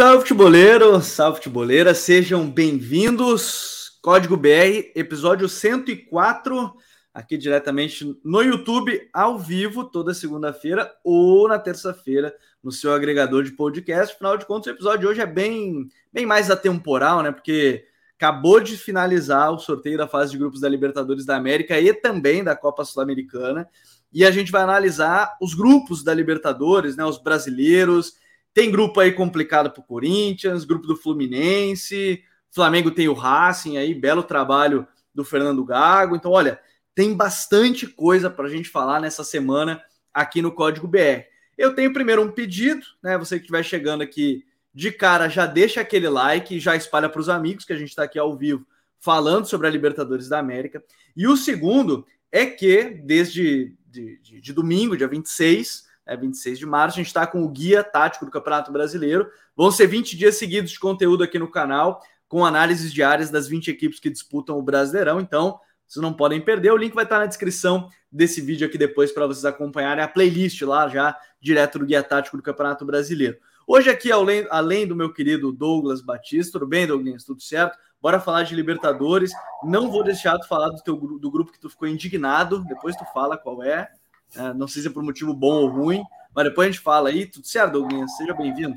Salve 0.00 0.22
futeboleiro, 0.22 0.98
salve 1.02 1.36
futeboleira, 1.36 1.92
sejam 1.92 2.50
bem-vindos. 2.50 3.98
Código 4.00 4.34
BR, 4.34 4.92
episódio 4.94 5.46
104, 5.46 6.72
aqui 7.12 7.36
diretamente 7.36 8.18
no 8.24 8.40
YouTube, 8.40 8.98
ao 9.12 9.38
vivo, 9.38 9.84
toda 9.84 10.14
segunda-feira 10.14 10.90
ou 11.04 11.46
na 11.46 11.58
terça-feira, 11.58 12.34
no 12.64 12.72
seu 12.72 12.94
agregador 12.94 13.44
de 13.44 13.52
podcast. 13.52 14.14
Afinal 14.14 14.38
de 14.38 14.46
contas, 14.46 14.68
o 14.68 14.74
episódio 14.74 15.00
de 15.00 15.06
hoje 15.06 15.20
é 15.20 15.26
bem, 15.26 15.86
bem 16.10 16.24
mais 16.24 16.50
atemporal, 16.50 17.22
né? 17.22 17.30
Porque 17.30 17.84
acabou 18.16 18.58
de 18.58 18.78
finalizar 18.78 19.52
o 19.52 19.58
sorteio 19.58 19.98
da 19.98 20.08
fase 20.08 20.32
de 20.32 20.38
grupos 20.38 20.62
da 20.62 20.68
Libertadores 20.70 21.26
da 21.26 21.36
América 21.36 21.78
e 21.78 21.92
também 21.92 22.42
da 22.42 22.56
Copa 22.56 22.86
Sul-Americana. 22.86 23.68
E 24.10 24.24
a 24.24 24.30
gente 24.30 24.50
vai 24.50 24.62
analisar 24.62 25.36
os 25.42 25.52
grupos 25.52 26.02
da 26.02 26.14
Libertadores, 26.14 26.96
né? 26.96 27.04
Os 27.04 27.18
brasileiros 27.22 28.18
tem 28.52 28.70
grupo 28.70 29.00
aí 29.00 29.12
complicado 29.12 29.70
para 29.70 29.80
o 29.80 29.84
Corinthians, 29.84 30.64
grupo 30.64 30.86
do 30.86 30.96
Fluminense, 30.96 32.22
Flamengo 32.50 32.90
tem 32.90 33.08
o 33.08 33.14
Racing 33.14 33.76
aí, 33.76 33.94
belo 33.94 34.22
trabalho 34.22 34.86
do 35.14 35.24
Fernando 35.24 35.64
Gago. 35.64 36.16
Então, 36.16 36.32
olha, 36.32 36.60
tem 36.94 37.14
bastante 37.14 37.86
coisa 37.86 38.28
para 38.28 38.46
a 38.46 38.50
gente 38.50 38.68
falar 38.68 39.00
nessa 39.00 39.22
semana 39.22 39.82
aqui 40.12 40.42
no 40.42 40.52
Código 40.52 40.88
BR. 40.88 41.24
Eu 41.56 41.74
tenho 41.74 41.92
primeiro 41.92 42.22
um 42.22 42.32
pedido, 42.32 42.84
né? 43.02 43.16
Você 43.18 43.36
que 43.36 43.42
estiver 43.42 43.62
chegando 43.62 44.02
aqui 44.02 44.44
de 44.74 44.90
cara, 44.90 45.28
já 45.28 45.46
deixa 45.46 45.80
aquele 45.80 46.08
like 46.08 46.56
e 46.56 46.60
já 46.60 46.74
espalha 46.74 47.08
para 47.08 47.20
os 47.20 47.28
amigos 47.28 47.64
que 47.64 47.72
a 47.72 47.76
gente 47.76 47.90
está 47.90 48.04
aqui 48.04 48.18
ao 48.18 48.36
vivo 48.36 48.66
falando 48.98 49.46
sobre 49.46 49.66
a 49.66 49.70
Libertadores 49.70 50.28
da 50.28 50.38
América. 50.38 50.82
E 51.16 51.26
o 51.26 51.36
segundo 51.36 52.06
é 52.30 52.46
que, 52.46 52.84
desde 53.04 53.74
de, 53.86 54.18
de, 54.22 54.40
de 54.40 54.52
domingo, 54.52 54.96
dia 54.96 55.08
26, 55.08 55.84
é 56.10 56.16
26 56.16 56.58
de 56.58 56.66
março. 56.66 56.96
A 56.96 57.00
gente 57.00 57.06
está 57.06 57.24
com 57.24 57.44
o 57.44 57.48
guia 57.48 57.84
tático 57.84 58.24
do 58.24 58.30
Campeonato 58.32 58.72
Brasileiro. 58.72 59.30
Vão 59.56 59.70
ser 59.70 59.86
20 59.86 60.16
dias 60.16 60.36
seguidos 60.36 60.72
de 60.72 60.80
conteúdo 60.80 61.22
aqui 61.22 61.38
no 61.38 61.48
canal, 61.48 62.02
com 62.26 62.44
análises 62.44 62.92
diárias 62.92 63.30
das 63.30 63.46
20 63.46 63.68
equipes 63.68 64.00
que 64.00 64.10
disputam 64.10 64.58
o 64.58 64.62
Brasileirão. 64.62 65.20
Então, 65.20 65.60
vocês 65.86 66.02
não 66.02 66.12
podem 66.12 66.40
perder. 66.40 66.72
O 66.72 66.76
link 66.76 66.92
vai 66.94 67.04
estar 67.04 67.20
na 67.20 67.26
descrição 67.26 67.88
desse 68.10 68.40
vídeo 68.40 68.66
aqui 68.66 68.76
depois 68.76 69.12
para 69.12 69.24
vocês 69.24 69.44
acompanharem 69.44 70.02
a 70.02 70.08
playlist 70.08 70.60
lá 70.62 70.88
já 70.88 71.16
direto 71.40 71.78
do 71.78 71.86
guia 71.86 72.02
tático 72.02 72.36
do 72.36 72.42
Campeonato 72.42 72.84
Brasileiro. 72.84 73.38
Hoje 73.64 73.88
aqui, 73.88 74.10
além, 74.10 74.44
além 74.50 74.88
do 74.88 74.96
meu 74.96 75.12
querido 75.12 75.52
Douglas 75.52 76.02
Batista, 76.02 76.58
tudo 76.58 76.66
bem, 76.66 76.88
Douglas? 76.88 77.22
Tudo 77.22 77.40
certo? 77.40 77.78
Bora 78.02 78.18
falar 78.18 78.42
de 78.42 78.56
Libertadores. 78.56 79.30
Não 79.62 79.92
vou 79.92 80.02
deixar 80.02 80.36
tu 80.38 80.48
falar 80.48 80.70
do, 80.70 80.82
teu, 80.82 80.96
do 80.96 81.30
grupo 81.30 81.52
que 81.52 81.60
tu 81.60 81.70
ficou 81.70 81.86
indignado. 81.86 82.64
Depois 82.64 82.96
tu 82.96 83.04
fala 83.12 83.38
qual 83.38 83.62
é. 83.62 83.88
É, 84.36 84.54
não 84.54 84.68
sei 84.68 84.82
se 84.82 84.88
é 84.88 84.90
por 84.90 85.02
motivo 85.02 85.34
bom 85.34 85.62
ou 85.62 85.68
ruim, 85.68 86.02
mas 86.34 86.44
depois 86.44 86.68
a 86.68 86.70
gente 86.70 86.80
fala 86.80 87.08
aí. 87.08 87.26
Tudo 87.26 87.46
certo, 87.46 87.72
Douglas? 87.72 88.16
Seja 88.16 88.34
bem-vindo. 88.34 88.76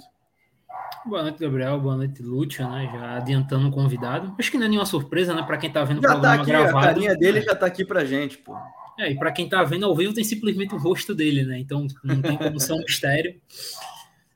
Boa 1.05 1.21
noite, 1.21 1.39
Gabriel. 1.39 1.79
Boa 1.79 1.97
noite, 1.97 2.23
Lúcia, 2.23 2.67
né? 2.67 2.89
Já 2.93 3.17
adiantando 3.17 3.67
o 3.67 3.71
convidado. 3.71 4.33
Acho 4.39 4.49
que 4.49 4.57
não 4.57 4.65
é 4.65 4.69
nenhuma 4.69 4.85
surpresa, 4.85 5.33
né? 5.33 5.43
Para 5.43 5.57
quem 5.57 5.71
tá 5.71 5.83
vendo 5.83 6.01
já 6.01 6.15
o 6.15 6.21
tá 6.21 6.35
programa 6.35 6.37
tá 6.37 6.41
aqui, 6.41 6.51
gravado. 6.51 6.77
A 6.77 6.81
carinha 6.81 7.15
dele 7.15 7.41
já 7.41 7.55
tá 7.55 7.65
aqui 7.65 7.85
pra 7.85 8.05
gente, 8.05 8.37
pô. 8.37 8.55
É, 8.97 9.11
e 9.11 9.17
para 9.17 9.31
quem 9.31 9.49
tá 9.49 9.63
vendo 9.63 9.85
ao 9.85 9.95
vivo 9.95 10.13
tem 10.13 10.23
simplesmente 10.23 10.73
o 10.73 10.77
rosto 10.77 11.13
dele, 11.13 11.43
né? 11.43 11.59
Então 11.59 11.87
não 12.03 12.21
tem 12.21 12.37
como 12.37 12.59
ser 12.59 12.73
um 12.73 12.79
mistério. 12.79 13.39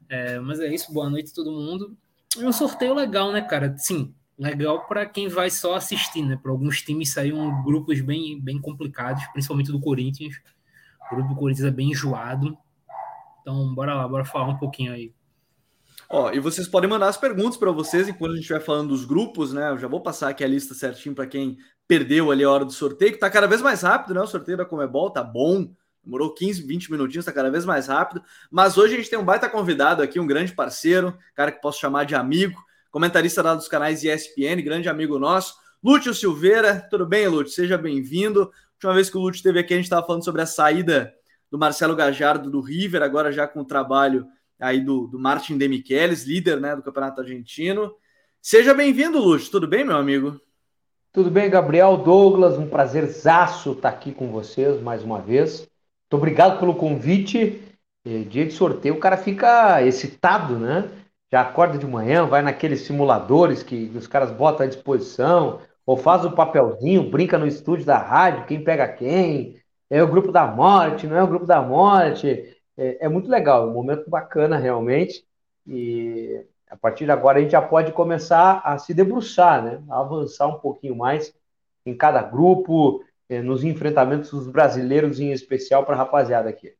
É, 0.09 0.39
mas 0.39 0.59
é 0.59 0.73
isso, 0.73 0.93
boa 0.93 1.09
noite 1.09 1.33
todo 1.33 1.51
mundo. 1.51 1.95
E 2.37 2.43
um 2.43 2.51
sorteio 2.51 2.93
legal, 2.93 3.31
né, 3.31 3.41
cara? 3.41 3.75
Sim, 3.77 4.13
legal 4.37 4.87
para 4.87 5.05
quem 5.05 5.27
vai 5.27 5.49
só 5.49 5.75
assistir, 5.75 6.23
né? 6.23 6.39
Para 6.41 6.51
alguns 6.51 6.81
times 6.81 7.13
saíram 7.13 7.63
grupos 7.63 8.01
bem, 8.01 8.39
bem 8.39 8.59
complicados, 8.59 9.23
principalmente 9.27 9.71
do 9.71 9.79
Corinthians. 9.79 10.35
O 11.11 11.15
grupo 11.15 11.33
do 11.33 11.39
Corinthians 11.39 11.67
é 11.67 11.71
bem 11.71 11.91
enjoado. 11.91 12.57
Então, 13.41 13.73
bora 13.73 13.93
lá, 13.93 14.07
bora 14.07 14.25
falar 14.25 14.49
um 14.49 14.57
pouquinho 14.57 14.93
aí. 14.93 15.13
Ó, 16.09 16.31
e 16.31 16.39
vocês 16.39 16.67
podem 16.67 16.89
mandar 16.89 17.07
as 17.07 17.17
perguntas 17.17 17.57
para 17.57 17.71
vocês 17.71 18.07
enquanto 18.07 18.31
a 18.31 18.35
gente 18.35 18.43
estiver 18.43 18.61
falando 18.61 18.89
dos 18.89 19.03
grupos, 19.03 19.51
né? 19.51 19.71
Eu 19.71 19.77
já 19.77 19.87
vou 19.87 20.01
passar 20.01 20.29
aqui 20.29 20.43
a 20.43 20.47
lista 20.47 20.73
certinho 20.73 21.13
para 21.13 21.27
quem 21.27 21.57
perdeu 21.87 22.31
ali 22.31 22.43
a 22.43 22.49
hora 22.49 22.65
do 22.65 22.71
sorteio, 22.71 23.11
que 23.11 23.17
tá 23.17 23.29
cada 23.29 23.47
vez 23.47 23.61
mais 23.61 23.81
rápido, 23.81 24.13
né? 24.13 24.21
O 24.21 24.27
sorteio 24.27 24.57
da 24.57 24.65
Comebol 24.65 25.09
tá 25.09 25.23
bom. 25.23 25.69
Demorou 26.03 26.33
15, 26.33 26.61
20 26.61 26.91
minutinhos, 26.91 27.25
tá 27.25 27.33
cada 27.33 27.51
vez 27.51 27.65
mais 27.65 27.87
rápido. 27.87 28.23
Mas 28.49 28.77
hoje 28.77 28.93
a 28.93 28.97
gente 28.97 29.09
tem 29.09 29.19
um 29.19 29.25
baita 29.25 29.49
convidado 29.49 30.01
aqui, 30.01 30.19
um 30.19 30.27
grande 30.27 30.53
parceiro, 30.53 31.17
cara 31.35 31.51
que 31.51 31.61
posso 31.61 31.79
chamar 31.79 32.05
de 32.05 32.15
amigo, 32.15 32.57
comentarista 32.89 33.41
lá 33.41 33.53
dos 33.53 33.67
canais 33.67 34.03
ESPN, 34.03 34.61
grande 34.63 34.87
amigo 34.87 35.19
nosso, 35.19 35.55
Lúcio 35.83 36.13
Silveira. 36.13 36.87
Tudo 36.89 37.05
bem, 37.05 37.27
Lúcio? 37.27 37.53
Seja 37.53 37.77
bem-vindo 37.77 38.49
última 38.77 38.93
vez 38.93 39.09
que 39.09 39.17
o 39.17 39.19
Lute 39.19 39.37
esteve 39.37 39.59
aqui, 39.59 39.73
a 39.73 39.77
gente 39.77 39.85
estava 39.85 40.05
falando 40.05 40.23
sobre 40.23 40.41
a 40.41 40.45
saída 40.45 41.11
do 41.49 41.57
Marcelo 41.57 41.95
Gajardo 41.95 42.49
do 42.49 42.61
River, 42.61 43.01
agora 43.01 43.31
já 43.31 43.47
com 43.47 43.61
o 43.61 43.65
trabalho 43.65 44.25
aí 44.59 44.79
do, 44.79 45.07
do 45.07 45.19
Martin 45.19 45.57
Demichelis, 45.57 46.25
líder 46.25 46.59
né, 46.61 46.75
do 46.75 46.83
Campeonato 46.83 47.21
Argentino. 47.21 47.91
Seja 48.39 48.73
bem-vindo, 48.75 49.19
Lute. 49.19 49.49
Tudo 49.49 49.67
bem, 49.67 49.83
meu 49.83 49.97
amigo? 49.97 50.39
Tudo 51.11 51.31
bem, 51.31 51.49
Gabriel, 51.49 51.97
Douglas, 51.97 52.57
um 52.57 52.67
prazerzaço 52.67 53.71
estar 53.71 53.89
aqui 53.89 54.11
com 54.11 54.31
vocês 54.31 54.79
mais 54.81 55.03
uma 55.03 55.19
vez. 55.19 55.59
Muito 55.59 56.13
obrigado 56.13 56.59
pelo 56.59 56.75
convite. 56.75 57.61
É, 58.05 58.19
dia 58.19 58.45
de 58.45 58.53
sorteio, 58.53 58.93
o 58.93 58.99
cara 58.99 59.17
fica 59.17 59.81
excitado, 59.83 60.57
né? 60.57 60.89
Já 61.31 61.41
acorda 61.41 61.77
de 61.77 61.85
manhã, 61.85 62.25
vai 62.25 62.41
naqueles 62.43 62.81
simuladores 62.81 63.63
que 63.63 63.91
os 63.95 64.05
caras 64.05 64.31
botam 64.31 64.65
à 64.65 64.69
disposição, 64.69 65.59
ou 65.87 65.95
faz 65.95 66.25
o 66.25 66.31
papelzinho, 66.31 67.09
brinca 67.09 67.37
no 67.37 67.47
estúdio 67.47 67.85
da 67.85 67.97
rádio, 67.97 68.45
quem 68.45 68.61
pega 68.61 68.85
quem, 68.89 69.55
é 69.89 70.03
o 70.03 70.07
grupo 70.07 70.33
da 70.33 70.45
morte, 70.45 71.07
não 71.07 71.15
é 71.15 71.23
o 71.23 71.27
grupo 71.27 71.45
da 71.45 71.61
morte. 71.61 72.53
É, 72.75 73.05
é 73.05 73.09
muito 73.09 73.29
legal, 73.29 73.63
é 73.63 73.71
um 73.71 73.73
momento 73.73 74.09
bacana 74.09 74.57
realmente. 74.57 75.25
E 75.65 76.43
a 76.69 76.75
partir 76.75 77.05
de 77.05 77.11
agora 77.11 77.39
a 77.39 77.41
gente 77.41 77.51
já 77.51 77.61
pode 77.61 77.93
começar 77.93 78.61
a 78.65 78.77
se 78.77 78.93
debruçar, 78.93 79.63
né? 79.63 79.81
A 79.89 80.01
avançar 80.01 80.47
um 80.47 80.59
pouquinho 80.59 80.93
mais 80.93 81.33
em 81.85 81.95
cada 81.95 82.21
grupo, 82.21 83.01
é, 83.29 83.41
nos 83.41 83.63
enfrentamentos 83.63 84.29
dos 84.31 84.47
brasileiros 84.47 85.21
em 85.21 85.31
especial 85.31 85.85
para 85.85 85.95
a 85.95 85.99
rapaziada 85.99 86.49
aqui. 86.49 86.73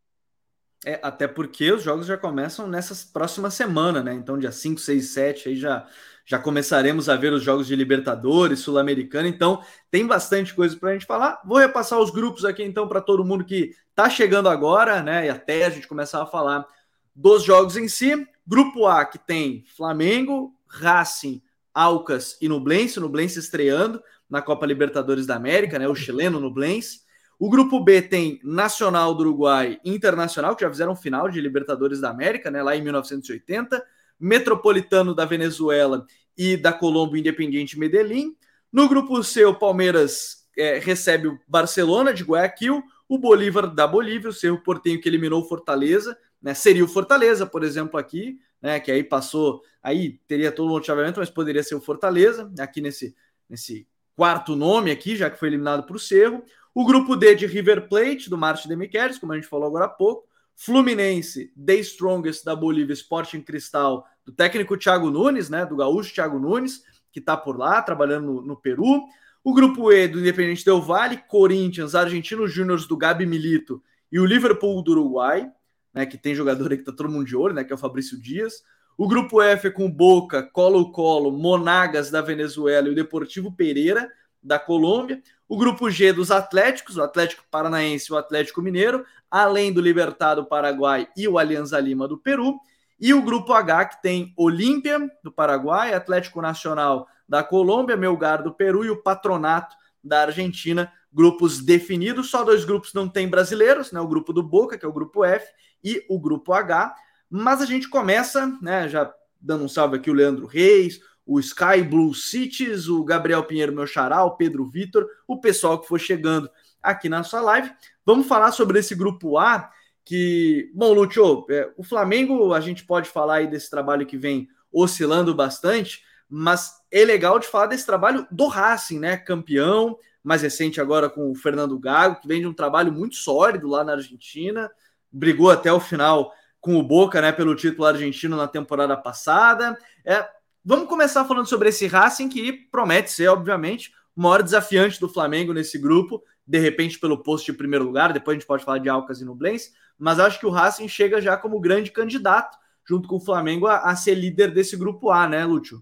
É, 0.86 1.00
até 1.02 1.30
porque 1.30 1.72
os 1.72 1.82
jogos 1.82 2.06
já 2.06 2.18
começam 2.18 2.68
nessa 2.68 2.94
próxima 3.14 3.50
semana, 3.50 4.04
né? 4.04 4.14
Então, 4.14 4.38
dia 4.38 4.52
5, 4.52 4.82
6, 4.82 5.14
7 5.14 5.50
aí 5.50 5.56
já 5.56 5.88
já 6.30 6.38
começaremos 6.38 7.08
a 7.08 7.16
ver 7.16 7.32
os 7.32 7.42
jogos 7.42 7.68
de 7.68 7.76
Libertadores, 7.76 8.60
Sul-Americana, 8.60 9.30
então 9.30 9.64
tem 9.90 10.06
bastante 10.06 10.54
coisa 10.54 10.76
para 10.76 10.90
a 10.90 10.94
gente 10.94 11.06
falar. 11.06 11.42
Vou 11.46 11.58
repassar 11.58 11.98
os 12.00 12.12
grupos 12.12 12.44
aqui 12.44 12.62
então 12.64 12.86
para 12.86 13.00
todo 13.00 13.24
mundo 13.24 13.46
que 13.46 13.74
está 13.90 14.10
chegando 14.10 14.50
agora, 14.50 15.02
né? 15.02 15.28
E 15.28 15.30
até 15.30 15.66
a 15.66 15.70
gente 15.70 15.88
começar 15.88 16.22
a 16.22 16.26
falar 16.26 16.68
dos 17.16 17.44
jogos 17.44 17.78
em 17.78 17.88
si. 17.88 18.28
Grupo 18.46 18.86
A 18.88 19.06
que 19.06 19.18
tem 19.18 19.64
Flamengo, 19.78 20.54
Racing, 20.68 21.42
Alcas 21.74 22.38
e 22.42 22.50
Nublense, 22.50 23.00
Nublense 23.00 23.40
estreando 23.40 24.04
na 24.30 24.42
Copa 24.42 24.66
Libertadores 24.66 25.26
da 25.26 25.38
América, 25.38 25.80
né? 25.80 25.88
O 25.88 25.96
chileno 25.96 26.42
Nublense. 26.42 27.08
O 27.40 27.50
grupo 27.50 27.80
B 27.80 28.02
tem 28.02 28.42
Nacional 28.44 29.16
do 29.16 29.22
Uruguai 29.22 29.80
Internacional, 29.86 30.58
que 30.58 30.66
já 30.66 30.70
fizeram 30.70 30.94
final 30.94 31.30
de 31.30 31.40
Libertadores 31.40 32.02
da 32.02 32.10
América, 32.10 32.52
né? 32.52 32.62
Lá 32.62 32.76
em 32.76 32.82
1980. 32.82 33.82
Metropolitano 34.20 35.14
da 35.14 35.26
Venezuela 35.26 36.06
e 36.38 36.56
da 36.56 36.72
Colômbia 36.72 37.20
Independiente 37.20 37.78
Medellín. 37.78 38.36
No 38.72 38.88
grupo 38.88 39.24
C, 39.24 39.46
o 39.46 39.56
Palmeiras 39.56 40.48
é, 40.58 40.80
recebe 40.80 41.28
o 41.28 41.40
Barcelona 41.48 42.14
de 42.14 42.24
Guayaquil, 42.24 42.84
o 43.08 43.18
Bolívar 43.18 43.74
da 43.74 43.88
Bolívia, 43.88 44.30
o 44.30 44.34
Cerro 44.34 44.62
Portenho 44.62 45.00
que 45.00 45.08
eliminou 45.08 45.42
o 45.42 45.48
Fortaleza, 45.48 46.18
né? 46.42 46.54
Seria 46.54 46.84
o 46.84 46.88
Fortaleza, 46.88 47.46
por 47.46 47.64
exemplo, 47.64 48.00
aqui, 48.00 48.38
né? 48.62 48.80
Que 48.80 48.92
aí 48.92 49.04
passou, 49.04 49.62
aí 49.82 50.20
teria 50.28 50.52
todo 50.52 50.74
o 50.74 50.84
chaveamento, 50.84 51.20
mas 51.20 51.30
poderia 51.30 51.64
ser 51.64 51.76
o 51.76 51.82
Fortaleza, 51.82 52.52
aqui 52.60 52.82
nesse, 52.82 53.16
nesse 53.50 53.88
quarto 54.16 54.56
nome 54.56 54.92
aqui, 54.92 55.16
já 55.16 55.30
que 55.30 55.40
foi 55.40 55.48
eliminado 55.48 55.84
para 55.84 55.96
o 55.96 56.00
Cerro. 56.00 56.44
O 56.74 56.86
grupo 56.86 57.16
D 57.16 57.34
de 57.36 57.46
River 57.46 57.88
Plate, 57.88 58.30
do 58.30 58.38
Márcio 58.38 58.68
Demichelis, 58.68 59.18
como 59.18 59.32
a 59.32 59.36
gente 59.36 59.48
falou 59.48 59.68
agora 59.68 59.86
há 59.86 59.90
pouco. 59.90 60.28
Fluminense, 60.60 61.54
The 61.56 61.76
Strongest 61.76 62.44
da 62.44 62.56
Bolívia, 62.56 62.94
Sporting 62.94 63.42
Cristal, 63.42 64.08
do 64.26 64.32
técnico 64.32 64.76
Thiago 64.76 65.12
Nunes, 65.12 65.50
né, 65.52 65.64
do 65.64 65.76
gaúcho 65.76 66.14
Thiago 66.14 66.40
Nunes, 66.40 66.82
que 67.12 67.20
está 67.20 67.38
por 67.38 67.58
lá, 67.58 67.80
trabalhando 67.80 68.26
no, 68.26 68.42
no, 68.42 68.56
Peru. 68.56 69.04
O 69.44 69.54
grupo 69.54 69.92
E 69.92 70.08
do 70.08 70.20
Independente 70.20 70.66
Del 70.66 70.82
Vale, 70.82 71.18
Corinthians, 71.28 71.94
Argentinos 71.94 72.52
Júniors 72.52 72.88
do 72.88 72.98
Gabi 72.98 73.28
Milito 73.28 73.82
e 74.12 74.20
o 74.20 74.26
Liverpool 74.26 74.82
do 74.82 74.92
Uruguai, 74.92 75.48
né, 75.94 76.08
que 76.08 76.18
tem 76.18 76.34
jogador 76.34 76.72
aí 76.72 76.78
que 76.80 76.84
tá 76.84 76.92
todo 76.92 77.08
mundo 77.08 77.26
de 77.26 77.36
olho, 77.36 77.54
né, 77.54 77.64
que 77.64 77.72
é 77.72 77.76
o 77.76 77.80
Fabrício 77.80 78.20
Dias. 78.20 78.64
O 78.98 79.08
grupo 79.08 79.40
F 79.44 79.70
com 79.70 79.90
Boca, 79.90 80.42
Colo-Colo, 80.42 81.32
Monagas 81.32 82.10
da 82.10 82.20
Venezuela 82.20 82.88
e 82.88 82.92
o 82.92 82.96
Deportivo 82.96 83.56
Pereira 83.56 84.10
da 84.42 84.58
Colômbia. 84.58 85.22
O 85.50 85.58
grupo 85.58 85.90
G 85.90 86.12
dos 86.12 86.30
Atléticos, 86.30 86.98
o 86.98 87.04
Atlético 87.04 87.44
Paranaense 87.50 88.08
e 88.10 88.14
o 88.14 88.18
Atlético 88.18 88.62
Mineiro, 88.62 89.06
além 89.32 89.72
do 89.72 89.80
Libertad 89.80 90.36
do 90.36 90.46
Paraguai 90.46 91.08
e 91.16 91.28
o 91.28 91.38
Alianza 91.38 91.80
Lima 91.80 92.08
do 92.08 92.18
Peru. 92.18 92.60
E 93.00 93.14
o 93.14 93.22
grupo 93.22 93.54
H, 93.54 93.86
que 93.86 94.02
tem 94.02 94.34
Olímpia 94.36 95.00
do 95.24 95.32
Paraguai, 95.32 95.94
Atlético 95.94 96.42
Nacional 96.42 97.08
da 97.30 97.44
Colômbia, 97.44 97.96
Melgar 97.96 98.44
do 98.44 98.54
Peru 98.54 98.84
e 98.84 98.90
o 98.90 99.02
Patronato 99.02 99.76
da 100.04 100.24
Argentina. 100.24 100.92
Grupos 101.14 101.64
definidos, 101.64 102.30
só 102.30 102.44
dois 102.44 102.66
grupos 102.66 102.94
não 102.94 103.08
tem 103.08 103.30
brasileiros, 103.30 103.92
né? 103.92 104.02
O 104.02 104.08
grupo 104.08 104.34
do 104.34 104.44
Boca, 104.44 104.78
que 104.78 104.86
é 104.86 104.88
o 104.88 104.94
grupo 104.94 105.24
F, 105.24 105.48
e 105.84 106.04
o 106.10 106.20
grupo 106.20 106.54
H. 106.54 106.94
Mas 107.30 107.62
a 107.62 107.66
gente 107.66 107.90
começa, 107.90 108.58
né? 108.62 108.90
Já 108.90 109.14
dando 109.40 109.64
um 109.64 109.70
salve 109.70 109.98
aqui 109.98 110.10
o 110.10 110.14
Leandro 110.14 110.46
Reis, 110.46 111.00
o 111.28 111.40
Sky 111.40 111.84
Blue 111.84 112.14
Cities, 112.14 112.88
o 112.88 113.04
Gabriel 113.04 113.44
Pinheiro, 113.44 113.74
meu 113.74 113.86
xará, 113.86 114.24
o 114.24 114.38
Pedro 114.38 114.66
Vitor, 114.66 115.06
o 115.28 115.40
pessoal 115.40 115.80
que 115.80 115.88
for 115.88 116.00
chegando 116.00 116.50
aqui 116.82 117.10
na 117.10 117.22
sua 117.22 117.42
live. 117.42 117.70
Vamos 118.06 118.28
falar 118.28 118.54
sobre 118.54 118.80
esse 118.80 118.96
grupo 118.96 119.38
A, 119.38 119.70
que, 120.06 120.72
bom, 120.74 120.94
Lúcio, 120.94 121.46
é, 121.50 121.70
o 121.76 121.84
Flamengo, 121.84 122.54
a 122.54 122.62
gente 122.62 122.86
pode 122.86 123.10
falar 123.10 123.36
aí 123.36 123.48
desse 123.48 123.70
trabalho 123.70 124.06
que 124.06 124.18
vem 124.18 124.48
oscilando 124.72 125.36
bastante, 125.36 126.02
mas 126.30 126.82
é 126.90 127.04
legal 127.04 127.40
de 127.40 127.48
falar 127.48 127.68
desse 127.68 127.86
trabalho 127.86 128.26
do 128.32 128.48
Racing, 128.48 129.00
né? 129.00 129.18
Campeão, 129.18 129.98
mais 130.24 130.42
recente 130.42 130.80
agora 130.80 131.10
com 131.10 131.30
o 131.30 131.36
Fernando 131.36 131.78
Gago, 131.78 132.22
que 132.22 132.28
vem 132.28 132.40
de 132.40 132.48
um 132.48 132.54
trabalho 132.54 132.92
muito 132.92 133.16
sólido 133.16 133.68
lá 133.68 133.84
na 133.84 133.94
Argentina, 133.94 134.72
brigou 135.12 135.50
até 135.52 135.72
o 135.72 135.80
final 135.80 136.32
com 136.60 136.76
o 136.76 136.84
Boca, 136.84 137.22
né, 137.22 137.32
pelo 137.32 137.56
título 137.56 137.86
argentino 137.86 138.36
na 138.36 138.48
temporada 138.48 138.98
passada. 138.98 139.78
É, 140.06 140.28
vamos 140.68 140.90
começar 140.90 141.24
falando 141.24 141.48
sobre 141.48 141.70
esse 141.70 141.88
Racing 141.88 142.28
que 142.28 142.52
promete 142.52 143.10
ser, 143.10 143.30
obviamente, 143.30 143.94
o 144.14 144.22
maior 144.22 144.44
desafiante 144.44 145.00
do 145.00 145.08
Flamengo 145.08 145.54
nesse 145.54 145.78
grupo, 145.78 146.22
de 146.46 146.60
repente 146.60 147.00
pelo 147.00 147.24
posto 147.24 147.46
de 147.46 147.54
primeiro 147.54 147.86
lugar, 147.86 148.12
depois 148.12 148.36
a 148.36 148.40
gente 148.40 148.48
pode 148.48 148.66
falar 148.66 148.80
de 148.80 148.90
Alcas 148.90 149.22
e 149.22 149.26
Nublense, 149.26 149.72
mas 149.98 150.20
acho 150.20 150.38
que 150.38 150.46
o 150.46 150.50
Racing 150.50 150.90
chega 150.90 151.22
já 151.22 151.38
como 151.38 151.62
grande 151.62 151.90
candidato, 151.90 152.58
junto 152.86 153.08
com 153.08 153.16
o 153.16 153.22
Flamengo, 153.22 153.66
a, 153.66 153.78
a 153.78 153.96
ser 153.96 154.16
líder 154.16 154.52
desse 154.52 154.76
grupo 154.76 155.10
A, 155.10 155.26
né, 155.26 155.46
Lúcio? 155.46 155.82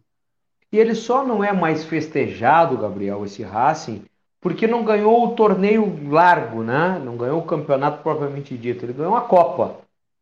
E 0.71 0.77
ele 0.77 0.93
só 0.93 1.25
não 1.25 1.43
é 1.43 1.51
mais 1.51 1.83
festejado, 1.83 2.77
Gabriel, 2.77 3.25
esse 3.25 3.41
Racing, 3.41 4.03
porque 4.39 4.67
não 4.67 4.83
ganhou 4.83 5.25
o 5.25 5.35
torneio 5.35 6.07
largo, 6.11 6.61
né? 6.61 7.01
Não 7.03 7.17
ganhou 7.17 7.39
o 7.39 7.45
campeonato 7.45 8.03
propriamente 8.03 8.55
dito. 8.55 8.85
Ele 8.85 8.93
ganhou 8.93 9.15
a 9.15 9.21
Copa. 9.21 9.79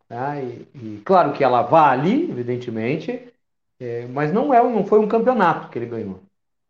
Tá? 0.08 0.40
E, 0.40 0.66
e, 0.76 1.02
claro 1.04 1.34
que 1.34 1.44
ela 1.44 1.64
vale, 1.64 2.30
evidentemente, 2.30 3.33
é, 3.84 4.08
mas 4.08 4.32
não 4.32 4.54
é, 4.54 4.64
não 4.64 4.86
foi 4.86 5.00
um 5.00 5.08
campeonato 5.10 5.70
que 5.70 5.78
ele 5.78 5.88
ganhou. 5.88 6.22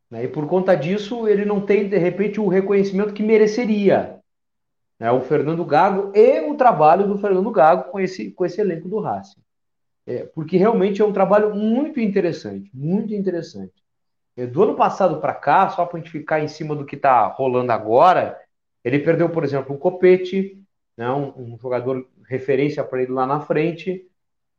Né? 0.10 0.24
E 0.24 0.27
por 0.27 0.48
conta 0.48 0.75
disso, 0.75 1.27
ele 1.27 1.45
não 1.45 1.62
tem 1.63 1.88
de 1.88 1.98
repente 1.98 2.42
o 2.42 2.48
reconhecimento 2.48 3.13
que 3.13 3.21
mereceria. 3.21 4.19
Né? 5.00 5.12
O 5.12 5.21
Fernando 5.21 5.63
Gago 5.63 6.12
e 6.15 6.42
o 6.42 6.56
trabalho 6.56 7.07
do 7.07 7.19
Fernando 7.19 7.51
Gago 7.51 7.92
com 7.92 8.00
esse, 8.00 8.31
com 8.31 8.44
esse 8.44 8.60
elenco 8.60 8.89
do 8.89 9.00
Racing. 9.00 9.42
É, 10.07 10.24
porque 10.24 10.57
realmente 10.57 11.04
é 11.04 11.06
um 11.06 11.13
trabalho 11.13 11.56
muito 11.56 12.00
interessante, 12.00 12.69
muito 12.74 13.13
interessante. 13.13 13.74
É, 14.36 14.48
do 14.48 14.63
ano 14.63 14.75
passado 14.75 15.21
para 15.21 15.36
cá, 15.36 15.69
só 15.69 15.86
para 15.86 16.00
a 16.00 16.01
gente 16.01 16.12
ficar 16.12 16.39
em 16.42 16.48
cima 16.48 16.75
do 16.75 16.86
que 16.86 16.95
está 16.95 17.27
rolando 17.27 17.71
agora, 17.71 18.42
ele 18.83 18.98
perdeu, 18.98 19.30
por 19.30 19.44
exemplo, 19.44 19.75
o 19.75 19.77
Copete, 19.77 20.60
né, 20.98 21.10
um, 21.12 21.54
um 21.54 21.57
jogador 21.60 22.07
referência 22.27 22.83
para 22.83 23.04
ele 23.04 23.12
lá 23.12 23.27
na 23.27 23.39
frente, 23.39 24.04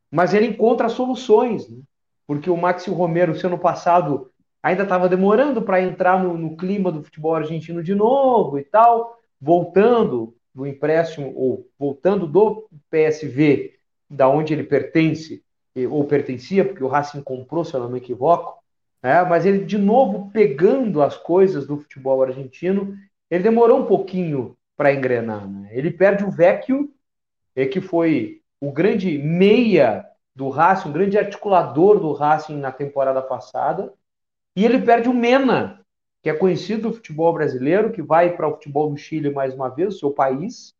mas 0.09 0.33
ele 0.33 0.47
encontra 0.47 0.87
soluções, 0.87 1.69
né? 1.69 1.81
Porque 2.27 2.49
o 2.49 2.57
Maxi 2.57 2.89
Romero, 2.89 3.35
se 3.35 3.45
ano 3.45 3.57
passado 3.57 4.31
ainda 4.61 4.83
estava 4.83 5.07
demorando 5.07 5.61
para 5.61 5.81
entrar 5.81 6.23
no, 6.23 6.37
no, 6.37 6.57
clima 6.57 6.91
do 6.91 7.03
futebol 7.03 7.35
argentino 7.35 7.83
de 7.83 7.93
novo 7.93 8.57
e 8.57 8.63
tal, 8.63 9.19
voltando 9.39 10.35
do 10.53 10.65
empréstimo 10.65 11.31
ou 11.35 11.69
voltando 11.77 12.25
do 12.25 12.67
PSV, 12.89 13.73
da 14.09 14.27
onde 14.27 14.53
ele 14.53 14.63
pertence 14.63 15.43
ou 15.89 16.05
pertencia, 16.05 16.63
porque 16.63 16.83
o 16.83 16.87
Racing 16.87 17.21
comprou, 17.21 17.65
se 17.65 17.73
eu 17.73 17.81
não 17.81 17.89
me 17.89 17.97
equivoco, 17.97 18.63
é, 19.03 19.23
mas 19.23 19.45
ele, 19.45 19.65
de 19.65 19.77
novo, 19.77 20.31
pegando 20.31 21.01
as 21.01 21.17
coisas 21.17 21.67
do 21.67 21.77
futebol 21.77 22.23
argentino, 22.23 22.97
ele 23.29 23.43
demorou 23.43 23.81
um 23.81 23.85
pouquinho 23.85 24.57
para 24.75 24.93
engrenar. 24.93 25.47
Né? 25.47 25.69
Ele 25.71 25.91
perde 25.91 26.23
o 26.23 26.31
Vecchio, 26.31 26.89
que 27.71 27.79
foi 27.81 28.41
o 28.59 28.71
grande 28.71 29.17
meia 29.17 30.05
do 30.35 30.49
Racing, 30.49 30.89
um 30.89 30.93
grande 30.93 31.17
articulador 31.17 31.99
do 31.99 32.11
Racing 32.11 32.57
na 32.57 32.71
temporada 32.71 33.21
passada, 33.21 33.93
e 34.55 34.65
ele 34.65 34.79
perde 34.79 35.07
o 35.07 35.13
Mena, 35.13 35.81
que 36.21 36.29
é 36.29 36.33
conhecido 36.33 36.89
do 36.89 36.95
futebol 36.95 37.33
brasileiro, 37.33 37.91
que 37.91 38.01
vai 38.01 38.35
para 38.35 38.47
o 38.47 38.53
futebol 38.53 38.89
do 38.89 38.97
Chile 38.97 39.29
mais 39.29 39.53
uma 39.53 39.69
vez, 39.69 39.95
o 39.95 39.99
seu 39.99 40.11
país, 40.11 40.73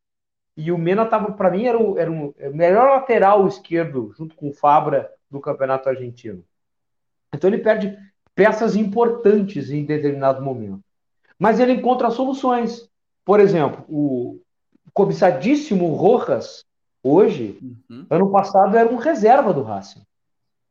e 0.57 0.72
o 0.72 0.78
Mena 0.78 1.06
para 1.06 1.52
mim, 1.52 1.66
era 1.66 1.81
o, 1.81 1.98
era, 1.98 2.12
o 2.12 2.34
melhor 2.54 2.90
lateral 2.90 3.48
esquerdo, 3.48 4.13
junto 4.18 4.36
com 4.36 4.50
o 4.50 4.54
Fabra, 4.54 5.12
do 5.30 5.40
campeonato 5.40 5.90
argentino. 5.90 6.44
Então 7.34 7.50
ele 7.50 7.58
perde 7.58 7.98
peças 8.34 8.75
importantes 8.75 9.69
em 9.69 9.86
determinado 9.86 10.42
momento. 10.42 10.84
Mas 11.38 11.60
ele 11.60 11.74
encontra 11.74 12.10
soluções. 12.10 12.90
Por 13.25 13.40
exemplo, 13.40 13.84
o 13.90 14.40
cobiçadíssimo 14.94 15.94
Rojas, 15.94 16.66
hoje, 17.07 17.60
uhum. 17.90 18.06
ano 18.10 18.31
passado 18.31 18.75
era 18.75 18.92
um 18.92 18.98
reserva 18.98 19.54
do 19.54 19.63
Racing. 19.63 20.02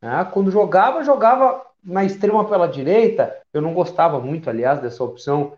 Né? 0.02 0.28
Quando 0.32 0.50
jogava, 0.50 1.04
jogava 1.04 1.64
na 1.82 2.04
extrema 2.04 2.44
pela 2.46 2.66
direita. 2.66 3.34
Eu 3.52 3.62
não 3.62 3.75
gostava 3.75 4.19
muito, 4.19 4.48
aliás, 4.48 4.81
dessa 4.81 5.04
opção 5.04 5.52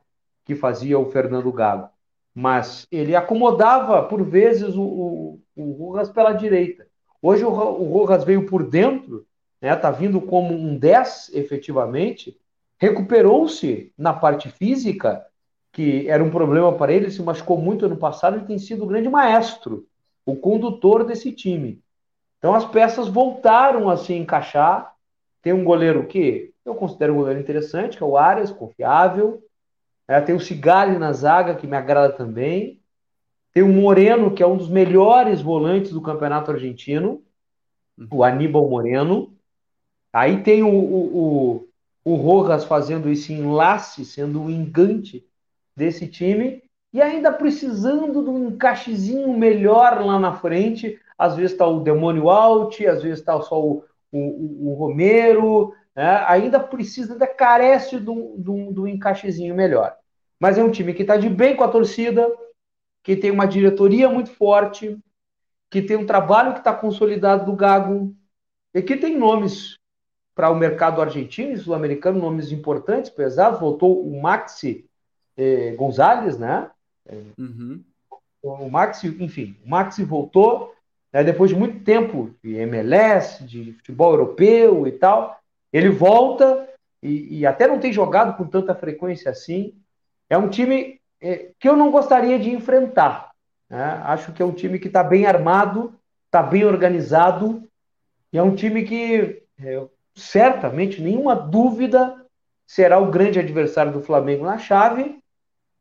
que 0.44 0.55
fazia 0.55 0.99
o 0.99 1.11
Fernando 1.11 1.50
Gago. 1.52 1.88
Mas 2.34 2.87
ele 2.90 3.17
acomodava, 3.17 4.02
por 4.02 4.23
vezes, 4.23 4.75
o, 4.75 4.82
o, 4.82 5.40
o 5.56 5.73
Rojas 5.73 6.11
pela 6.11 6.32
direita. 6.32 6.87
Hoje 7.22 7.44
o, 7.44 7.49
o 7.49 7.93
Rojas 7.93 8.25
veio 8.25 8.46
por 8.46 8.69
dentro 8.69 9.26
né, 9.61 9.75
tá 9.75 9.90
vindo 9.90 10.20
como 10.20 10.55
um 10.55 10.76
10 10.76 11.31
efetivamente, 11.34 12.38
recuperou-se 12.79 13.93
na 13.96 14.12
parte 14.12 14.50
física, 14.50 15.25
que 15.72 16.08
era 16.08 16.22
um 16.22 16.31
problema 16.31 16.72
para 16.72 16.93
ele, 16.93 17.11
se 17.11 17.22
machucou 17.22 17.58
muito 17.58 17.87
ano 17.87 17.96
passado 17.96 18.38
e 18.38 18.46
tem 18.46 18.58
sido 18.58 18.84
o 18.84 18.87
grande 18.87 19.08
maestro, 19.08 19.87
o 20.26 20.34
condutor 20.34 21.05
desse 21.05 21.31
time. 21.32 21.81
Então 22.39 22.55
as 22.55 22.65
peças 22.67 23.08
voltaram 23.08 23.89
a 23.89 23.96
se 23.96 24.12
encaixar. 24.12 24.93
Tem 25.41 25.53
um 25.53 25.65
goleiro 25.65 26.06
que 26.06 26.53
eu 26.65 26.74
considero 26.74 27.15
um 27.15 27.19
goleiro 27.19 27.41
interessante, 27.41 27.96
que 27.96 28.03
é 28.03 28.06
o 28.06 28.17
Arias, 28.17 28.51
confiável. 28.51 29.43
É, 30.08 30.20
tem 30.20 30.34
o 30.34 30.41
Cigali 30.41 30.98
na 30.98 31.12
zaga, 31.12 31.55
que 31.55 31.67
me 31.67 31.77
agrada 31.77 32.12
também. 32.12 32.82
Tem 33.53 33.62
o 33.62 33.69
Moreno, 33.69 34.34
que 34.34 34.43
é 34.43 34.46
um 34.46 34.56
dos 34.56 34.69
melhores 34.69 35.41
volantes 35.41 35.93
do 35.93 36.03
campeonato 36.03 36.51
argentino, 36.51 37.22
o 38.10 38.22
Aníbal 38.22 38.69
Moreno. 38.69 39.34
Aí 40.12 40.43
tem 40.43 40.62
o, 40.62 40.69
o, 40.69 41.19
o, 42.05 42.12
o 42.12 42.15
Rojas 42.17 42.65
fazendo 42.65 43.08
esse 43.08 43.32
enlace, 43.32 44.05
sendo 44.05 44.43
um 44.43 44.51
engante 44.51 45.24
desse 45.74 46.06
time, 46.06 46.62
e 46.96 47.03
ainda 47.03 47.31
precisando 47.31 48.24
de 48.24 48.31
um 48.31 48.48
encaixezinho 48.48 49.36
melhor 49.36 50.03
lá 50.03 50.19
na 50.19 50.32
frente. 50.32 50.98
Às 51.19 51.36
vezes 51.36 51.53
está 51.53 51.67
o 51.67 51.81
Demônio 51.81 52.31
Alt, 52.31 52.81
às 52.86 53.03
vezes 53.03 53.19
está 53.19 53.38
só 53.43 53.62
o, 53.62 53.84
o, 54.10 54.70
o 54.70 54.74
Romero, 54.76 55.74
né? 55.94 56.24
ainda 56.26 56.58
precisa, 56.58 57.12
ainda 57.12 57.26
carece 57.26 58.00
de 58.00 58.08
um, 58.08 58.41
de, 58.41 58.50
um, 58.50 58.72
de 58.72 58.81
um 58.81 58.86
encaixezinho 58.86 59.55
melhor. 59.55 59.94
Mas 60.41 60.56
é 60.56 60.65
um 60.65 60.70
time 60.70 60.94
que 60.94 61.03
está 61.03 61.19
de 61.19 61.29
bem 61.29 61.55
com 61.55 61.65
a 61.65 61.69
torcida, 61.69 62.34
que 63.03 63.15
tem 63.15 63.31
uma 63.31 63.46
diretoria 63.46 64.08
muito 64.08 64.31
forte, 64.31 64.98
que 65.70 65.82
tem 65.82 65.98
um 65.98 66.06
trabalho 66.06 66.55
que 66.55 66.60
está 66.60 66.72
consolidado 66.72 67.44
do 67.44 67.55
Gago, 67.55 68.17
e 68.72 68.81
que 68.81 68.96
tem 68.96 69.19
nomes 69.19 69.79
para 70.34 70.48
o 70.48 70.55
mercado 70.55 71.03
argentino 71.03 71.53
e 71.53 71.58
sul-americano, 71.58 72.19
nomes 72.19 72.53
importantes, 72.53 73.10
pesados. 73.10 73.60
Voltou 73.60 74.03
o 74.03 74.22
Maxi 74.22 74.88
eh, 75.36 75.74
Gonzalez, 75.76 76.38
né? 76.38 76.70
Uhum. 77.39 77.82
O 78.43 78.69
Maxi, 78.69 79.08
enfim, 79.20 79.56
o 79.65 79.69
Maxi 79.69 80.05
voltou 80.05 80.75
né, 81.13 81.25
depois 81.25 81.51
de 81.51 81.56
muito 81.56 81.82
tempo 81.82 82.34
de 82.43 82.55
MLS, 82.56 83.43
de 83.44 83.72
futebol 83.72 84.13
europeu 84.13 84.86
e 84.86 84.93
tal. 84.93 85.39
Ele 85.72 85.89
volta 85.89 86.69
e, 87.03 87.39
e 87.39 87.46
até 87.46 87.67
não 87.67 87.79
tem 87.79 87.93
jogado 87.93 88.36
com 88.36 88.46
tanta 88.46 88.75
frequência 88.75 89.31
assim. 89.31 89.75
É 90.29 90.36
um 90.36 90.48
time 90.48 91.01
eh, 91.20 91.51
que 91.58 91.69
eu 91.69 91.77
não 91.77 91.91
gostaria 91.91 92.39
de 92.39 92.51
enfrentar. 92.51 93.31
Né? 93.69 93.82
Acho 94.05 94.32
que 94.32 94.43
é 94.43 94.44
um 94.44 94.53
time 94.53 94.79
que 94.79 94.89
está 94.89 95.03
bem 95.03 95.27
armado, 95.27 95.94
está 96.27 96.43
bem 96.43 96.65
organizado, 96.65 97.67
e 98.32 98.39
é 98.39 98.43
um 98.43 98.55
time 98.55 98.84
que 98.84 99.43
eh, 99.58 99.86
certamente, 100.15 101.01
nenhuma 101.01 101.34
dúvida, 101.34 102.25
será 102.67 102.98
o 102.98 103.10
grande 103.10 103.39
adversário 103.39 103.93
do 103.93 104.03
Flamengo 104.03 104.44
na 104.44 104.58
chave. 104.58 105.19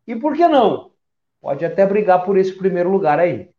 E 0.07 0.15
por 0.15 0.35
que 0.35 0.47
não? 0.47 0.91
Pode 1.45 1.63
até 1.63 1.85
brigar 1.85 2.25
por 2.25 2.39
esse 2.39 2.53
primeiro 2.53 2.89
lugar 2.89 3.19
aí. 3.19 3.49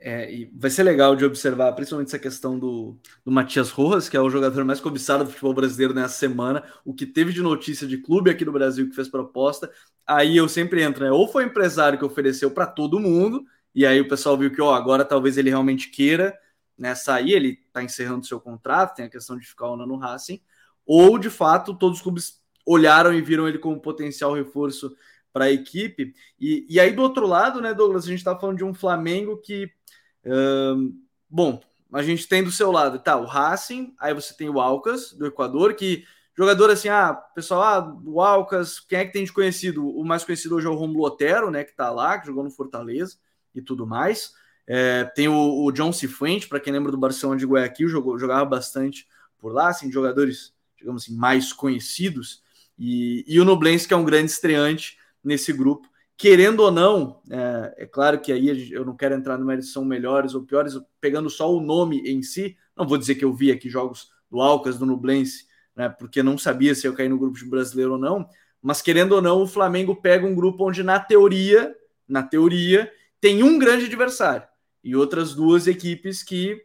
É, 0.00 0.32
e 0.32 0.50
vai 0.54 0.70
ser 0.70 0.82
legal 0.82 1.14
de 1.14 1.26
observar, 1.26 1.70
principalmente 1.72 2.08
essa 2.08 2.18
questão 2.18 2.58
do, 2.58 2.96
do 3.22 3.30
Matias 3.30 3.68
Rojas, 3.68 4.08
que 4.08 4.16
é 4.16 4.20
o 4.20 4.30
jogador 4.30 4.64
mais 4.64 4.80
cobiçado 4.80 5.22
do 5.22 5.30
futebol 5.30 5.52
brasileiro 5.52 5.92
nessa 5.92 6.14
semana, 6.14 6.64
o 6.86 6.94
que 6.94 7.04
teve 7.04 7.34
de 7.34 7.42
notícia 7.42 7.86
de 7.86 7.98
clube 7.98 8.30
aqui 8.30 8.46
no 8.46 8.52
Brasil 8.52 8.88
que 8.88 8.94
fez 8.94 9.08
proposta. 9.08 9.70
Aí 10.06 10.38
eu 10.38 10.48
sempre 10.48 10.82
entro, 10.82 11.04
né? 11.04 11.10
Ou 11.10 11.28
foi 11.28 11.44
o 11.44 11.48
empresário 11.48 11.98
que 11.98 12.04
ofereceu 12.06 12.50
para 12.50 12.66
todo 12.66 12.98
mundo, 12.98 13.44
e 13.74 13.84
aí 13.84 14.00
o 14.00 14.08
pessoal 14.08 14.38
viu 14.38 14.50
que, 14.50 14.62
ó, 14.62 14.72
agora 14.72 15.04
talvez 15.04 15.36
ele 15.36 15.50
realmente 15.50 15.90
queira, 15.90 16.34
né, 16.78 16.94
sair, 16.94 17.32
ele 17.32 17.60
está 17.66 17.82
encerrando 17.82 18.24
seu 18.24 18.40
contrato, 18.40 18.96
tem 18.96 19.04
a 19.04 19.10
questão 19.10 19.36
de 19.36 19.46
ficar 19.46 19.68
um 19.68 19.74
ano 19.74 19.86
no 19.86 19.98
Racing, 19.98 20.40
ou 20.86 21.18
de 21.18 21.28
fato 21.28 21.74
todos 21.74 21.98
os 21.98 22.02
clubes 22.02 22.40
olharam 22.64 23.12
e 23.12 23.20
viram 23.20 23.46
ele 23.46 23.58
como 23.58 23.82
potencial 23.82 24.32
reforço 24.32 24.96
para 25.36 25.44
a 25.44 25.52
equipe. 25.52 26.14
E, 26.40 26.64
e 26.66 26.80
aí 26.80 26.92
do 26.92 27.02
outro 27.02 27.26
lado, 27.26 27.60
né, 27.60 27.74
Douglas, 27.74 28.04
a 28.04 28.08
gente 28.08 28.20
está 28.20 28.34
falando 28.34 28.56
de 28.56 28.64
um 28.64 28.72
Flamengo 28.72 29.36
que, 29.36 29.70
hum, 30.24 30.98
bom, 31.28 31.60
a 31.92 32.02
gente 32.02 32.26
tem 32.26 32.42
do 32.42 32.50
seu 32.50 32.72
lado, 32.72 32.98
tá, 32.98 33.18
o 33.18 33.26
Racing, 33.26 33.94
aí 34.00 34.14
você 34.14 34.34
tem 34.34 34.48
o 34.48 34.58
Alcas, 34.58 35.12
do 35.12 35.26
Equador, 35.26 35.74
que 35.74 36.06
jogador 36.34 36.70
assim, 36.70 36.88
ah, 36.88 37.12
pessoal, 37.34 37.62
ah, 37.62 38.00
o 38.06 38.22
Alcas, 38.22 38.80
quem 38.80 38.98
é 38.98 39.04
que 39.04 39.12
tem 39.12 39.24
de 39.24 39.32
conhecido? 39.32 39.86
O 39.86 40.02
mais 40.06 40.24
conhecido 40.24 40.56
hoje 40.56 40.66
é 40.66 40.70
o 40.70 40.74
Romulo 40.74 41.04
Otero, 41.04 41.50
né, 41.50 41.64
que 41.64 41.76
tá 41.76 41.90
lá, 41.90 42.18
que 42.18 42.26
jogou 42.26 42.42
no 42.42 42.50
Fortaleza 42.50 43.18
e 43.54 43.60
tudo 43.60 43.86
mais. 43.86 44.32
É, 44.66 45.04
tem 45.04 45.28
o, 45.28 45.64
o 45.66 45.70
John 45.70 45.92
Cifuente, 45.92 46.48
para 46.48 46.60
quem 46.60 46.72
lembra 46.72 46.90
do 46.90 46.96
Barcelona 46.96 47.38
de 47.38 47.44
Guayaquil, 47.44 47.90
jogou, 47.90 48.18
jogava 48.18 48.46
bastante 48.46 49.06
por 49.38 49.52
lá, 49.52 49.68
assim, 49.68 49.92
jogadores, 49.92 50.54
digamos 50.78 51.02
assim, 51.02 51.14
mais 51.14 51.52
conhecidos. 51.52 52.42
E, 52.78 53.22
e 53.28 53.38
o 53.38 53.44
Nublense, 53.44 53.86
que 53.86 53.92
é 53.92 53.96
um 53.98 54.04
grande 54.04 54.30
estreante 54.30 54.96
nesse 55.26 55.52
grupo. 55.52 55.88
Querendo 56.16 56.60
ou 56.60 56.70
não, 56.70 57.20
é, 57.30 57.82
é 57.84 57.86
claro 57.86 58.20
que 58.20 58.32
aí 58.32 58.72
eu 58.72 58.84
não 58.84 58.96
quero 58.96 59.14
entrar 59.14 59.36
numa 59.36 59.52
edição 59.52 59.84
melhores 59.84 60.34
ou 60.34 60.44
piores, 60.44 60.74
pegando 61.00 61.28
só 61.28 61.54
o 61.54 61.60
nome 61.60 62.00
em 62.08 62.22
si, 62.22 62.56
não 62.74 62.86
vou 62.86 62.96
dizer 62.96 63.16
que 63.16 63.24
eu 63.24 63.34
vi 63.34 63.50
aqui 63.50 63.68
jogos 63.68 64.08
do 64.30 64.40
Alcas, 64.40 64.78
do 64.78 64.86
Nublense, 64.86 65.46
né, 65.74 65.90
porque 65.90 66.22
não 66.22 66.38
sabia 66.38 66.74
se 66.74 66.86
eu 66.86 66.94
caí 66.94 67.08
no 67.08 67.18
grupo 67.18 67.36
de 67.36 67.44
brasileiro 67.44 67.92
ou 67.92 67.98
não, 67.98 68.26
mas 68.62 68.80
querendo 68.80 69.12
ou 69.12 69.20
não, 69.20 69.42
o 69.42 69.46
Flamengo 69.46 69.94
pega 69.94 70.26
um 70.26 70.34
grupo 70.34 70.66
onde, 70.66 70.82
na 70.82 70.98
teoria, 70.98 71.74
na 72.08 72.22
teoria, 72.22 72.90
tem 73.20 73.42
um 73.42 73.58
grande 73.58 73.84
adversário 73.84 74.46
e 74.82 74.96
outras 74.96 75.34
duas 75.34 75.66
equipes 75.66 76.22
que 76.22 76.58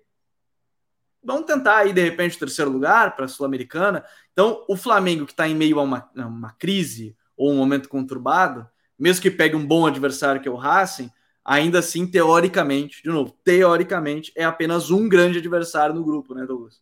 vão 1.21 1.43
tentar 1.43 1.77
aí, 1.77 1.91
de 1.91 2.01
repente, 2.01 2.37
o 2.37 2.39
terceiro 2.39 2.71
lugar 2.71 3.15
para 3.15 3.25
a 3.25 3.27
Sul-Americana. 3.27 4.05
Então, 4.31 4.65
o 4.67 4.77
Flamengo, 4.77 5.25
que 5.25 5.33
está 5.33 5.47
em 5.47 5.55
meio 5.55 5.79
a 5.79 5.83
uma, 5.83 6.09
uma 6.15 6.51
crise 6.53 7.15
ou 7.41 7.51
um 7.51 7.57
momento 7.57 7.89
conturbado, 7.89 8.67
mesmo 8.97 9.21
que 9.21 9.31
pegue 9.31 9.55
um 9.55 9.65
bom 9.65 9.87
adversário 9.87 10.39
que 10.39 10.47
é 10.47 10.51
o 10.51 10.55
Racing, 10.55 11.09
ainda 11.43 11.79
assim, 11.79 12.05
teoricamente, 12.05 13.01
de 13.01 13.09
novo, 13.09 13.35
teoricamente, 13.43 14.31
é 14.35 14.43
apenas 14.43 14.91
um 14.91 15.09
grande 15.09 15.39
adversário 15.39 15.95
no 15.95 16.03
grupo, 16.03 16.35
né, 16.35 16.45
Douglas? 16.45 16.79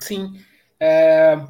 Sim. 0.00 0.40
É... 0.80 1.40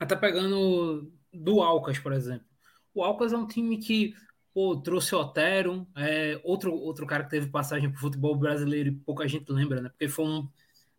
Até 0.00 0.16
pegando 0.16 1.12
do 1.32 1.62
Alcas, 1.62 1.98
por 1.98 2.12
exemplo. 2.12 2.46
O 2.92 3.04
Alcas 3.04 3.32
é 3.32 3.36
um 3.36 3.46
time 3.46 3.78
que 3.78 4.14
Pô, 4.52 4.76
trouxe 4.76 5.14
Otero, 5.14 5.86
é, 5.96 6.40
outro, 6.42 6.74
outro 6.74 7.06
cara 7.06 7.22
que 7.22 7.30
teve 7.30 7.46
passagem 7.46 7.88
para 7.88 8.00
futebol 8.00 8.34
brasileiro 8.34 8.88
e 8.88 8.92
pouca 8.92 9.28
gente 9.28 9.48
lembra, 9.52 9.80
né? 9.80 9.88
Porque 9.90 10.08
foi, 10.08 10.24
um, 10.24 10.48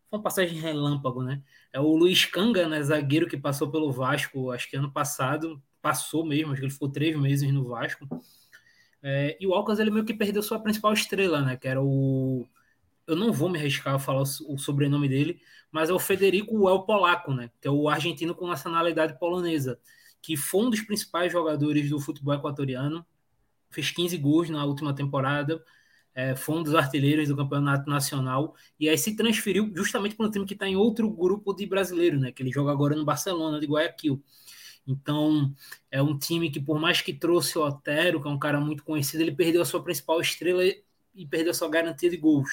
uma 0.10 0.22
passagem 0.22 0.58
relâmpago, 0.58 1.22
né? 1.22 1.44
É 1.74 1.80
o 1.80 1.94
Luiz 1.94 2.24
Canga, 2.24 2.70
né? 2.70 2.82
Zagueiro 2.82 3.28
que 3.28 3.36
passou 3.36 3.70
pelo 3.70 3.92
Vasco, 3.92 4.52
acho 4.52 4.70
que 4.70 4.78
ano 4.78 4.90
passado, 4.90 5.62
passou 5.82 6.26
mesmo, 6.26 6.52
acho 6.52 6.62
que 6.62 6.66
ele 6.66 6.74
ficou 6.74 6.90
três 6.90 7.16
meses 7.18 7.52
no 7.52 7.66
Vasco. 7.68 8.08
É, 9.04 9.38
e 9.40 9.48
o 9.48 9.54
Alcas, 9.54 9.80
ele 9.80 9.92
meio 9.92 10.06
que 10.06 10.14
perdeu 10.14 10.44
sua 10.44 10.60
principal 10.60 10.94
estrela, 10.94 11.42
né? 11.42 11.58
Que 11.58 11.68
era 11.68 11.82
o. 11.82 12.48
Eu 13.08 13.16
não 13.16 13.34
vou 13.34 13.50
me 13.50 13.60
arriscar 13.60 13.96
a 13.96 14.00
falar 14.00 14.22
o, 14.22 14.58
sobrenome 14.58 15.10
dele, 15.10 15.42
mas 15.72 15.90
é 15.90 15.94
o 15.94 16.00
Federico 16.00 16.70
El 16.70 16.84
Polaco, 16.84 17.34
né? 17.34 17.52
Que 17.60 17.68
é 17.68 17.72
o 17.72 17.90
argentino 17.90 18.36
com 18.36 18.48
nacionalidade 18.48 19.18
polonesa, 19.20 19.80
que 20.22 20.38
foi 20.38 20.66
um 20.66 20.70
dos 20.70 20.82
principais 20.82 21.32
jogadores 21.32 21.90
do 21.90 22.00
futebol 22.00 22.34
equatoriano 22.36 23.06
fez 23.72 23.90
15 23.90 24.18
gols 24.18 24.50
na 24.50 24.64
última 24.66 24.94
temporada, 24.94 25.64
é, 26.14 26.36
foi 26.36 26.58
um 26.58 26.64
dos 26.64 26.76
artilheiros 26.76 27.30
do 27.30 27.38
campeonato 27.38 27.90
nacional, 27.90 28.54
e 28.80 28.90
aí 28.90 28.98
se 28.98 29.16
transferiu 29.16 29.72
justamente 29.74 30.16
para 30.16 30.28
um 30.28 30.32
time 30.32 30.46
que 30.46 30.54
está 30.54 30.68
em 30.68 30.76
outro 30.76 31.10
grupo 31.10 31.54
de 31.54 31.66
brasileiro, 31.66 32.20
né? 32.20 32.32
Que 32.32 32.44
ele 32.44 32.52
joga 32.52 32.72
agora 32.72 32.96
no 32.96 33.06
Barcelona 33.06 33.60
de 33.60 33.66
Guayaquil. 33.66 34.22
Então, 34.86 35.54
é 35.90 36.02
um 36.02 36.18
time 36.18 36.50
que, 36.50 36.60
por 36.60 36.80
mais 36.80 37.02
que 37.02 37.14
trouxe 37.14 37.58
o 37.58 37.66
Otero, 37.66 38.22
que 38.22 38.28
é 38.28 38.32
um 38.32 38.40
cara 38.40 38.60
muito 38.60 38.84
conhecido, 38.84 39.22
ele 39.22 39.32
perdeu 39.32 39.62
a 39.62 39.66
sua 39.66 39.84
principal 39.84 40.20
estrela 40.20 40.64
e 41.14 41.26
perdeu 41.26 41.52
a 41.52 41.54
sua 41.54 41.70
garantia 41.70 42.10
de 42.10 42.18
gols. 42.18 42.50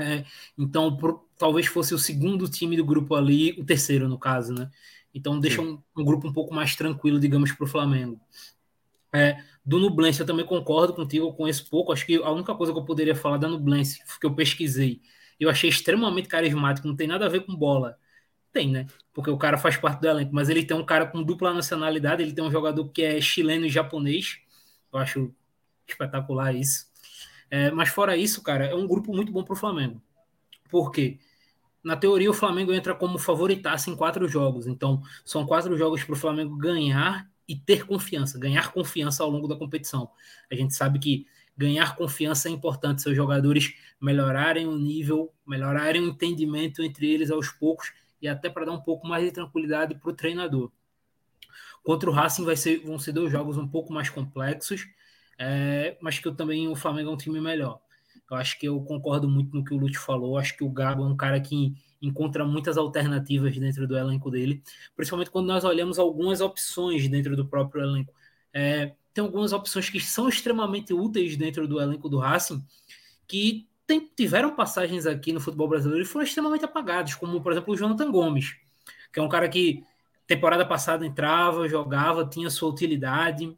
É, 0.00 0.24
então, 0.56 0.96
por, 0.96 1.24
talvez 1.36 1.66
fosse 1.66 1.92
o 1.92 1.98
segundo 1.98 2.48
time 2.48 2.76
do 2.76 2.84
grupo 2.84 3.14
ali, 3.14 3.52
o 3.58 3.64
terceiro, 3.64 4.08
no 4.08 4.18
caso, 4.18 4.52
né? 4.52 4.70
Então, 5.12 5.40
deixa 5.40 5.60
um, 5.60 5.82
um 5.96 6.04
grupo 6.04 6.28
um 6.28 6.32
pouco 6.32 6.54
mais 6.54 6.76
tranquilo, 6.76 7.18
digamos, 7.18 7.50
para 7.52 7.64
o 7.64 7.68
Flamengo. 7.68 8.20
É, 9.12 9.42
do 9.64 9.78
Nublense, 9.78 10.20
eu 10.20 10.26
também 10.26 10.46
concordo 10.46 10.94
contigo, 10.94 11.26
eu 11.26 11.32
conheço 11.32 11.68
pouco. 11.68 11.92
Acho 11.92 12.06
que 12.06 12.16
a 12.16 12.30
única 12.30 12.54
coisa 12.54 12.72
que 12.72 12.78
eu 12.78 12.84
poderia 12.84 13.14
falar 13.14 13.38
da 13.38 13.48
Nublense, 13.48 14.00
que 14.20 14.26
eu 14.26 14.34
pesquisei, 14.34 15.00
eu 15.40 15.48
achei 15.50 15.68
extremamente 15.70 16.28
carismático, 16.28 16.86
não 16.86 16.96
tem 16.96 17.06
nada 17.08 17.26
a 17.26 17.28
ver 17.28 17.44
com 17.44 17.54
bola. 17.54 17.98
Tem, 18.58 18.72
né? 18.72 18.88
Porque 19.14 19.30
o 19.30 19.38
cara 19.38 19.56
faz 19.56 19.76
parte 19.76 20.00
do 20.00 20.08
elenco, 20.08 20.34
mas 20.34 20.48
ele 20.48 20.64
tem 20.64 20.76
um 20.76 20.84
cara 20.84 21.06
com 21.06 21.22
dupla 21.22 21.54
nacionalidade, 21.54 22.24
ele 22.24 22.32
tem 22.32 22.42
um 22.42 22.50
jogador 22.50 22.88
que 22.88 23.04
é 23.04 23.20
chileno 23.20 23.66
e 23.66 23.68
japonês. 23.68 24.40
Eu 24.92 24.98
acho 24.98 25.32
espetacular 25.86 26.52
isso. 26.52 26.86
É, 27.48 27.70
mas 27.70 27.90
fora 27.90 28.16
isso, 28.16 28.42
cara, 28.42 28.66
é 28.66 28.74
um 28.74 28.84
grupo 28.84 29.14
muito 29.14 29.30
bom 29.30 29.44
para 29.44 29.52
o 29.52 29.56
Flamengo. 29.56 30.02
Por 30.68 30.90
quê? 30.90 31.20
Na 31.84 31.94
teoria, 31.94 32.28
o 32.28 32.34
Flamengo 32.34 32.72
entra 32.72 32.96
como 32.96 33.16
favoritaço 33.16 33.90
em 33.90 33.94
quatro 33.94 34.26
jogos. 34.26 34.66
Então, 34.66 35.00
são 35.24 35.46
quatro 35.46 35.78
jogos 35.78 36.02
para 36.02 36.14
o 36.14 36.18
Flamengo 36.18 36.56
ganhar 36.56 37.30
e 37.46 37.54
ter 37.54 37.86
confiança, 37.86 38.40
ganhar 38.40 38.72
confiança 38.72 39.22
ao 39.22 39.30
longo 39.30 39.46
da 39.46 39.54
competição. 39.54 40.10
A 40.50 40.56
gente 40.56 40.74
sabe 40.74 40.98
que 40.98 41.28
ganhar 41.56 41.94
confiança 41.94 42.48
é 42.48 42.50
importante, 42.50 43.02
seus 43.02 43.14
jogadores 43.14 43.72
melhorarem 44.00 44.66
o 44.66 44.76
nível, 44.76 45.32
melhorarem 45.46 46.02
o 46.02 46.08
entendimento 46.08 46.82
entre 46.82 47.08
eles 47.08 47.30
aos 47.30 47.50
poucos 47.50 47.92
e 48.20 48.28
até 48.28 48.50
para 48.50 48.66
dar 48.66 48.72
um 48.72 48.80
pouco 48.80 49.06
mais 49.06 49.24
de 49.24 49.30
tranquilidade 49.30 49.94
para 49.94 50.10
o 50.10 50.14
treinador. 50.14 50.70
Contra 51.82 52.10
o 52.10 52.12
Racing 52.12 52.44
vai 52.44 52.56
ser, 52.56 52.80
vão 52.80 52.98
ser 52.98 53.12
dois 53.12 53.30
jogos 53.30 53.56
um 53.56 53.66
pouco 53.66 53.92
mais 53.92 54.10
complexos, 54.10 54.86
é, 55.38 55.96
mas 56.00 56.18
que 56.18 56.28
eu 56.28 56.34
também 56.34 56.68
o 56.68 56.76
Flamengo 56.76 57.10
é 57.10 57.12
um 57.14 57.16
time 57.16 57.40
melhor. 57.40 57.80
Eu 58.30 58.36
acho 58.36 58.58
que 58.58 58.66
eu 58.66 58.80
concordo 58.82 59.28
muito 59.28 59.56
no 59.56 59.64
que 59.64 59.72
o 59.72 59.78
Lute 59.78 59.98
falou. 59.98 60.36
Acho 60.36 60.54
que 60.56 60.62
o 60.62 60.68
Gago 60.68 61.02
é 61.02 61.06
um 61.06 61.16
cara 61.16 61.40
que 61.40 61.74
encontra 62.00 62.44
muitas 62.44 62.76
alternativas 62.76 63.56
dentro 63.56 63.86
do 63.86 63.96
elenco 63.96 64.30
dele, 64.30 64.62
principalmente 64.94 65.30
quando 65.30 65.46
nós 65.46 65.64
olhamos 65.64 65.98
algumas 65.98 66.40
opções 66.40 67.08
dentro 67.08 67.34
do 67.34 67.46
próprio 67.46 67.82
elenco. 67.82 68.12
É, 68.52 68.94
tem 69.14 69.24
algumas 69.24 69.52
opções 69.52 69.88
que 69.90 69.98
são 69.98 70.28
extremamente 70.28 70.92
úteis 70.92 71.36
dentro 71.36 71.66
do 71.66 71.80
elenco 71.80 72.08
do 72.08 72.18
Racing, 72.18 72.64
que 73.26 73.66
tem, 73.88 74.06
tiveram 74.14 74.54
passagens 74.54 75.06
aqui 75.06 75.32
no 75.32 75.40
futebol 75.40 75.66
brasileiro 75.66 76.04
e 76.04 76.06
foram 76.06 76.24
extremamente 76.24 76.64
apagados, 76.64 77.14
como 77.14 77.40
por 77.40 77.52
exemplo 77.52 77.72
o 77.72 77.76
Jonathan 77.76 78.12
Gomes, 78.12 78.54
que 79.10 79.18
é 79.18 79.22
um 79.22 79.28
cara 79.30 79.48
que 79.48 79.82
temporada 80.26 80.64
passada 80.66 81.06
entrava, 81.06 81.66
jogava, 81.66 82.28
tinha 82.28 82.50
sua 82.50 82.68
utilidade, 82.68 83.56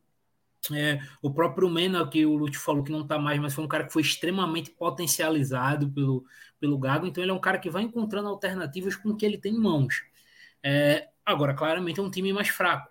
é, 0.72 1.00
o 1.20 1.32
próprio 1.32 1.68
Mena, 1.68 2.08
que 2.08 2.24
o 2.24 2.36
Lúcio 2.36 2.60
falou 2.60 2.84
que 2.84 2.92
não 2.92 3.00
está 3.00 3.18
mais, 3.18 3.40
mas 3.40 3.52
foi 3.52 3.64
um 3.64 3.68
cara 3.68 3.84
que 3.84 3.92
foi 3.92 4.02
extremamente 4.02 4.70
potencializado 4.70 5.90
pelo, 5.90 6.24
pelo 6.60 6.78
Gago, 6.78 7.06
então 7.08 7.24
ele 7.24 7.32
é 7.32 7.34
um 7.34 7.40
cara 7.40 7.58
que 7.58 7.68
vai 7.68 7.82
encontrando 7.82 8.28
alternativas 8.28 8.94
com 8.94 9.10
o 9.10 9.16
que 9.16 9.26
ele 9.26 9.36
tem 9.36 9.54
em 9.54 9.58
mãos. 9.58 10.04
É, 10.62 11.08
agora, 11.26 11.54
claramente 11.54 11.98
é 11.98 12.02
um 12.02 12.10
time 12.10 12.32
mais 12.32 12.48
fraco. 12.48 12.88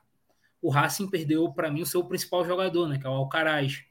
O 0.62 0.70
Racing 0.70 1.10
perdeu, 1.10 1.50
para 1.54 1.72
mim, 1.72 1.84
o 1.84 1.86
seu 1.86 2.04
principal 2.04 2.44
jogador, 2.46 2.90
né, 2.90 3.00
que 3.00 3.08
é 3.08 3.10
o 3.10 3.14
Alcaraz. 3.14 3.82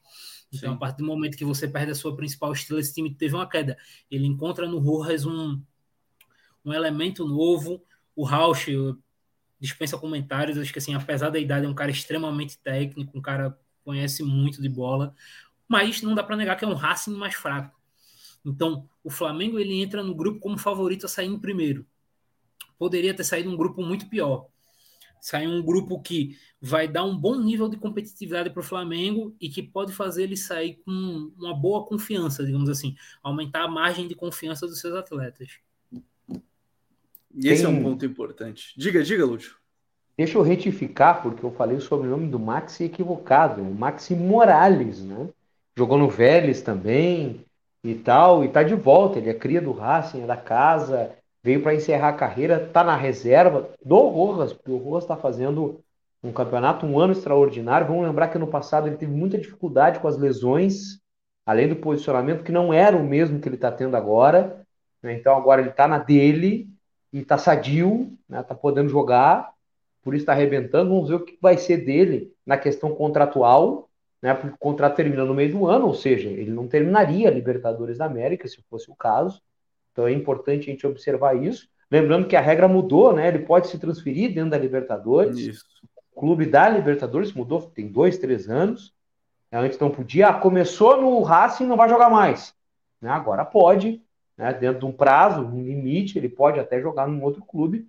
Então, 0.53 0.71
Sim. 0.71 0.77
a 0.77 0.79
partir 0.79 0.99
do 0.99 1.05
momento 1.05 1.37
que 1.37 1.45
você 1.45 1.69
perde 1.69 1.93
a 1.93 1.95
sua 1.95 2.17
principal 2.17 2.53
estrela, 2.53 2.81
esse 2.81 2.95
time 2.95 3.15
teve 3.15 3.35
uma 3.35 3.49
queda. 3.49 3.77
Ele 4.11 4.27
encontra 4.27 4.67
no 4.67 4.79
Rojas 4.79 5.27
um, 5.27 5.61
um 6.65 6.73
elemento 6.73 7.27
novo. 7.27 7.83
O 8.17 8.25
Rausch 8.25 8.69
dispensa 9.61 9.99
comentários. 9.99 10.59
Acho 10.59 10.73
que, 10.73 10.79
assim, 10.79 10.95
apesar 10.95 11.31
da 11.31 11.39
idade, 11.39 11.67
é 11.67 11.69
um 11.69 11.75
cara 11.75 11.91
extremamente 11.91 12.59
técnico, 12.59 13.17
um 13.17 13.23
cara 13.23 13.59
conhece 13.85 14.23
muito 14.23 14.61
de 14.61 14.69
bola, 14.69 15.15
mas 15.67 16.03
não 16.03 16.15
dá 16.15 16.23
para 16.23 16.37
negar 16.37 16.57
que 16.57 16.65
é 16.65 16.69
um 16.69 16.75
Racing 16.75 17.15
mais 17.15 17.35
fraco. 17.35 17.79
Então, 18.45 18.89
o 19.03 19.11
Flamengo 19.11 19.59
ele 19.59 19.81
entra 19.81 20.03
no 20.03 20.15
grupo 20.15 20.41
como 20.41 20.59
favorito 20.59 21.07
a 21.07 21.09
sair 21.09 21.27
em 21.27 21.39
primeiro. 21.39 21.87
Poderia 22.79 23.15
ter 23.15 23.25
saído 23.25 23.51
um 23.51 23.57
grupo 23.57 23.83
muito 23.83 24.09
pior. 24.09 24.49
Sair 25.21 25.47
um 25.47 25.63
grupo 25.63 26.01
que 26.01 26.37
vai 26.61 26.89
dar 26.89 27.05
um 27.05 27.17
bom 27.17 27.37
nível 27.41 27.69
de 27.69 27.77
competitividade 27.77 28.51
para 28.51 28.61
o 28.61 28.65
Flamengo 28.65 29.35
e 29.41 29.49
que 29.49 29.63
pode 29.63 29.93
fazer 29.93 30.25
ele 30.25 30.37
sair 30.37 30.81
com 30.85 31.33
uma 31.39 31.55
boa 31.55 31.85
confiança, 31.87 32.45
digamos 32.45 32.69
assim, 32.69 32.97
aumentar 33.23 33.65
a 33.65 33.69
margem 33.69 34.09
de 34.09 34.15
confiança 34.15 34.67
dos 34.67 34.81
seus 34.81 34.95
atletas. 34.95 35.59
E 37.35 37.49
esse 37.49 37.65
Tem... 37.65 37.75
é 37.75 37.79
um 37.79 37.83
ponto 37.83 38.05
importante. 38.05 38.75
Diga, 38.77 39.03
diga, 39.03 39.25
Lúcio. 39.25 39.57
Deixa 40.17 40.37
eu 40.37 40.43
retificar, 40.43 41.23
porque 41.23 41.45
eu 41.45 41.53
falei 41.53 41.77
o 41.77 41.81
sobrenome 41.81 42.29
do 42.29 42.41
Maxi 42.41 42.85
equivocado, 42.85 43.63
o 43.63 43.75
Maxi 43.75 44.17
Morales, 44.17 45.01
né? 45.01 45.29
Jogou 45.77 45.97
no 45.97 46.09
Vélez 46.09 46.61
também 46.61 47.45
e 47.85 47.95
tal, 47.95 48.45
e 48.45 48.49
tá 48.49 48.65
de 48.65 48.75
volta. 48.75 49.19
Ele 49.19 49.31
é 49.31 49.35
cria 49.35 49.63
do 49.63 49.71
Racing, 49.71 50.23
é 50.23 50.27
da 50.27 50.37
casa, 50.37 51.15
veio 51.43 51.63
para 51.63 51.75
encerrar 51.75 52.11
a 52.11 52.15
carreira, 52.15 52.69
tá 52.73 52.83
na 52.83 52.97
reserva 52.97 53.71
do 53.85 53.97
Rojas, 54.09 54.53
porque 54.53 54.71
o 54.71 54.77
Rojas 54.77 55.05
está 55.05 55.17
fazendo 55.17 55.81
um 56.23 56.33
campeonato, 56.33 56.85
um 56.85 56.99
ano 56.99 57.13
extraordinário. 57.13 57.87
Vamos 57.87 58.07
lembrar 58.07 58.29
que 58.29 58.39
no 58.39 58.47
passado 58.47 58.87
ele 58.89 58.97
teve 58.97 59.13
muita 59.13 59.39
dificuldade 59.39 60.01
com 60.01 60.09
as 60.09 60.19
lesões, 60.19 61.01
além 61.47 61.69
do 61.69 61.77
posicionamento, 61.77 62.43
que 62.43 62.53
não 62.53 62.73
era 62.73 62.97
o 62.97 63.05
mesmo 63.05 63.41
que 63.41 63.49
ele 63.49 63.57
está 63.57 63.71
tendo 63.71 63.97
agora. 63.97 64.67
Né? 65.03 65.15
Então 65.15 65.37
agora 65.37 65.61
ele 65.61 65.71
está 65.71 65.87
na 65.87 65.99
dele 65.99 66.69
e 67.13 67.21
está 67.21 67.39
sadio, 67.39 68.13
né? 68.29 68.43
Tá 68.43 68.55
podendo 68.55 68.89
jogar 68.89 69.53
por 70.09 70.15
isso 70.15 70.23
está 70.23 70.33
arrebentando. 70.33 70.89
Vamos 70.89 71.11
ver 71.11 71.17
o 71.17 71.25
que 71.25 71.37
vai 71.39 71.59
ser 71.59 71.85
dele 71.85 72.33
na 72.47 72.57
questão 72.57 72.95
contratual, 72.95 73.91
né? 74.23 74.33
Porque 74.33 74.55
o 74.55 74.59
contrato 74.59 74.97
termina 74.97 75.23
no 75.23 75.35
meio 75.35 75.53
do 75.53 75.67
ano, 75.67 75.87
ou 75.87 75.95
seja, 75.95 76.31
ele 76.31 76.51
não 76.51 76.67
terminaria 76.67 77.29
a 77.29 77.31
Libertadores 77.31 77.99
da 77.99 78.07
América, 78.07 78.49
se 78.49 78.63
fosse 78.71 78.91
o 78.91 78.97
caso. 78.97 79.43
Então 79.99 80.07
é 80.07 80.13
importante 80.13 80.71
a 80.71 80.73
gente 80.73 80.87
observar 80.87 81.35
isso. 81.35 81.69
Lembrando 81.91 82.29
que 82.29 82.37
a 82.37 82.41
regra 82.41 82.69
mudou, 82.69 83.13
né? 83.13 83.27
Ele 83.27 83.41
pode 83.41 83.67
se 83.67 83.81
transferir 83.81 84.33
dentro 84.33 84.51
da 84.51 84.59
Libertadores. 84.59 85.37
Isso. 85.37 85.65
O 86.15 86.21
clube 86.21 86.47
da 86.47 86.69
Libertadores 86.69 87.33
mudou, 87.33 87.63
tem 87.63 87.89
dois, 87.89 88.17
três 88.17 88.49
anos. 88.49 88.95
Antes 89.51 89.77
não 89.81 89.91
podia. 89.91 90.29
Ah, 90.29 90.35
começou 90.35 91.03
no 91.03 91.21
Racing, 91.23 91.67
não 91.67 91.77
vai 91.77 91.89
jogar 91.89 92.09
mais. 92.11 92.55
Né? 93.01 93.11
Agora 93.11 93.45
pode, 93.45 94.01
né? 94.37 94.53
dentro 94.53 94.79
de 94.79 94.85
um 94.85 94.93
prazo, 94.93 95.41
um 95.41 95.65
limite, 95.65 96.17
ele 96.17 96.29
pode 96.29 96.61
até 96.61 96.81
jogar 96.81 97.09
num 97.09 97.25
outro 97.25 97.45
clube. 97.45 97.89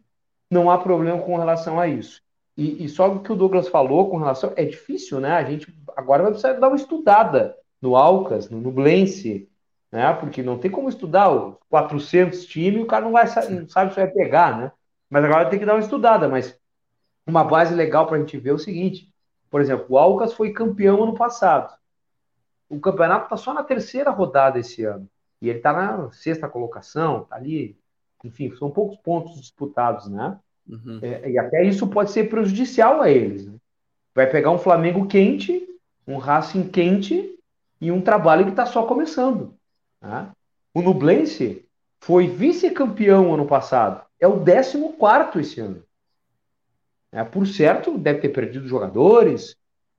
Não 0.49 0.71
há 0.71 0.79
problema 0.79 1.21
com 1.21 1.37
relação 1.37 1.79
a 1.79 1.87
isso. 1.87 2.23
E, 2.57 2.85
e 2.85 2.89
só 2.89 3.07
o 3.13 3.19
que 3.19 3.31
o 3.31 3.35
Douglas 3.35 3.67
falou 3.67 4.09
com 4.09 4.17
relação. 4.17 4.51
É 4.55 4.65
difícil, 4.65 5.19
né? 5.19 5.33
A 5.33 5.43
gente 5.43 5.71
agora 5.95 6.23
vai 6.23 6.31
precisar 6.31 6.53
dar 6.53 6.69
uma 6.69 6.75
estudada 6.75 7.55
no 7.79 7.95
Alcas, 7.95 8.49
no 8.49 8.59
Nublense, 8.59 9.47
né? 9.91 10.13
Porque 10.13 10.43
não 10.43 10.57
tem 10.57 10.69
como 10.69 10.89
estudar 10.89 11.29
os 11.29 11.55
400 11.69 12.45
times, 12.45 12.83
o 12.83 12.87
cara 12.87 13.05
não 13.05 13.11
vai 13.11 13.25
não 13.49 13.67
sabe 13.67 13.93
se 13.93 13.99
vai 13.99 14.07
pegar, 14.07 14.57
né? 14.57 14.71
Mas 15.09 15.23
agora 15.23 15.49
tem 15.49 15.59
que 15.59 15.65
dar 15.65 15.73
uma 15.73 15.79
estudada, 15.79 16.27
mas 16.27 16.57
uma 17.25 17.43
base 17.43 17.73
legal 17.73 18.07
para 18.07 18.17
a 18.17 18.19
gente 18.19 18.37
ver 18.37 18.51
é 18.51 18.53
o 18.53 18.59
seguinte, 18.59 19.11
por 19.49 19.61
exemplo, 19.61 19.85
o 19.89 19.97
Alcas 19.97 20.33
foi 20.33 20.51
campeão 20.53 21.03
ano 21.03 21.15
passado. 21.15 21.73
O 22.69 22.79
campeonato 22.79 23.25
está 23.25 23.37
só 23.37 23.53
na 23.53 23.63
terceira 23.63 24.11
rodada 24.11 24.59
esse 24.59 24.83
ano. 24.83 25.09
E 25.41 25.49
ele 25.49 25.57
está 25.57 25.73
na 25.73 26.11
sexta 26.11 26.47
colocação, 26.47 27.23
tá 27.23 27.35
ali. 27.35 27.77
Enfim, 28.23 28.53
são 28.55 28.69
poucos 28.69 28.97
pontos 28.97 29.39
disputados, 29.39 30.07
né? 30.07 30.37
Uhum. 30.67 30.99
É, 31.01 31.31
e 31.31 31.39
até 31.39 31.63
isso 31.63 31.87
pode 31.87 32.11
ser 32.11 32.29
prejudicial 32.29 33.01
a 33.01 33.09
eles. 33.09 33.47
Né? 33.47 33.57
Vai 34.13 34.29
pegar 34.29 34.51
um 34.51 34.59
Flamengo 34.59 35.07
quente, 35.07 35.67
um 36.05 36.17
Racing 36.17 36.69
quente 36.69 37.39
e 37.81 37.91
um 37.91 38.01
trabalho 38.01 38.43
que 38.43 38.51
está 38.51 38.65
só 38.65 38.85
começando. 38.85 39.57
Né? 40.01 40.31
O 40.73 40.81
Nublense 40.81 41.65
foi 41.99 42.27
vice-campeão 42.27 43.33
ano 43.33 43.45
passado. 43.45 44.05
É 44.19 44.27
o 44.27 44.43
14 44.43 45.39
esse 45.39 45.59
ano. 45.59 45.83
É, 47.11 47.23
por 47.23 47.47
certo, 47.47 47.97
deve 47.97 48.19
ter 48.19 48.29
perdido 48.29 48.67
jogadores, 48.67 49.55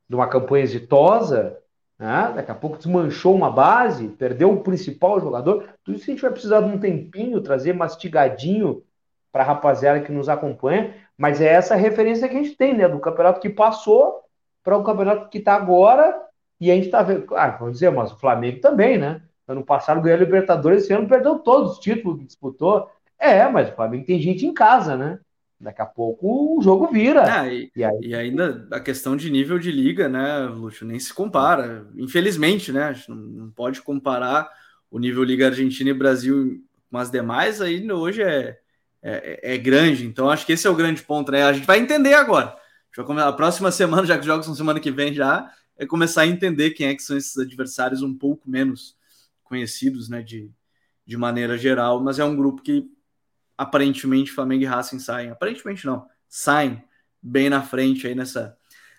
de 0.09 0.15
uma 0.15 0.29
campanha 0.29 0.65
exitosa. 0.65 1.59
Né? 1.99 2.33
Daqui 2.35 2.51
a 2.51 2.55
pouco 2.55 2.77
desmanchou 2.77 3.35
uma 3.35 3.51
base, 3.51 4.09
perdeu 4.09 4.53
o 4.53 4.63
principal 4.63 5.21
jogador. 5.21 5.69
Tudo 5.85 5.97
isso 5.97 6.05
a 6.05 6.13
gente 6.13 6.23
vai 6.23 6.31
precisar 6.31 6.61
de 6.61 6.69
um 6.69 6.79
tempinho, 6.79 7.41
trazer 7.41 7.73
mastigadinho 7.73 8.83
para 9.33 9.43
a 9.43 9.47
rapaziada 9.47 10.01
que 10.01 10.13
nos 10.13 10.29
acompanha. 10.29 10.95
Mas 11.17 11.41
é 11.41 11.47
essa 11.47 11.75
referência 11.75 12.29
que 12.29 12.37
a 12.37 12.43
gente 12.43 12.57
tem, 12.57 12.75
né? 12.75 12.89
Do 12.89 13.01
campeonato 13.01 13.41
que 13.41 13.51
passou 13.51 14.23
para 14.63 14.77
o 14.77 14.85
campeonato 14.85 15.29
que 15.29 15.39
está 15.39 15.55
agora. 15.55 16.21
E 16.61 16.71
a 16.71 16.75
gente 16.75 16.87
está 16.87 17.03
vendo. 17.03 17.35
Ah, 17.35 17.49
vamos 17.51 17.75
dizer, 17.75 17.91
mas 17.91 18.13
o 18.13 18.19
Flamengo 18.19 18.61
também, 18.61 18.99
né? 18.99 19.23
Ano 19.51 19.65
passado 19.65 20.01
ganhou 20.01 20.17
a 20.17 20.21
Libertadores, 20.23 20.85
esse 20.85 20.93
ano 20.93 21.09
perdeu 21.09 21.41
todos 21.41 21.73
os 21.73 21.79
títulos 21.81 22.21
que 22.21 22.25
disputou. 22.25 22.89
É, 23.19 23.49
mas 23.49 23.69
o 23.69 23.75
Flamengo 23.75 24.07
tem 24.07 24.21
gente 24.21 24.47
em 24.47 24.55
casa, 24.55 24.97
né? 24.97 25.19
Daqui 25.59 25.83
a 25.83 25.87
pouco 25.87 26.57
o 26.57 26.63
jogo 26.63 26.87
vira. 26.87 27.25
Ah, 27.41 27.53
e, 27.53 27.69
e, 27.75 27.83
aí... 27.83 27.99
e, 28.01 28.15
ainda 28.15 28.69
a 28.71 28.79
questão 28.79 29.17
de 29.17 29.29
nível 29.29 29.59
de 29.59 29.73
liga, 29.73 30.09
né, 30.09 30.47
Lúcio, 30.47 30.87
nem 30.87 31.01
se 31.01 31.13
compara. 31.13 31.85
Infelizmente, 31.97 32.71
né? 32.71 32.85
A 32.85 32.93
gente 32.93 33.11
não, 33.11 33.51
pode 33.51 33.83
comparar 33.83 34.49
o 34.89 35.01
nível 35.01 35.25
Liga 35.25 35.47
Argentina 35.47 35.91
e 35.91 35.95
Brasil 35.95 36.63
com 36.89 36.97
as 36.97 37.11
demais, 37.11 37.61
aí 37.61 37.91
hoje 37.91 38.23
é, 38.23 38.57
é, 39.03 39.55
é, 39.55 39.59
grande. 39.59 40.07
Então, 40.07 40.31
acho 40.31 40.47
que 40.47 40.53
esse 40.53 40.67
é 40.67 40.71
o 40.71 40.77
grande 40.77 41.03
ponto, 41.03 41.33
né? 41.33 41.43
A 41.43 41.53
gente 41.53 41.67
vai 41.67 41.81
entender 41.81 42.15
agora. 42.15 42.57
A 43.27 43.33
próxima 43.33 43.71
semana, 43.73 44.07
já 44.07 44.15
que 44.15 44.21
os 44.21 44.27
jogos 44.27 44.47
são 44.47 44.55
semana 44.55 44.79
que 44.79 44.93
vem 44.93 45.13
já, 45.13 45.51
é 45.77 45.85
começar 45.85 46.23
a 46.23 46.27
entender 46.27 46.71
quem 46.71 46.87
é 46.87 46.95
que 46.95 47.03
são 47.03 47.17
esses 47.17 47.37
adversários 47.37 48.01
um 48.01 48.17
pouco 48.17 48.49
menos 48.49 48.97
conhecidos, 49.51 50.09
né, 50.09 50.23
de, 50.23 50.51
de 51.05 51.17
maneira 51.17 51.59
geral, 51.59 52.01
mas 52.01 52.21
é 52.21 52.25
um 52.25 52.37
grupo 52.37 52.63
que 52.63 52.89
aparentemente 53.59 54.31
Flamengo 54.31 54.63
e 54.63 54.67
Racing 54.67 55.01
saem, 55.01 55.31
aparentemente 55.31 55.85
não, 55.85 56.07
saem 56.29 56.83
bem 57.21 57.51
na 57.51 57.61
frente 57.61 58.07
aí 58.07 58.15
nessa, 58.15 58.57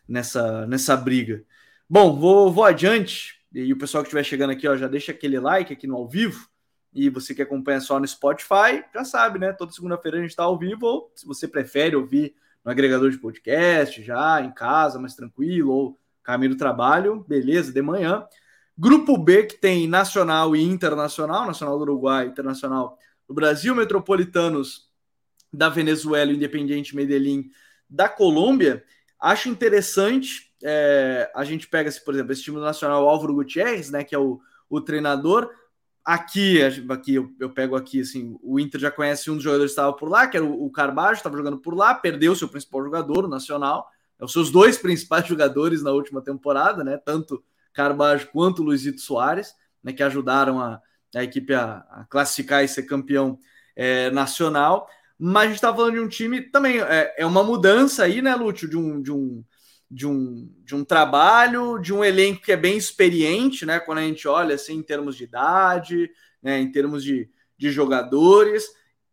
nessa, 0.08 0.68
nessa 0.68 0.96
briga. 0.98 1.44
Bom, 1.90 2.20
vou, 2.20 2.52
vou 2.52 2.66
adiante, 2.66 3.40
e 3.54 3.72
o 3.72 3.78
pessoal 3.78 4.04
que 4.04 4.08
estiver 4.08 4.24
chegando 4.24 4.52
aqui, 4.52 4.68
ó, 4.68 4.76
já 4.76 4.88
deixa 4.88 5.14
aquele 5.14 5.40
like 5.40 5.72
aqui 5.72 5.88
no 5.88 5.96
ao 5.96 6.08
vivo, 6.08 6.48
e 6.94 7.10
você 7.10 7.34
que 7.34 7.42
acompanha 7.42 7.80
só 7.80 7.98
no 7.98 8.06
Spotify, 8.06 8.84
já 8.94 9.06
sabe, 9.06 9.40
né? 9.40 9.54
Toda 9.54 9.72
segunda-feira 9.72 10.18
a 10.18 10.22
gente 10.22 10.32
está 10.32 10.44
ao 10.44 10.60
vivo, 10.60 10.86
ou 10.86 11.12
se 11.16 11.26
você 11.26 11.48
prefere 11.48 11.96
ouvir 11.96 12.36
no 12.66 12.70
agregador 12.70 13.10
de 13.10 13.18
podcast, 13.18 14.04
já 14.04 14.42
em 14.42 14.52
casa, 14.52 15.00
mais 15.00 15.16
tranquilo, 15.16 15.72
ou 15.72 16.00
caminho 16.22 16.52
do 16.52 16.58
trabalho, 16.58 17.26
beleza, 17.26 17.72
de 17.72 17.82
manhã. 17.82 18.28
Grupo 18.78 19.18
B, 19.18 19.44
que 19.44 19.58
tem 19.58 19.88
Nacional 19.88 20.56
e 20.56 20.64
Internacional, 20.64 21.46
Nacional 21.46 21.78
do 21.78 21.84
Uruguai, 21.84 22.28
Internacional 22.28 22.98
do 23.28 23.34
Brasil, 23.34 23.76
Metropolitanos 23.76 24.90
da 25.52 25.70
Venezuela, 25.70 26.32
Independiente 26.32 26.96
Medellín 26.96 27.50
da 27.90 28.08
Colômbia. 28.08 28.84
Acho 29.20 29.50
interessante, 29.50 30.52
é, 30.64 31.30
a 31.36 31.44
gente 31.44 31.68
pega, 31.68 31.92
por 32.04 32.14
exemplo, 32.14 32.32
esse 32.32 32.44
time 32.44 32.58
do 32.58 32.64
Nacional, 32.64 33.08
Álvaro 33.08 33.36
Gutierrez, 33.36 33.92
né, 33.92 34.04
que 34.04 34.16
é 34.16 34.20
o, 34.20 34.40
o 34.70 34.80
treinador. 34.80 35.50
Aqui, 36.04 36.60
aqui 36.90 37.16
eu, 37.16 37.32
eu, 37.40 37.52
pego 37.52 37.76
aqui, 37.76 38.02
assim, 38.02 38.36
o 38.42 38.60
Inter 38.60 38.82
já 38.82 38.90
conhece 38.90 39.30
um 39.30 39.36
dos 39.36 39.44
jogadores 39.44 39.72
que 39.72 39.80
estava 39.80 39.94
por 39.94 40.10
lá, 40.10 40.28
que 40.28 40.38
era 40.38 40.46
o, 40.46 40.66
o 40.66 40.72
Carbajo, 40.72 41.18
estava 41.18 41.38
jogando 41.38 41.60
por 41.60 41.76
lá, 41.76 41.94
perdeu 41.94 42.36
seu 42.36 42.48
principal 42.48 42.84
jogador, 42.84 43.26
o 43.26 43.28
Nacional, 43.28 43.88
é 44.20 44.26
os 44.26 44.32
seus 44.32 44.50
dois 44.50 44.78
principais 44.80 45.28
jogadores 45.28 45.84
na 45.84 45.92
última 45.92 46.22
temporada, 46.22 46.84
né, 46.84 46.98
tanto 46.98 47.44
Carbajo 47.74 48.28
quanto 48.32 48.64
Luizito 48.64 49.02
Soares, 49.02 49.54
né, 49.84 49.94
que 49.94 50.04
ajudaram 50.04 50.60
a, 50.60 50.82
a 51.16 51.24
equipe 51.24 51.54
a, 51.54 51.86
a, 51.90 52.06
classificar 52.10 52.64
e 52.64 52.68
ser 52.68 52.84
campeão 52.84 53.38
é, 53.76 54.10
nacional. 54.12 54.88
Mas 55.18 55.44
a 55.44 55.48
gente 55.48 55.56
está 55.56 55.74
falando 55.74 55.94
de 55.94 56.00
um 56.00 56.08
time 56.08 56.42
também, 56.42 56.80
é, 56.80 57.14
é, 57.18 57.26
uma 57.26 57.44
mudança 57.44 58.04
aí, 58.04 58.22
né, 58.22 58.36
Lúcio, 58.36 58.68
de 58.68 58.78
um, 58.78 59.02
de, 59.02 59.12
um, 59.12 59.44
de, 59.90 60.08
um, 60.08 60.52
de 60.64 60.76
um 60.76 60.84
trabalho, 60.84 61.78
de 61.78 61.94
um 61.94 62.04
elenco 62.04 62.42
que 62.42 62.52
é 62.52 62.58
bem 62.58 62.76
experiente, 62.78 63.66
né, 63.66 63.80
quando 63.80 64.00
a 64.00 64.04
gente 64.04 64.28
olha 64.28 64.56
assim, 64.56 64.78
em 64.78 64.84
termos 64.84 65.16
de 65.16 65.26
idade, 65.26 66.10
né, 66.42 66.60
em 66.60 66.72
termos 66.72 67.04
de, 67.04 67.30
de 67.58 67.72
jogadores. 67.72 68.66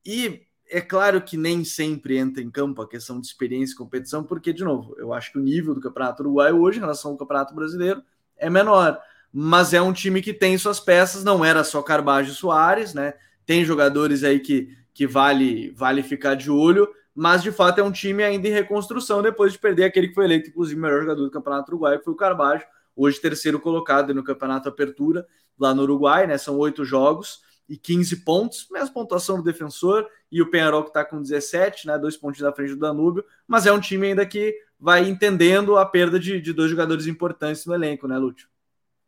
E 0.04 0.48
é 0.70 0.80
claro 0.80 1.20
que 1.22 1.36
nem 1.36 1.64
sempre 1.64 2.16
entra 2.16 2.42
em 2.42 2.50
campo 2.50 2.80
a 2.82 2.88
questão 2.88 3.20
de 3.20 3.26
experiência 3.26 3.74
e 3.74 3.76
competição, 3.76 4.22
porque, 4.24 4.52
de 4.52 4.64
novo, 4.64 4.94
eu 4.98 5.12
acho 5.12 5.32
que 5.32 5.38
o 5.38 5.42
nível 5.42 5.74
do 5.74 5.80
Campeonato 5.80 6.22
Uruguai 6.22 6.52
hoje, 6.52 6.78
em 6.78 6.80
relação 6.80 7.12
ao 7.12 7.16
Campeonato 7.16 7.54
Brasileiro, 7.54 8.02
é 8.38 8.48
menor. 8.48 8.98
Mas 9.32 9.74
é 9.74 9.80
um 9.80 9.92
time 9.92 10.22
que 10.22 10.32
tem 10.32 10.56
suas 10.56 10.80
peças, 10.80 11.22
não 11.22 11.44
era 11.44 11.62
só 11.62 11.82
Carbajo 11.82 12.32
e 12.32 12.34
Soares, 12.34 12.94
né? 12.94 13.14
Tem 13.44 13.64
jogadores 13.64 14.24
aí 14.24 14.40
que, 14.40 14.76
que 14.94 15.06
vale, 15.06 15.70
vale 15.70 16.02
ficar 16.02 16.34
de 16.34 16.50
olho, 16.50 16.88
mas 17.14 17.42
de 17.42 17.52
fato 17.52 17.80
é 17.80 17.84
um 17.84 17.92
time 17.92 18.22
ainda 18.22 18.48
em 18.48 18.52
reconstrução 18.52 19.22
depois 19.22 19.52
de 19.52 19.58
perder 19.58 19.84
aquele 19.84 20.08
que 20.08 20.14
foi 20.14 20.24
eleito, 20.24 20.50
inclusive, 20.50 20.80
melhor 20.80 21.00
jogador 21.00 21.24
do 21.24 21.30
Campeonato 21.30 21.70
Uruguai, 21.70 21.98
que 21.98 22.04
foi 22.04 22.14
o 22.14 22.16
Carbajo, 22.16 22.64
hoje 22.96 23.20
terceiro 23.20 23.60
colocado 23.60 24.14
no 24.14 24.24
Campeonato 24.24 24.68
Apertura, 24.68 25.26
lá 25.58 25.74
no 25.74 25.82
Uruguai, 25.82 26.26
né? 26.26 26.38
São 26.38 26.56
oito 26.58 26.84
jogos 26.84 27.40
e 27.68 27.76
15 27.76 28.24
pontos, 28.24 28.66
mesma 28.70 28.92
pontuação 28.92 29.36
do 29.36 29.42
defensor, 29.42 30.06
e 30.30 30.40
o 30.40 30.50
Penharol 30.50 30.82
que 30.82 30.90
está 30.90 31.04
com 31.04 31.20
17, 31.20 31.86
né? 31.86 31.98
Dois 31.98 32.16
pontos 32.16 32.40
na 32.40 32.52
frente 32.52 32.70
do 32.70 32.80
Danúbio, 32.80 33.24
mas 33.46 33.66
é 33.66 33.72
um 33.72 33.80
time 33.80 34.08
ainda 34.08 34.24
que 34.24 34.56
vai 34.78 35.08
entendendo 35.08 35.76
a 35.76 35.84
perda 35.84 36.18
de, 36.18 36.40
de 36.40 36.52
dois 36.52 36.70
jogadores 36.70 37.06
importantes 37.06 37.66
no 37.66 37.74
elenco, 37.74 38.06
né, 38.06 38.16
Lúcio? 38.16 38.48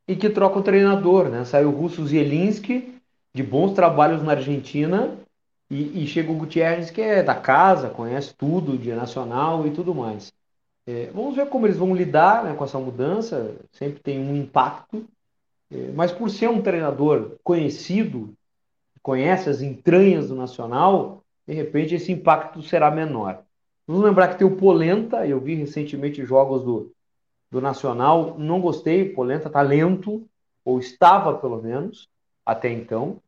E 0.06 0.16
que 0.16 0.28
troca 0.28 0.58
o 0.58 0.62
treinador, 0.62 1.28
né? 1.28 1.44
Saiu 1.44 1.68
o 1.68 1.72
Russo 1.72 2.06
Zielinski, 2.06 2.94
de 3.32 3.42
bons 3.42 3.72
trabalhos 3.72 4.22
na 4.22 4.32
Argentina, 4.32 5.16
e, 5.70 6.02
e 6.02 6.06
chega 6.06 6.32
o 6.32 6.36
Gutierrez, 6.36 6.90
que 6.90 7.00
é 7.00 7.22
da 7.22 7.34
casa, 7.34 7.88
conhece 7.88 8.34
tudo 8.34 8.76
de 8.76 8.92
nacional 8.92 9.66
e 9.66 9.70
tudo 9.70 9.94
mais. 9.94 10.32
É, 10.86 11.10
vamos 11.14 11.36
ver 11.36 11.48
como 11.48 11.66
eles 11.66 11.76
vão 11.76 11.94
lidar 11.94 12.42
né, 12.42 12.54
com 12.54 12.64
essa 12.64 12.78
mudança, 12.78 13.54
sempre 13.70 14.00
tem 14.00 14.18
um 14.18 14.34
impacto, 14.34 15.06
é, 15.70 15.92
mas 15.94 16.10
por 16.10 16.28
ser 16.28 16.48
um 16.48 16.60
treinador 16.60 17.36
conhecido, 17.44 18.34
conhece 19.02 19.48
as 19.48 19.62
entranhas 19.62 20.28
do 20.28 20.34
Nacional, 20.34 21.24
de 21.46 21.54
repente 21.54 21.94
esse 21.94 22.12
impacto 22.12 22.62
será 22.62 22.90
menor. 22.90 23.42
Vamos 23.86 24.04
lembrar 24.04 24.28
que 24.28 24.38
tem 24.38 24.46
o 24.46 24.56
Polenta, 24.56 25.26
eu 25.26 25.40
vi 25.40 25.54
recentemente 25.54 26.24
jogos 26.24 26.62
do, 26.62 26.92
do 27.50 27.60
Nacional, 27.60 28.36
não 28.38 28.60
gostei, 28.60 29.12
Polenta 29.12 29.50
tá 29.50 29.60
lento, 29.62 30.28
ou 30.64 30.78
estava 30.78 31.34
pelo 31.38 31.60
menos, 31.60 32.08
até 32.44 32.70
então. 32.70 33.20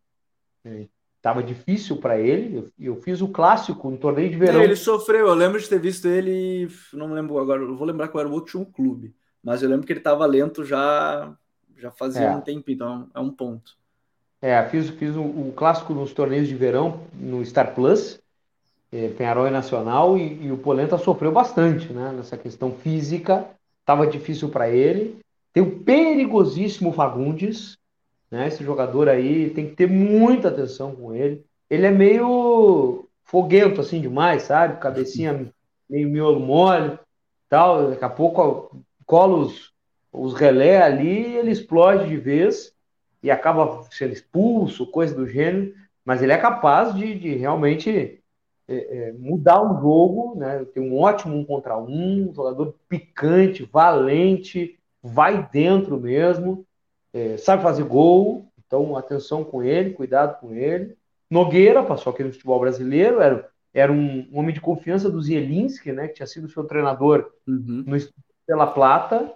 Estava 1.16 1.40
é, 1.40 1.42
difícil 1.42 1.96
para 1.96 2.18
ele. 2.20 2.58
Eu, 2.58 2.70
eu, 2.78 3.02
fiz 3.02 3.20
o 3.20 3.28
clássico 3.28 3.90
no 3.90 3.96
torneio 3.96 4.30
de 4.30 4.36
verão. 4.36 4.62
Ele 4.62 4.76
sofreu, 4.76 5.26
eu 5.26 5.34
lembro 5.34 5.58
de 5.58 5.68
ter 5.68 5.80
visto 5.80 6.06
ele, 6.06 6.68
não 6.92 7.12
lembro 7.12 7.38
agora, 7.38 7.62
eu 7.62 7.76
vou 7.76 7.86
lembrar 7.86 8.08
qual 8.08 8.20
era 8.20 8.30
o 8.30 8.34
último 8.34 8.66
clube, 8.66 9.14
mas 9.42 9.62
eu 9.62 9.68
lembro 9.68 9.86
que 9.86 9.92
ele 9.92 10.00
estava 10.00 10.24
lento 10.26 10.64
já 10.64 11.36
já 11.76 11.90
fazia 11.90 12.22
é. 12.22 12.36
um 12.36 12.40
tempo, 12.40 12.70
então 12.70 13.10
é 13.12 13.18
um 13.18 13.30
ponto. 13.30 13.76
É, 14.42 14.60
fiz, 14.64 14.90
fiz 14.90 15.14
o, 15.14 15.52
clássico 15.54 15.94
nos 15.94 16.12
torneios 16.12 16.48
de 16.48 16.56
verão 16.56 17.02
no 17.14 17.46
Star 17.46 17.76
Plus, 17.76 18.18
é, 18.92 19.06
Penharol 19.10 19.48
Nacional, 19.48 20.18
e, 20.18 20.46
e, 20.46 20.50
o 20.50 20.56
Polenta 20.56 20.98
sofreu 20.98 21.30
bastante 21.30 21.92
né, 21.92 22.12
nessa 22.12 22.36
questão 22.36 22.72
física, 22.72 23.46
estava 23.78 24.04
difícil 24.04 24.48
para 24.48 24.68
ele. 24.68 25.20
Tem 25.52 25.62
o 25.62 25.78
perigosíssimo 25.78 26.92
Fagundes, 26.92 27.78
né, 28.28 28.48
esse 28.48 28.64
jogador 28.64 29.08
aí 29.08 29.50
tem 29.50 29.68
que 29.68 29.76
ter 29.76 29.86
muita 29.86 30.48
atenção 30.48 30.92
com 30.92 31.14
ele. 31.14 31.44
ele 31.70 31.86
é 31.86 31.90
meio 31.92 33.06
foguento 33.22 33.80
assim 33.80 34.00
demais, 34.00 34.42
sabe? 34.42 34.80
Cabecinha 34.80 35.52
meio 35.88 36.08
miolo 36.08 36.40
mole, 36.40 36.98
tal. 37.48 37.90
Daqui 37.90 38.04
a 38.04 38.08
pouco 38.08 38.82
cola 39.06 39.36
os, 39.36 39.70
os 40.12 40.34
relé 40.34 40.82
ali, 40.82 41.36
ele 41.36 41.52
explode 41.52 42.08
de 42.08 42.16
vez 42.16 42.71
e 43.22 43.30
acaba 43.30 43.82
sendo 43.90 44.12
expulso, 44.12 44.86
coisa 44.86 45.14
do 45.14 45.26
gênero. 45.26 45.74
Mas 46.04 46.22
ele 46.22 46.32
é 46.32 46.38
capaz 46.38 46.94
de, 46.94 47.14
de 47.14 47.34
realmente 47.34 48.20
é, 48.68 48.74
é, 48.74 49.12
mudar 49.12 49.62
um 49.62 49.80
jogo, 49.80 50.38
né? 50.38 50.64
Tem 50.72 50.82
um 50.82 50.98
ótimo 50.98 51.36
um 51.36 51.44
contra 51.44 51.78
um, 51.78 52.30
um 52.30 52.34
jogador 52.34 52.74
picante, 52.88 53.68
valente, 53.70 54.78
vai 55.02 55.48
dentro 55.52 55.98
mesmo, 55.98 56.64
é, 57.12 57.36
sabe 57.36 57.62
fazer 57.62 57.84
gol. 57.84 58.46
Então, 58.66 58.96
atenção 58.96 59.44
com 59.44 59.62
ele, 59.62 59.90
cuidado 59.90 60.40
com 60.40 60.54
ele. 60.54 60.96
Nogueira 61.30 61.82
passou 61.82 62.12
aqui 62.12 62.24
no 62.24 62.32
futebol 62.32 62.60
brasileiro, 62.60 63.20
era, 63.20 63.48
era 63.72 63.92
um, 63.92 64.28
um 64.30 64.38
homem 64.38 64.54
de 64.54 64.60
confiança 64.60 65.10
do 65.10 65.20
Zielinski, 65.20 65.92
né, 65.92 66.08
que 66.08 66.14
tinha 66.14 66.26
sido 66.26 66.48
seu 66.48 66.64
treinador 66.64 67.30
uhum. 67.46 67.84
no 67.86 67.96
pela 68.46 68.66
Plata, 68.66 69.32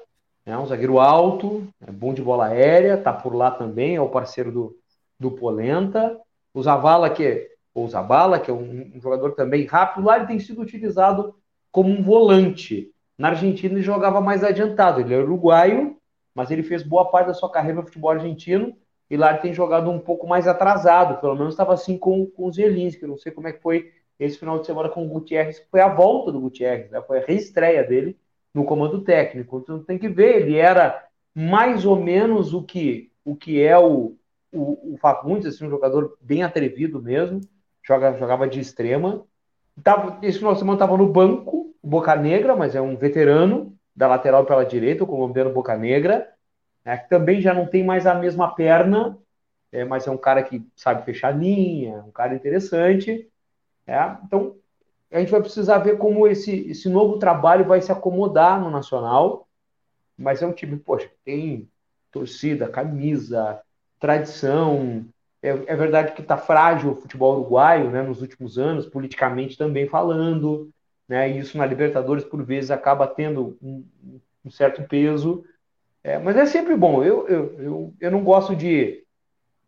né, 0.47 0.57
um 0.57 0.67
zagueiro 0.67 1.01
alto, 1.01 1.67
é 1.85 1.91
bom 1.91 2.15
de 2.15 2.23
bola 2.23 2.47
aérea, 2.47 2.97
tá 2.97 3.13
por 3.13 3.35
lá 3.35 3.51
também, 3.51 3.97
é 3.97 4.01
o 4.01 4.09
parceiro 4.09 4.53
do, 4.53 4.77
do 5.19 5.33
Polenta. 5.33 6.19
O 6.55 6.63
Zavala, 6.63 7.11
que 7.11 7.51
ou 7.75 7.87
Zabala, 7.89 8.41
que 8.41 8.51
é 8.51 8.55
um, 8.55 8.93
um, 8.95 9.01
jogador 9.01 9.33
também 9.33 9.67
rápido, 9.67 10.07
lá 10.07 10.17
ele 10.17 10.27
tem 10.27 10.39
sido 10.39 10.63
utilizado 10.63 11.35
como 11.71 11.91
um 11.91 12.03
volante. 12.03 12.91
Na 13.19 13.29
Argentina 13.29 13.75
ele 13.75 13.83
jogava 13.83 14.21
mais 14.21 14.43
adiantado, 14.43 15.01
ele 15.01 15.13
é 15.13 15.19
uruguaio, 15.19 15.99
mas 16.35 16.51
ele 16.51 16.63
fez 16.63 16.83
boa 16.83 17.11
parte 17.11 17.27
da 17.27 17.35
sua 17.35 17.51
carreira 17.51 17.81
no 17.81 17.87
futebol 17.87 18.11
argentino 18.11 18.75
e 19.11 19.17
lá 19.17 19.31
ele 19.31 19.41
tem 19.41 19.53
jogado 19.53 19.91
um 19.91 19.99
pouco 19.99 20.27
mais 20.27 20.49
atrasado, 20.49 21.21
pelo 21.21 21.35
menos 21.35 21.53
estava 21.53 21.75
assim 21.75 21.99
com, 21.99 22.27
com 22.27 22.47
o 22.47 22.53
Zelinski, 22.53 23.03
eu 23.03 23.09
não 23.09 23.19
sei 23.19 23.31
como 23.31 23.49
é 23.49 23.53
que 23.53 23.61
foi 23.61 23.93
esse 24.19 24.39
final 24.39 24.59
de 24.59 24.67
semana 24.67 24.89
com 24.89 25.05
o 25.05 25.09
Gutierrez, 25.09 25.63
foi 25.71 25.81
a 25.81 25.89
volta 25.89 26.33
do 26.33 26.41
Gutierrez, 26.41 26.91
né? 26.91 27.03
foi 27.03 27.19
a 27.19 27.27
reestreia 27.27 27.85
dele 27.85 28.17
no 28.57 28.65
comando 28.65 29.03
técnico, 29.03 29.59
então 29.59 29.85
tem 29.85 29.99
que 29.99 30.09
ver, 30.09 30.41
ele 30.41 30.57
era 30.57 31.07
mais 31.35 31.85
ou 31.85 31.95
menos 31.95 32.55
o 32.55 32.63
que, 32.63 33.13
o 33.23 33.37
que 33.37 33.61
é 33.61 33.79
o, 33.79 34.17
o, 34.51 34.95
o 34.95 34.97
Fagundes, 34.99 35.47
assim, 35.47 35.67
um 35.67 35.71
jogador 35.71 36.17
bem 36.23 36.43
atrevido 36.43 37.03
mesmo, 37.03 37.43
joga, 37.87 38.17
jogava 38.17 38.49
de 38.49 38.59
extrema, 38.59 39.23
tava, 39.85 40.19
esse 40.23 40.39
final 40.39 40.55
de 40.55 40.61
semana 40.61 40.77
estava 40.77 40.97
no 40.97 41.07
banco, 41.07 41.75
Boca 41.83 42.17
Negra, 42.17 42.57
mas 42.57 42.75
é 42.75 42.81
um 42.81 42.97
veterano, 42.97 43.77
da 43.95 44.09
lateral 44.09 44.47
pela 44.47 44.65
direita, 44.65 45.05
o 45.05 45.07
colombiano 45.07 45.53
Boca 45.53 45.77
Negra, 45.77 46.27
né, 46.83 46.97
que 46.97 47.11
também 47.11 47.43
já 47.43 47.53
não 47.53 47.67
tem 47.67 47.85
mais 47.85 48.07
a 48.07 48.15
mesma 48.15 48.55
perna, 48.55 49.19
é, 49.71 49.85
mas 49.85 50.07
é 50.07 50.11
um 50.11 50.17
cara 50.17 50.43
que 50.43 50.67
sabe 50.75 51.05
fechar 51.05 51.31
linha, 51.31 51.99
um 52.07 52.11
cara 52.11 52.35
interessante. 52.35 53.29
É, 53.87 54.17
então, 54.25 54.57
a 55.11 55.21
gente 55.21 55.31
vai 55.31 55.41
precisar 55.41 55.79
ver 55.79 55.99
como 55.99 56.27
esse, 56.27 56.69
esse 56.69 56.89
novo 56.89 57.19
trabalho 57.19 57.65
vai 57.65 57.81
se 57.81 57.93
acomodar 57.93 58.61
no 58.61 58.71
Nacional, 58.71 59.47
mas 60.19 60.43
é 60.43 60.47
um 60.47 60.53
time, 60.53 60.77
poxa, 60.77 61.11
tem 61.25 61.69
torcida, 62.11 62.69
camisa, 62.69 63.61
tradição. 64.01 65.05
É, 65.43 65.51
é 65.51 65.77
verdade 65.77 66.13
que 66.13 66.23
está 66.23 66.37
frágil 66.37 66.93
o 66.93 66.97
futebol 66.97 67.35
uruguaio 67.35 67.91
né, 67.91 68.03
nos 68.03 68.21
últimos 68.21 68.59
anos, 68.59 68.87
politicamente 68.87 69.57
também 69.57 69.87
falando, 69.87 70.71
né, 71.09 71.31
e 71.31 71.39
isso 71.39 71.57
na 71.57 71.67
Libertadores, 71.67 72.25
por 72.25 72.43
vezes, 72.43 72.71
acaba 72.71 73.07
tendo 73.07 73.57
um, 73.63 73.85
um 74.45 74.51
certo 74.51 74.83
peso. 74.89 75.45
É, 76.03 76.19
mas 76.19 76.37
é 76.37 76.47
sempre 76.47 76.77
bom. 76.77 77.03
Eu, 77.03 77.29
eu, 77.29 77.61
eu, 77.61 77.95
eu 78.01 78.11
não 78.11 78.25
gosto 78.25 78.57
de, 78.57 79.05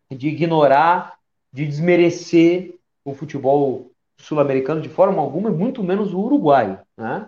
de 0.09 0.29
ignorar, 0.29 1.17
de 1.51 1.65
desmerecer 1.65 2.75
o 3.05 3.13
futebol 3.13 3.91
sul-americano 4.19 4.81
de 4.81 4.89
forma 4.89 5.21
alguma, 5.21 5.49
e 5.49 5.53
muito 5.53 5.83
menos 5.83 6.13
o 6.13 6.19
uruguaio. 6.19 6.77
Né? 6.97 7.27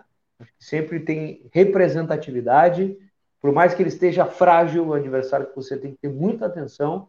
Sempre 0.60 0.99
tem 0.99 1.41
representatividade, 1.51 2.95
por 3.41 3.51
mais 3.51 3.73
que 3.73 3.82
ele 3.82 3.89
esteja 3.89 4.25
frágil, 4.25 4.88
o 4.88 4.93
adversário 4.93 5.47
que 5.47 5.56
você 5.56 5.77
tem 5.77 5.91
que 5.91 5.97
ter 5.97 6.10
muita 6.10 6.45
atenção, 6.45 7.08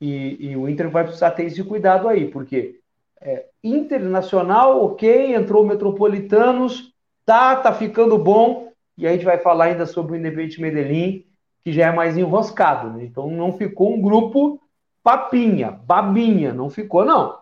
e, 0.00 0.50
e 0.50 0.56
o 0.56 0.68
Inter 0.68 0.90
vai 0.90 1.04
precisar 1.04 1.32
ter 1.32 1.44
esse 1.44 1.62
cuidado 1.64 2.08
aí, 2.08 2.28
porque 2.28 2.78
é, 3.20 3.46
internacional, 3.62 4.84
ok, 4.84 5.34
entrou 5.34 5.64
o 5.64 5.66
Metropolitanos, 5.66 6.92
tá, 7.24 7.56
tá 7.56 7.72
ficando 7.72 8.18
bom, 8.18 8.70
e 8.96 9.06
a 9.06 9.12
gente 9.12 9.24
vai 9.24 9.38
falar 9.38 9.66
ainda 9.66 9.86
sobre 9.86 10.12
o 10.12 10.16
Independente 10.16 10.60
Medellín, 10.60 11.24
que 11.64 11.72
já 11.72 11.86
é 11.86 11.92
mais 11.92 12.16
enroscado, 12.16 12.90
né? 12.90 13.04
Então 13.04 13.30
não 13.30 13.52
ficou 13.52 13.94
um 13.94 14.00
grupo 14.00 14.60
papinha, 15.02 15.70
babinha, 15.70 16.52
não 16.52 16.68
ficou, 16.68 17.04
não. 17.04 17.38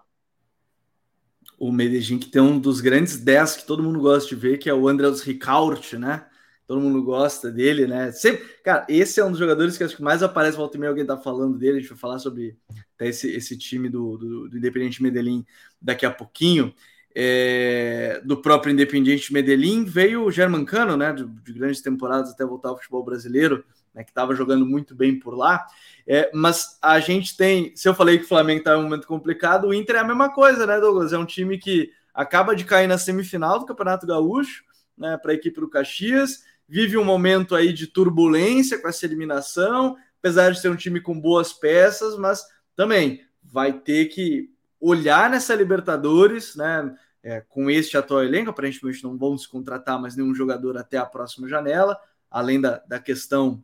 O 1.63 1.71
Medellín 1.71 2.19
que 2.19 2.29
tem 2.29 2.43
um 2.43 2.59
dos 2.59 2.81
grandes 2.81 3.21
10 3.21 3.59
que 3.59 3.65
todo 3.65 3.85
mundo 3.85 4.01
gosta 4.01 4.29
de 4.29 4.35
ver, 4.35 4.59
que 4.59 4.69
é 4.69 4.75
o 4.75 4.89
Andrés 4.89 5.21
Ricaurte, 5.21 5.97
né? 5.97 6.27
Todo 6.67 6.81
mundo 6.81 7.01
gosta 7.05 7.53
dele, 7.53 7.87
né? 7.87 8.11
Sempre, 8.11 8.45
cara, 8.65 8.85
esse 8.89 9.21
é 9.21 9.25
um 9.25 9.31
dos 9.31 9.39
jogadores 9.39 9.79
que 9.79 9.85
acho 9.85 9.95
que 9.95 10.03
mais 10.03 10.25
aparece 10.25 10.57
volta 10.57 10.77
e 10.77 10.81
meia 10.81 10.91
alguém 10.91 11.07
tá 11.07 11.17
falando 11.17 11.57
dele. 11.57 11.79
A 11.79 11.81
gente 11.81 11.91
vai 11.91 11.99
falar 11.99 12.19
sobre 12.19 12.59
até 12.97 13.07
esse, 13.07 13.31
esse 13.31 13.57
time 13.57 13.89
do, 13.89 14.17
do, 14.19 14.49
do 14.49 14.59
Independiente 14.59 15.01
Medellín 15.01 15.47
daqui 15.81 16.05
a 16.05 16.11
pouquinho. 16.11 16.75
É, 17.15 18.21
do 18.25 18.43
próprio 18.43 18.73
Independiente 18.73 19.33
Medellín 19.33 19.85
veio 19.85 20.25
o 20.25 20.33
Germancano, 20.33 20.97
né? 20.97 21.13
De, 21.13 21.25
de 21.25 21.53
grandes 21.53 21.81
temporadas 21.81 22.33
até 22.33 22.45
voltar 22.45 22.71
ao 22.71 22.77
futebol 22.77 23.05
brasileiro 23.05 23.65
né, 23.95 24.03
que 24.05 24.11
estava 24.11 24.35
jogando 24.35 24.67
muito 24.67 24.95
bem 24.95 25.19
por 25.19 25.35
lá. 25.35 25.67
É, 26.07 26.31
mas 26.35 26.79
a 26.81 26.99
gente 27.01 27.37
tem, 27.37 27.75
se 27.77 27.89
eu 27.89 27.95
falei 27.95 28.19
que 28.19 28.25
o 28.25 28.29
Flamengo 28.29 28.61
está 28.61 28.75
em 28.75 28.79
um 28.79 28.83
momento 28.83 29.07
complicado, 29.07 29.69
o 29.69 29.75
Inter 29.75 29.97
é 29.97 29.99
a 30.01 30.05
mesma 30.05 30.33
coisa, 30.33 30.67
né, 30.67 30.81
Douglas? 30.81 31.13
É 31.13 31.19
um 31.19 31.27
time 31.27 31.59
que 31.59 31.91
acaba 32.13 32.55
de 32.55 32.65
cair 32.65 32.87
na 32.87 32.99
semifinal 32.99 33.59
do 33.59 33.67
Campeonato 33.67 34.07
Gaúcho, 34.07 34.65
né, 34.97 35.17
para 35.17 35.33
a 35.33 35.35
equipe 35.35 35.61
do 35.61 35.69
Caxias, 35.69 36.43
vive 36.69 36.97
um 36.97 37.05
momento 37.05 37.55
aí 37.55 37.73
de 37.73 37.87
turbulência 37.87 38.81
com 38.81 38.89
essa 38.89 39.05
eliminação, 39.05 39.97
apesar 40.19 40.51
de 40.53 40.61
ser 40.61 40.71
um 40.71 40.77
time 40.77 41.01
com 41.01 41.19
boas 41.19 41.53
peças, 41.53 42.17
mas 42.17 42.45
também 42.77 43.25
vai 43.43 43.73
ter 43.73 44.07
que 44.07 44.51
olhar 44.81 45.31
nessa 45.31 45.55
Libertadores, 45.55 46.57
né? 46.57 46.95
É, 47.25 47.41
com 47.41 47.71
este 47.71 47.97
atual 47.97 48.25
elenco, 48.25 48.51
aparentemente 48.51 49.05
não 49.05 49.17
vão 49.17 49.39
se 49.39 49.49
contratar 49.49 50.01
mais 50.01 50.17
nenhum 50.17 50.35
jogador 50.35 50.77
até 50.77 50.97
a 50.97 51.07
próxima 51.07 51.47
janela, 51.47 51.97
além 52.29 52.61
da, 52.61 52.79
da 52.79 52.99
questão 52.99 53.63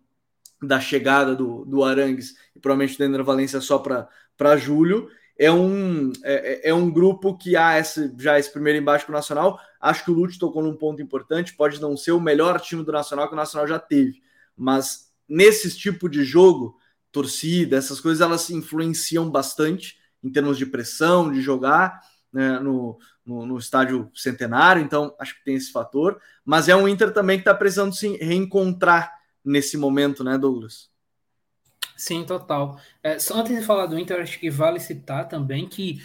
da 0.63 0.81
chegada 0.81 1.35
do, 1.35 1.65
do 1.65 1.85
Arangues 1.85 2.35
e 2.55 2.59
provavelmente 2.59 2.99
do 2.99 3.05
Ender 3.05 3.25
Valência 3.25 3.61
só 3.61 3.79
para 3.79 4.57
julho. 4.57 5.09
É 5.39 5.53
um, 5.53 6.11
é, 6.25 6.35
é, 6.35 6.71
é, 6.71 6.75
um 6.75 6.91
grupo 6.91 7.37
que 7.39 7.57
há 7.57 7.79
esse, 7.79 8.13
já 8.19 8.39
esse 8.39 8.53
primeiro 8.53 8.81
embaixo 8.81 9.07
com 9.07 9.13
o 9.13 9.15
Nacional. 9.15 9.59
Acho 9.81 10.05
que 10.05 10.11
o 10.11 10.15
Lute 10.15 10.39
tocou 10.39 10.63
num 10.63 10.75
ponto 10.75 11.01
importante. 11.01 11.55
Pode 11.55 11.81
não 11.81 11.97
ser 11.97 12.11
o 12.11 12.21
melhor 12.21 12.61
time 12.61 12.83
do 12.83 12.91
Nacional 12.91 13.29
que 13.29 13.35
o 13.35 13.37
Nacional 13.37 13.69
já 13.69 13.79
teve, 13.79 14.21
mas 14.57 15.13
nesse 15.29 15.77
tipo 15.77 16.09
de 16.09 16.25
jogo, 16.25 16.77
torcida, 17.13 17.77
essas 17.77 18.01
coisas, 18.01 18.21
elas 18.21 18.51
influenciam 18.51 19.31
bastante 19.31 19.97
em 20.23 20.31
termos 20.31 20.59
de 20.59 20.67
pressão, 20.67 21.31
de 21.31 21.41
jogar 21.41 22.01
né, 22.33 22.59
no, 22.59 22.99
no, 23.25 23.47
no, 23.47 23.59
estádio 23.59 24.11
centenário. 24.15 24.83
Então, 24.83 25.15
acho 25.21 25.37
que 25.37 25.45
tem 25.45 25.55
esse 25.55 25.71
fator. 25.71 26.21
Mas 26.45 26.69
é 26.69 26.75
um 26.75 26.89
Inter 26.89 27.13
também 27.13 27.37
que 27.37 27.43
está 27.43 27.55
precisando 27.55 27.95
se 27.95 28.17
reencontrar 28.17 29.18
nesse 29.45 29.77
momento, 29.77 30.23
né, 30.25 30.37
Douglas? 30.39 30.91
Sim, 31.97 32.25
total. 32.25 32.81
É, 33.03 33.19
só 33.19 33.41
antes 33.41 33.57
de 33.59 33.65
falar 33.65 33.87
do 33.87 33.99
Inter, 33.99 34.21
acho 34.21 34.39
que 34.39 34.51
vale 34.51 34.79
citar 34.79 35.29
também 35.29 35.69
que 35.69 36.01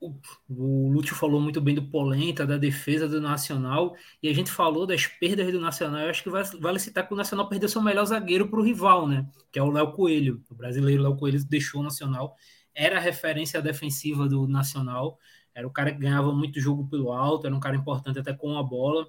o, 0.00 0.14
o 0.48 0.88
Lúcio 0.88 1.14
falou 1.14 1.40
muito 1.40 1.60
bem 1.60 1.74
do 1.74 1.82
Polenta, 1.82 2.46
da 2.46 2.56
defesa 2.56 3.08
do 3.08 3.20
Nacional, 3.20 3.96
e 4.22 4.28
a 4.28 4.34
gente 4.34 4.50
falou 4.50 4.86
das 4.86 5.06
perdas 5.06 5.50
do 5.52 5.60
Nacional. 5.60 6.02
Eu 6.02 6.10
acho 6.10 6.22
que 6.22 6.30
vale, 6.30 6.78
citar 6.78 7.06
que 7.06 7.14
o 7.14 7.16
Nacional 7.16 7.48
perdeu 7.48 7.68
seu 7.68 7.82
melhor 7.82 8.04
zagueiro 8.04 8.48
para 8.48 8.60
o 8.60 8.62
rival, 8.62 9.08
né? 9.08 9.26
Que 9.50 9.58
é 9.58 9.62
o 9.62 9.70
Léo 9.70 9.92
Coelho. 9.92 10.42
O 10.50 10.54
brasileiro 10.54 11.02
Léo 11.02 11.16
Coelho 11.16 11.44
deixou 11.44 11.80
o 11.80 11.84
Nacional. 11.84 12.36
Era 12.74 12.98
a 12.98 13.00
referência 13.00 13.60
defensiva 13.60 14.28
do 14.28 14.46
Nacional. 14.46 15.18
Era 15.54 15.66
o 15.66 15.70
cara 15.70 15.92
que 15.92 15.98
ganhava 15.98 16.32
muito 16.32 16.60
jogo 16.60 16.88
pelo 16.88 17.12
alto, 17.12 17.46
era 17.46 17.54
um 17.54 17.60
cara 17.60 17.76
importante 17.76 18.18
até 18.18 18.32
com 18.32 18.56
a 18.56 18.62
bola. 18.62 19.08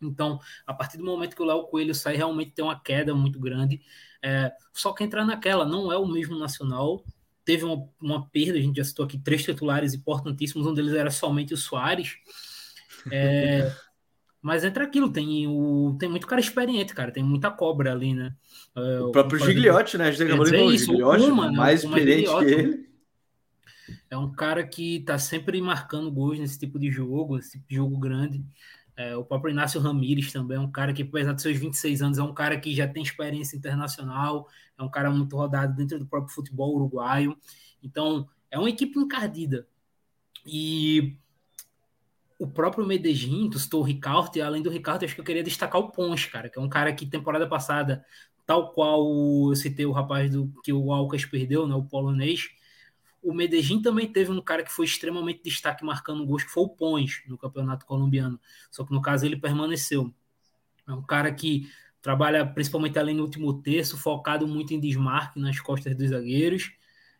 Então, 0.00 0.38
a 0.66 0.74
partir 0.74 0.98
do 0.98 1.04
momento 1.04 1.34
que 1.34 1.42
o 1.42 1.46
Léo 1.46 1.64
Coelho 1.64 1.94
sai, 1.94 2.16
realmente 2.16 2.52
tem 2.52 2.64
uma 2.64 2.78
queda 2.78 3.14
muito 3.14 3.38
grande. 3.40 3.80
É, 4.22 4.52
só 4.72 4.92
que 4.92 5.04
entrar 5.04 5.24
naquela, 5.24 5.64
não 5.64 5.92
é 5.92 5.96
o 5.96 6.06
mesmo 6.06 6.38
Nacional. 6.38 7.04
Teve 7.44 7.64
uma, 7.64 7.88
uma, 8.00 8.28
perda, 8.28 8.58
a 8.58 8.60
gente 8.60 8.76
já 8.76 8.84
citou 8.84 9.04
aqui 9.04 9.18
três 9.18 9.44
titulares 9.44 9.94
importantíssimos, 9.94 10.66
um 10.66 10.74
deles 10.74 10.94
era 10.94 11.10
somente 11.10 11.54
o 11.54 11.56
Soares. 11.56 12.16
É, 13.10 13.72
mas 14.42 14.64
entra 14.64 14.84
aquilo, 14.84 15.12
tem, 15.12 15.46
o, 15.46 15.96
tem 15.98 16.08
muito 16.08 16.26
cara 16.26 16.40
experiente, 16.40 16.94
cara, 16.94 17.12
tem 17.12 17.22
muita 17.22 17.50
cobra 17.50 17.92
ali, 17.92 18.14
né? 18.14 18.34
É, 18.74 19.00
o 19.00 19.12
próprio 19.12 19.38
Gigliotti, 19.38 19.96
né? 19.96 20.08
A 20.08 20.10
gente 20.10 20.24
acabou 20.24 20.44
de 20.44 20.56
o 20.56 20.76
Gigliotti, 20.76 21.24
Uma, 21.24 21.50
né? 21.50 21.56
mais 21.56 21.84
experiente 21.84 22.28
que 22.28 22.44
ele. 22.44 22.86
É 24.10 24.16
um 24.16 24.32
cara 24.32 24.66
que 24.66 25.00
tá 25.00 25.18
sempre 25.18 25.60
marcando 25.60 26.10
gols 26.10 26.38
nesse 26.38 26.58
tipo 26.58 26.78
de 26.78 26.90
jogo, 26.90 27.38
esse 27.38 27.52
tipo 27.52 27.68
de 27.68 27.76
jogo 27.76 27.96
grande. 27.98 28.44
É, 28.96 29.14
o 29.14 29.22
próprio 29.22 29.52
Inácio 29.52 29.80
Ramírez 29.80 30.32
também 30.32 30.56
é 30.56 30.60
um 30.60 30.70
cara 30.70 30.92
que, 30.92 31.02
apesar 31.02 31.34
de 31.34 31.42
seus 31.42 31.58
26 31.58 32.00
anos, 32.00 32.18
é 32.18 32.22
um 32.22 32.32
cara 32.32 32.58
que 32.58 32.74
já 32.74 32.88
tem 32.88 33.02
experiência 33.02 33.56
internacional, 33.56 34.48
é 34.78 34.82
um 34.82 34.88
cara 34.88 35.10
muito 35.10 35.36
rodado 35.36 35.76
dentro 35.76 35.98
do 35.98 36.06
próprio 36.06 36.34
futebol 36.34 36.74
uruguaio. 36.74 37.36
Então, 37.82 38.26
é 38.50 38.58
uma 38.58 38.70
equipe 38.70 38.98
encardida. 38.98 39.66
E 40.46 41.16
o 42.38 42.46
próprio 42.46 42.86
Medellín, 42.86 43.50
tu 43.50 43.58
citou 43.58 43.80
o 43.80 43.84
Ricardo, 43.84 44.36
e 44.36 44.40
além 44.40 44.62
do 44.62 44.70
Ricardo, 44.70 45.04
acho 45.04 45.14
que 45.14 45.20
eu 45.20 45.24
queria 45.24 45.42
destacar 45.42 45.80
o 45.80 45.90
Ponche, 45.90 46.30
cara, 46.30 46.48
que 46.48 46.58
é 46.58 46.62
um 46.62 46.68
cara 46.68 46.92
que 46.92 47.04
temporada 47.04 47.46
passada, 47.46 48.04
tal 48.46 48.72
qual 48.72 49.50
eu 49.50 49.56
citei 49.56 49.84
o 49.84 49.92
rapaz 49.92 50.30
do 50.30 50.52
que 50.62 50.72
o 50.72 50.92
Alcas 50.92 51.24
perdeu, 51.24 51.66
né, 51.66 51.74
o 51.74 51.82
polonês, 51.82 52.48
o 53.26 53.34
Medellín 53.34 53.82
também 53.82 54.06
teve 54.06 54.30
um 54.30 54.40
cara 54.40 54.62
que 54.62 54.70
foi 54.70 54.84
extremamente 54.84 55.42
destaque 55.42 55.84
marcando 55.84 56.24
gols, 56.24 56.44
que 56.44 56.50
foi 56.50 56.62
o 56.62 56.68
Pons, 56.68 57.22
no 57.26 57.36
campeonato 57.36 57.84
colombiano. 57.84 58.40
Só 58.70 58.84
que 58.84 58.92
no 58.92 59.02
caso 59.02 59.26
ele 59.26 59.36
permaneceu. 59.36 60.14
É 60.86 60.92
um 60.92 61.02
cara 61.02 61.32
que 61.32 61.68
trabalha 62.00 62.46
principalmente 62.46 62.98
ali 63.00 63.12
no 63.12 63.24
último 63.24 63.60
terço, 63.60 63.98
focado 63.98 64.46
muito 64.46 64.72
em 64.72 64.78
desmarque 64.78 65.40
nas 65.40 65.58
costas 65.58 65.96
dos 65.96 66.10
zagueiros. 66.10 66.70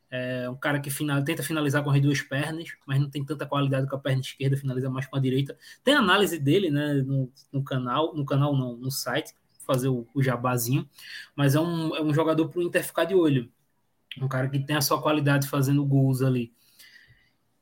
É 0.08 0.48
um 0.48 0.56
cara 0.56 0.78
que 0.78 0.90
final, 0.90 1.24
tenta 1.24 1.42
finalizar 1.42 1.82
com 1.82 1.90
as 1.90 2.00
duas 2.00 2.22
pernas, 2.22 2.68
mas 2.86 3.00
não 3.00 3.10
tem 3.10 3.24
tanta 3.24 3.44
qualidade 3.44 3.88
com 3.88 3.96
a 3.96 3.98
perna 3.98 4.20
esquerda, 4.20 4.56
finaliza 4.56 4.88
mais 4.88 5.06
com 5.06 5.16
a 5.16 5.20
direita. 5.20 5.58
Tem 5.82 5.94
análise 5.94 6.38
dele 6.38 6.70
né, 6.70 6.94
no, 6.94 7.32
no 7.52 7.64
canal, 7.64 8.14
no 8.14 8.24
canal 8.24 8.56
não, 8.56 8.76
no 8.76 8.92
site, 8.92 9.34
fazer 9.66 9.88
o, 9.88 10.06
o 10.14 10.22
jabazinho, 10.22 10.88
mas 11.34 11.56
é 11.56 11.60
um, 11.60 11.96
é 11.96 12.00
um 12.00 12.14
jogador 12.14 12.48
para 12.48 12.60
o 12.60 12.62
Inter 12.62 12.84
ficar 12.84 13.04
de 13.04 13.14
olho. 13.16 13.50
Um 14.20 14.28
cara 14.28 14.48
que 14.48 14.58
tem 14.58 14.76
a 14.76 14.80
sua 14.80 15.00
qualidade 15.00 15.48
fazendo 15.48 15.84
gols 15.84 16.22
ali. 16.22 16.52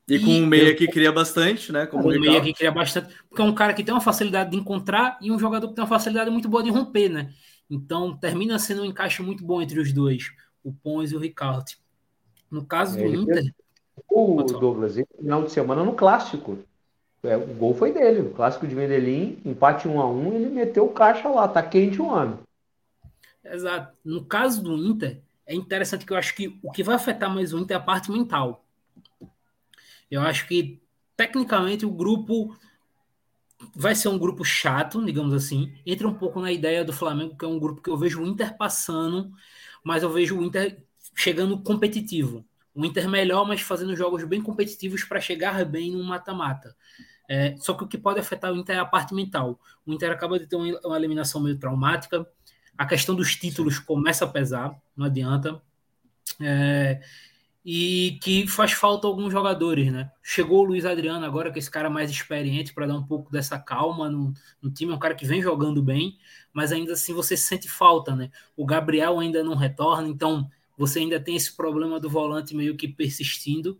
E, 0.07 0.19
com 0.19 0.31
um 0.31 0.45
meia 0.45 0.69
eu, 0.69 0.75
que 0.75 0.87
cria 0.87 1.11
bastante, 1.11 1.71
né? 1.71 1.87
Como 1.87 2.07
um 2.07 2.19
meia 2.19 2.39
que 2.39 2.53
cria 2.53 2.71
bastante, 2.71 3.13
porque 3.27 3.41
é 3.41 3.45
um 3.45 3.55
cara 3.55 3.73
que 3.73 3.83
tem 3.83 3.93
uma 3.93 4.01
facilidade 4.01 4.51
de 4.51 4.57
encontrar 4.57 5.17
e 5.19 5.31
um 5.31 5.39
jogador 5.39 5.67
que 5.67 5.73
tem 5.73 5.83
uma 5.83 5.89
facilidade 5.89 6.29
muito 6.29 6.47
boa 6.47 6.61
de 6.61 6.69
romper, 6.69 7.09
né? 7.09 7.33
Então 7.69 8.15
termina 8.15 8.59
sendo 8.59 8.83
um 8.83 8.85
encaixe 8.85 9.23
muito 9.23 9.43
bom 9.43 9.61
entre 9.61 9.79
os 9.79 9.91
dois, 9.91 10.31
o 10.63 10.71
Pons 10.71 11.11
e 11.11 11.15
o 11.15 11.19
Ricardo. 11.19 11.71
No 12.51 12.63
caso 12.63 12.97
do 12.97 13.03
Inter. 13.03 13.53
O 14.09 14.43
Douglas, 14.43 14.95
no 14.95 15.07
final 15.17 15.43
de 15.43 15.51
semana 15.51 15.83
no 15.83 15.93
clássico. 15.93 16.59
É, 17.23 17.35
o 17.35 17.47
gol 17.55 17.73
foi 17.73 17.91
dele, 17.91 18.21
o 18.21 18.29
clássico 18.29 18.67
de 18.67 18.75
Medellín, 18.75 19.39
empate 19.43 19.87
1 19.87 19.99
a 19.99 20.07
1 20.07 20.33
ele 20.33 20.49
meteu 20.49 20.85
o 20.85 20.93
caixa 20.93 21.27
lá, 21.27 21.47
tá 21.47 21.63
quente 21.63 21.99
o 21.99 22.11
ano. 22.11 22.39
Exato. 23.43 23.95
No 24.05 24.23
caso 24.25 24.61
do 24.61 24.77
Inter, 24.77 25.21
é 25.47 25.53
interessante 25.53 26.05
que 26.05 26.13
eu 26.13 26.17
acho 26.17 26.35
que 26.35 26.59
o 26.61 26.71
que 26.71 26.83
vai 26.83 26.95
afetar 26.95 27.33
mais 27.33 27.53
o 27.53 27.59
Inter 27.59 27.77
é 27.77 27.79
a 27.79 27.83
parte 27.83 28.11
mental. 28.11 28.65
Eu 30.09 30.21
acho 30.21 30.47
que, 30.47 30.81
tecnicamente, 31.15 31.85
o 31.85 31.91
grupo 31.91 32.55
vai 33.75 33.95
ser 33.95 34.09
um 34.09 34.17
grupo 34.17 34.43
chato, 34.43 35.03
digamos 35.05 35.33
assim. 35.33 35.73
Entra 35.85 36.07
um 36.07 36.13
pouco 36.13 36.39
na 36.39 36.51
ideia 36.51 36.83
do 36.83 36.93
Flamengo, 36.93 37.37
que 37.37 37.45
é 37.45 37.47
um 37.47 37.59
grupo 37.59 37.81
que 37.81 37.89
eu 37.89 37.97
vejo 37.97 38.21
o 38.21 38.25
Inter 38.25 38.57
passando, 38.57 39.31
mas 39.83 40.03
eu 40.03 40.11
vejo 40.11 40.37
o 40.37 40.43
Inter 40.43 40.83
chegando 41.15 41.61
competitivo. 41.61 42.45
O 42.73 42.85
Inter 42.85 43.09
melhor, 43.09 43.47
mas 43.47 43.61
fazendo 43.61 43.95
jogos 43.95 44.23
bem 44.23 44.41
competitivos 44.41 45.03
para 45.03 45.21
chegar 45.21 45.63
bem 45.65 45.91
no 45.91 46.03
mata-mata. 46.03 46.75
É, 47.27 47.55
só 47.57 47.73
que 47.73 47.83
o 47.83 47.87
que 47.87 47.97
pode 47.97 48.19
afetar 48.19 48.51
o 48.51 48.57
Inter 48.57 48.75
é 48.75 48.79
a 48.79 48.85
parte 48.85 49.13
mental. 49.13 49.59
O 49.85 49.93
Inter 49.93 50.11
acaba 50.11 50.37
de 50.39 50.47
ter 50.47 50.55
uma 50.55 50.97
eliminação 50.97 51.41
meio 51.41 51.57
traumática 51.57 52.27
a 52.77 52.85
questão 52.85 53.15
dos 53.15 53.35
títulos 53.35 53.79
começa 53.79 54.25
a 54.25 54.27
pesar, 54.27 54.75
não 54.95 55.05
adianta. 55.05 55.61
É, 56.39 57.01
e 57.65 58.19
que 58.21 58.45
faz 58.47 58.73
falta 58.73 59.07
alguns 59.07 59.31
jogadores, 59.31 59.91
né? 59.91 60.11
Chegou 60.21 60.59
o 60.59 60.63
Luiz 60.63 60.85
Adriano 60.85 61.25
agora, 61.25 61.51
que 61.51 61.57
é 61.57 61.59
esse 61.59 61.71
cara 61.71 61.89
mais 61.89 62.11
experiente, 62.11 62.73
para 62.73 62.85
dar 62.85 62.95
um 62.95 63.03
pouco 63.03 63.31
dessa 63.31 63.57
calma 63.57 64.07
no, 64.09 64.33
no, 64.61 64.69
time. 64.69 64.91
É 64.91 64.95
um 64.95 64.99
cara 64.99 65.15
que 65.15 65.25
vem 65.25 65.41
jogando 65.41 65.81
bem, 65.81 66.17
mas 66.53 66.71
ainda 66.71 66.93
assim 66.93 67.13
você 67.13 67.35
sente 67.35 67.67
falta, 67.67 68.15
né? 68.15 68.29
O 68.55 68.65
Gabriel 68.65 69.19
ainda 69.19 69.43
não 69.43 69.55
retorna, 69.55 70.07
então 70.07 70.49
você 70.77 70.99
ainda 70.99 71.19
tem 71.19 71.35
esse 71.35 71.55
problema 71.55 71.99
do 71.99 72.09
volante 72.09 72.55
meio 72.55 72.75
que 72.75 72.87
persistindo. 72.87 73.79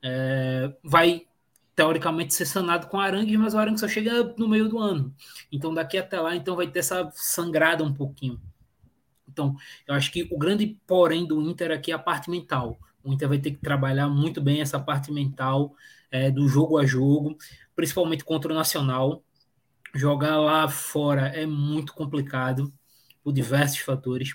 É, 0.00 0.72
vai 0.84 1.26
teoricamente 1.74 2.34
ser 2.34 2.46
sanado 2.46 2.86
com 2.86 2.98
Arangues, 3.00 3.36
mas 3.38 3.54
o 3.54 3.58
Arangues 3.58 3.80
só 3.80 3.88
chega 3.88 4.34
no 4.38 4.48
meio 4.48 4.68
do 4.68 4.78
ano. 4.78 5.14
Então 5.50 5.74
daqui 5.74 5.98
até 5.98 6.20
lá, 6.20 6.34
então 6.36 6.56
vai 6.56 6.68
ter 6.68 6.80
essa 6.80 7.10
sangrada 7.14 7.82
um 7.84 7.92
pouquinho. 7.92 8.40
Então, 9.28 9.56
eu 9.86 9.94
acho 9.94 10.12
que 10.12 10.28
o 10.30 10.38
grande 10.38 10.78
porém 10.86 11.26
do 11.26 11.42
Inter 11.42 11.72
aqui 11.72 11.90
é 11.90 11.94
a 11.94 11.98
parte 11.98 12.30
mental. 12.30 12.78
O 13.02 13.12
Inter 13.12 13.28
vai 13.28 13.38
ter 13.38 13.50
que 13.50 13.58
trabalhar 13.58 14.08
muito 14.08 14.40
bem 14.40 14.60
essa 14.60 14.78
parte 14.78 15.12
mental 15.12 15.74
é, 16.10 16.30
do 16.30 16.46
jogo 16.46 16.78
a 16.78 16.86
jogo, 16.86 17.36
principalmente 17.74 18.24
contra 18.24 18.52
o 18.52 18.54
Nacional. 18.54 19.24
Jogar 19.92 20.38
lá 20.38 20.68
fora 20.68 21.28
é 21.28 21.44
muito 21.46 21.92
complicado 21.94 22.72
por 23.24 23.32
diversos 23.32 23.78
fatores. 23.78 24.34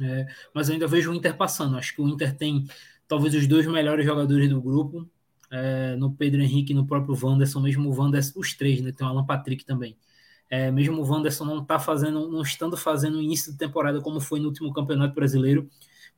É, 0.00 0.26
mas 0.54 0.68
eu 0.68 0.74
ainda 0.74 0.86
vejo 0.86 1.12
o 1.12 1.14
Inter 1.14 1.36
passando. 1.36 1.76
Acho 1.76 1.94
que 1.94 2.00
o 2.00 2.08
Inter 2.08 2.34
tem 2.34 2.66
talvez 3.06 3.34
os 3.34 3.46
dois 3.46 3.66
melhores 3.66 4.06
jogadores 4.06 4.48
do 4.48 4.60
grupo, 4.60 5.08
é, 5.52 5.94
no 5.96 6.10
Pedro 6.10 6.40
Henrique, 6.40 6.72
no 6.72 6.86
próprio 6.86 7.16
Wanderson, 7.22 7.60
mesmo 7.60 7.90
o 7.90 7.94
Wanderson, 7.94 8.40
os 8.40 8.54
três, 8.54 8.80
né? 8.80 8.90
Tem 8.90 9.06
o 9.06 9.10
Alan 9.10 9.26
Patrick 9.26 9.64
também. 9.66 9.98
É, 10.48 10.70
mesmo 10.70 11.02
o 11.02 11.06
Wanderson 11.06 11.44
não 11.44 11.64
tá 11.64 11.78
fazendo, 11.78 12.28
não 12.30 12.42
estando 12.42 12.76
fazendo 12.76 13.20
início 13.20 13.52
de 13.52 13.58
temporada 13.58 14.00
como 14.00 14.20
foi 14.20 14.40
no 14.40 14.48
último 14.48 14.72
Campeonato 14.72 15.14
Brasileiro, 15.14 15.68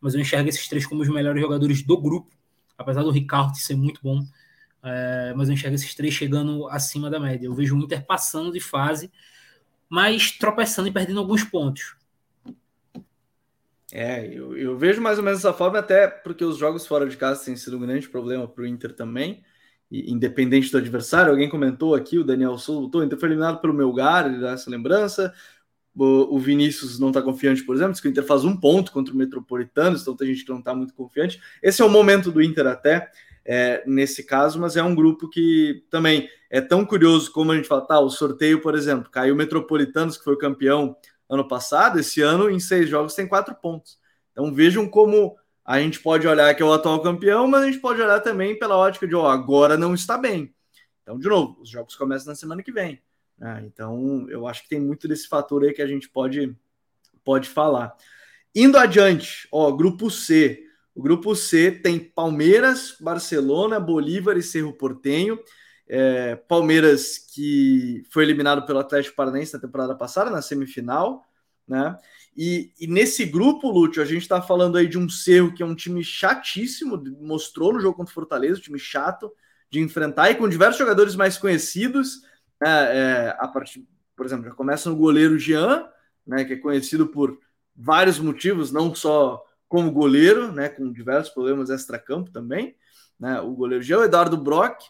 mas 0.01 0.15
eu 0.15 0.21
enxergo 0.21 0.49
esses 0.49 0.69
três 0.69 0.87
como 0.87 1.03
os 1.03 1.09
melhores 1.09 1.41
jogadores 1.41 1.83
do 1.83 2.01
grupo, 2.01 2.31
apesar 2.79 3.03
do 3.03 3.11
Ricardo 3.11 3.57
ser 3.57 3.77
muito 3.77 4.01
bom, 4.03 4.25
é, 4.83 5.35
mas 5.37 5.49
eu 5.49 5.55
enxergo 5.55 5.75
esses 5.75 5.95
três 5.95 6.15
chegando 6.15 6.69
acima 6.69 7.11
da 7.11 7.19
média. 7.19 7.47
Eu 7.47 7.55
vejo 7.55 7.77
o 7.77 7.83
Inter 7.83 8.05
passando 8.07 8.53
de 8.53 8.61
fase, 8.61 9.11
mas 9.89 10.33
tropeçando 10.33 10.89
e 10.89 10.93
perdendo 10.93 11.21
alguns 11.21 11.43
pontos. 11.45 11.97
É, 13.97 14.27
eu, 14.27 14.57
eu, 14.57 14.77
vejo 14.77 15.01
mais 15.01 15.19
ou 15.19 15.25
menos 15.25 15.39
dessa 15.39 15.53
forma, 15.53 15.79
até 15.79 16.09
porque 16.09 16.45
os 16.45 16.57
jogos 16.59 16.85
fora 16.85 17.09
de 17.09 17.17
casa 17.17 17.45
têm 17.45 17.55
sido 17.55 17.77
um 17.77 17.81
grande 17.81 18.09
problema 18.09 18.49
para 18.49 18.65
o 18.65 18.67
Inter 18.67 18.93
também, 18.93 19.45
e, 19.89 20.13
independente 20.13 20.69
do 20.73 20.79
adversário. 20.79 21.31
Alguém 21.31 21.49
comentou 21.49 21.95
aqui, 21.95 22.19
o 22.19 22.25
Daniel 22.25 22.59
Souto, 22.59 22.99
o 22.99 23.05
Inter 23.05 23.17
foi 23.17 23.29
eliminado 23.29 23.61
pelo 23.61 23.73
Melgar, 23.73 24.27
ele 24.27 24.41
dá 24.41 24.51
essa 24.51 24.69
lembrança. 24.69 25.33
O, 25.95 26.35
o 26.35 26.39
Vinícius 26.41 26.99
não 26.99 27.09
está 27.09 27.23
confiante, 27.23 27.63
por 27.63 27.77
exemplo, 27.77 27.95
que 27.95 28.09
o 28.09 28.11
Inter 28.11 28.25
faz 28.25 28.45
um 28.45 28.57
ponto 28.57 28.91
contra 28.91 29.15
o 29.15 29.17
Metropolitano, 29.17 29.97
então 29.97 30.17
tem 30.17 30.27
gente 30.27 30.45
que 30.45 30.51
não 30.51 30.59
está 30.59 30.75
muito 30.75 30.93
confiante. 30.93 31.41
Esse 31.63 31.81
é 31.81 31.85
o 31.85 31.89
momento 31.89 32.33
do 32.33 32.43
Inter 32.43 32.67
até, 32.67 33.13
é, 33.45 33.85
nesse 33.87 34.25
caso, 34.25 34.59
mas 34.59 34.77
é 34.77 34.83
um 34.83 34.95
grupo 34.95 35.31
que 35.31 35.85
também 35.89 36.29
é 36.51 36.61
tão 36.61 36.85
curioso 36.85 37.31
como 37.31 37.53
a 37.53 37.57
gente 37.57 37.69
fala, 37.69 37.87
tá, 37.87 38.01
o 38.01 38.11
sorteio, 38.11 38.61
por 38.61 38.75
exemplo, 38.75 39.09
caiu 39.09 39.35
o 39.35 39.39
Metropolitanos, 39.39 40.17
que 40.17 40.25
foi 40.25 40.35
o 40.35 40.39
campeão 40.39 40.97
ano 41.29 41.47
passado, 41.47 41.99
esse 41.99 42.21
ano, 42.21 42.51
em 42.51 42.61
seis 42.61 42.89
jogos, 42.89 43.15
tem 43.15 43.27
quatro 43.27 43.55
pontos. 43.55 43.99
Então 44.33 44.53
vejam 44.53 44.89
como 44.89 45.37
a 45.65 45.81
gente 45.81 46.01
pode 46.01 46.27
olhar 46.27 46.55
que 46.55 46.63
é 46.63 46.67
o 46.67 46.73
atual 46.73 47.01
campeão, 47.01 47.47
mas 47.47 47.63
a 47.63 47.67
gente 47.67 47.79
pode 47.79 48.01
olhar 48.01 48.21
também 48.21 48.59
pela 48.59 48.77
ótica 48.77 49.07
de, 49.07 49.15
ó, 49.15 49.27
agora 49.29 49.79
não 49.79 49.95
está 49.95 50.19
bem. 50.19 50.55
Então, 51.03 51.19
de 51.19 51.29
novo, 51.29 51.61
os 51.61 51.71
jogos 51.71 51.95
começam 51.97 52.29
na 52.29 52.35
semana 52.35 52.63
que 52.63 52.73
vem. 52.73 53.01
Né? 53.39 53.63
Então, 53.67 54.27
eu 54.29 54.47
acho 54.47 54.63
que 54.63 54.69
tem 54.69 54.81
muito 54.81 55.09
desse 55.09 55.29
fator 55.29 55.63
aí 55.63 55.73
que 55.73 55.83
a 55.83 55.87
gente 55.87 56.09
pode, 56.09 56.55
pode 57.25 57.49
falar. 57.49 57.95
Indo 58.55 58.79
adiante, 58.79 59.49
ó, 59.51 59.71
grupo 59.73 60.11
C. 60.11 60.63
O 60.95 61.03
grupo 61.03 61.35
C 61.35 61.73
tem 61.73 61.99
Palmeiras, 61.99 62.97
Barcelona, 63.01 63.81
Bolívar 63.81 64.37
e 64.37 64.43
Cerro 64.43 64.73
Portenho. 64.73 65.39
É, 65.87 66.37
Palmeiras 66.37 67.19
que 67.19 68.03
foi 68.11 68.25
eliminado 68.25 68.65
pelo 68.65 68.79
Atlético 68.79 69.17
Paranaense 69.17 69.53
na 69.53 69.61
temporada 69.61 69.95
passada, 69.95 70.31
na 70.31 70.41
semifinal, 70.41 71.23
né? 71.69 71.97
E, 72.37 72.73
e 72.81 72.87
nesse 72.87 73.25
grupo, 73.25 73.71
Lúcio, 73.71 74.03
a 74.03 74.05
gente 74.05 74.23
está 74.23 74.43
falando 74.43 74.77
aí 74.77 74.89
de 74.89 74.99
um 74.99 75.09
Cerro 75.09 75.55
que 75.55 75.63
é 75.63 75.67
um 75.67 75.75
time 75.75 76.03
chatíssimo, 76.03 77.03
mostrou 77.21 77.73
no 77.73 77.81
jogo 77.81 77.97
contra 77.97 78.11
o 78.11 78.15
Fortaleza, 78.15 78.59
um 78.59 78.63
time 78.63 78.79
chato 78.79 79.33
de 79.71 79.81
enfrentar 79.81 80.31
e 80.31 80.35
com 80.35 80.49
diversos 80.49 80.79
jogadores 80.79 81.15
mais 81.15 81.39
conhecidos. 81.39 82.23
Né? 82.61 82.97
É, 82.97 83.37
a 83.39 83.47
partir, 83.47 83.87
por 84.17 84.27
exemplo, 84.27 84.45
já 84.45 84.51
começa 84.53 84.91
no 84.91 84.97
goleiro 84.97 85.39
Jean, 85.39 85.89
né? 86.27 86.45
Que 86.45 86.55
é 86.55 86.57
conhecido 86.57 87.07
por 87.07 87.39
vários 87.75 88.19
motivos, 88.19 88.73
não 88.73 88.95
só 88.95 89.43
como 89.69 89.93
goleiro, 89.93 90.53
né? 90.53 90.69
Com 90.69 90.93
diversos 90.93 91.33
problemas 91.33 91.71
extra-campo 91.71 92.31
também. 92.31 92.77
Né? 93.19 93.41
O 93.41 93.53
goleiro 93.53 93.83
Jean, 93.83 94.01
o 94.01 94.05
Eduardo 94.05 94.37
Brock, 94.37 94.83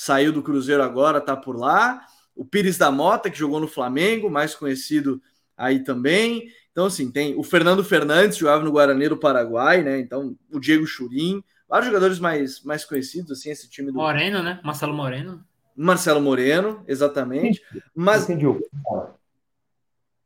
saiu 0.00 0.32
do 0.32 0.42
Cruzeiro 0.42 0.82
agora, 0.82 1.20
tá 1.20 1.36
por 1.36 1.58
lá. 1.58 2.06
O 2.34 2.42
Pires 2.42 2.78
da 2.78 2.90
Mota, 2.90 3.28
que 3.28 3.38
jogou 3.38 3.60
no 3.60 3.68
Flamengo, 3.68 4.30
mais 4.30 4.54
conhecido 4.54 5.20
aí 5.54 5.84
também. 5.84 6.48
Então, 6.72 6.86
assim, 6.86 7.10
tem 7.10 7.38
o 7.38 7.42
Fernando 7.42 7.84
Fernandes, 7.84 8.38
jogava 8.38 8.64
no 8.64 8.72
Guarani 8.72 9.10
do 9.10 9.18
Paraguai, 9.18 9.82
né? 9.82 10.00
Então, 10.00 10.34
o 10.50 10.58
Diego 10.58 10.86
Churim, 10.86 11.44
vários 11.68 11.88
jogadores 11.88 12.18
mais, 12.18 12.62
mais 12.62 12.82
conhecidos, 12.82 13.30
assim, 13.32 13.50
esse 13.50 13.68
time 13.68 13.92
do. 13.92 13.98
Moreno, 13.98 14.42
né? 14.42 14.58
Marcelo 14.64 14.94
Moreno. 14.94 15.44
Marcelo 15.76 16.20
Moreno, 16.22 16.82
exatamente. 16.88 17.60
Mas. 17.94 18.26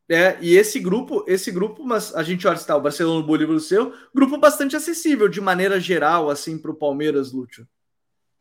É, 0.09 0.39
e 0.41 0.55
esse 0.55 0.79
grupo, 0.79 1.25
esse 1.27 1.51
grupo, 1.51 1.83
mas 1.83 2.15
a 2.15 2.23
gente 2.23 2.47
olha 2.47 2.55
está 2.55 2.77
o 2.77 2.81
Barcelona, 2.81 3.19
o 3.19 3.27
Bolívar, 3.27 3.57
o 3.57 3.61
seu, 3.61 3.93
grupo 4.15 4.39
bastante 4.39 4.77
acessível 4.77 5.29
de 5.29 5.41
maneira 5.41 5.81
geral, 5.81 6.31
assim, 6.31 6.59
para 6.59 6.71
o 6.71 6.77
Palmeiras, 6.77 7.33
Lúcio. 7.33 7.67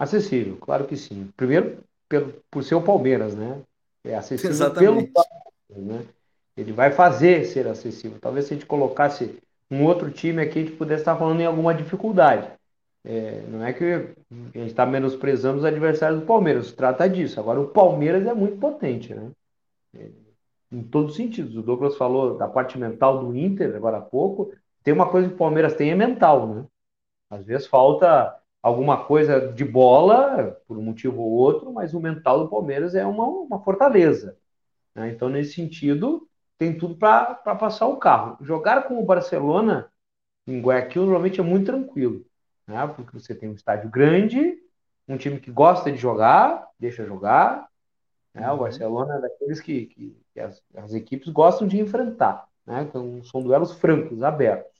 Acessível, 0.03 0.57
claro 0.59 0.85
que 0.85 0.97
sim. 0.97 1.29
Primeiro, 1.37 1.77
pelo, 2.09 2.33
por 2.51 2.61
ser 2.61 2.75
o 2.75 2.81
Palmeiras, 2.81 3.33
né? 3.33 3.61
É 4.03 4.15
acessível 4.15 4.51
Exatamente. 4.51 5.11
pelo 5.11 5.25
Palmeiras, 5.69 6.05
né? 6.05 6.05
Ele 6.57 6.73
vai 6.73 6.91
fazer 6.91 7.45
ser 7.45 7.67
acessível. 7.67 8.17
Talvez 8.19 8.45
se 8.45 8.53
a 8.53 8.57
gente 8.57 8.65
colocasse 8.65 9.39
um 9.71 9.85
outro 9.85 10.11
time 10.11 10.41
aqui, 10.41 10.59
a 10.59 10.61
gente 10.63 10.75
pudesse 10.75 11.03
estar 11.03 11.15
falando 11.15 11.39
em 11.39 11.45
alguma 11.45 11.73
dificuldade. 11.73 12.51
É, 13.05 13.43
não 13.47 13.63
é 13.63 13.71
que 13.71 13.83
a 13.85 14.57
gente 14.57 14.67
está 14.67 14.85
menosprezando 14.85 15.59
os 15.59 15.65
adversários 15.65 16.19
do 16.19 16.25
Palmeiras, 16.25 16.73
trata 16.73 17.07
disso. 17.07 17.39
Agora, 17.39 17.61
o 17.61 17.69
Palmeiras 17.69 18.27
é 18.27 18.33
muito 18.33 18.57
potente, 18.57 19.15
né? 19.15 19.31
É, 19.97 20.09
em 20.69 20.83
todos 20.83 21.11
os 21.11 21.17
sentidos. 21.17 21.55
O 21.55 21.61
Douglas 21.61 21.95
falou 21.95 22.37
da 22.37 22.47
parte 22.49 22.77
mental 22.77 23.23
do 23.23 23.37
Inter 23.37 23.73
agora 23.73 23.99
há 23.99 24.01
pouco. 24.01 24.51
Tem 24.83 24.93
uma 24.93 25.09
coisa 25.09 25.29
que 25.29 25.35
o 25.35 25.37
Palmeiras 25.37 25.75
tem 25.75 25.91
é 25.91 25.95
mental, 25.95 26.45
né? 26.45 26.65
Às 27.29 27.45
vezes 27.45 27.67
falta 27.67 28.37
alguma 28.63 29.05
coisa 29.05 29.51
de 29.51 29.63
bola, 29.63 30.59
por 30.67 30.77
um 30.77 30.81
motivo 30.81 31.21
ou 31.21 31.31
outro, 31.31 31.71
mas 31.71 31.93
o 31.93 31.99
mental 31.99 32.39
do 32.39 32.49
Palmeiras 32.49 32.95
é 32.95 33.05
uma, 33.05 33.27
uma 33.27 33.59
fortaleza. 33.61 34.37
Né? 34.95 35.09
Então, 35.09 35.29
nesse 35.29 35.53
sentido, 35.53 36.27
tem 36.57 36.75
tudo 36.75 36.95
para 36.95 37.35
passar 37.35 37.85
o 37.87 37.97
carro. 37.97 38.37
Jogar 38.41 38.87
com 38.87 38.97
o 38.97 39.05
Barcelona 39.05 39.91
em 40.47 40.61
Guayaquil 40.61 41.03
normalmente 41.03 41.39
é 41.39 41.43
muito 41.43 41.67
tranquilo 41.67 42.25
né? 42.67 42.87
Porque 42.95 43.17
você 43.17 43.35
tem 43.35 43.49
um 43.49 43.53
estádio 43.53 43.89
grande, 43.89 44.57
um 45.07 45.17
time 45.17 45.39
que 45.39 45.51
gosta 45.51 45.91
de 45.91 45.97
jogar, 45.97 46.67
deixa 46.79 47.05
jogar. 47.05 47.67
Né? 48.33 48.47
Uhum. 48.47 48.55
O 48.55 48.59
Barcelona 48.59 49.17
é 49.17 49.21
daqueles 49.21 49.59
que, 49.61 49.85
que, 49.87 50.17
que 50.33 50.39
as, 50.39 50.61
as, 50.75 50.93
equipes 50.93 51.29
gostam 51.29 51.67
de 51.67 51.79
enfrentar. 51.79 52.47
Né? 52.65 52.83
Então, 52.83 53.23
são 53.23 53.41
duelos 53.41 53.73
francos, 53.73 54.23
abertos. 54.23 54.71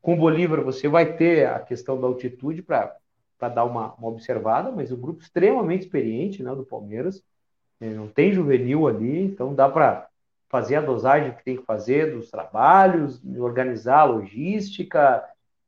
Com 0.00 0.14
o 0.14 0.18
Bolívar, 0.18 0.62
você 0.62 0.88
vai 0.88 1.16
ter 1.16 1.46
a 1.46 1.60
questão 1.60 2.00
da 2.00 2.06
altitude 2.06 2.62
para 2.62 2.96
dar 3.40 3.64
uma, 3.64 3.94
uma, 3.94 4.08
observada, 4.08 4.70
mas 4.70 4.90
um 4.90 5.00
grupo 5.00 5.22
extremamente 5.22 5.82
experiente 5.82 6.42
né, 6.42 6.54
do 6.54 6.64
Palmeiras. 6.64 7.22
Não 7.78 8.08
tem 8.08 8.32
juvenil 8.32 8.88
ali, 8.88 9.22
então 9.24 9.54
dá 9.54 9.68
para 9.68 10.08
fazer 10.48 10.76
a 10.76 10.80
dosagem 10.80 11.32
que 11.32 11.44
tem 11.44 11.56
que 11.56 11.64
fazer 11.64 12.14
dos 12.14 12.30
trabalhos, 12.30 13.20
organizar 13.38 14.00
a 14.00 14.04
logística, 14.04 15.22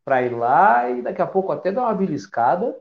para 0.09 0.22
ir 0.22 0.35
lá 0.35 0.88
e 0.88 1.02
daqui 1.02 1.20
a 1.20 1.26
pouco 1.26 1.52
até 1.52 1.70
dar 1.70 1.83
uma 1.83 1.94
beliscada. 1.94 2.74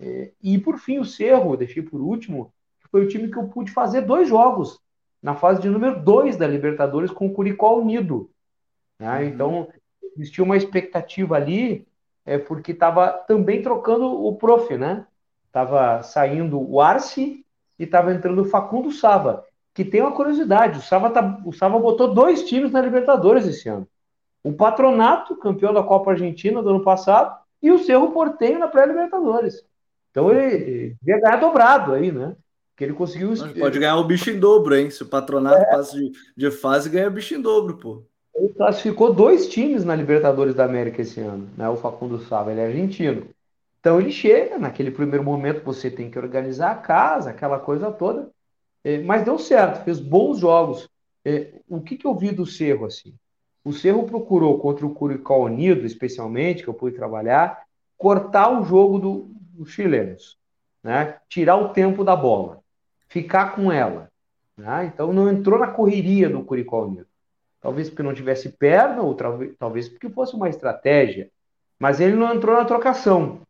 É, 0.00 0.32
e 0.42 0.58
por 0.58 0.76
fim, 0.76 0.98
o 0.98 1.04
Cerro, 1.04 1.56
deixei 1.56 1.84
por 1.84 2.00
último, 2.00 2.52
que 2.80 2.88
foi 2.88 3.04
o 3.04 3.08
time 3.08 3.30
que 3.30 3.38
eu 3.38 3.46
pude 3.46 3.70
fazer 3.70 4.00
dois 4.00 4.28
jogos 4.28 4.80
na 5.22 5.36
fase 5.36 5.62
de 5.62 5.68
número 5.68 6.02
2 6.02 6.36
da 6.36 6.48
Libertadores 6.48 7.12
com 7.12 7.28
o 7.28 7.32
Curicó 7.32 7.78
Unido. 7.78 8.28
Né? 8.98 9.18
Uhum. 9.18 9.24
Então, 9.24 9.68
existia 10.16 10.42
uma 10.42 10.56
expectativa 10.56 11.36
ali, 11.36 11.86
é, 12.24 12.38
porque 12.38 12.72
estava 12.72 13.08
também 13.08 13.62
trocando 13.62 14.06
o 14.06 14.36
prof, 14.36 14.76
né? 14.76 15.06
Tava 15.52 16.02
saindo 16.02 16.60
o 16.60 16.80
Arce 16.80 17.44
e 17.78 17.84
estava 17.84 18.12
entrando 18.12 18.42
o 18.42 18.46
Facundo 18.46 18.90
Sava, 18.90 19.44
que 19.72 19.84
tem 19.84 20.00
uma 20.00 20.12
curiosidade, 20.12 20.78
o 20.78 20.82
Sava, 20.82 21.10
tá, 21.10 21.40
o 21.44 21.52
Sava 21.52 21.78
botou 21.78 22.12
dois 22.14 22.44
times 22.44 22.72
na 22.72 22.80
Libertadores 22.80 23.46
esse 23.46 23.68
ano 23.68 23.88
o 24.44 24.52
Patronato, 24.52 25.34
campeão 25.36 25.72
da 25.72 25.82
Copa 25.82 26.10
Argentina 26.10 26.62
do 26.62 26.68
ano 26.68 26.84
passado, 26.84 27.34
e 27.62 27.72
o 27.72 27.78
Cerro 27.78 28.12
Portenho 28.12 28.58
na 28.58 28.68
pré-Libertadores. 28.68 29.64
Então 30.10 30.30
ele 30.30 30.94
devia 31.00 31.20
ganhar 31.20 31.36
dobrado 31.38 31.94
aí, 31.94 32.12
né? 32.12 32.36
Que 32.76 32.84
ele 32.84 32.92
conseguiu. 32.92 33.32
pode 33.58 33.78
ganhar 33.78 33.96
o 33.96 34.04
bicho 34.04 34.30
em 34.30 34.38
dobro, 34.38 34.76
hein? 34.76 34.90
Se 34.90 35.02
o 35.02 35.06
Patronato 35.06 35.62
é. 35.62 35.70
passa 35.70 35.96
de, 35.96 36.12
de 36.36 36.50
fase, 36.50 36.90
ganha 36.90 37.08
o 37.08 37.10
bicho 37.10 37.34
em 37.34 37.40
dobro, 37.40 37.78
pô. 37.78 38.04
Ele 38.34 38.48
classificou 38.48 39.14
dois 39.14 39.48
times 39.48 39.84
na 39.84 39.94
Libertadores 39.94 40.54
da 40.54 40.64
América 40.64 41.02
esse 41.02 41.20
ano, 41.20 41.48
né? 41.56 41.68
O 41.68 41.76
Facundo 41.76 42.18
Sava, 42.18 42.50
ele 42.50 42.60
é 42.60 42.66
argentino. 42.66 43.26
Então 43.80 44.00
ele 44.00 44.10
chega, 44.10 44.58
naquele 44.58 44.90
primeiro 44.90 45.22
momento 45.22 45.62
você 45.64 45.90
tem 45.90 46.10
que 46.10 46.18
organizar 46.18 46.72
a 46.72 46.76
casa, 46.76 47.30
aquela 47.30 47.58
coisa 47.58 47.92
toda. 47.92 48.30
É, 48.82 48.98
mas 48.98 49.24
deu 49.24 49.38
certo, 49.38 49.84
fez 49.84 50.00
bons 50.00 50.38
jogos. 50.38 50.88
É, 51.24 51.54
o 51.68 51.80
que, 51.80 51.96
que 51.96 52.06
eu 52.06 52.14
vi 52.14 52.30
do 52.30 52.44
Cerro, 52.44 52.86
assim? 52.86 53.14
O 53.64 53.72
Cerro 53.72 54.04
procurou, 54.04 54.58
contra 54.58 54.84
o 54.84 54.94
Curicó 54.94 55.44
Unido, 55.44 55.86
especialmente, 55.86 56.62
que 56.62 56.68
eu 56.68 56.74
pude 56.74 56.96
trabalhar, 56.96 57.64
cortar 57.96 58.60
o 58.60 58.64
jogo 58.64 58.98
do, 58.98 59.30
dos 59.52 59.70
chilenos, 59.70 60.38
né? 60.82 61.18
tirar 61.28 61.56
o 61.56 61.70
tempo 61.70 62.04
da 62.04 62.14
bola, 62.14 62.60
ficar 63.08 63.54
com 63.54 63.72
ela. 63.72 64.10
Né? 64.56 64.90
Então 64.92 65.12
não 65.12 65.30
entrou 65.30 65.58
na 65.58 65.68
correria 65.68 66.28
do 66.28 66.44
Curicó 66.44 66.84
Unido. 66.84 67.06
Talvez 67.64 67.88
porque 67.88 68.02
não 68.02 68.12
tivesse 68.12 68.50
perna, 68.50 69.00
ou 69.00 69.16
talvez 69.58 69.88
porque 69.88 70.10
fosse 70.10 70.36
uma 70.36 70.50
estratégia. 70.50 71.30
Mas 71.78 71.98
ele 71.98 72.14
não 72.14 72.34
entrou 72.34 72.54
na 72.54 72.66
trocação. 72.66 73.40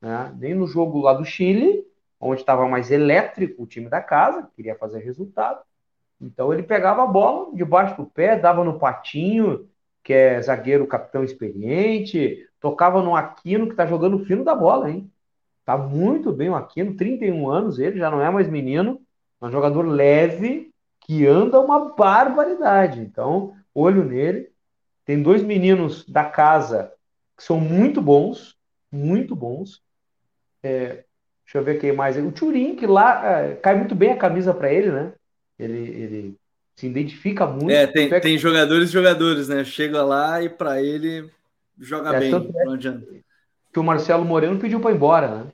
Né? 0.00 0.32
Nem 0.38 0.54
no 0.54 0.64
jogo 0.68 1.00
lá 1.00 1.12
do 1.12 1.24
Chile, 1.24 1.84
onde 2.20 2.40
estava 2.40 2.68
mais 2.68 2.92
elétrico 2.92 3.64
o 3.64 3.66
time 3.66 3.88
da 3.88 4.00
casa, 4.00 4.48
queria 4.54 4.76
fazer 4.76 5.00
resultado, 5.00 5.60
então 6.20 6.52
ele 6.52 6.62
pegava 6.62 7.02
a 7.02 7.06
bola 7.08 7.52
debaixo 7.52 7.96
do 7.96 8.06
pé, 8.06 8.38
dava 8.38 8.62
no 8.62 8.78
Patinho, 8.78 9.68
que 10.04 10.12
é 10.12 10.40
zagueiro 10.40 10.86
capitão 10.86 11.24
experiente, 11.24 12.48
tocava 12.60 13.02
no 13.02 13.16
Aquino, 13.16 13.66
que 13.66 13.72
está 13.72 13.86
jogando 13.86 14.24
fino 14.24 14.44
da 14.44 14.54
bola, 14.54 14.88
hein? 14.88 15.10
Tá 15.64 15.76
muito 15.76 16.32
bem 16.32 16.48
o 16.48 16.54
Aquino, 16.54 16.96
31 16.96 17.50
anos, 17.50 17.80
ele 17.80 17.98
já 17.98 18.08
não 18.08 18.22
é 18.22 18.30
mais 18.30 18.48
menino, 18.48 19.00
é 19.42 19.46
um 19.46 19.50
jogador 19.50 19.82
leve, 19.82 20.72
que 21.00 21.26
anda 21.26 21.60
uma 21.60 21.92
barbaridade. 21.92 23.00
Então, 23.00 23.52
olho 23.74 24.04
nele. 24.04 24.50
Tem 25.04 25.22
dois 25.22 25.42
meninos 25.42 26.06
da 26.08 26.24
casa 26.24 26.92
que 27.36 27.42
são 27.42 27.60
muito 27.60 28.00
bons, 28.00 28.56
muito 28.90 29.34
bons. 29.34 29.82
É, 30.62 31.04
deixa 31.44 31.56
eu 31.56 31.64
ver 31.64 31.78
quem 31.78 31.92
mais. 31.92 32.16
O 32.16 32.32
Turin, 32.32 32.76
que 32.76 32.86
lá 32.86 33.40
é, 33.40 33.54
cai 33.56 33.76
muito 33.76 33.94
bem 33.94 34.12
a 34.12 34.16
camisa 34.16 34.54
para 34.54 34.72
ele, 34.72 34.90
né? 34.90 35.12
Ele, 35.58 35.78
ele 35.78 36.36
se 36.76 36.86
identifica 36.86 37.46
muito. 37.46 37.70
É, 37.70 37.86
tem, 37.86 38.12
é 38.12 38.20
tem 38.20 38.38
jogadores 38.38 38.88
e 38.88 38.92
jogadores, 38.92 39.48
né? 39.48 39.64
Chega 39.64 40.02
lá 40.02 40.42
e 40.42 40.48
para 40.48 40.80
ele 40.82 41.30
joga 41.78 42.16
é, 42.16 42.20
bem. 42.20 42.34
É 42.34 42.64
não 42.64 42.72
adianta. 42.72 43.06
Que 43.72 43.78
o 43.78 43.84
Marcelo 43.84 44.24
Moreno 44.24 44.58
pediu 44.58 44.80
para 44.80 44.92
ir 44.92 44.94
embora, 44.94 45.28
né? 45.28 45.46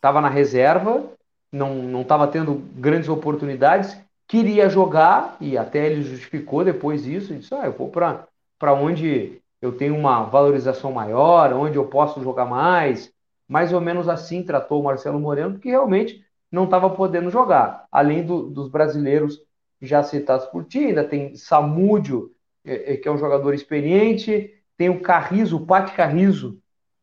Tava 0.00 0.20
na 0.20 0.28
reserva, 0.28 1.10
não 1.50 1.74
não 1.76 2.02
estava 2.02 2.28
tendo 2.28 2.54
grandes 2.74 3.08
oportunidades, 3.08 3.96
queria 4.26 4.68
jogar 4.68 5.36
e 5.40 5.56
até 5.56 5.86
ele 5.86 6.02
justificou 6.02 6.64
depois 6.64 7.06
isso, 7.06 7.34
disse: 7.34 7.54
"Ah, 7.54 7.66
eu 7.66 7.72
vou 7.72 7.90
para 7.90 8.72
onde 8.74 9.40
eu 9.60 9.76
tenho 9.76 9.96
uma 9.96 10.24
valorização 10.24 10.92
maior, 10.92 11.52
onde 11.52 11.76
eu 11.76 11.86
posso 11.86 12.22
jogar 12.22 12.44
mais". 12.46 13.12
Mais 13.48 13.72
ou 13.72 13.80
menos 13.80 14.08
assim 14.08 14.42
tratou 14.42 14.80
o 14.80 14.84
Marcelo 14.84 15.20
Moreno, 15.20 15.52
porque 15.54 15.68
realmente 15.70 16.24
não 16.50 16.64
estava 16.64 16.90
podendo 16.90 17.30
jogar. 17.30 17.86
Além 17.90 18.24
do, 18.24 18.48
dos 18.50 18.68
brasileiros 18.68 19.40
já 19.80 20.02
citados 20.02 20.46
por 20.46 20.64
ti, 20.64 20.78
ainda 20.78 21.04
tem 21.04 21.36
Samúdio, 21.36 22.32
é, 22.64 22.94
é, 22.94 22.96
que 22.96 23.08
é 23.08 23.12
um 23.12 23.18
jogador 23.18 23.54
experiente, 23.54 24.52
tem 24.76 24.88
o 24.88 25.00
Carrizo, 25.00 25.56
o 25.56 25.66
Pati 25.66 25.94
Carrizo, 25.94 26.60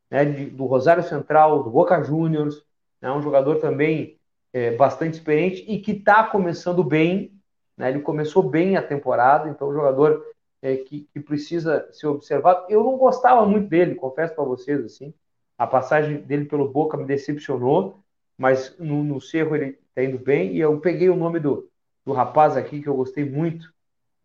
né, 0.10 0.26
do 0.26 0.66
Rosário 0.66 1.04
Central, 1.04 1.64
do 1.64 1.70
Boca 1.70 2.02
Juniors, 2.04 2.64
né, 3.02 3.12
um 3.12 3.22
jogador 3.22 3.60
também 3.60 4.18
é, 4.54 4.76
bastante 4.76 5.16
experiente 5.16 5.66
e 5.68 5.80
que 5.80 5.92
está 5.92 6.24
começando 6.24 6.84
bem, 6.84 7.34
né, 7.76 7.90
ele 7.90 8.00
começou 8.00 8.44
bem 8.44 8.78
a 8.78 8.84
temporada, 8.84 9.50
então 9.50 9.70
um 9.70 9.74
jogador 9.74 10.24
é, 10.62 10.78
que, 10.78 11.10
que, 11.12 11.20
precisa 11.20 11.90
ser 11.92 12.08
observado. 12.08 12.66
Eu 12.70 12.84
não 12.84 12.96
gostava 12.98 13.46
muito 13.46 13.68
dele, 13.68 13.96
confesso 13.96 14.36
para 14.36 14.44
vocês, 14.44 14.80
assim, 14.86 15.14
a 15.58 15.66
passagem 15.66 16.18
dele 16.18 16.46
pelo 16.46 16.70
Boca 16.70 16.96
me 16.96 17.06
decepcionou, 17.06 18.00
mas 18.38 18.78
no, 18.78 19.04
no 19.04 19.20
Cerro 19.20 19.56
ele 19.56 19.78
está 19.90 20.04
indo 20.04 20.18
bem. 20.18 20.54
E 20.54 20.60
eu 20.60 20.80
peguei 20.80 21.10
o 21.10 21.16
nome 21.16 21.40
do, 21.40 21.70
do 22.06 22.14
rapaz 22.14 22.56
aqui 22.56 22.82
que 22.82 22.88
eu 22.88 22.96
gostei 22.96 23.26
muito, 23.26 23.74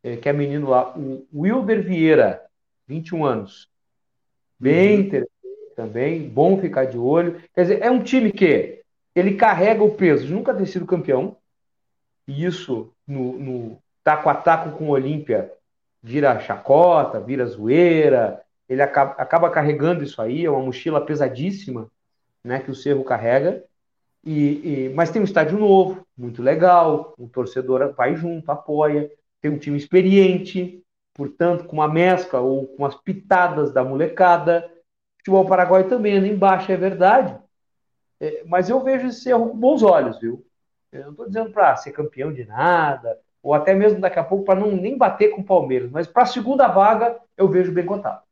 é, 0.03 0.17
que 0.17 0.29
é 0.29 0.33
menino 0.33 0.69
lá, 0.71 0.97
o 0.97 1.27
Wilder 1.35 1.83
Vieira, 1.83 2.43
21 2.87 3.25
anos. 3.25 3.69
Bem 4.59 4.95
uhum. 4.95 5.01
interessante 5.01 5.75
também, 5.75 6.29
bom 6.29 6.61
ficar 6.61 6.85
de 6.85 6.99
olho. 6.99 7.41
Quer 7.55 7.63
dizer, 7.63 7.83
é 7.83 7.91
um 7.91 8.03
time 8.03 8.33
que 8.33 8.78
ele 9.19 9.35
carrega 9.35 9.83
o 9.83 9.95
peso 9.95 10.27
de 10.27 10.33
nunca 10.33 10.55
ter 10.55 10.67
sido 10.67 10.87
campeão, 10.87 11.37
e 12.27 12.45
isso 12.45 12.93
no, 13.07 13.39
no 13.39 13.79
taco 14.05 14.29
a 14.29 14.35
taco 14.35 14.77
com 14.77 14.89
o 14.89 14.91
Olímpia 14.91 15.53
vira 16.03 16.39
chacota, 16.41 17.21
vira 17.21 17.47
zoeira, 17.47 18.43
ele 18.69 18.83
acaba, 18.83 19.13
acaba 19.13 19.51
carregando 19.51 20.05
isso 20.05 20.21
aí, 20.21 20.45
é 20.45 20.51
uma 20.51 20.63
mochila 20.63 21.05
pesadíssima 21.05 21.91
né, 22.45 22.61
que 22.61 22.71
o 22.71 22.75
Cerro 22.75 23.03
carrega. 23.03 23.65
E, 24.25 24.87
e, 24.87 24.93
mas 24.95 25.11
tem 25.11 25.23
um 25.23 25.25
estádio 25.25 25.59
novo, 25.59 26.07
muito 26.17 26.43
legal, 26.43 27.15
o 27.19 27.29
torcedor 27.29 27.93
vai 27.95 28.15
junto, 28.15 28.51
apoia, 28.51 29.11
tem 29.41 29.51
um 29.51 29.59
time 29.59 29.77
experiente, 29.77 30.83
portanto, 31.15 31.65
com 31.65 31.77
uma 31.77 31.89
mescla 31.89 32.41
ou 32.41 32.67
com 32.67 32.85
as 32.85 32.95
pitadas 32.95 33.73
da 33.73 33.83
molecada. 33.83 34.71
Futebol 35.19 35.47
Paraguai 35.47 35.85
também 35.85 36.19
anda 36.19 36.29
embaixo, 36.29 36.71
é 36.71 36.77
verdade. 36.77 37.39
É, 38.21 38.43
mas 38.47 38.69
eu 38.69 38.83
vejo 38.83 39.09
esse 39.09 39.29
erro 39.29 39.51
com 39.51 39.57
bons 39.57 39.83
olhos, 39.83 40.19
viu? 40.19 40.45
Eu 40.93 41.05
não 41.05 41.11
estou 41.11 41.27
dizendo 41.27 41.51
para 41.51 41.77
ser 41.77 41.93
campeão 41.93 42.33
de 42.33 42.45
nada, 42.45 43.19
ou 43.43 43.55
até 43.55 43.75
mesmo 43.75 44.01
daqui 44.01 44.19
a 44.19 44.25
pouco 44.25 44.45
para 44.45 44.59
não 44.59 44.71
nem 44.73 44.97
bater 44.97 45.31
com 45.31 45.43
o 45.43 45.47
Palmeiras, 45.47 45.91
mas 45.91 46.07
para 46.07 46.23
a 46.23 46.27
segunda 46.27 46.67
vaga 46.69 47.17
eu 47.37 47.49
vejo 47.49 47.73
bem 47.73 47.87
contado. 47.87 48.23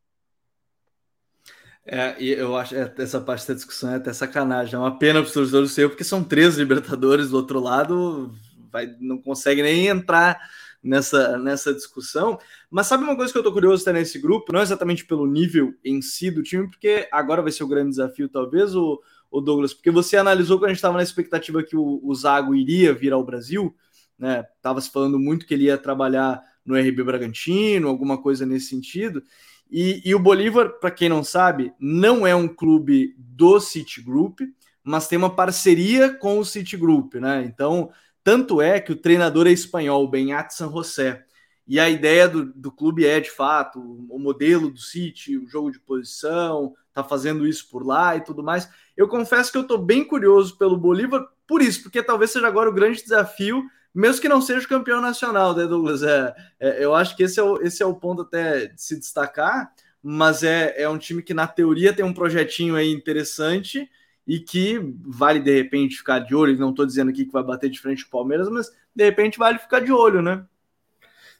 É, 1.88 2.16
e 2.18 2.32
eu 2.32 2.56
acho 2.56 2.74
é, 2.74 2.92
essa 2.98 3.20
parte 3.20 3.46
da 3.46 3.54
discussão 3.54 3.92
é 3.92 3.96
até 3.96 4.12
sacanagem. 4.12 4.74
É 4.74 4.78
uma 4.78 4.98
pena 4.98 5.20
para 5.20 5.28
os 5.28 5.32
torcedores 5.32 5.70
do 5.70 5.74
seu, 5.74 5.88
porque 5.88 6.02
são 6.02 6.24
três 6.24 6.56
Libertadores 6.56 7.30
do 7.30 7.36
outro 7.36 7.60
lado, 7.60 8.34
vai, 8.72 8.92
não 8.98 9.18
consegue 9.18 9.62
nem 9.62 9.86
entrar 9.86 10.36
nessa, 10.82 11.38
nessa 11.38 11.72
discussão. 11.72 12.38
Mas 12.68 12.88
sabe 12.88 13.04
uma 13.04 13.14
coisa 13.16 13.32
que 13.32 13.38
eu 13.38 13.42
tô 13.42 13.52
curioso 13.52 13.82
até 13.82 13.92
nesse 13.92 14.18
grupo? 14.18 14.52
Não 14.52 14.60
exatamente 14.60 15.04
pelo 15.04 15.26
nível 15.26 15.74
em 15.84 16.02
si 16.02 16.28
do 16.28 16.42
time, 16.42 16.68
porque 16.68 17.08
agora 17.12 17.40
vai 17.40 17.52
ser 17.52 17.62
o 17.62 17.68
grande 17.68 17.90
desafio, 17.90 18.28
talvez, 18.28 18.74
o, 18.74 19.00
o 19.30 19.40
Douglas, 19.40 19.74
porque 19.74 19.90
você 19.90 20.16
analisou 20.16 20.58
quando 20.58 20.66
a 20.66 20.68
gente 20.68 20.78
estava 20.78 20.96
na 20.96 21.02
expectativa 21.02 21.62
que 21.62 21.76
o, 21.76 22.00
o 22.02 22.14
Zago 22.14 22.54
iria 22.54 22.94
vir 22.94 23.12
ao 23.12 23.24
Brasil, 23.24 23.74
né? 24.18 24.44
Tava 24.62 24.80
se 24.80 24.90
falando 24.90 25.18
muito 25.18 25.46
que 25.46 25.54
ele 25.54 25.64
ia 25.64 25.78
trabalhar 25.78 26.42
no 26.64 26.76
RB 26.76 27.04
Bragantino, 27.04 27.88
alguma 27.88 28.20
coisa 28.20 28.44
nesse 28.46 28.66
sentido. 28.66 29.22
E, 29.70 30.00
e 30.04 30.14
o 30.14 30.18
Bolívar, 30.18 30.78
para 30.80 30.90
quem 30.90 31.08
não 31.08 31.22
sabe, 31.24 31.72
não 31.78 32.26
é 32.26 32.34
um 32.34 32.48
clube 32.48 33.14
do 33.18 33.60
Citigroup, 33.60 34.40
mas 34.82 35.08
tem 35.08 35.18
uma 35.18 35.34
parceria 35.34 36.14
com 36.14 36.38
o 36.38 36.44
Citigroup, 36.44 37.14
né? 37.14 37.44
Então, 37.44 37.90
tanto 38.22 38.60
é 38.60 38.80
que 38.80 38.92
o 38.92 38.96
treinador 38.96 39.46
é 39.46 39.50
espanhol, 39.50 40.04
o 40.04 40.08
Benhat 40.08 40.54
San 40.54 40.70
José. 40.70 41.24
E 41.66 41.80
a 41.80 41.90
ideia 41.90 42.28
do, 42.28 42.44
do 42.44 42.70
clube 42.70 43.04
é, 43.04 43.18
de 43.18 43.30
fato, 43.30 43.80
o 44.08 44.18
modelo 44.18 44.70
do 44.70 44.78
City, 44.78 45.36
o 45.36 45.48
jogo 45.48 45.72
de 45.72 45.80
posição, 45.80 46.74
tá 46.92 47.02
fazendo 47.02 47.46
isso 47.46 47.68
por 47.68 47.84
lá 47.84 48.16
e 48.16 48.20
tudo 48.20 48.42
mais. 48.42 48.68
Eu 48.96 49.08
confesso 49.08 49.52
que 49.52 49.58
eu 49.58 49.66
tô 49.66 49.76
bem 49.78 50.04
curioso 50.04 50.56
pelo 50.56 50.76
Bolívar 50.76 51.26
por 51.46 51.62
isso, 51.62 51.82
porque 51.82 52.02
talvez 52.02 52.30
seja 52.30 52.46
agora 52.46 52.70
o 52.70 52.74
grande 52.74 53.02
desafio 53.02 53.64
mesmo 53.96 54.20
que 54.20 54.28
não 54.28 54.42
seja 54.42 54.68
campeão 54.68 55.00
nacional, 55.00 55.56
né, 55.56 55.66
Douglas? 55.66 56.02
É, 56.02 56.36
é, 56.60 56.84
eu 56.84 56.94
acho 56.94 57.16
que 57.16 57.22
esse 57.22 57.40
é, 57.40 57.42
o, 57.42 57.62
esse 57.62 57.82
é 57.82 57.86
o 57.86 57.94
ponto 57.94 58.20
até 58.20 58.66
de 58.66 58.82
se 58.82 58.94
destacar, 58.98 59.72
mas 60.02 60.42
é, 60.42 60.82
é 60.82 60.86
um 60.86 60.98
time 60.98 61.22
que, 61.22 61.32
na 61.32 61.46
teoria, 61.46 61.94
tem 61.94 62.04
um 62.04 62.12
projetinho 62.12 62.76
aí 62.76 62.92
interessante 62.92 63.90
e 64.26 64.38
que 64.38 64.78
vale, 65.00 65.40
de 65.40 65.54
repente, 65.54 65.96
ficar 65.96 66.18
de 66.18 66.34
olho. 66.34 66.58
Não 66.58 66.70
estou 66.70 66.84
dizendo 66.84 67.10
aqui 67.10 67.24
que 67.24 67.32
vai 67.32 67.42
bater 67.42 67.70
de 67.70 67.80
frente 67.80 68.04
o 68.04 68.10
Palmeiras, 68.10 68.50
mas, 68.50 68.70
de 68.94 69.02
repente, 69.02 69.38
vale 69.38 69.58
ficar 69.58 69.80
de 69.80 69.90
olho, 69.90 70.20
né? 70.20 70.44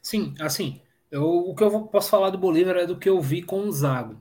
Sim, 0.01 0.33
assim, 0.39 0.81
eu, 1.11 1.23
o 1.23 1.53
que 1.53 1.63
eu 1.63 1.81
posso 1.83 2.09
falar 2.09 2.31
do 2.31 2.39
Bolívar 2.39 2.75
é 2.77 2.87
do 2.87 2.97
que 2.97 3.07
eu 3.07 3.21
vi 3.21 3.43
com 3.43 3.67
o 3.67 3.71
Zago. 3.71 4.19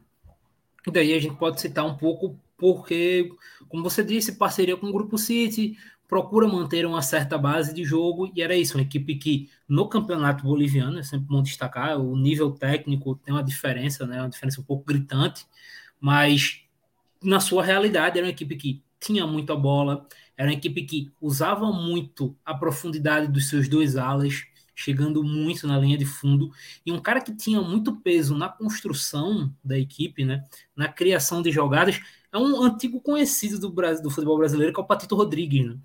E 0.87 0.91
daí 0.91 1.15
a 1.15 1.19
gente 1.19 1.39
pode 1.39 1.59
citar 1.59 1.87
um 1.87 1.97
pouco 1.97 2.39
porque, 2.57 3.31
como 3.69 3.83
você 3.83 4.03
disse, 4.03 4.37
parceria 4.37 4.77
com 4.77 4.87
o 4.87 4.93
Grupo 4.93 5.19
City, 5.19 5.77
procura 6.09 6.47
manter 6.47 6.87
uma 6.87 7.03
certa 7.03 7.37
base 7.37 7.75
de 7.75 7.85
jogo, 7.85 8.31
e 8.35 8.41
era 8.41 8.57
isso, 8.57 8.77
uma 8.77 8.83
equipe 8.83 9.17
que 9.17 9.51
no 9.69 9.89
campeonato 9.89 10.45
boliviano, 10.45 10.99
é 10.99 11.03
sempre 11.03 11.27
bom 11.27 11.43
destacar, 11.43 11.99
o 12.01 12.17
nível 12.17 12.51
técnico 12.53 13.17
tem 13.17 13.35
uma 13.35 13.43
diferença, 13.43 14.07
né, 14.07 14.21
uma 14.21 14.29
diferença 14.29 14.61
um 14.61 14.65
pouco 14.65 14.85
gritante, 14.85 15.47
mas 16.01 16.63
na 17.23 17.41
sua 17.41 17.65
realidade 17.65 18.19
era 18.19 18.27
uma 18.27 18.31
equipe 18.31 18.57
que 18.57 18.83
tinha 19.01 19.27
muita 19.27 19.57
bola, 19.57 20.07
era 20.37 20.49
uma 20.49 20.55
equipe 20.55 20.83
que 20.83 21.11
usava 21.21 21.73
muito 21.73 22.37
a 22.45 22.55
profundidade 22.55 23.27
dos 23.27 23.49
seus 23.49 23.69
dois 23.69 23.97
alas, 23.97 24.45
chegando 24.75 25.25
muito 25.25 25.67
na 25.67 25.79
linha 25.79 25.97
de 25.97 26.05
fundo, 26.05 26.53
e 26.85 26.93
um 26.93 27.01
cara 27.01 27.21
que 27.21 27.35
tinha 27.35 27.61
muito 27.63 27.97
peso 27.97 28.37
na 28.37 28.49
construção 28.49 29.53
da 29.65 29.79
equipe, 29.79 30.25
né, 30.25 30.45
na 30.77 30.87
criação 30.87 31.43
de 31.43 31.51
jogadas, 31.51 32.01
é 32.33 32.39
um 32.39 32.63
antigo 32.63 33.01
conhecido 33.01 33.59
do, 33.59 33.71
Brasil, 33.71 34.03
do 34.03 34.11
futebol 34.11 34.39
brasileiro, 34.39 34.73
que 34.73 34.81
é 34.81 34.83
o 34.83 34.87
Patito 34.87 35.17
Rodrigues, 35.17 35.67
né? 35.67 35.77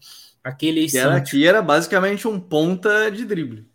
Aquele 0.44 0.88
que 0.88 0.98
era, 0.98 1.22
que 1.22 1.46
era 1.46 1.62
basicamente 1.62 2.28
um 2.28 2.40
ponta 2.40 3.10
de 3.12 3.26
drible. 3.26 3.70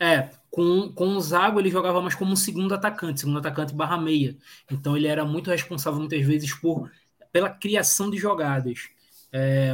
É, 0.00 0.30
com, 0.50 0.92
com 0.92 1.16
o 1.16 1.20
Zago 1.20 1.60
ele 1.60 1.70
jogava 1.70 2.00
mais 2.00 2.14
como 2.14 2.32
um 2.32 2.36
segundo 2.36 2.74
atacante, 2.74 3.20
segundo 3.20 3.38
atacante 3.38 3.72
barra 3.72 3.96
meia. 3.96 4.36
Então 4.70 4.96
ele 4.96 5.06
era 5.06 5.24
muito 5.24 5.48
responsável 5.48 6.00
muitas 6.00 6.24
vezes 6.24 6.52
por 6.54 6.90
pela 7.32 7.48
criação 7.48 8.10
de 8.10 8.18
jogadas. 8.18 8.88
É, 9.32 9.72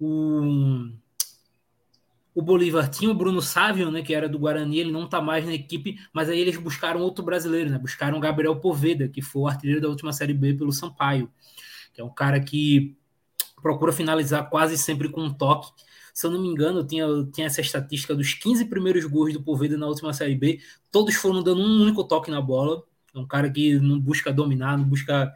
o, 0.00 0.90
o 2.36 2.42
Bolívar 2.42 2.90
tinha 2.90 3.10
o 3.10 3.14
Bruno 3.14 3.40
Sávio, 3.40 3.90
né, 3.90 4.02
que 4.02 4.14
era 4.14 4.28
do 4.28 4.38
Guarani, 4.38 4.80
ele 4.80 4.92
não 4.92 5.06
está 5.06 5.22
mais 5.22 5.46
na 5.46 5.54
equipe, 5.54 5.98
mas 6.12 6.28
aí 6.28 6.38
eles 6.38 6.58
buscaram 6.58 7.00
outro 7.00 7.24
brasileiro, 7.24 7.70
né? 7.70 7.78
Buscaram 7.78 8.18
o 8.18 8.20
Gabriel 8.20 8.54
Poveda, 8.56 9.08
que 9.08 9.22
foi 9.22 9.40
o 9.40 9.48
artilheiro 9.48 9.80
da 9.80 9.88
última 9.88 10.12
Série 10.12 10.34
B 10.34 10.52
pelo 10.52 10.70
Sampaio, 10.70 11.32
que 11.94 12.00
é 12.02 12.04
um 12.04 12.12
cara 12.12 12.38
que 12.38 12.94
procura 13.62 13.90
finalizar 13.90 14.50
quase 14.50 14.76
sempre 14.76 15.08
com 15.08 15.22
um 15.22 15.32
toque. 15.32 15.72
Se 16.12 16.26
eu 16.26 16.30
não 16.30 16.42
me 16.42 16.48
engano, 16.48 16.84
tinha, 16.84 17.06
tinha 17.32 17.46
essa 17.46 17.62
estatística 17.62 18.14
dos 18.14 18.34
15 18.34 18.66
primeiros 18.66 19.06
gols 19.06 19.32
do 19.32 19.42
Poveda 19.42 19.78
na 19.78 19.86
última 19.86 20.12
Série 20.12 20.36
B, 20.36 20.60
todos 20.92 21.14
foram 21.14 21.42
dando 21.42 21.62
um 21.62 21.82
único 21.84 22.04
toque 22.04 22.30
na 22.30 22.42
bola. 22.42 22.82
É 23.14 23.18
um 23.18 23.26
cara 23.26 23.48
que 23.48 23.78
não 23.80 23.98
busca 23.98 24.30
dominar, 24.30 24.76
não 24.76 24.84
busca 24.84 25.32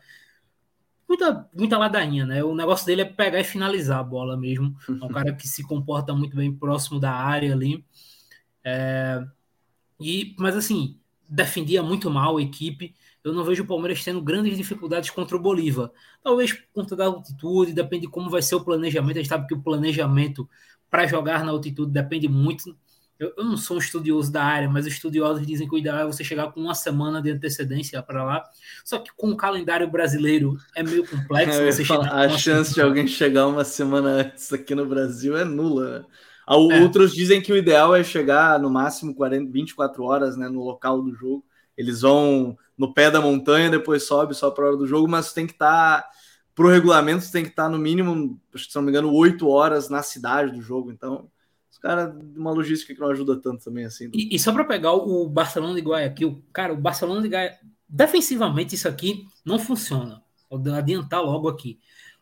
muita, 1.10 1.50
muita 1.52 1.76
ladainha, 1.76 2.24
né? 2.24 2.44
O 2.44 2.54
negócio 2.54 2.86
dele 2.86 3.02
é 3.02 3.04
pegar 3.04 3.40
e 3.40 3.44
finalizar 3.44 3.98
a 3.98 4.04
bola 4.04 4.36
mesmo. 4.36 4.76
É 4.88 5.04
um 5.04 5.08
cara 5.10 5.34
que 5.34 5.48
se 5.48 5.64
comporta 5.64 6.14
muito 6.14 6.36
bem 6.36 6.54
próximo 6.54 7.00
da 7.00 7.12
área 7.12 7.52
ali. 7.52 7.84
É, 8.62 9.20
e, 9.98 10.36
mas 10.38 10.54
assim, 10.56 10.96
defendia 11.28 11.82
muito 11.82 12.08
mal 12.08 12.36
a 12.36 12.42
equipe. 12.42 12.94
Eu 13.24 13.32
não 13.32 13.42
vejo 13.44 13.64
o 13.64 13.66
Palmeiras 13.66 14.04
tendo 14.04 14.22
grandes 14.22 14.56
dificuldades 14.56 15.10
contra 15.10 15.36
o 15.36 15.40
Bolívar. 15.40 15.90
Talvez 16.22 16.52
por 16.52 16.68
conta 16.72 16.94
da 16.94 17.06
altitude, 17.06 17.72
depende 17.72 18.06
de 18.06 18.12
como 18.12 18.30
vai 18.30 18.40
ser 18.40 18.54
o 18.54 18.64
planejamento. 18.64 19.16
A 19.16 19.20
gente 19.20 19.28
sabe 19.28 19.48
que 19.48 19.54
o 19.54 19.60
planejamento 19.60 20.48
para 20.88 21.06
jogar 21.08 21.44
na 21.44 21.50
altitude 21.50 21.90
depende 21.90 22.28
muito 22.28 22.76
eu, 23.20 23.34
eu, 23.36 23.44
não 23.44 23.56
sou 23.58 23.76
um 23.76 23.80
estudioso 23.80 24.32
da 24.32 24.42
área, 24.42 24.68
mas 24.68 24.86
os 24.86 24.94
estudiosos 24.94 25.46
dizem 25.46 25.68
que 25.68 25.74
o 25.74 25.78
ideal 25.78 25.98
é 25.98 26.06
você 26.06 26.24
chegar 26.24 26.50
com 26.50 26.58
uma 26.58 26.74
semana 26.74 27.20
de 27.20 27.30
antecedência 27.30 28.02
para 28.02 28.24
lá. 28.24 28.42
Só 28.82 28.98
que 28.98 29.10
com 29.14 29.30
o 29.30 29.36
calendário 29.36 29.86
brasileiro 29.90 30.56
é 30.74 30.82
meio 30.82 31.06
complexo. 31.06 31.60
É, 31.60 31.84
falar, 31.84 32.10
a 32.10 32.28
chance 32.30 32.72
de 32.72 32.80
alguém 32.80 33.06
chegar 33.06 33.46
uma 33.46 33.64
semana 33.64 34.08
antes 34.08 34.50
aqui 34.52 34.74
no 34.74 34.86
Brasil 34.86 35.36
é 35.36 35.44
nula. 35.44 36.00
Né? 36.00 36.04
É. 36.48 36.82
Outros 36.82 37.12
dizem 37.12 37.42
que 37.42 37.52
o 37.52 37.56
ideal 37.56 37.94
é 37.94 38.02
chegar 38.02 38.58
no 38.58 38.70
máximo 38.70 39.14
40, 39.14 39.52
24 39.52 40.02
horas 40.02 40.36
né, 40.36 40.48
no 40.48 40.64
local 40.64 41.02
do 41.02 41.14
jogo. 41.14 41.44
Eles 41.76 42.00
vão 42.00 42.56
no 42.76 42.94
pé 42.94 43.10
da 43.10 43.20
montanha, 43.20 43.68
depois 43.68 44.04
sobe 44.04 44.34
só 44.34 44.50
para 44.50 44.64
a 44.64 44.68
hora 44.68 44.76
do 44.78 44.86
jogo, 44.86 45.06
mas 45.06 45.34
tem 45.34 45.46
que 45.46 45.52
estar. 45.52 46.02
Tá, 46.02 46.08
para 46.54 46.66
o 46.66 46.70
regulamento, 46.70 47.30
tem 47.30 47.44
que 47.44 47.50
estar 47.50 47.64
tá 47.64 47.68
no 47.68 47.78
mínimo, 47.78 48.40
se 48.56 48.74
não 48.74 48.82
me 48.82 48.90
engano, 48.90 49.12
8 49.12 49.46
horas 49.48 49.88
na 49.88 50.02
cidade 50.02 50.52
do 50.52 50.60
jogo. 50.60 50.90
Então, 50.90 51.30
cara, 51.80 52.16
uma 52.36 52.50
logística 52.50 52.94
que 52.94 53.00
não 53.00 53.08
ajuda 53.08 53.36
tanto 53.36 53.64
também 53.64 53.84
assim. 53.84 54.10
E, 54.12 54.34
e 54.34 54.38
só 54.38 54.52
para 54.52 54.64
pegar 54.64 54.92
o 54.92 55.28
Barcelona 55.28 55.74
de 55.74 55.80
Guayaquil, 55.80 56.42
cara, 56.52 56.72
o 56.72 56.76
Barcelona 56.76 57.22
de 57.22 57.28
Guayaquil, 57.28 57.68
defensivamente 57.88 58.74
isso 58.74 58.88
aqui 58.88 59.26
não 59.44 59.58
funciona. 59.58 60.22
Vou 60.48 60.60
adiantar 60.74 61.22
logo 61.22 61.48
aqui. 61.48 61.78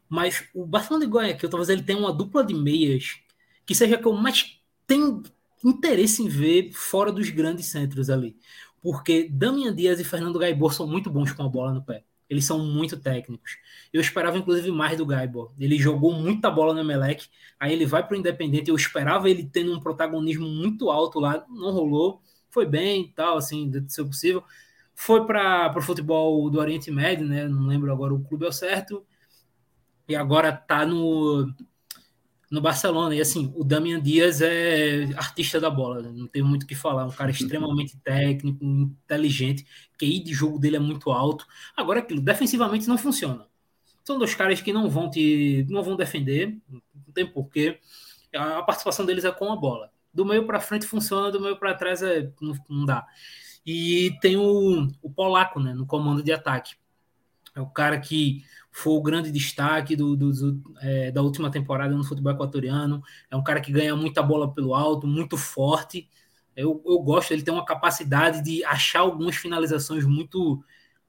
Mas 0.09 0.44
o 0.54 0.64
Barcelona 0.64 1.04
de 1.04 1.12
Guayaquil, 1.12 1.50
talvez 1.50 1.68
ele 1.68 1.82
tenha 1.82 1.98
uma 1.98 2.12
dupla 2.12 2.44
de 2.44 2.54
meias 2.54 3.20
que 3.66 3.74
seja 3.74 3.98
que 3.98 4.06
eu 4.06 4.12
mais 4.14 4.59
tenho 4.86 5.22
interesse 5.62 6.22
em 6.22 6.28
ver 6.28 6.70
fora 6.72 7.12
dos 7.12 7.28
grandes 7.30 7.66
centros 7.66 8.09
ali. 8.09 8.36
Porque 8.80 9.28
Damian 9.28 9.74
Dias 9.74 10.00
e 10.00 10.04
Fernando 10.04 10.38
Gaibor 10.38 10.72
são 10.72 10.86
muito 10.86 11.11
bons 11.11 11.32
com 11.32 11.42
a 11.42 11.48
bola 11.48 11.72
no 11.72 11.82
pé. 11.82 12.04
Eles 12.29 12.45
são 12.45 12.59
muito 12.59 12.97
técnicos. 12.99 13.57
Eu 13.93 14.01
esperava, 14.01 14.37
inclusive, 14.37 14.70
mais 14.70 14.99
do 14.99 15.07
Gaibor. 15.07 15.53
Ele 15.59 15.79
jogou 15.79 16.12
muita 16.12 16.51
bola 16.51 16.74
no 16.74 16.81
Emelec, 16.81 17.29
aí 17.59 17.72
ele 17.72 17.87
vai 17.87 18.07
para 18.07 18.14
o 18.14 18.18
Independente. 18.18 18.68
Eu 18.70 18.76
esperava 18.76 19.31
ele 19.31 19.45
tendo 19.45 19.74
um 19.74 19.81
protagonismo 19.81 20.47
muito 20.47 20.91
alto 20.91 21.18
lá, 21.18 21.45
não 21.49 21.70
rolou. 21.70 22.22
Foi 22.51 22.66
bem 22.66 23.05
e 23.05 23.09
tal, 23.09 23.37
assim, 23.39 23.68
de 23.70 23.93
ser 23.93 24.05
possível. 24.05 24.45
Foi 24.95 25.26
para 25.26 25.74
o 25.76 25.83
futebol 25.83 26.51
do 26.51 26.59
Oriente 26.59 26.91
Médio, 26.91 27.26
né? 27.26 27.47
Não 27.49 27.66
lembro 27.66 27.93
agora 27.93 28.12
o 28.12 28.22
clube 28.24 28.45
ao 28.45 28.53
certo. 28.53 29.05
E 30.09 30.16
agora 30.16 30.53
tá 30.53 30.85
no 30.85 31.55
no 32.51 32.61
Barcelona. 32.61 33.14
E 33.14 33.20
assim, 33.20 33.53
o 33.57 33.64
Damian 33.64 34.01
Dias 34.01 34.40
é 34.40 35.05
artista 35.16 35.61
da 35.61 35.70
bola, 35.70 36.03
né? 36.03 36.11
não 36.12 36.26
tem 36.26 36.42
muito 36.42 36.62
o 36.62 36.66
que 36.66 36.74
falar. 36.74 37.07
Um 37.07 37.11
cara 37.11 37.30
extremamente 37.30 37.96
técnico, 37.99 38.64
inteligente, 38.64 39.66
QI 39.99 40.20
de 40.20 40.32
jogo 40.32 40.59
dele 40.59 40.76
é 40.76 40.80
muito 40.80 41.11
alto. 41.11 41.46
Agora, 41.76 42.01
aquilo, 42.01 42.20
defensivamente 42.20 42.88
não 42.88 42.99
funciona. 42.99 43.46
São 44.05 44.18
dois 44.18 44.34
caras 44.34 44.61
que 44.61 44.72
não 44.72 44.88
vão 44.88 45.11
te, 45.11 45.66
não 45.68 45.82
vão 45.82 45.94
defender, 45.94 46.57
não 46.70 47.12
tem 47.12 47.26
porquê. 47.26 47.78
A 48.34 48.62
participação 48.62 49.05
deles 49.05 49.24
é 49.24 49.30
com 49.30 49.53
a 49.53 49.57
bola. 49.57 49.90
Do 50.12 50.24
meio 50.24 50.46
para 50.46 50.61
frente 50.61 50.86
funciona, 50.86 51.30
do 51.30 51.40
meio 51.40 51.59
para 51.59 51.74
trás 51.74 52.03
é, 52.03 52.30
não, 52.40 52.55
não, 52.68 52.86
dá. 52.86 53.07
E 53.64 54.16
tem 54.22 54.36
o, 54.36 54.88
o 55.03 55.11
polaco, 55.11 55.61
né, 55.61 55.74
no 55.74 55.86
comando 55.86 56.22
de 56.22 56.32
ataque. 56.32 56.74
É 57.55 57.61
o 57.61 57.66
cara 57.66 58.01
que 58.01 58.42
foi 58.70 58.92
o 58.92 59.02
grande 59.02 59.30
destaque 59.32 59.96
do, 59.96 60.16
do, 60.16 60.32
do 60.32 60.74
é, 60.80 61.10
da 61.10 61.22
última 61.22 61.50
temporada 61.50 61.94
no 61.94 62.04
futebol 62.04 62.32
equatoriano. 62.32 63.02
É 63.30 63.36
um 63.36 63.42
cara 63.42 63.60
que 63.60 63.72
ganha 63.72 63.96
muita 63.96 64.22
bola 64.22 64.52
pelo 64.52 64.74
alto, 64.74 65.06
muito 65.06 65.36
forte. 65.36 66.08
Eu, 66.54 66.82
eu 66.86 66.98
gosto, 67.00 67.32
ele 67.32 67.42
tem 67.42 67.54
uma 67.54 67.64
capacidade 67.64 68.42
de 68.42 68.64
achar 68.64 69.00
algumas 69.00 69.36
finalizações 69.36 70.04
muito 70.04 70.62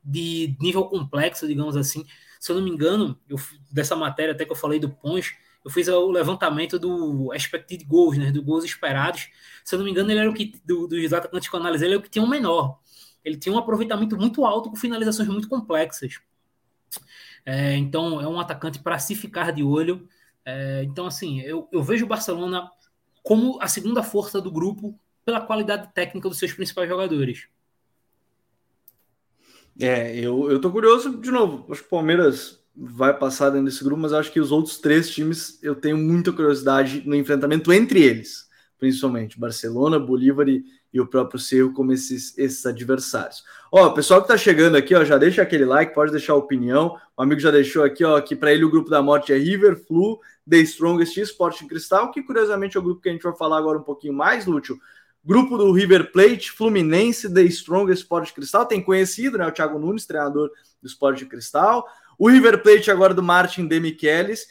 de 0.04 0.56
nível 0.60 0.86
complexo, 0.86 1.48
digamos 1.48 1.76
assim. 1.76 2.06
Se 2.40 2.52
eu 2.52 2.56
não 2.56 2.64
me 2.64 2.70
engano, 2.72 3.20
eu, 3.28 3.38
dessa 3.72 3.96
matéria 3.96 4.34
até 4.34 4.46
que 4.46 4.52
eu 4.52 4.56
falei 4.56 4.80
do 4.80 4.90
Pons, 4.90 5.34
eu 5.64 5.70
fiz 5.70 5.88
o 5.88 6.12
levantamento 6.12 6.80
do 6.80 7.34
expected 7.34 7.84
goals, 7.86 8.18
né, 8.18 8.32
do 8.32 8.42
gols 8.42 8.64
esperados. 8.64 9.28
Se 9.64 9.76
eu 9.76 9.80
não 9.80 9.86
me 9.86 9.92
engano, 9.92 10.10
ele 10.12 10.20
era 10.20 10.30
o 10.30 10.34
que, 10.34 10.54
do, 10.66 10.88
dos 10.88 11.14
atacantes 11.14 11.50
que 11.50 11.56
eu 11.56 11.60
analisei, 11.60 11.88
ele 11.88 11.96
é 11.96 11.98
o 11.98 12.02
que 12.02 12.10
tinha 12.10 12.24
o 12.24 12.30
menor. 12.30 12.80
Ele 13.24 13.38
tinha 13.38 13.54
um 13.54 13.58
aproveitamento 13.58 14.18
muito 14.18 14.46
alto 14.46 14.70
com 14.70 14.76
finalizações 14.76 15.28
muito 15.28 15.50
complexas. 15.50 16.20
É, 17.46 17.76
então, 17.76 18.22
é 18.22 18.28
um 18.28 18.40
atacante 18.40 18.80
para 18.80 19.00
se 19.00 19.16
ficar 19.16 19.52
de 19.52 19.64
olho. 19.64 20.08
É, 20.46 20.84
então, 20.84 21.06
assim, 21.06 21.42
eu, 21.42 21.68
eu 21.72 21.82
vejo 21.84 22.06
o 22.06 22.08
Barcelona 22.08 22.70
como 23.24 23.60
a 23.62 23.68
segunda 23.68 24.04
força 24.04 24.42
do 24.42 24.52
grupo 24.52 24.98
pela 25.26 25.42
qualidade 25.42 25.94
técnica 25.94 26.30
dos 26.30 26.40
seus 26.40 26.54
principais 26.54 26.90
jogadores. 26.90 27.48
É, 29.80 30.18
eu, 30.18 30.52
eu 30.52 30.60
tô 30.60 30.72
curioso, 30.72 31.18
de 31.18 31.32
novo, 31.32 31.72
acho 31.72 31.82
que 31.82 31.88
o 31.88 31.92
Palmeiras 31.92 32.60
vai 32.76 33.18
passar 33.18 33.50
dentro 33.50 33.66
desse 33.66 33.84
grupo, 33.84 34.02
mas 34.02 34.14
acho 34.14 34.32
que 34.32 34.40
os 34.40 34.52
outros 34.52 34.78
três 34.78 35.10
times 35.10 35.62
eu 35.64 35.76
tenho 35.76 35.98
muita 35.98 36.34
curiosidade 36.34 37.04
no 37.06 37.16
enfrentamento 37.16 37.72
entre 37.72 38.02
eles, 38.02 38.48
principalmente 38.78 39.40
Barcelona, 39.40 40.00
Bolívar 40.00 40.48
e, 40.48 40.66
e 40.94 41.00
o 41.00 41.06
próprio 41.06 41.40
Cerro 41.40 41.74
como 41.74 41.92
esses, 41.92 42.38
esses 42.38 42.66
adversários. 42.66 43.44
Ó, 43.72 43.88
o 43.88 43.94
pessoal 43.94 44.22
que 44.22 44.28
tá 44.28 44.38
chegando 44.38 44.76
aqui, 44.76 44.96
ó, 44.96 45.04
já 45.04 45.18
deixa 45.18 45.42
aquele 45.42 45.66
like, 45.66 45.94
pode 45.94 46.12
deixar 46.12 46.36
opinião. 46.36 46.98
O 47.16 47.22
amigo 47.22 47.40
já 47.40 47.52
deixou 47.52 47.84
aqui, 47.84 48.04
ó, 48.04 48.20
que 48.20 48.36
para 48.36 48.52
ele 48.52 48.66
o 48.66 48.72
grupo 48.72 48.90
da 48.90 49.02
morte 49.02 49.32
é 49.32 49.38
River, 49.38 49.76
Flu, 49.86 50.20
The 50.50 50.58
Strongest 50.58 51.18
e 51.18 51.22
Sporting 51.22 51.68
Cristal, 51.68 52.12
que 52.12 52.24
curiosamente 52.24 52.76
é 52.76 52.80
o 52.80 52.84
grupo 52.84 53.02
que 53.02 53.10
a 53.10 53.12
gente 53.12 53.24
vai 53.24 53.36
falar 53.36 53.58
agora 53.58 53.78
um 53.78 53.84
pouquinho 53.84 54.14
mais, 54.14 54.46
Lúcio. 54.46 54.80
Grupo 55.24 55.58
do 55.58 55.72
River 55.72 56.12
Plate, 56.12 56.52
Fluminense, 56.52 57.32
The 57.32 57.44
Strongest, 57.44 58.04
Sport 58.04 58.34
Cristal, 58.34 58.66
tem 58.66 58.82
conhecido, 58.82 59.38
né, 59.38 59.46
o 59.46 59.52
Thiago 59.52 59.78
Nunes, 59.78 60.06
treinador 60.06 60.50
do 60.82 60.88
Sport 60.88 61.26
Cristal. 61.26 61.86
O 62.18 62.30
River 62.30 62.64
Plate 62.64 62.90
agora 62.90 63.14
do 63.14 63.22
Martin 63.22 63.68
Demichelis, 63.68 64.48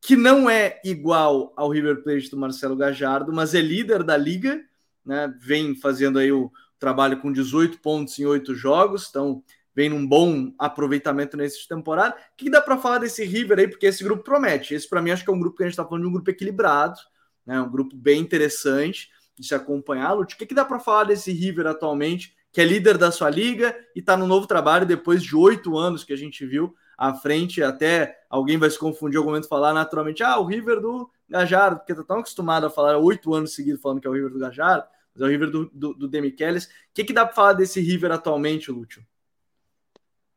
que 0.00 0.16
não 0.16 0.48
é 0.48 0.80
igual 0.84 1.52
ao 1.56 1.68
River 1.68 2.02
Plate 2.02 2.30
do 2.30 2.36
Marcelo 2.36 2.74
Gajardo, 2.74 3.32
mas 3.32 3.54
é 3.54 3.60
líder 3.60 4.02
da 4.02 4.16
liga, 4.16 4.60
né? 5.04 5.32
Vem 5.40 5.74
fazendo 5.74 6.18
aí 6.18 6.32
o 6.32 6.50
trabalho 6.78 7.20
com 7.20 7.32
18 7.32 7.78
pontos 7.78 8.18
em 8.18 8.26
oito 8.26 8.54
jogos, 8.54 9.06
então 9.08 9.42
vem 9.74 9.88
num 9.88 10.06
bom 10.06 10.52
aproveitamento 10.58 11.36
nesse 11.36 11.66
temporada. 11.66 12.14
O 12.14 12.36
que 12.36 12.50
dá 12.50 12.60
para 12.60 12.76
falar 12.76 12.98
desse 12.98 13.24
River 13.24 13.58
aí? 13.58 13.68
Porque 13.68 13.86
esse 13.86 14.04
grupo 14.04 14.22
promete. 14.22 14.74
Esse, 14.74 14.88
para 14.88 15.00
mim, 15.00 15.10
acho 15.10 15.24
que 15.24 15.30
é 15.30 15.32
um 15.32 15.40
grupo 15.40 15.56
que 15.56 15.62
a 15.62 15.66
gente 15.66 15.74
está 15.74 15.84
falando 15.84 16.02
de 16.02 16.08
um 16.08 16.12
grupo 16.12 16.30
equilibrado, 16.30 16.98
né? 17.46 17.60
Um 17.60 17.70
grupo 17.70 17.96
bem 17.96 18.20
interessante 18.20 19.10
de 19.38 19.46
se 19.46 19.54
acompanhar. 19.54 20.14
O 20.14 20.26
que, 20.26 20.46
que 20.46 20.54
dá 20.54 20.64
para 20.64 20.78
falar 20.78 21.04
desse 21.04 21.32
River 21.32 21.66
atualmente, 21.66 22.34
que 22.52 22.60
é 22.60 22.64
líder 22.64 22.98
da 22.98 23.10
sua 23.10 23.30
liga 23.30 23.74
e 23.94 24.00
está 24.00 24.16
no 24.16 24.26
novo 24.26 24.46
trabalho 24.46 24.84
depois 24.84 25.22
de 25.22 25.34
oito 25.34 25.76
anos 25.78 26.04
que 26.04 26.12
a 26.12 26.16
gente 26.16 26.44
viu 26.44 26.74
à 27.02 27.12
frente, 27.14 27.60
até 27.60 28.16
alguém 28.30 28.56
vai 28.56 28.70
se 28.70 28.78
confundir 28.78 29.16
em 29.16 29.18
algum 29.18 29.30
momento 29.30 29.48
falar 29.48 29.74
naturalmente, 29.74 30.22
ah, 30.22 30.38
o 30.38 30.44
River 30.44 30.80
do 30.80 31.10
Gajardo, 31.28 31.78
porque 31.78 31.92
tá 31.96 32.04
tão 32.04 32.18
acostumado 32.18 32.64
a 32.64 32.70
falar 32.70 32.96
oito 32.96 33.34
anos 33.34 33.56
seguidos 33.56 33.82
falando 33.82 34.00
que 34.00 34.06
é 34.06 34.10
o 34.10 34.12
River 34.12 34.30
do 34.30 34.38
Gajardo, 34.38 34.84
mas 35.12 35.20
é 35.20 35.24
o 35.26 35.28
River 35.28 35.50
do, 35.50 35.68
do, 35.72 35.94
do 35.94 36.08
Demichelis. 36.08 36.66
O 36.66 36.68
que, 36.94 37.02
que 37.02 37.12
dá 37.12 37.26
para 37.26 37.34
falar 37.34 37.54
desse 37.54 37.80
River 37.80 38.12
atualmente, 38.12 38.70
Lúcio? 38.70 39.04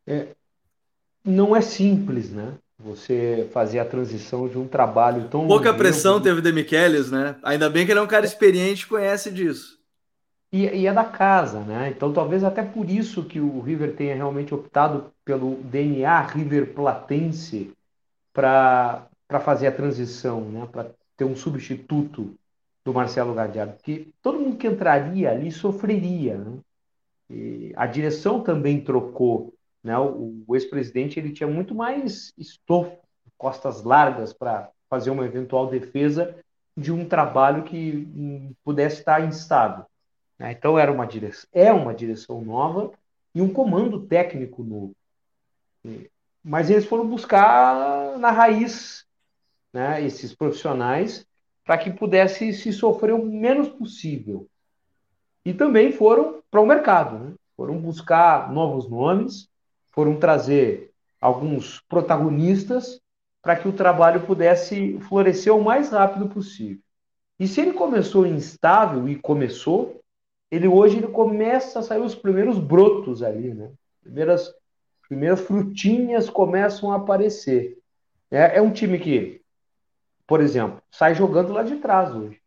É, 0.07 0.29
não 1.23 1.55
é 1.55 1.61
simples, 1.61 2.31
né? 2.31 2.53
Você 2.79 3.47
fazer 3.53 3.77
a 3.77 3.85
transição 3.85 4.49
de 4.49 4.57
um 4.57 4.67
trabalho 4.67 5.27
tão. 5.29 5.47
Pouca 5.47 5.71
pressão 5.71 6.19
teve 6.19 6.39
o 6.39 6.41
Demichelis, 6.41 7.11
né? 7.11 7.35
Ainda 7.43 7.69
bem 7.69 7.85
que 7.85 7.91
ele 7.91 7.99
é 7.99 8.03
um 8.03 8.07
cara 8.07 8.25
experiente 8.25 8.87
conhece 8.87 9.31
disso. 9.31 9.79
E, 10.55 10.67
e, 10.73 10.87
é 10.87 10.93
da 10.93 11.03
casa, 11.03 11.59
né? 11.59 11.89
Então 11.89 12.13
talvez 12.13 12.41
até 12.41 12.63
por 12.63 12.89
isso 12.89 13.25
que 13.25 13.41
o 13.41 13.59
River 13.59 13.93
tenha 13.93 14.15
realmente 14.15 14.55
optado 14.55 15.11
pelo 15.25 15.55
DNA 15.63 16.21
River 16.21 16.73
Platense 16.73 17.73
para 18.31 19.09
fazer 19.43 19.67
a 19.67 19.71
transição, 19.73 20.39
né? 20.49 20.65
Para 20.71 20.91
ter 21.17 21.25
um 21.25 21.35
substituto 21.35 22.33
do 22.85 22.93
Marcelo 22.93 23.33
Gadiardo, 23.33 23.73
porque 23.73 24.07
todo 24.21 24.39
mundo 24.39 24.55
que 24.55 24.65
entraria 24.65 25.29
ali 25.29 25.51
sofreria, 25.51 26.37
né? 26.37 26.57
E 27.29 27.73
a 27.75 27.85
direção 27.85 28.41
também 28.41 28.79
trocou, 28.79 29.53
né? 29.83 29.97
O, 29.99 30.41
o 30.47 30.55
ex-presidente 30.55 31.19
ele 31.19 31.33
tinha 31.33 31.49
muito 31.49 31.75
mais 31.75 32.31
estofo, 32.37 32.97
costas 33.37 33.83
largas 33.83 34.31
para 34.31 34.69
fazer 34.89 35.09
uma 35.09 35.25
eventual 35.25 35.67
defesa 35.67 36.33
de 36.77 36.93
um 36.93 37.05
trabalho 37.05 37.63
que 37.63 38.07
hum, 38.15 38.53
pudesse 38.63 38.99
estar 38.99 39.21
instável. 39.21 39.85
Né? 40.37 40.51
Então 40.51 40.77
era 40.77 40.91
uma 40.91 41.05
direção, 41.05 41.49
é 41.53 41.71
uma 41.71 41.93
direção 41.93 42.41
nova 42.41 42.91
e 43.33 43.41
um 43.41 43.51
comando 43.51 44.05
técnico 44.05 44.63
novo. 44.63 44.95
Mas 46.43 46.69
eles 46.69 46.85
foram 46.85 47.07
buscar 47.07 48.17
na 48.17 48.31
raiz 48.31 49.05
né, 49.73 50.03
esses 50.03 50.33
profissionais 50.33 51.25
para 51.65 51.77
que 51.77 51.91
pudesse 51.91 52.53
se 52.53 52.71
sofrer 52.71 53.13
o 53.13 53.25
menos 53.25 53.67
possível. 53.69 54.47
E 55.43 55.53
também 55.53 55.91
foram 55.91 56.41
para 56.49 56.61
o 56.61 56.65
mercado, 56.65 57.19
né? 57.19 57.33
foram 57.55 57.77
buscar 57.79 58.51
novos 58.51 58.89
nomes, 58.89 59.49
foram 59.91 60.17
trazer 60.17 60.91
alguns 61.19 61.81
protagonistas 61.87 62.99
para 63.41 63.55
que 63.55 63.67
o 63.67 63.73
trabalho 63.73 64.25
pudesse 64.25 64.99
florescer 65.01 65.55
o 65.55 65.63
mais 65.63 65.89
rápido 65.89 66.27
possível. 66.29 66.81
E 67.39 67.47
se 67.47 67.61
ele 67.61 67.73
começou 67.73 68.25
instável, 68.25 69.07
e 69.07 69.15
começou, 69.15 70.01
ele 70.55 70.67
hoje 70.67 70.97
ele 70.97 71.07
começa 71.07 71.79
a 71.79 71.83
sair 71.83 72.01
os 72.01 72.15
primeiros 72.15 72.57
brotos 72.57 73.21
ali, 73.21 73.53
né? 73.53 73.71
Primeiras, 74.01 74.53
primeiras 75.07 75.41
frutinhas 75.41 76.29
começam 76.29 76.91
a 76.91 76.95
aparecer. 76.95 77.77
É, 78.29 78.57
é 78.57 78.61
um 78.61 78.71
time 78.71 78.99
que, 78.99 79.41
por 80.27 80.41
exemplo, 80.41 80.81
sai 80.91 81.15
jogando 81.15 81.53
lá 81.53 81.63
de 81.63 81.77
trás 81.77 82.13
hoje. 82.15 82.39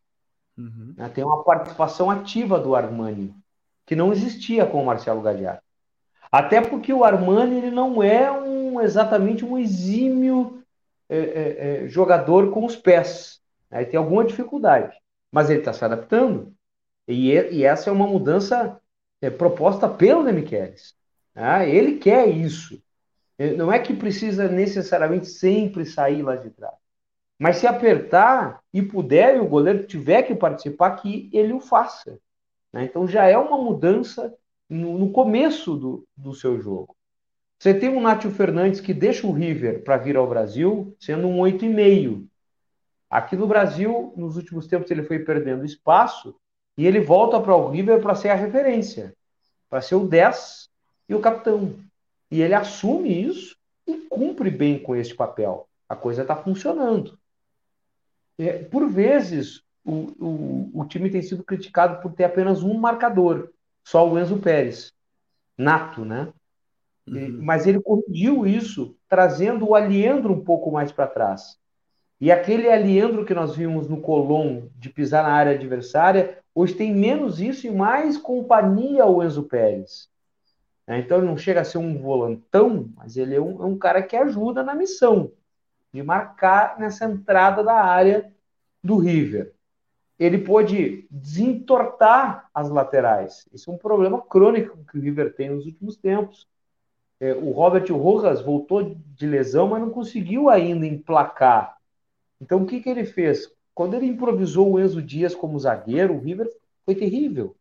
Uhum. 0.57 0.93
Né? 0.97 1.09
Tem 1.09 1.23
uma 1.23 1.43
participação 1.43 2.09
ativa 2.09 2.59
do 2.59 2.75
Armani, 2.75 3.33
que 3.85 3.95
não 3.95 4.11
existia 4.11 4.65
com 4.65 4.81
o 4.81 4.85
Marcelo 4.85 5.21
Gagliardi. 5.21 5.61
Até 6.31 6.61
porque 6.61 6.93
o 6.93 7.03
Armani 7.03 7.57
ele 7.57 7.71
não 7.71 8.03
é 8.03 8.31
um, 8.31 8.79
exatamente 8.81 9.43
um 9.43 9.57
exímio 9.57 10.63
é, 11.09 11.17
é, 11.17 11.83
é, 11.85 11.87
jogador 11.87 12.51
com 12.51 12.65
os 12.65 12.75
pés. 12.75 13.39
Né? 13.71 13.83
Tem 13.85 13.97
alguma 13.97 14.23
dificuldade. 14.23 14.95
Mas 15.31 15.49
ele 15.49 15.59
está 15.59 15.73
se 15.73 15.83
adaptando. 15.83 16.53
E, 17.09 17.31
e 17.31 17.63
essa 17.63 17.89
é 17.89 17.93
uma 17.93 18.05
mudança 18.05 18.79
é, 19.19 19.31
proposta 19.31 19.89
pelo 19.89 20.23
Demichelis. 20.23 20.95
Né? 21.33 21.67
Ele 21.67 21.97
quer 21.97 22.27
isso. 22.27 22.81
Não 23.57 23.71
é 23.71 23.79
que 23.79 23.93
precisa 23.93 24.47
necessariamente 24.47 25.25
sempre 25.27 25.85
sair 25.85 26.21
lá 26.21 26.35
de 26.35 26.49
trás. 26.51 26.75
Mas 27.39 27.55
se 27.55 27.65
apertar 27.65 28.61
e 28.71 28.81
puder, 28.81 29.37
e 29.37 29.39
o 29.39 29.47
goleiro 29.47 29.87
tiver 29.87 30.23
que 30.23 30.35
participar, 30.35 30.97
que 30.97 31.29
ele 31.33 31.53
o 31.53 31.59
faça. 31.59 32.19
Né? 32.71 32.83
Então 32.83 33.07
já 33.07 33.25
é 33.25 33.37
uma 33.37 33.57
mudança 33.57 34.35
no, 34.69 34.99
no 34.99 35.11
começo 35.11 35.75
do, 35.77 36.07
do 36.15 36.33
seu 36.35 36.61
jogo. 36.61 36.95
Você 37.57 37.73
tem 37.73 37.89
um 37.89 38.01
Nátio 38.01 38.29
Fernandes 38.29 38.81
que 38.81 38.93
deixa 38.93 39.25
o 39.25 39.31
River 39.31 39.83
para 39.83 39.97
vir 39.97 40.15
ao 40.15 40.27
Brasil 40.27 40.95
sendo 40.99 41.27
um 41.27 41.37
8,5. 41.37 42.27
Aqui 43.09 43.35
no 43.35 43.47
Brasil, 43.47 44.13
nos 44.15 44.35
últimos 44.35 44.67
tempos, 44.67 44.91
ele 44.91 45.03
foi 45.03 45.19
perdendo 45.19 45.65
espaço 45.65 46.35
e 46.79 46.87
ele 46.87 47.01
volta 47.01 47.41
para 47.41 47.53
o 47.53 47.69
River 47.69 48.01
para 48.01 48.15
ser 48.15 48.29
a 48.29 48.35
referência, 48.35 49.13
para 49.69 49.81
ser 49.81 49.95
o 49.95 50.07
10 50.07 50.69
e 51.09 51.13
o 51.13 51.19
capitão. 51.19 51.75
E 52.31 52.41
ele 52.41 52.53
assume 52.53 53.21
isso 53.21 53.57
e 53.85 53.97
cumpre 54.09 54.49
bem 54.49 54.79
com 54.79 54.95
esse 54.95 55.13
papel. 55.13 55.67
A 55.89 55.95
coisa 55.97 56.21
está 56.21 56.37
funcionando. 56.37 57.19
É, 58.37 58.63
por 58.63 58.89
vezes, 58.89 59.61
o, 59.83 59.91
o, 60.25 60.71
o 60.73 60.85
time 60.85 61.09
tem 61.09 61.21
sido 61.21 61.43
criticado 61.43 62.01
por 62.01 62.13
ter 62.13 62.23
apenas 62.23 62.63
um 62.63 62.75
marcador, 62.75 63.51
só 63.83 64.09
o 64.09 64.17
Enzo 64.17 64.37
Pérez, 64.37 64.93
nato, 65.57 66.05
né? 66.05 66.31
Uhum. 67.05 67.39
Mas 67.41 67.67
ele 67.67 67.81
corrigiu 67.81 68.47
isso, 68.47 68.95
trazendo 69.09 69.67
o 69.67 69.75
Aliendro 69.75 70.31
um 70.31 70.45
pouco 70.45 70.71
mais 70.71 70.93
para 70.93 71.07
trás. 71.07 71.57
E 72.21 72.31
aquele 72.31 72.69
Aliendro 72.69 73.25
que 73.25 73.33
nós 73.33 73.53
vimos 73.53 73.89
no 73.89 73.99
Colom 73.99 74.69
de 74.77 74.89
pisar 74.89 75.23
na 75.23 75.33
área 75.33 75.51
adversária 75.51 76.38
Hoje 76.53 76.73
tem 76.73 76.93
menos 76.93 77.39
isso 77.39 77.67
e 77.67 77.71
mais 77.71 78.17
companhia 78.17 79.05
o 79.05 79.23
Enzo 79.23 79.43
Pérez. 79.43 80.09
Né? 80.87 80.99
Então 80.99 81.19
ele 81.19 81.27
não 81.27 81.37
chega 81.37 81.61
a 81.61 81.65
ser 81.65 81.77
um 81.77 81.97
volantão, 81.97 82.89
mas 82.95 83.15
ele 83.15 83.35
é 83.35 83.41
um, 83.41 83.63
é 83.63 83.65
um 83.65 83.77
cara 83.77 84.01
que 84.01 84.15
ajuda 84.15 84.63
na 84.63 84.73
missão 84.75 85.31
de 85.93 86.03
marcar 86.03 86.79
nessa 86.79 87.05
entrada 87.05 87.63
da 87.63 87.75
área 87.75 88.31
do 88.83 88.97
River. 88.97 89.53
Ele 90.17 90.37
pode 90.37 91.07
desentortar 91.09 92.49
as 92.53 92.69
laterais. 92.69 93.47
Isso 93.53 93.71
é 93.71 93.73
um 93.73 93.77
problema 93.77 94.21
crônico 94.21 94.77
que 94.85 94.97
o 94.97 95.01
River 95.01 95.33
tem 95.33 95.49
nos 95.49 95.65
últimos 95.65 95.95
tempos. 95.95 96.47
É, 97.19 97.33
o 97.33 97.51
Robert 97.51 97.85
Rojas 97.91 98.41
voltou 98.41 98.95
de 98.95 99.25
lesão, 99.25 99.69
mas 99.69 99.81
não 99.81 99.89
conseguiu 99.89 100.49
ainda 100.49 100.85
emplacar. 100.85 101.77
Então 102.39 102.63
o 102.63 102.65
que, 102.65 102.81
que 102.81 102.89
ele 102.89 103.05
fez? 103.05 103.49
Quando 103.79 103.93
ele 103.93 104.07
improvisou 104.07 104.73
o 104.73 104.77
Enzo 104.77 105.01
Dias 105.01 105.33
como 105.33 105.57
zagueiro, 105.57 106.13
o 106.13 106.19
River 106.19 106.51
foi 106.85 106.95
terrível. 106.95 107.55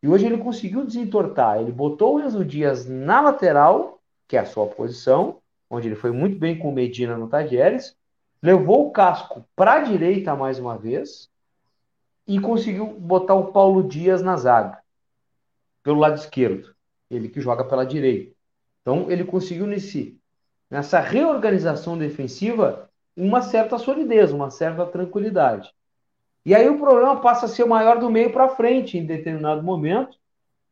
E 0.00 0.06
hoje 0.06 0.24
ele 0.24 0.38
conseguiu 0.38 0.86
desentortar. 0.86 1.60
Ele 1.60 1.72
botou 1.72 2.14
o 2.14 2.20
Enzo 2.20 2.44
Dias 2.44 2.86
na 2.86 3.20
lateral, 3.20 4.00
que 4.28 4.36
é 4.36 4.38
a 4.38 4.44
sua 4.44 4.68
posição, 4.68 5.38
onde 5.68 5.88
ele 5.88 5.96
foi 5.96 6.12
muito 6.12 6.38
bem 6.38 6.56
com 6.56 6.68
o 6.68 6.72
Medina 6.72 7.18
no 7.18 7.26
Tajeres, 7.26 7.96
levou 8.40 8.86
o 8.86 8.92
casco 8.92 9.44
para 9.56 9.72
a 9.72 9.80
direita 9.80 10.36
mais 10.36 10.60
uma 10.60 10.78
vez 10.78 11.28
e 12.24 12.38
conseguiu 12.38 12.86
botar 12.86 13.34
o 13.34 13.50
Paulo 13.50 13.82
Dias 13.82 14.22
na 14.22 14.36
zaga, 14.36 14.78
pelo 15.82 15.98
lado 15.98 16.18
esquerdo. 16.18 16.72
Ele 17.10 17.28
que 17.28 17.40
joga 17.40 17.64
pela 17.64 17.84
direita. 17.84 18.32
Então 18.80 19.10
ele 19.10 19.24
conseguiu 19.24 19.66
nesse, 19.66 20.20
nessa 20.70 21.00
reorganização 21.00 21.98
defensiva 21.98 22.85
uma 23.16 23.40
certa 23.40 23.78
solidez, 23.78 24.32
uma 24.32 24.50
certa 24.50 24.84
tranquilidade. 24.84 25.72
E 26.44 26.54
aí 26.54 26.68
o 26.68 26.78
problema 26.78 27.20
passa 27.20 27.46
a 27.46 27.48
ser 27.48 27.64
maior 27.64 27.98
do 27.98 28.10
meio 28.10 28.32
para 28.32 28.50
frente 28.50 28.98
em 28.98 29.06
determinado 29.06 29.62
momento, 29.62 30.16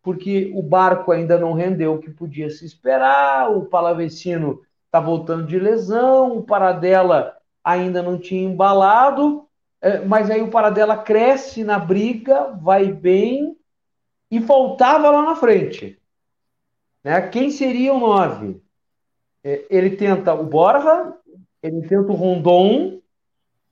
porque 0.03 0.53
o 0.55 0.63
barco 0.63 1.11
ainda 1.11 1.39
não 1.39 1.55
rendeu 1.55 1.95
o 1.95 1.99
que 1.99 2.11
podia 2.11 2.51
se 2.51 2.65
esperar, 2.65 3.51
o 3.51 3.65
Palavecino 3.65 4.63
está 4.85 5.01
voltando 5.01 5.47
de 5.47 5.59
lesão, 5.59 6.37
o 6.37 6.43
Paradela 6.43 7.37
ainda 7.65 8.03
não 8.03 8.19
tinha 8.19 8.49
embalado, 8.49 9.49
é, 9.81 9.99
mas 10.01 10.31
aí 10.31 10.43
o 10.43 10.51
Paradela 10.51 10.97
cresce 10.97 11.65
na 11.65 11.79
briga, 11.79 12.51
vai 12.61 12.93
bem, 12.93 13.57
e 14.31 14.41
faltava 14.41 15.11
lá 15.11 15.23
na 15.23 15.37
frente. 15.37 15.99
Né? 17.03 17.21
Quem 17.29 17.51
seria 17.51 17.93
o 17.93 18.01
nove? 18.01 18.63
É, 19.43 19.65
ele 19.69 19.97
tenta 19.97 20.35
o 20.35 20.45
Borja, 20.45 21.15
ele 21.65 21.81
tenta 21.89 22.13
o 22.13 22.15
Rondon, 22.15 23.01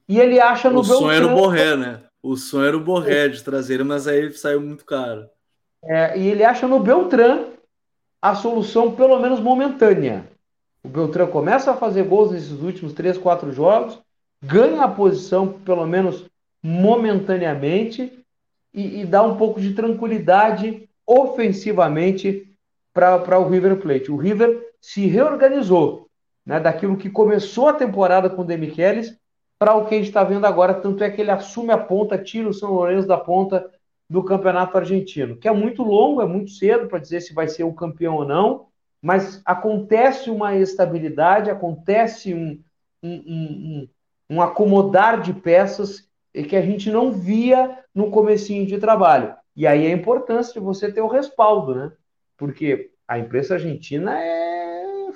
e 0.09 0.19
ele 0.19 0.41
acha 0.41 0.71
no 0.71 0.81
O 0.81 0.85
sonho 0.85 1.11
era 1.11 1.27
o 1.27 1.35
Borré, 1.35 1.77
né? 1.77 2.01
O 2.23 2.37
sonho 2.37 2.65
era 2.65 2.77
o 2.77 2.81
Borré 2.81 3.29
de 3.29 3.45
trazer, 3.45 3.85
mas 3.85 4.09
aí 4.09 4.33
saiu 4.33 4.63
muito 4.63 4.85
caro. 4.85 5.29
É, 5.85 6.19
e 6.19 6.27
ele 6.27 6.43
acha 6.43 6.67
no 6.67 6.81
Beltrán 6.81 7.45
a 8.21 8.35
solução, 8.35 8.95
pelo 8.95 9.21
menos 9.21 9.41
momentânea. 9.41 10.25
O 10.83 10.89
Beltrán 10.89 11.27
começa 11.27 11.71
a 11.71 11.77
fazer 11.77 12.05
gols 12.05 12.31
nesses 12.31 12.63
últimos 12.63 12.95
três, 12.95 13.19
quatro 13.19 13.53
jogos, 13.53 13.99
ganha 14.43 14.85
a 14.85 14.89
posição, 14.89 15.53
pelo 15.53 15.87
menos 15.87 16.25
momentaneamente, 16.63 18.11
e, 18.73 19.03
e 19.03 19.05
dá 19.05 19.23
um 19.23 19.37
pouco 19.37 19.61
de 19.61 19.75
tranquilidade 19.75 20.89
ofensivamente 21.07 22.49
para 22.95 23.39
o 23.39 23.49
River 23.49 23.77
Plate. 23.77 24.11
O 24.11 24.17
River 24.17 24.73
se 24.81 25.07
reorganizou 25.07 26.09
né, 26.45 26.61
daquilo 26.61 26.97
que 26.97 27.11
começou 27.11 27.69
a 27.69 27.75
temporada 27.75 28.29
com 28.29 28.43
o 28.43 28.45
Demichelis 28.45 29.17
para 29.59 29.75
o 29.75 29.87
que 29.87 29.95
a 29.95 29.99
gente 29.99 30.09
está 30.09 30.25
vendo 30.25 30.45
agora. 30.45 30.75
Tanto 30.75 31.05
é 31.05 31.11
que 31.11 31.21
ele 31.21 31.31
assume 31.31 31.73
a 31.73 31.79
ponta, 31.79 32.19
tira 32.19 32.49
o 32.49 32.55
São 32.55 32.73
Lourenço 32.73 33.07
da 33.07 33.17
ponta 33.17 33.71
do 34.11 34.23
Campeonato 34.23 34.77
Argentino, 34.77 35.37
que 35.37 35.49
é 35.49 35.53
muito 35.53 35.83
longo, 35.83 36.21
é 36.21 36.27
muito 36.27 36.51
cedo 36.51 36.87
para 36.87 36.99
dizer 36.99 37.21
se 37.21 37.33
vai 37.33 37.49
ser 37.49 37.65
o 37.65 37.73
campeão 37.73 38.17
ou 38.17 38.27
não, 38.27 38.67
mas 39.01 39.41
acontece 39.45 40.31
uma 40.31 40.55
estabilidade, 40.55 41.51
acontece 41.51 42.35
um, 42.35 42.61
um, 43.03 43.11
um, 43.11 43.89
um 44.29 44.43
acomodar 44.43 45.23
de 45.23 45.33
peças 45.33 46.09
que 46.49 46.57
a 46.57 46.63
gente 46.63 46.91
não 46.91 47.13
via 47.13 47.79
no 47.95 48.11
comecinho 48.11 48.67
de 48.67 48.79
trabalho. 48.79 49.35
E 49.57 49.67
aí 49.67 49.87
a 49.87 49.91
importância 49.91 50.55
de 50.55 50.61
você 50.61 50.91
ter 50.91 51.01
o 51.01 51.09
respaldo, 51.09 51.75
né? 51.75 51.93
Porque 52.37 52.91
a 53.07 53.19
imprensa 53.19 53.55
argentina 53.55 54.19
é 54.19 54.52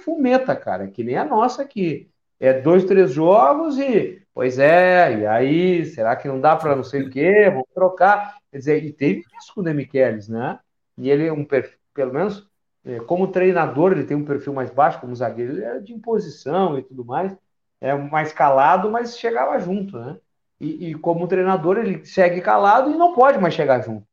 fumeta, 0.07 0.54
cara, 0.54 0.84
é 0.84 0.88
que 0.88 1.02
nem 1.02 1.16
a 1.16 1.24
nossa 1.24 1.62
aqui. 1.62 2.09
É 2.38 2.52
dois, 2.61 2.84
três 2.84 3.12
jogos 3.12 3.78
e, 3.78 4.22
pois 4.32 4.59
é, 4.59 5.20
e 5.20 5.26
aí, 5.26 5.84
será 5.86 6.14
que 6.14 6.28
não 6.28 6.40
dá 6.40 6.54
para 6.54 6.76
não 6.76 6.84
sei 6.84 7.02
o 7.02 7.11
quê? 7.11 7.50
Vamos 7.50 7.66
trocar. 7.74 8.36
Quer 8.52 8.59
dizer, 8.59 8.84
e 8.84 8.92
teve 8.92 9.22
isso 9.38 9.52
com 9.54 9.61
o 9.61 9.64
Demichelis, 9.64 10.28
né? 10.28 10.59
E 10.96 11.11
ele 11.11 11.26
é 11.26 11.32
um 11.32 11.44
perfil, 11.44 11.78
pelo 11.92 12.12
menos, 12.14 12.48
é, 12.84 13.00
como 13.00 13.28
treinador, 13.28 13.92
ele 13.92 14.04
tem 14.04 14.16
um 14.16 14.24
perfil 14.24 14.52
mais 14.52 14.70
baixo, 14.70 15.00
como 15.00 15.16
zagueiro, 15.16 15.54
ele 15.54 15.64
era 15.64 15.80
de 15.82 15.92
imposição 15.92 16.78
e 16.78 16.82
tudo 16.82 17.04
mais. 17.04 17.36
É 17.80 17.94
mais 17.94 18.32
calado, 18.32 18.90
mas 18.90 19.18
chegava 19.18 19.59
junto, 19.59 19.98
né? 19.98 20.18
E, 20.61 20.90
e, 20.90 20.94
como 20.94 21.28
treinador, 21.28 21.78
ele 21.78 22.04
segue 22.04 22.40
calado 22.40 22.90
e 22.90 22.96
não 22.96 23.14
pode 23.14 23.38
mais 23.38 23.54
chegar 23.54 23.80
junto. 23.82 24.07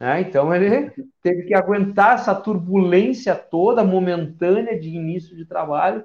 Né? 0.00 0.22
Então, 0.22 0.52
ele 0.54 0.90
teve 1.22 1.42
que 1.42 1.54
aguentar 1.54 2.14
essa 2.14 2.34
turbulência 2.34 3.34
toda, 3.34 3.84
momentânea, 3.84 4.80
de 4.80 4.88
início 4.88 5.36
de 5.36 5.44
trabalho, 5.44 6.02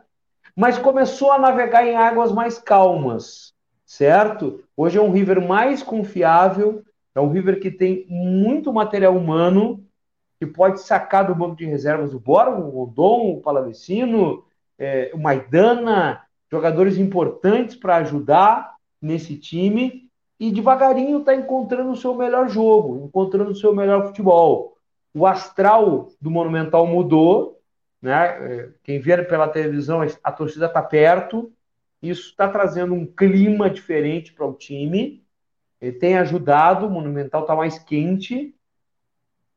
mas 0.54 0.78
começou 0.78 1.32
a 1.32 1.40
navegar 1.40 1.88
em 1.88 1.96
águas 1.96 2.32
mais 2.32 2.60
calmas, 2.60 3.54
certo? 3.86 4.62
Hoje 4.76 4.98
é 4.98 5.02
um 5.02 5.12
River 5.12 5.42
mais 5.42 5.82
confiável, 5.82 6.84
é 7.14 7.22
um 7.22 7.32
River 7.32 7.60
que 7.62 7.72
tem 7.72 8.06
muito 8.10 8.74
material 8.74 9.16
humano, 9.16 9.86
que 10.38 10.46
pode 10.46 10.82
sacar 10.82 11.26
do 11.26 11.34
banco 11.34 11.56
de 11.56 11.66
reservas 11.66 12.14
o 12.14 12.20
Bora, 12.20 12.52
o 12.52 12.70
Rodon, 12.70 13.32
o 13.32 13.42
Palavecino, 13.42 14.44
é, 14.78 15.12
o 15.14 15.18
Maidana, 15.18 16.22
jogadores 16.52 16.98
importantes 16.98 17.78
para 17.78 17.98
ajudar 17.98 18.76
nesse 19.02 19.38
time 19.38 20.10
e 20.40 20.52
devagarinho 20.52 21.20
está 21.20 21.34
encontrando 21.34 21.92
o 21.92 21.96
seu 21.96 22.14
melhor 22.14 22.50
jogo, 22.50 23.06
encontrando 23.06 23.52
o 23.52 23.56
seu 23.56 23.74
melhor 23.74 24.08
futebol. 24.08 24.78
O 25.14 25.26
astral 25.26 26.10
do 26.20 26.30
Monumental 26.30 26.86
mudou, 26.86 27.62
né? 28.02 28.70
Quem 28.84 29.00
vê 29.00 29.24
pela 29.24 29.48
televisão, 29.48 30.02
a 30.24 30.32
torcida 30.32 30.66
está 30.66 30.82
perto, 30.82 31.52
isso 32.02 32.30
está 32.30 32.48
trazendo 32.48 32.94
um 32.94 33.06
clima 33.06 33.70
diferente 33.70 34.34
para 34.34 34.46
o 34.46 34.54
time, 34.54 35.24
ele 35.80 35.94
tem 35.94 36.18
ajudado, 36.18 36.86
o 36.88 36.90
Monumental 36.90 37.42
está 37.42 37.56
mais 37.56 37.80
quente. 37.80 38.54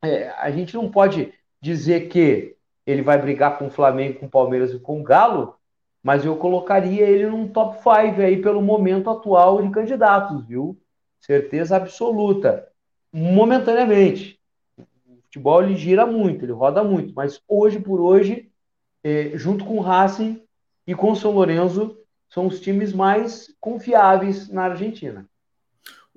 É, 0.03 0.29
a 0.31 0.51
gente 0.51 0.75
não 0.75 0.91
pode 0.91 1.33
dizer 1.61 2.09
que 2.09 2.57
ele 2.87 3.03
vai 3.03 3.21
brigar 3.21 3.59
com 3.59 3.67
o 3.67 3.71
Flamengo, 3.71 4.21
com 4.21 4.27
o 4.27 4.31
Palmeiras 4.31 4.73
e 4.73 4.79
com 4.79 5.01
o 5.01 5.03
Galo, 5.03 5.58
mas 6.03 6.25
eu 6.25 6.37
colocaria 6.37 7.07
ele 7.07 7.27
num 7.27 7.49
top 7.49 7.77
5 7.79 8.21
aí 8.21 8.41
pelo 8.41 8.63
momento 8.63 9.11
atual 9.11 9.63
de 9.63 9.71
candidatos, 9.71 10.47
viu? 10.47 10.81
Certeza 11.21 11.77
absoluta. 11.77 12.69
Momentaneamente. 13.13 14.39
O 14.79 15.21
futebol 15.23 15.63
ele 15.63 15.77
gira 15.77 16.07
muito, 16.07 16.45
ele 16.45 16.53
roda 16.53 16.83
muito, 16.85 17.13
mas 17.15 17.41
hoje 17.49 17.81
por 17.81 18.01
hoje, 18.01 18.51
é, 19.03 19.33
junto 19.35 19.65
com 19.65 19.79
o 19.79 19.83
Racing 19.83 20.43
e 20.87 20.95
com 20.95 21.13
o 21.13 21.17
São 21.17 21.33
Lourenço, 21.33 21.99
são 22.29 22.47
os 22.47 22.61
times 22.61 22.93
mais 22.93 23.55
confiáveis 23.61 24.49
na 24.49 24.65
Argentina. 24.65 25.29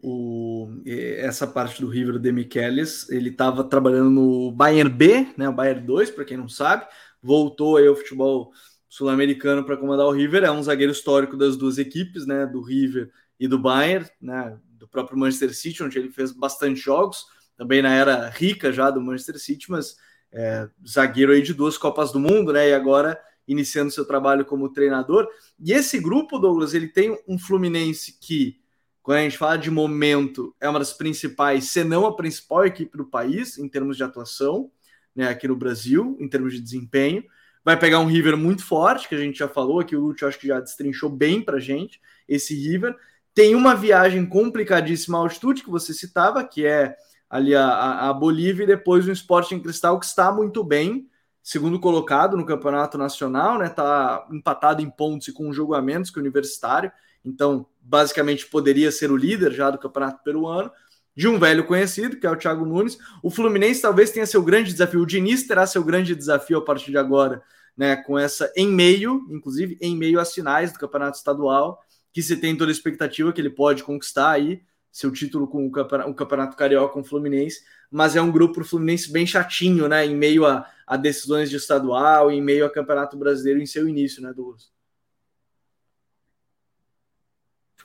O, 0.04 0.68
essa 0.86 1.46
parte 1.46 1.82
do 1.82 1.88
River 1.88 2.18
de 2.18 2.32
Michelis, 2.32 3.10
ele 3.10 3.30
estava 3.30 3.64
trabalhando 3.64 4.10
no 4.10 4.52
Bayern 4.52 4.92
B, 4.92 5.28
né, 5.38 5.48
o 5.48 5.54
Bayern 5.54 5.86
2, 5.86 6.10
para 6.12 6.26
quem 6.26 6.38
não 6.38 6.50
sabe, 6.50 6.88
voltou 7.22 7.78
aí 7.78 7.88
ao 7.88 7.96
futebol 7.96 8.52
sul-americano 8.92 9.64
para 9.64 9.78
comandar 9.78 10.06
o 10.06 10.12
River, 10.12 10.44
é 10.44 10.52
um 10.52 10.62
zagueiro 10.62 10.92
histórico 10.92 11.38
das 11.38 11.56
duas 11.56 11.78
equipes, 11.78 12.28
né, 12.28 12.46
do 12.46 12.62
River 12.62 13.10
e 13.40 13.48
do 13.48 13.58
Bayern, 13.58 14.06
né, 14.22 14.60
do 14.72 14.86
próprio 14.86 15.18
Manchester 15.18 15.56
City, 15.56 15.82
onde 15.82 15.98
ele 15.98 16.12
fez 16.12 16.34
bastante 16.34 16.82
jogos, 16.82 17.26
também 17.56 17.82
na 17.82 17.94
era 17.94 18.28
rica 18.28 18.70
já 18.70 18.92
do 18.92 19.00
Manchester 19.00 19.40
City, 19.40 19.72
mas 19.72 19.96
é, 20.30 20.68
zagueiro 20.86 21.32
aí 21.32 21.42
de 21.42 21.54
duas 21.54 21.78
Copas 21.78 22.12
do 22.12 22.20
Mundo, 22.20 22.52
né, 22.52 22.68
e 22.68 22.74
agora 22.74 23.18
iniciando 23.48 23.92
seu 23.92 24.04
trabalho 24.04 24.44
como 24.44 24.68
treinador. 24.68 25.26
E 25.58 25.72
esse 25.72 25.98
grupo, 25.98 26.38
Douglas, 26.38 26.74
ele 26.74 26.90
tem 26.90 27.18
um 27.26 27.40
Fluminense 27.40 28.18
que, 28.20 28.60
quando 29.02 29.20
a 29.20 29.22
gente 29.22 29.38
fala 29.38 29.56
de 29.56 29.72
momento, 29.72 30.54
é 30.60 30.68
uma 30.68 30.80
das 30.80 30.92
principais, 30.92 31.70
se 31.70 31.82
não 31.86 32.06
a 32.06 32.14
principal 32.14 32.66
equipe 32.66 32.98
do 32.98 33.06
país 33.06 33.58
em 33.58 33.70
termos 33.70 33.96
de 33.96 34.04
atuação, 34.04 34.70
né, 35.16 35.30
aqui 35.30 35.48
no 35.48 35.56
Brasil, 35.56 36.18
em 36.20 36.28
termos 36.28 36.52
de 36.52 36.60
desempenho. 36.60 37.24
Vai 37.64 37.78
pegar 37.78 38.00
um 38.00 38.08
River 38.08 38.36
muito 38.36 38.66
forte, 38.66 39.08
que 39.08 39.16
a 39.16 39.20
gente 39.20 39.38
já 39.38 39.48
falou 39.48 39.80
aqui, 39.80 39.96
o 39.96 40.00
Lúcio 40.00 40.28
acho 40.28 40.40
que 40.40 40.48
já 40.48 40.60
destrinchou 40.60 41.10
bem 41.10 41.42
pra 41.42 41.60
gente 41.60 42.02
esse 42.28 42.56
River. 42.56 42.96
Tem 43.34 43.56
uma 43.56 43.76
viagem 43.76 44.26
complicadíssima 44.26 45.18
à 45.18 45.22
altitude 45.22 45.64
que 45.64 45.70
você 45.70 45.94
citava, 45.94 46.44
que 46.44 46.66
é 46.66 46.96
ali 47.30 47.56
a, 47.56 48.10
a 48.10 48.14
Bolívia, 48.14 48.64
e 48.64 48.68
depois 48.68 49.08
o 49.08 49.12
Sporting 49.12 49.60
Cristal, 49.60 50.00
que 50.00 50.06
está 50.06 50.32
muito 50.32 50.64
bem, 50.64 51.08
segundo 51.42 51.80
colocado 51.80 52.36
no 52.36 52.46
Campeonato 52.46 52.98
Nacional, 52.98 53.58
né? 53.58 53.70
Tá 53.70 54.28
empatado 54.32 54.82
em 54.82 54.90
pontos 54.90 55.28
e 55.28 55.34
com 55.34 55.48
um 55.48 55.54
jogo 55.54 55.74
a 55.74 55.82
menos 55.82 56.10
que 56.10 56.18
o 56.18 56.22
Universitário. 56.22 56.92
Então, 57.24 57.66
basicamente, 57.80 58.48
poderia 58.48 58.92
ser 58.92 59.12
o 59.12 59.18
líder 59.18 59.54
já 59.54 59.70
do 59.70 59.78
Campeonato 59.78 60.24
Peruano 60.24 60.72
de 61.16 61.28
um 61.28 61.38
velho 61.38 61.66
conhecido, 61.66 62.18
que 62.18 62.26
é 62.26 62.32
o 62.32 62.36
Thiago 62.36 62.66
Nunes. 62.66 62.98
O 63.22 63.30
Fluminense 63.30 63.82
talvez 63.82 64.12
tenha 64.12 64.26
seu 64.26 64.42
grande 64.42 64.72
desafio. 64.72 65.02
O 65.02 65.06
Diniz 65.06 65.46
terá 65.46 65.68
seu 65.68 65.84
grande 65.84 66.16
desafio 66.16 66.58
a 66.58 66.64
partir 66.64 66.92
de 66.92 66.98
agora, 66.98 67.44
né? 67.76 67.96
Com 67.96 68.18
essa 68.18 68.52
em 68.56 68.68
meio, 68.68 69.28
inclusive 69.30 69.78
em 69.82 69.96
meio 69.96 70.20
às 70.20 70.34
finais 70.34 70.72
do 70.72 70.80
campeonato 70.80 71.18
estadual, 71.18 71.80
que 72.14 72.22
se 72.22 72.38
tem 72.38 72.56
toda 72.56 72.72
a 72.72 72.74
expectativa 72.74 73.32
que 73.32 73.42
ele 73.42 73.50
pode 73.50 73.84
conquistar 73.84 74.32
aí 74.32 74.62
seu 74.92 75.12
título 75.12 75.48
com 75.48 75.66
o 75.66 75.72
campeonato, 75.72 76.10
o 76.10 76.14
campeonato 76.14 76.58
carioca 76.58 76.94
com 76.94 77.00
o 77.00 77.04
Fluminense, 77.04 77.62
mas 77.90 78.16
é 78.16 78.22
um 78.22 78.32
grupo 78.32 78.56
pro 78.56 78.66
Fluminense 78.66 79.12
bem 79.12 79.26
chatinho, 79.26 79.88
né? 79.88 80.06
Em 80.06 80.16
meio 80.16 80.46
a, 80.46 80.70
a 80.86 80.98
decisões 80.98 81.50
de 81.50 81.56
estadual, 81.56 82.30
em 82.32 82.42
meio 82.42 82.66
a 82.66 82.70
campeonato 82.70 83.18
brasileiro 83.18 83.62
em 83.62 83.66
seu 83.66 83.88
início, 83.88 84.22
né, 84.22 84.34
Douglas? 84.34 84.72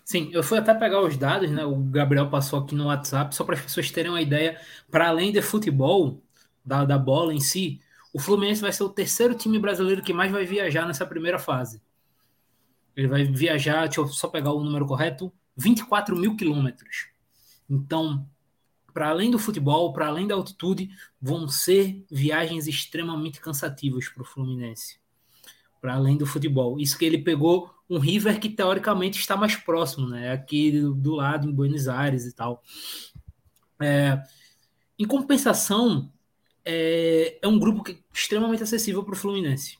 Sim, 0.06 0.30
eu 0.32 0.40
fui 0.40 0.56
até 0.56 0.72
pegar 0.72 1.02
os 1.02 1.16
dados, 1.16 1.50
né? 1.50 1.64
O 1.64 1.74
Gabriel 1.82 2.30
passou 2.30 2.60
aqui 2.60 2.76
no 2.76 2.86
WhatsApp, 2.86 3.34
só 3.34 3.42
para 3.42 3.56
as 3.56 3.60
pessoas 3.60 3.90
terem 3.90 4.12
uma 4.12 4.22
ideia. 4.22 4.56
Para 4.88 5.08
além 5.08 5.32
de 5.32 5.42
futebol, 5.42 6.22
da, 6.64 6.84
da 6.84 6.96
bola 6.96 7.34
em 7.34 7.40
si, 7.40 7.80
o 8.12 8.20
Fluminense 8.20 8.60
vai 8.60 8.72
ser 8.72 8.84
o 8.84 8.88
terceiro 8.88 9.34
time 9.34 9.58
brasileiro 9.58 10.02
que 10.02 10.12
mais 10.12 10.30
vai 10.30 10.44
viajar 10.46 10.86
nessa 10.86 11.04
primeira 11.04 11.40
fase. 11.40 11.82
Ele 12.94 13.08
vai 13.08 13.24
viajar, 13.24 13.86
deixa 13.86 14.00
eu 14.00 14.06
só 14.06 14.28
pegar 14.28 14.52
o 14.52 14.62
número 14.62 14.86
correto, 14.86 15.32
24 15.56 16.16
mil 16.16 16.36
quilômetros. 16.36 17.08
Então, 17.68 18.24
para 18.94 19.08
além 19.08 19.28
do 19.28 19.40
futebol, 19.40 19.92
para 19.92 20.06
além 20.06 20.28
da 20.28 20.36
altitude, 20.36 20.88
vão 21.20 21.48
ser 21.48 22.06
viagens 22.08 22.68
extremamente 22.68 23.40
cansativas 23.40 24.08
para 24.08 24.22
o 24.22 24.26
Fluminense 24.26 25.00
para 25.86 25.94
além 25.94 26.16
do 26.16 26.26
futebol. 26.26 26.80
Isso 26.80 26.98
que 26.98 27.04
ele 27.04 27.18
pegou 27.18 27.70
um 27.88 28.00
River 28.00 28.40
que 28.40 28.48
teoricamente 28.48 29.20
está 29.20 29.36
mais 29.36 29.54
próximo, 29.54 30.08
né? 30.08 30.32
Aqui 30.32 30.72
do 30.80 31.14
lado, 31.14 31.48
em 31.48 31.52
Buenos 31.52 31.86
Aires 31.86 32.26
e 32.26 32.34
tal. 32.34 32.60
É, 33.80 34.20
em 34.98 35.06
compensação, 35.06 36.10
é, 36.64 37.38
é, 37.40 37.46
um 37.46 37.56
grupo 37.56 37.84
que, 37.84 38.02
extremamente 38.12 38.64
acessível 38.64 39.04
para 39.04 39.14
o 39.14 39.16
Fluminense. 39.16 39.78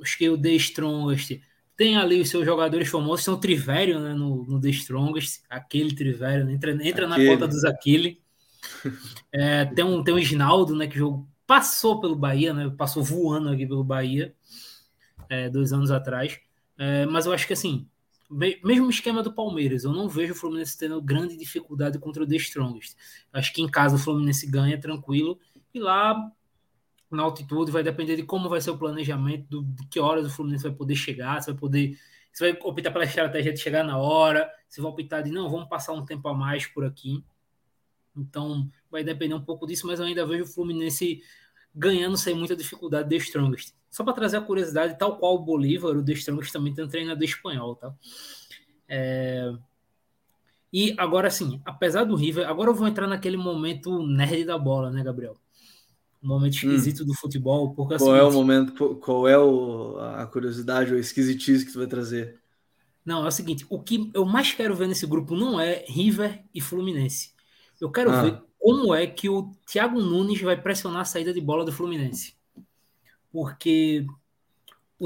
Acho 0.00 0.16
que 0.16 0.30
o 0.30 0.40
The 0.40 0.52
Strongest 0.52 1.38
tem 1.76 1.98
ali 1.98 2.22
os 2.22 2.30
seus 2.30 2.46
jogadores 2.46 2.88
famosos, 2.88 3.22
são 3.22 3.38
Trivério 3.38 4.00
né, 4.00 4.14
no, 4.14 4.46
no 4.46 4.58
The 4.58 4.70
Strongest, 4.70 5.42
aquele 5.50 5.94
Trivério, 5.94 6.46
né, 6.46 6.54
entra, 6.54 6.72
entra 6.72 7.06
na 7.06 7.16
conta 7.16 7.46
dos 7.46 7.66
Aquile. 7.66 8.18
É, 9.30 9.66
tem, 9.66 9.84
um, 9.84 10.02
tem 10.02 10.14
um 10.14 10.18
Isnaldo, 10.18 10.74
né, 10.74 10.86
que 10.86 10.96
jogo, 10.96 11.28
passou 11.46 12.00
pelo 12.00 12.16
Bahia, 12.16 12.54
né, 12.54 12.72
passou 12.78 13.02
voando 13.04 13.50
aqui 13.50 13.66
pelo 13.66 13.84
Bahia 13.84 14.34
é, 15.28 15.48
dois 15.48 15.72
anos 15.72 15.90
atrás. 15.90 16.38
É, 16.76 17.06
mas 17.06 17.26
eu 17.26 17.32
acho 17.32 17.46
que 17.46 17.52
assim, 17.52 17.88
mesmo 18.30 18.90
esquema 18.90 19.22
do 19.22 19.32
Palmeiras, 19.32 19.84
eu 19.84 19.92
não 19.92 20.08
vejo 20.08 20.32
o 20.32 20.36
Fluminense 20.36 20.76
tendo 20.76 21.00
grande 21.00 21.36
dificuldade 21.36 21.98
contra 21.98 22.22
o 22.22 22.26
The 22.26 22.36
Strongest. 22.36 22.96
Acho 23.32 23.52
que 23.52 23.62
em 23.62 23.68
casa 23.68 23.96
o 23.96 23.98
Fluminense 23.98 24.46
ganha 24.46 24.78
tranquilo 24.78 25.38
e 25.72 25.80
lá 25.80 26.30
na 27.10 27.22
altitude 27.22 27.70
vai 27.70 27.82
depender 27.82 28.16
de 28.16 28.22
como 28.22 28.48
vai 28.48 28.60
ser 28.60 28.70
o 28.70 28.78
planejamento, 28.78 29.46
do, 29.48 29.62
de 29.62 29.86
que 29.86 29.98
horas 29.98 30.26
o 30.26 30.30
Fluminense 30.30 30.64
vai 30.64 30.72
poder 30.72 30.94
chegar, 30.94 31.40
se 31.40 31.50
vai 31.50 31.58
poder. 31.58 31.98
Se 32.30 32.44
vai 32.44 32.58
optar 32.62 32.92
pela 32.92 33.04
estratégia 33.04 33.52
de 33.52 33.58
chegar 33.58 33.82
na 33.82 33.96
hora, 33.96 34.48
se 34.68 34.80
vai 34.80 34.90
optar 34.90 35.22
de 35.22 35.30
não, 35.30 35.50
vamos 35.50 35.68
passar 35.68 35.92
um 35.92 36.04
tempo 36.04 36.28
a 36.28 36.34
mais 36.34 36.66
por 36.66 36.84
aqui. 36.84 37.24
Então 38.14 38.70
vai 38.90 39.02
depender 39.02 39.34
um 39.34 39.40
pouco 39.40 39.66
disso, 39.66 39.86
mas 39.86 39.98
eu 39.98 40.06
ainda 40.06 40.26
vejo 40.26 40.44
o 40.44 40.46
Fluminense 40.46 41.22
ganhando 41.74 42.16
sem 42.16 42.34
muita 42.34 42.54
dificuldade 42.54 43.08
The 43.08 43.16
Strongest. 43.16 43.74
Só 43.90 44.04
para 44.04 44.12
trazer 44.12 44.36
a 44.36 44.42
curiosidade, 44.42 44.98
tal 44.98 45.16
qual 45.16 45.34
o 45.34 45.44
Bolívar, 45.44 45.96
o 45.96 46.10
Strongest 46.12 46.52
também 46.52 46.74
tem 46.74 46.84
um 46.84 46.88
treinador 46.88 47.24
espanhol, 47.24 47.74
tá? 47.74 47.94
É... 48.88 49.52
E 50.72 50.94
agora 50.98 51.30
sim, 51.30 51.60
apesar 51.64 52.04
do 52.04 52.14
River, 52.14 52.46
agora 52.48 52.70
eu 52.70 52.74
vou 52.74 52.86
entrar 52.86 53.06
naquele 53.06 53.36
momento 53.36 54.06
nerd 54.06 54.44
da 54.44 54.58
bola, 54.58 54.90
né, 54.90 55.02
Gabriel? 55.02 55.36
Um 56.22 56.28
momento 56.28 56.54
hum. 56.54 56.56
esquisito 56.56 57.02
hum. 57.02 57.06
do 57.06 57.14
futebol. 57.14 57.74
Porque, 57.74 57.96
qual 57.96 58.12
assim, 58.12 58.20
é 58.20 58.22
o 58.22 58.32
momento, 58.32 58.96
qual 58.96 59.26
é 59.26 59.38
o, 59.38 59.98
a 59.98 60.26
curiosidade 60.26 60.92
ou 60.92 60.98
esquisitice 60.98 61.64
que 61.64 61.72
tu 61.72 61.78
vai 61.78 61.86
trazer? 61.86 62.38
Não, 63.04 63.24
é 63.24 63.28
o 63.28 63.32
seguinte, 63.32 63.64
o 63.70 63.80
que 63.80 64.10
eu 64.12 64.26
mais 64.26 64.52
quero 64.52 64.74
ver 64.74 64.86
nesse 64.86 65.06
grupo 65.06 65.34
não 65.34 65.58
é 65.58 65.84
River 65.88 66.44
e 66.54 66.60
Fluminense. 66.60 67.32
Eu 67.80 67.90
quero 67.90 68.10
ah. 68.10 68.22
ver 68.22 68.42
como 68.58 68.94
é 68.94 69.06
que 69.06 69.30
o 69.30 69.50
Thiago 69.64 70.00
Nunes 70.00 70.42
vai 70.42 70.60
pressionar 70.60 71.02
a 71.02 71.06
saída 71.06 71.32
de 71.32 71.40
bola 71.40 71.64
do 71.64 71.72
Fluminense. 71.72 72.34
Porque. 73.38 74.04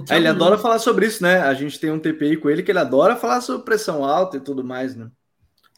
É, 0.08 0.16
ele 0.16 0.26
adora 0.26 0.56
falar 0.56 0.78
sobre 0.78 1.06
isso, 1.06 1.22
né? 1.22 1.40
A 1.42 1.52
gente 1.52 1.78
tem 1.78 1.90
um 1.90 2.00
TPI 2.00 2.38
com 2.38 2.48
ele 2.48 2.62
que 2.62 2.72
ele 2.72 2.78
adora 2.78 3.14
falar 3.14 3.42
sobre 3.42 3.62
pressão 3.62 4.02
alta 4.02 4.38
e 4.38 4.40
tudo 4.40 4.64
mais, 4.64 4.96
né? 4.96 5.10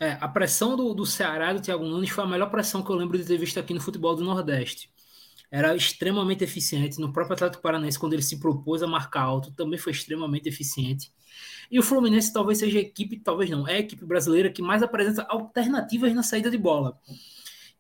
É, 0.01 0.13
a 0.21 0.29
pressão 0.29 0.77
do, 0.77 0.95
do 0.95 1.05
Ceará 1.05 1.53
do 1.53 1.61
Thiago 1.61 1.85
Nunes 1.85 2.11
foi 2.11 2.23
a 2.23 2.27
melhor 2.27 2.49
pressão 2.49 2.81
que 2.81 2.91
eu 2.91 2.95
lembro 2.95 3.19
de 3.19 3.25
ter 3.25 3.37
visto 3.37 3.59
aqui 3.59 3.75
no 3.75 3.81
futebol 3.81 4.15
do 4.15 4.23
Nordeste. 4.23 4.89
Era 5.51 5.75
extremamente 5.75 6.45
eficiente. 6.45 7.01
No 7.01 7.13
próprio 7.13 7.35
Atlético 7.35 7.63
Paranaense, 7.63 7.99
quando 7.99 8.13
ele 8.13 8.23
se 8.23 8.39
propôs 8.39 8.85
a 8.85 8.87
marcar 8.87 9.23
alto, 9.23 9.51
também 9.51 9.79
foi 9.79 9.93
extremamente 9.93 10.49
eficiente. 10.49 11.13
E 11.69 11.81
o 11.81 11.83
Fluminense 11.83 12.33
talvez 12.33 12.59
seja 12.59 12.79
a 12.79 12.83
equipe, 12.83 13.19
talvez 13.19 13.51
não, 13.51 13.67
é 13.67 13.75
a 13.75 13.79
equipe 13.81 14.05
brasileira 14.05 14.49
que 14.49 14.63
mais 14.63 14.81
apresenta 14.81 15.23
alternativas 15.29 16.15
na 16.15 16.23
saída 16.23 16.53
de 16.53 16.59
bola. 16.59 17.01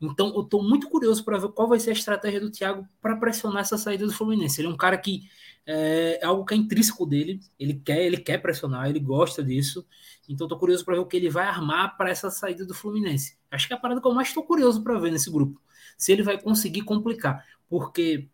Então, 0.00 0.34
eu 0.34 0.42
estou 0.42 0.62
muito 0.62 0.88
curioso 0.88 1.24
para 1.24 1.38
ver 1.38 1.48
qual 1.48 1.68
vai 1.68 1.80
ser 1.80 1.90
a 1.90 1.92
estratégia 1.94 2.40
do 2.40 2.50
Thiago 2.50 2.86
para 3.00 3.16
pressionar 3.16 3.62
essa 3.62 3.78
saída 3.78 4.06
do 4.06 4.12
Fluminense. 4.12 4.60
Ele 4.60 4.68
é 4.68 4.70
um 4.70 4.76
cara 4.76 4.98
que 4.98 5.28
é, 5.66 6.18
é 6.20 6.26
algo 6.26 6.44
que 6.44 6.54
é 6.54 6.56
intrínseco 6.56 7.06
dele. 7.06 7.40
Ele 7.58 7.74
quer, 7.74 8.04
ele 8.04 8.18
quer 8.18 8.38
pressionar, 8.38 8.88
ele 8.88 9.00
gosta 9.00 9.42
disso. 9.42 9.86
Então, 10.28 10.46
estou 10.46 10.58
curioso 10.58 10.84
para 10.84 10.94
ver 10.94 11.00
o 11.00 11.06
que 11.06 11.16
ele 11.16 11.30
vai 11.30 11.46
armar 11.46 11.96
para 11.96 12.10
essa 12.10 12.30
saída 12.30 12.66
do 12.66 12.74
Fluminense. 12.74 13.36
Acho 13.50 13.66
que 13.66 13.72
é 13.72 13.76
a 13.76 13.80
parada 13.80 14.00
que 14.00 14.06
eu 14.06 14.14
mais 14.14 14.28
estou 14.28 14.42
curioso 14.42 14.82
para 14.82 14.98
ver 14.98 15.10
nesse 15.10 15.30
grupo. 15.30 15.60
Se 15.96 16.12
ele 16.12 16.22
vai 16.22 16.40
conseguir 16.40 16.82
complicar. 16.82 17.44
Porque 17.68 18.28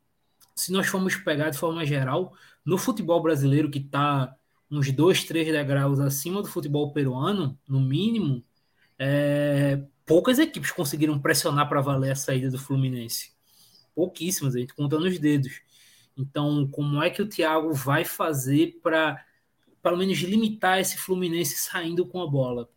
se 0.54 0.72
nós 0.72 0.86
formos 0.86 1.16
pegar 1.16 1.50
de 1.50 1.58
forma 1.58 1.84
geral, 1.84 2.34
no 2.64 2.76
futebol 2.76 3.22
brasileiro, 3.22 3.70
que 3.70 3.78
está 3.78 4.34
uns 4.70 4.92
dois, 4.92 5.24
três 5.24 5.46
degraus 5.48 5.98
acima 5.98 6.42
do 6.42 6.48
futebol 6.48 6.92
peruano, 6.92 7.58
no 7.66 7.80
mínimo, 7.80 8.44
é, 9.02 9.80
poucas 10.04 10.38
equipes 10.38 10.70
conseguiram 10.70 11.18
pressionar 11.18 11.66
para 11.66 11.80
valer 11.80 12.12
a 12.12 12.16
saída 12.16 12.50
do 12.50 12.58
Fluminense. 12.58 13.32
Pouquíssimas, 13.94 14.54
a 14.54 14.58
gente 14.58 14.74
conta 14.74 14.98
nos 14.98 15.18
dedos. 15.18 15.62
Então, 16.14 16.68
como 16.70 17.02
é 17.02 17.08
que 17.08 17.22
o 17.22 17.26
Thiago 17.26 17.72
vai 17.72 18.04
fazer 18.04 18.78
para, 18.82 19.24
pelo 19.82 19.96
menos, 19.96 20.18
limitar 20.18 20.78
esse 20.78 20.98
Fluminense 20.98 21.56
saindo 21.56 22.04
com 22.04 22.20
a 22.20 22.26
bola? 22.26 22.68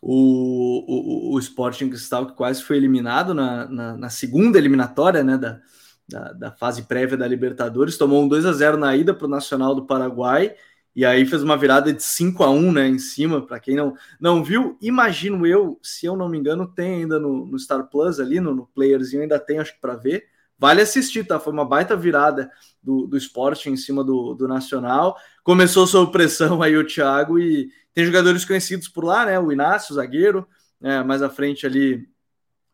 O, 0.00 1.32
o, 1.32 1.34
o 1.34 1.38
Sporting 1.38 1.90
Cristal, 1.90 2.26
que 2.26 2.34
quase 2.34 2.62
foi 2.62 2.78
eliminado 2.78 3.34
na, 3.34 3.68
na, 3.68 3.96
na 3.96 4.08
segunda 4.08 4.56
eliminatória 4.56 5.22
né, 5.22 5.36
da, 5.36 5.60
da, 6.08 6.32
da, 6.32 6.50
fase 6.52 6.84
prévia 6.84 7.16
da 7.16 7.28
Libertadores, 7.28 7.98
tomou 7.98 8.22
um 8.22 8.28
2 8.28 8.46
a 8.46 8.52
0 8.52 8.78
na 8.78 8.96
ida 8.96 9.12
para 9.12 9.26
o 9.26 9.30
Nacional 9.30 9.74
do 9.74 9.86
Paraguai 9.86 10.54
e 10.96 11.04
aí 11.04 11.26
fez 11.26 11.42
uma 11.42 11.58
virada 11.58 11.92
de 11.92 12.02
5 12.02 12.42
a 12.42 12.50
1 12.50 12.72
né, 12.72 12.88
em 12.88 12.98
cima, 12.98 13.46
para 13.46 13.60
quem 13.60 13.76
não, 13.76 13.94
não 14.18 14.42
viu, 14.42 14.78
imagino 14.80 15.46
eu, 15.46 15.78
se 15.82 16.06
eu 16.06 16.16
não 16.16 16.26
me 16.26 16.38
engano, 16.38 16.66
tem 16.66 17.02
ainda 17.02 17.20
no, 17.20 17.44
no 17.44 17.58
Star 17.58 17.86
Plus 17.90 18.18
ali, 18.18 18.40
no, 18.40 18.54
no 18.54 18.66
playerzinho, 18.66 19.20
ainda 19.20 19.38
tem, 19.38 19.58
acho 19.58 19.74
que 19.74 19.80
para 19.80 19.94
ver. 19.94 20.24
Vale 20.58 20.80
assistir, 20.80 21.26
tá? 21.26 21.38
Foi 21.38 21.52
uma 21.52 21.66
baita 21.66 21.94
virada 21.94 22.50
do, 22.82 23.06
do 23.06 23.18
esporte 23.18 23.68
em 23.68 23.76
cima 23.76 24.02
do, 24.02 24.32
do 24.32 24.48
Nacional. 24.48 25.14
Começou 25.44 25.86
sob 25.86 26.10
pressão 26.10 26.62
aí 26.62 26.74
o 26.78 26.86
Thiago 26.86 27.38
e 27.38 27.68
tem 27.92 28.06
jogadores 28.06 28.46
conhecidos 28.46 28.88
por 28.88 29.04
lá, 29.04 29.26
né? 29.26 29.38
O 29.38 29.52
Inácio, 29.52 29.92
o 29.92 29.96
zagueiro, 29.96 30.48
né? 30.80 31.02
mais 31.02 31.20
à 31.20 31.28
frente 31.28 31.66
ali 31.66 32.08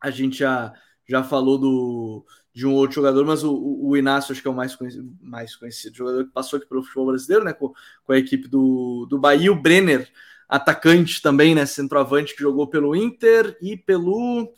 a 0.00 0.10
gente 0.10 0.38
já, 0.38 0.72
já 1.08 1.24
falou 1.24 1.58
do, 1.58 2.24
de 2.54 2.66
um 2.66 2.74
outro 2.74 2.96
jogador, 2.96 3.24
mas 3.24 3.42
o, 3.42 3.54
o 3.54 3.96
Inácio 3.96 4.32
acho 4.32 4.42
que 4.42 4.48
é 4.48 4.50
o 4.50 4.54
mais 4.54 4.76
conhecido, 4.76 5.10
mais 5.22 5.56
conhecido 5.56 5.96
jogador 5.96 6.24
que 6.24 6.32
passou 6.32 6.58
aqui 6.58 6.68
pelo 6.68 6.82
futebol 6.82 7.06
brasileiro, 7.06 7.44
né, 7.44 7.52
com, 7.52 7.72
com 8.04 8.12
a 8.12 8.18
equipe 8.18 8.46
do, 8.46 9.06
do 9.08 9.18
Bahia, 9.18 9.50
o 9.50 9.60
Brenner, 9.60 10.08
atacante 10.48 11.22
também, 11.22 11.54
né, 11.54 11.64
centroavante 11.64 12.34
que 12.36 12.42
jogou 12.42 12.66
pelo 12.66 12.94
Inter 12.94 13.56
e 13.62 13.76
pelo 13.76 14.52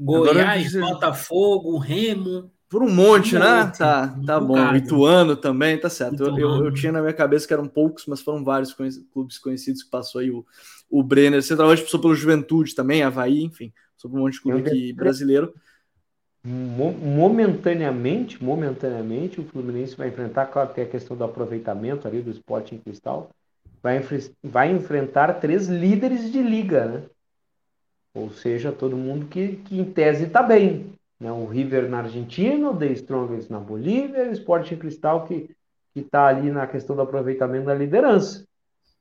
Goiás, 0.00 0.74
Agora, 0.74 0.94
Botafogo, 0.94 1.78
Remo. 1.78 2.50
Por 2.66 2.82
um 2.82 2.90
monte, 2.90 3.36
um 3.36 3.38
né? 3.38 3.64
Monte, 3.64 3.78
tá, 3.78 4.18
tá 4.26 4.40
bom. 4.40 4.54
Bocado. 4.54 4.76
Ituano 4.78 5.36
também, 5.36 5.78
tá 5.78 5.90
certo. 5.90 6.24
Eu, 6.24 6.38
eu, 6.38 6.64
eu, 6.64 6.72
tinha 6.72 6.90
na 6.90 7.02
minha 7.02 7.12
cabeça 7.12 7.46
que 7.46 7.52
eram 7.52 7.68
poucos, 7.68 8.06
mas 8.06 8.22
foram 8.22 8.42
vários 8.42 8.72
conhecidos, 8.72 9.06
clubes 9.12 9.38
conhecidos 9.38 9.82
que 9.82 9.90
passou 9.90 10.22
aí 10.22 10.30
o, 10.30 10.42
o 10.90 11.02
Brenner. 11.02 11.42
Centroavante 11.42 11.82
passou 11.82 12.00
pelo 12.00 12.14
Juventude 12.14 12.74
também, 12.74 13.02
Havaí, 13.02 13.42
enfim, 13.42 13.70
sobre 13.94 14.18
um 14.18 14.22
monte 14.22 14.34
de 14.34 14.40
clube 14.40 14.66
aqui 14.66 14.92
brasileiro 14.94 15.52
momentaneamente, 16.44 18.42
momentaneamente, 18.42 19.40
o 19.40 19.44
Fluminense 19.44 19.96
vai 19.96 20.08
enfrentar, 20.08 20.46
claro, 20.46 20.74
tem 20.74 20.84
a 20.84 20.88
questão 20.88 21.16
do 21.16 21.24
aproveitamento 21.24 22.08
ali 22.08 22.20
do 22.20 22.30
esporte 22.30 22.74
em 22.74 22.78
cristal, 22.78 23.30
vai, 23.82 24.00
vai 24.42 24.70
enfrentar 24.70 25.34
três 25.34 25.68
líderes 25.68 26.32
de 26.32 26.42
liga, 26.42 26.86
né? 26.86 27.02
Ou 28.14 28.30
seja, 28.30 28.72
todo 28.72 28.96
mundo 28.96 29.26
que, 29.26 29.56
que 29.56 29.78
em 29.78 29.84
tese 29.84 30.24
está 30.24 30.42
bem. 30.42 30.92
Né? 31.18 31.32
O 31.32 31.46
River 31.46 31.88
na 31.88 32.00
Argentina, 32.00 32.68
o 32.68 32.76
The 32.76 32.86
Strongest 32.86 33.48
na 33.48 33.58
Bolívia, 33.58 34.28
o 34.28 34.32
Esporte 34.32 34.74
em 34.74 34.78
Cristal 34.78 35.24
que 35.24 35.48
está 35.94 36.26
ali 36.26 36.50
na 36.50 36.66
questão 36.66 36.94
do 36.94 37.02
aproveitamento 37.02 37.66
da 37.66 37.74
liderança. 37.74 38.44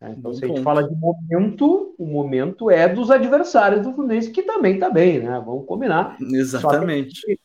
Né? 0.02 0.16
Então, 0.18 0.34
se 0.34 0.44
a 0.44 0.48
gente 0.48 0.64
fala 0.64 0.88
de 0.88 0.96
momento, 0.96 1.94
o 1.98 2.06
momento 2.06 2.72
é 2.72 2.90
dos 2.90 3.12
adversários 3.12 3.86
do 3.86 3.94
Fluminense, 3.94 4.32
que 4.32 4.42
também 4.42 4.74
está 4.74 4.90
bem, 4.90 5.20
né? 5.20 5.42
Vamos 5.46 5.68
combinar. 5.68 6.18
Exatamente. 6.20 7.40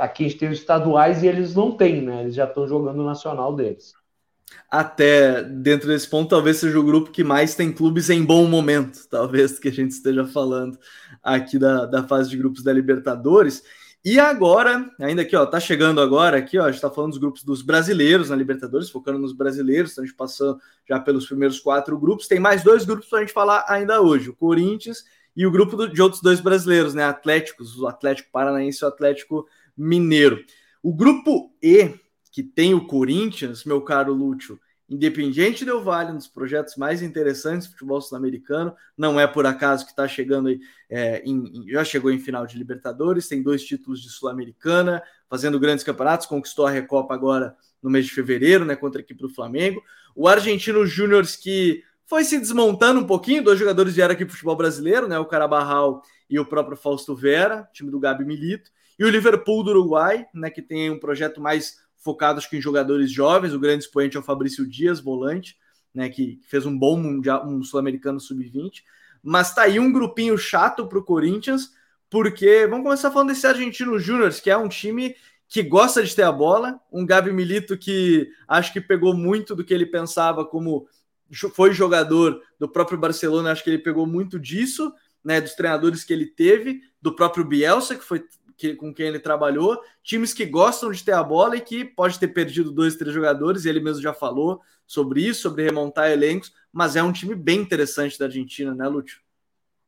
Aqui 0.00 0.24
a 0.24 0.28
gente 0.28 0.38
tem 0.38 0.48
os 0.48 0.58
estaduais 0.58 1.22
e 1.22 1.26
eles 1.26 1.54
não 1.54 1.70
têm, 1.72 2.00
né? 2.00 2.22
Eles 2.22 2.34
já 2.34 2.44
estão 2.44 2.66
jogando 2.66 3.00
o 3.00 3.04
nacional 3.04 3.54
deles. 3.54 3.92
Até 4.70 5.42
dentro 5.42 5.88
desse 5.88 6.08
ponto, 6.08 6.30
talvez 6.30 6.56
seja 6.56 6.78
o 6.80 6.84
grupo 6.84 7.10
que 7.10 7.22
mais 7.22 7.54
tem 7.54 7.70
clubes 7.70 8.10
em 8.10 8.24
bom 8.24 8.46
momento, 8.46 9.06
talvez 9.08 9.58
que 9.58 9.68
a 9.68 9.72
gente 9.72 9.90
esteja 9.90 10.26
falando 10.26 10.78
aqui 11.22 11.58
da, 11.58 11.86
da 11.86 12.02
fase 12.02 12.30
de 12.30 12.36
grupos 12.36 12.62
da 12.62 12.72
Libertadores. 12.72 13.62
E 14.04 14.18
agora, 14.18 14.90
ainda 14.98 15.22
aqui, 15.22 15.36
ó, 15.36 15.46
tá 15.46 15.60
chegando 15.60 16.00
agora 16.00 16.36
aqui, 16.36 16.58
ó, 16.58 16.64
a 16.64 16.72
gente 16.72 16.80
tá 16.80 16.90
falando 16.90 17.12
dos 17.12 17.20
grupos 17.20 17.44
dos 17.44 17.62
brasileiros 17.62 18.30
na 18.30 18.36
Libertadores, 18.36 18.90
focando 18.90 19.20
nos 19.20 19.32
brasileiros, 19.32 19.92
então 19.92 20.02
a 20.02 20.06
gente 20.06 20.16
passou 20.16 20.58
já 20.88 20.98
pelos 20.98 21.24
primeiros 21.26 21.60
quatro 21.60 21.96
grupos. 21.96 22.26
Tem 22.26 22.40
mais 22.40 22.64
dois 22.64 22.84
grupos 22.84 23.08
para 23.08 23.18
a 23.18 23.22
gente 23.22 23.32
falar 23.32 23.64
ainda 23.68 24.00
hoje: 24.00 24.28
o 24.28 24.34
Corinthians 24.34 25.04
e 25.36 25.46
o 25.46 25.52
grupo 25.52 25.86
de 25.86 26.02
outros 26.02 26.20
dois 26.20 26.40
brasileiros, 26.40 26.94
né? 26.94 27.04
Atléticos, 27.04 27.78
o 27.78 27.86
Atlético 27.86 28.30
Paranaense 28.32 28.82
e 28.82 28.84
o 28.84 28.88
Atlético 28.88 29.46
Mineiro. 29.76 30.44
O 30.82 30.92
grupo 30.92 31.54
E, 31.62 31.94
que 32.32 32.42
tem 32.42 32.74
o 32.74 32.86
Corinthians, 32.86 33.64
meu 33.64 33.82
caro 33.82 34.12
Lúcio, 34.12 34.58
Independiente 34.92 35.64
Del 35.64 35.82
Vale, 35.82 36.12
um 36.12 36.16
dos 36.16 36.28
projetos 36.28 36.76
mais 36.76 37.00
interessantes 37.00 37.66
do 37.66 37.72
futebol 37.72 38.00
sul-americano. 38.00 38.74
Não 38.96 39.18
é 39.18 39.26
por 39.26 39.46
acaso 39.46 39.86
que 39.86 39.90
está 39.90 40.06
chegando 40.06 40.48
aí, 40.48 40.60
é, 40.90 41.22
em, 41.24 41.64
já 41.68 41.82
chegou 41.82 42.10
em 42.10 42.18
final 42.18 42.46
de 42.46 42.58
Libertadores, 42.58 43.26
tem 43.26 43.42
dois 43.42 43.64
títulos 43.64 44.02
de 44.02 44.10
Sul-Americana, 44.10 45.02
fazendo 45.30 45.58
grandes 45.58 45.82
campeonatos, 45.82 46.26
conquistou 46.26 46.66
a 46.66 46.70
Recopa 46.70 47.14
agora 47.14 47.56
no 47.82 47.88
mês 47.88 48.04
de 48.04 48.12
fevereiro, 48.12 48.66
né, 48.66 48.76
contra 48.76 49.00
a 49.00 49.02
equipe 49.02 49.22
do 49.22 49.30
Flamengo. 49.30 49.82
O 50.14 50.28
Argentino 50.28 50.84
Júnior 50.84 51.24
que 51.42 51.82
foi 52.04 52.24
se 52.24 52.38
desmontando 52.38 53.00
um 53.00 53.06
pouquinho, 53.06 53.42
dois 53.42 53.58
jogadores 53.58 53.94
vieram 53.94 54.12
aqui 54.12 54.26
para 54.26 54.32
o 54.32 54.34
futebol 54.34 54.56
brasileiro, 54.56 55.08
né, 55.08 55.18
o 55.18 55.24
Carabarral 55.24 56.02
e 56.28 56.38
o 56.38 56.44
próprio 56.44 56.76
Fausto 56.76 57.16
Vera, 57.16 57.66
time 57.72 57.90
do 57.90 57.98
Gabi 57.98 58.26
Milito. 58.26 58.70
E 58.98 59.04
o 59.04 59.08
Liverpool 59.08 59.64
do 59.64 59.70
Uruguai, 59.70 60.26
né, 60.34 60.50
que 60.50 60.60
tem 60.60 60.90
um 60.90 61.00
projeto 61.00 61.40
mais 61.40 61.78
que 62.48 62.56
em 62.56 62.60
jogadores 62.60 63.10
jovens, 63.10 63.54
o 63.54 63.60
grande 63.60 63.84
expoente 63.84 64.16
é 64.16 64.20
o 64.20 64.22
Fabrício 64.22 64.66
Dias, 64.66 65.00
volante, 65.00 65.56
né, 65.94 66.08
que 66.08 66.40
fez 66.48 66.66
um 66.66 66.76
bom 66.76 66.96
mundial, 66.96 67.46
um 67.46 67.62
sul-americano 67.62 68.18
sub-20. 68.18 68.82
Mas 69.22 69.54
tá 69.54 69.62
aí 69.62 69.78
um 69.78 69.92
grupinho 69.92 70.36
chato 70.36 70.86
para 70.86 70.98
o 70.98 71.04
Corinthians, 71.04 71.70
porque 72.10 72.66
vamos 72.66 72.84
começar 72.84 73.10
falando 73.10 73.28
desse 73.28 73.46
Argentino 73.46 73.98
Júnior, 73.98 74.32
que 74.32 74.50
é 74.50 74.56
um 74.56 74.68
time 74.68 75.14
que 75.48 75.62
gosta 75.62 76.02
de 76.02 76.14
ter 76.14 76.22
a 76.22 76.32
bola, 76.32 76.80
um 76.90 77.04
Gabi 77.04 77.30
Milito 77.30 77.76
que 77.76 78.28
acho 78.48 78.72
que 78.72 78.80
pegou 78.80 79.14
muito 79.14 79.54
do 79.54 79.62
que 79.62 79.74
ele 79.74 79.84
pensava 79.84 80.44
como 80.46 80.88
foi 81.54 81.72
jogador 81.72 82.42
do 82.58 82.68
próprio 82.68 82.98
Barcelona, 82.98 83.52
acho 83.52 83.62
que 83.62 83.70
ele 83.70 83.78
pegou 83.78 84.06
muito 84.06 84.38
disso, 84.38 84.92
né, 85.24 85.40
dos 85.40 85.54
treinadores 85.54 86.04
que 86.04 86.12
ele 86.12 86.26
teve, 86.26 86.80
do 87.00 87.14
próprio 87.14 87.44
Bielsa, 87.44 87.94
que 87.94 88.04
foi 88.04 88.24
que, 88.62 88.76
com 88.76 88.94
quem 88.94 89.08
ele 89.08 89.18
trabalhou, 89.18 89.82
times 90.04 90.32
que 90.32 90.46
gostam 90.46 90.92
de 90.92 91.02
ter 91.02 91.10
a 91.10 91.22
bola 91.22 91.56
e 91.56 91.60
que 91.60 91.84
pode 91.84 92.16
ter 92.16 92.28
perdido 92.28 92.70
dois, 92.70 92.94
três 92.94 93.12
jogadores, 93.12 93.64
e 93.64 93.68
ele 93.68 93.80
mesmo 93.80 94.00
já 94.00 94.14
falou 94.14 94.60
sobre 94.86 95.20
isso, 95.20 95.42
sobre 95.42 95.64
remontar 95.64 96.12
elencos, 96.12 96.52
mas 96.72 96.94
é 96.94 97.02
um 97.02 97.10
time 97.10 97.34
bem 97.34 97.58
interessante 97.58 98.16
da 98.16 98.26
Argentina, 98.26 98.72
né, 98.72 98.86
Lúcio? 98.86 99.20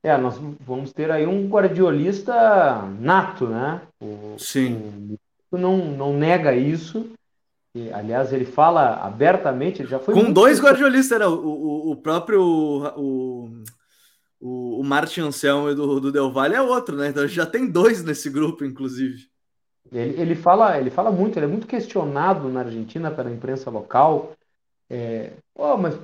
É, 0.03 0.19
nós 0.19 0.35
vamos 0.61 0.93
ter 0.93 1.09
aí 1.09 1.25
um 1.25 1.49
guardiolista 1.49 2.83
nato, 3.01 3.47
né? 3.47 3.81
O, 4.01 4.35
Sim. 4.39 5.17
O, 5.53 5.57
não, 5.57 5.77
não 5.77 6.13
nega 6.13 6.55
isso. 6.55 7.13
E, 7.77 7.93
aliás, 7.93 8.33
ele 8.33 8.45
fala 8.45 8.97
abertamente, 8.97 9.83
ele 9.83 9.89
já 9.89 10.01
foi. 10.01 10.15
Com 10.15 10.33
dois 10.33 10.61
guardiolistas, 10.61 11.13
era 11.13 11.31
o, 11.31 11.35
o, 11.35 11.91
o 11.93 11.97
próprio. 11.97 12.43
O, 12.97 13.51
o, 14.45 14.79
o 14.79 14.85
Martin 14.85 15.23
Anselmo 15.23 15.75
do, 15.75 15.99
do 15.99 16.13
Del 16.13 16.31
Valle 16.31 16.55
é 16.55 16.61
outro, 16.61 16.95
né? 16.97 17.09
Então 17.09 17.27
já 17.27 17.47
tem 17.47 17.67
dois 17.67 18.05
nesse 18.05 18.29
grupo, 18.29 18.63
inclusive. 18.63 19.27
Ele, 19.91 20.21
ele, 20.21 20.35
fala, 20.35 20.79
ele 20.79 20.91
fala 20.91 21.11
muito, 21.11 21.39
ele 21.39 21.47
é 21.47 21.49
muito 21.49 21.67
questionado 21.67 22.51
na 22.51 22.61
Argentina 22.61 23.11
pela 23.11 23.31
imprensa 23.31 23.71
local. 23.71 24.33
É, 24.91 25.33
oh, 25.55 25.79
mas 25.79 25.99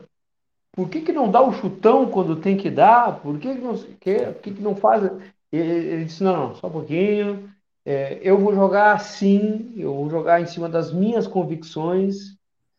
por 0.73 0.89
que, 0.89 1.03
que 1.03 1.13
não 1.13 1.31
dá 1.31 1.43
o 1.43 1.53
chutão 1.53 2.11
quando 2.11 2.41
tem 2.41 2.57
que 2.57 2.71
dar? 2.71 3.21
Por 3.21 3.39
que, 3.39 3.55
que, 3.55 3.61
não, 3.61 3.75
que, 3.77 4.19
por 4.19 4.41
que, 4.41 4.51
que 4.53 4.63
não 4.63 4.75
faz? 4.75 5.05
Ele, 5.53 5.73
ele 5.73 6.05
disse: 6.07 6.23
não, 6.23 6.49
não, 6.49 6.55
só 6.55 6.69
um 6.69 6.73
pouquinho. 6.73 7.53
É, 7.85 8.21
eu 8.23 8.39
vou 8.39 8.55
jogar 8.55 8.93
assim, 8.95 9.75
eu 9.77 9.95
vou 9.95 10.09
jogar 10.09 10.41
em 10.41 10.47
cima 10.47 10.69
das 10.69 10.91
minhas 10.95 11.27
convicções. 11.27 12.39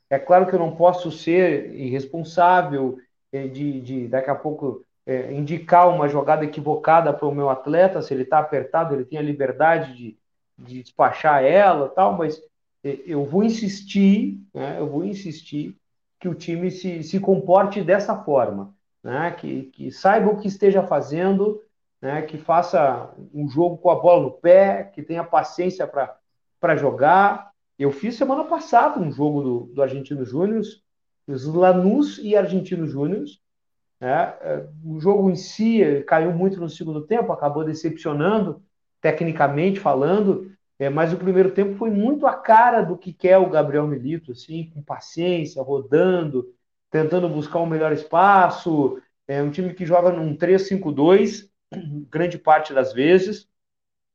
É 0.10 0.18
claro 0.18 0.48
que 0.48 0.56
eu 0.56 0.60
não 0.60 0.76
posso 0.76 1.12
ser 1.12 1.72
irresponsável 1.76 2.98
é, 3.32 3.48
de, 3.48 3.80
de 3.80 4.08
daqui 4.08 4.30
a 4.32 4.36
pouco 4.36 4.84
é, 5.12 5.34
indicar 5.34 5.90
uma 5.90 6.08
jogada 6.08 6.46
equivocada 6.46 7.12
para 7.12 7.28
o 7.28 7.36
meu 7.36 7.50
atleta, 7.50 8.02
se 8.02 8.14
ele 8.14 8.24
está 8.24 8.40
apertado, 8.40 8.96
ele 8.96 9.04
tem 9.04 9.20
a 9.20 9.22
liberdade 9.22 9.94
de, 9.94 10.18
de 10.58 10.82
despachar 10.82 11.44
ela 11.44 11.90
tal, 11.90 12.18
mas 12.18 12.42
é, 12.82 13.00
eu 13.06 13.26
vou 13.26 13.44
insistir, 13.44 14.40
né, 14.54 14.80
eu 14.80 14.88
vou 14.88 15.04
insistir 15.04 15.76
que 16.18 16.30
o 16.30 16.34
time 16.34 16.72
se, 16.72 17.04
se 17.04 17.20
comporte 17.20 17.84
dessa 17.84 18.16
forma, 18.24 18.74
né, 19.04 19.32
que, 19.32 19.64
que 19.64 19.92
saiba 19.92 20.32
o 20.32 20.40
que 20.40 20.48
esteja 20.48 20.82
fazendo, 20.82 21.62
né, 22.02 22.22
que 22.22 22.38
faça 22.38 23.14
um 23.34 23.50
jogo 23.50 23.78
com 23.78 23.90
a 23.90 24.00
bola 24.00 24.24
no 24.24 24.32
pé, 24.32 24.84
que 24.84 25.04
tenha 25.04 25.24
paciência 25.24 25.86
para 25.86 26.78
jogar. 26.78 27.52
Eu 27.78 27.92
fiz 27.92 28.16
semana 28.16 28.46
passada 28.46 29.00
um 29.00 29.12
jogo 29.12 29.42
do, 29.42 29.60
do 29.74 29.82
Argentino 29.82 30.24
Júnior, 30.24 30.64
Lanús 31.28 32.18
e 32.20 32.36
Argentino 32.36 32.88
Júnior, 32.88 33.26
né? 34.02 34.34
É, 34.42 34.68
o 34.84 35.00
jogo 35.00 35.30
em 35.30 35.36
si 35.36 36.04
caiu 36.08 36.34
muito 36.34 36.60
no 36.60 36.68
segundo 36.68 37.06
tempo, 37.06 37.32
acabou 37.32 37.64
decepcionando, 37.64 38.62
tecnicamente 39.00 39.80
falando, 39.80 40.52
é, 40.80 40.90
mas 40.90 41.14
o 41.14 41.18
primeiro 41.18 41.52
tempo 41.52 41.76
foi 41.76 41.92
muito 41.92 42.26
a 42.26 42.34
cara 42.34 42.82
do 42.82 42.98
que 42.98 43.14
quer 43.14 43.38
o 43.38 43.50
Gabriel 43.50 43.88
Milito, 43.88 44.32
assim, 44.32 44.72
com 44.74 44.82
paciência, 44.82 45.62
rodando, 45.62 46.52
tentando 46.90 47.30
buscar 47.30 47.60
um 47.60 47.68
melhor 47.68 47.94
espaço. 47.94 49.00
É 49.28 49.42
um 49.44 49.52
time 49.52 49.76
que 49.76 49.86
joga 49.86 50.12
num 50.12 50.36
3-5-2, 50.36 51.48
grande 52.10 52.40
parte 52.40 52.74
das 52.74 52.92
vezes, 52.94 53.48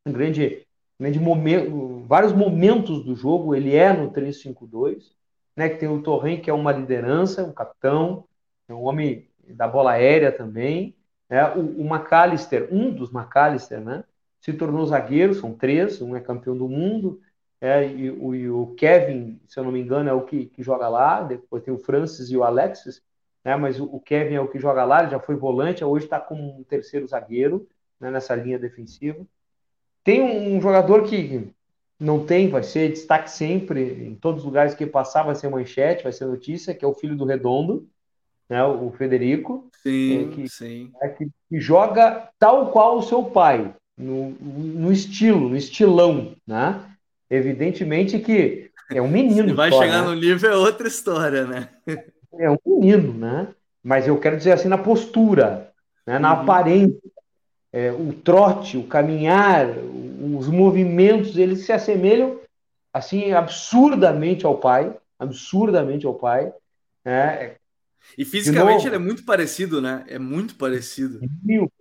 um 0.04 0.12
grande, 0.12 0.66
grande 0.98 1.20
momento, 1.20 2.04
vários 2.06 2.32
momentos 2.32 3.04
do 3.04 3.14
jogo 3.14 3.54
ele 3.54 3.74
é 3.76 3.92
no 3.92 4.10
3-5-2, 4.10 5.12
né, 5.56 5.68
que 5.68 5.78
tem 5.78 5.88
o 5.88 6.02
Torren, 6.02 6.40
que 6.40 6.50
é 6.50 6.52
uma 6.52 6.72
liderança, 6.72 7.44
um 7.44 7.52
capitão, 7.52 8.24
é 8.68 8.74
um 8.74 8.82
homem 8.82 9.28
da 9.48 9.68
bola 9.68 9.92
aérea 9.92 10.32
também. 10.32 10.94
Né? 11.28 11.44
O, 11.54 11.82
o 11.82 11.84
McAllister, 11.84 12.68
um 12.70 12.90
dos 12.90 13.12
McAllister, 13.12 13.80
né? 13.80 14.04
se 14.40 14.52
tornou 14.52 14.86
zagueiro, 14.86 15.34
são 15.34 15.52
três, 15.52 16.00
um 16.00 16.14
é 16.14 16.20
campeão 16.20 16.56
do 16.56 16.68
mundo, 16.68 17.20
é, 17.60 17.86
e, 17.86 18.10
o, 18.10 18.34
e, 18.34 18.48
o, 18.48 18.74
Kevin, 18.76 19.40
se 19.48 19.58
eu 19.58 19.64
não 19.64 19.72
me 19.72 19.80
engano, 19.80 20.08
é 20.08 20.12
o 20.12 20.22
que, 20.22 20.46
que, 20.46 20.62
joga 20.62 20.88
lá, 20.88 21.22
depois 21.22 21.64
tem 21.64 21.74
o 21.74 21.78
Francis 21.78 22.30
e 22.30 22.36
o 22.36 22.44
Alexis, 22.44 23.02
né, 23.44 23.56
mas 23.56 23.80
o, 23.80 23.84
o 23.86 23.98
Kevin 23.98 24.34
é 24.34 24.40
o 24.40 24.48
que 24.48 24.58
joga 24.58 24.84
lá, 24.84 25.06
já 25.06 25.18
foi 25.18 25.34
volante, 25.34 25.84
hoje 25.84 26.04
está 26.04 26.20
como 26.20 26.60
um 26.60 26.62
terceiro 26.62 27.06
zagueiro 27.08 27.66
né, 27.98 28.10
nessa 28.10 28.34
linha 28.34 28.58
defensiva. 28.58 29.26
Tem 30.04 30.22
um, 30.22 30.56
um, 30.56 30.60
jogador 30.60 31.04
que 31.04 31.50
não 31.98 32.24
tem, 32.24 32.48
vai 32.48 32.62
ser 32.62 32.90
destaque 32.90 33.30
sempre, 33.30 34.06
em 34.06 34.14
todos 34.14 34.42
os 34.42 34.46
lugares 34.46 34.74
que 34.74 34.86
passar 34.86 35.24
vai 35.24 35.34
ser 35.34 35.48
manchete, 35.48 36.04
vai 36.04 36.12
ser 36.12 36.26
notícia, 36.26 36.74
que 36.74 36.84
é 36.84 36.88
o 36.88 36.94
filho 36.94 37.16
do 37.16 37.24
Redondo, 37.24 37.88
né, 38.48 38.64
o 38.64 38.92
Federico, 38.92 39.68
sim, 39.82 40.30
é, 40.30 40.34
que, 40.34 40.48
sim. 40.48 40.90
É, 41.02 41.08
que, 41.08 41.28
que, 41.48 41.60
joga 41.60 42.28
tal 42.38 42.70
qual 42.70 42.98
o 42.98 43.02
seu 43.02 43.24
pai, 43.24 43.74
no, 43.96 44.30
no 44.30 44.92
estilo, 44.92 45.48
no 45.48 45.56
estilão, 45.56 46.34
né? 46.46 46.84
Evidentemente 47.28 48.18
que 48.20 48.70
é 48.90 49.02
um 49.02 49.08
menino. 49.08 49.48
Se 49.48 49.54
vai 49.54 49.70
só, 49.70 49.82
chegar 49.82 50.02
né? 50.02 50.08
no 50.08 50.14
livro 50.14 50.46
é 50.46 50.54
outra 50.54 50.86
história, 50.86 51.44
né? 51.44 51.68
É 52.38 52.50
um 52.50 52.58
menino, 52.64 53.14
né? 53.14 53.48
Mas 53.82 54.06
eu 54.06 54.18
quero 54.18 54.36
dizer 54.36 54.52
assim 54.52 54.68
na 54.68 54.78
postura, 54.78 55.72
né? 56.06 56.18
na 56.18 56.34
uhum. 56.34 56.42
aparência, 56.42 57.00
é, 57.72 57.90
o 57.90 58.12
trote, 58.12 58.76
o 58.76 58.86
caminhar, 58.86 59.66
os 59.68 60.48
movimentos, 60.48 61.36
eles 61.36 61.64
se 61.64 61.72
assemelham 61.72 62.38
assim 62.92 63.32
absurdamente 63.32 64.46
ao 64.46 64.58
pai, 64.58 64.94
absurdamente 65.18 66.06
ao 66.06 66.14
pai. 66.14 66.52
Né? 67.04 67.56
E 68.16 68.24
fisicamente 68.24 68.86
ele 68.86 68.96
é 68.96 68.98
muito 68.98 69.24
parecido, 69.24 69.80
né? 69.80 70.04
É 70.08 70.18
muito 70.18 70.54
parecido. 70.54 71.20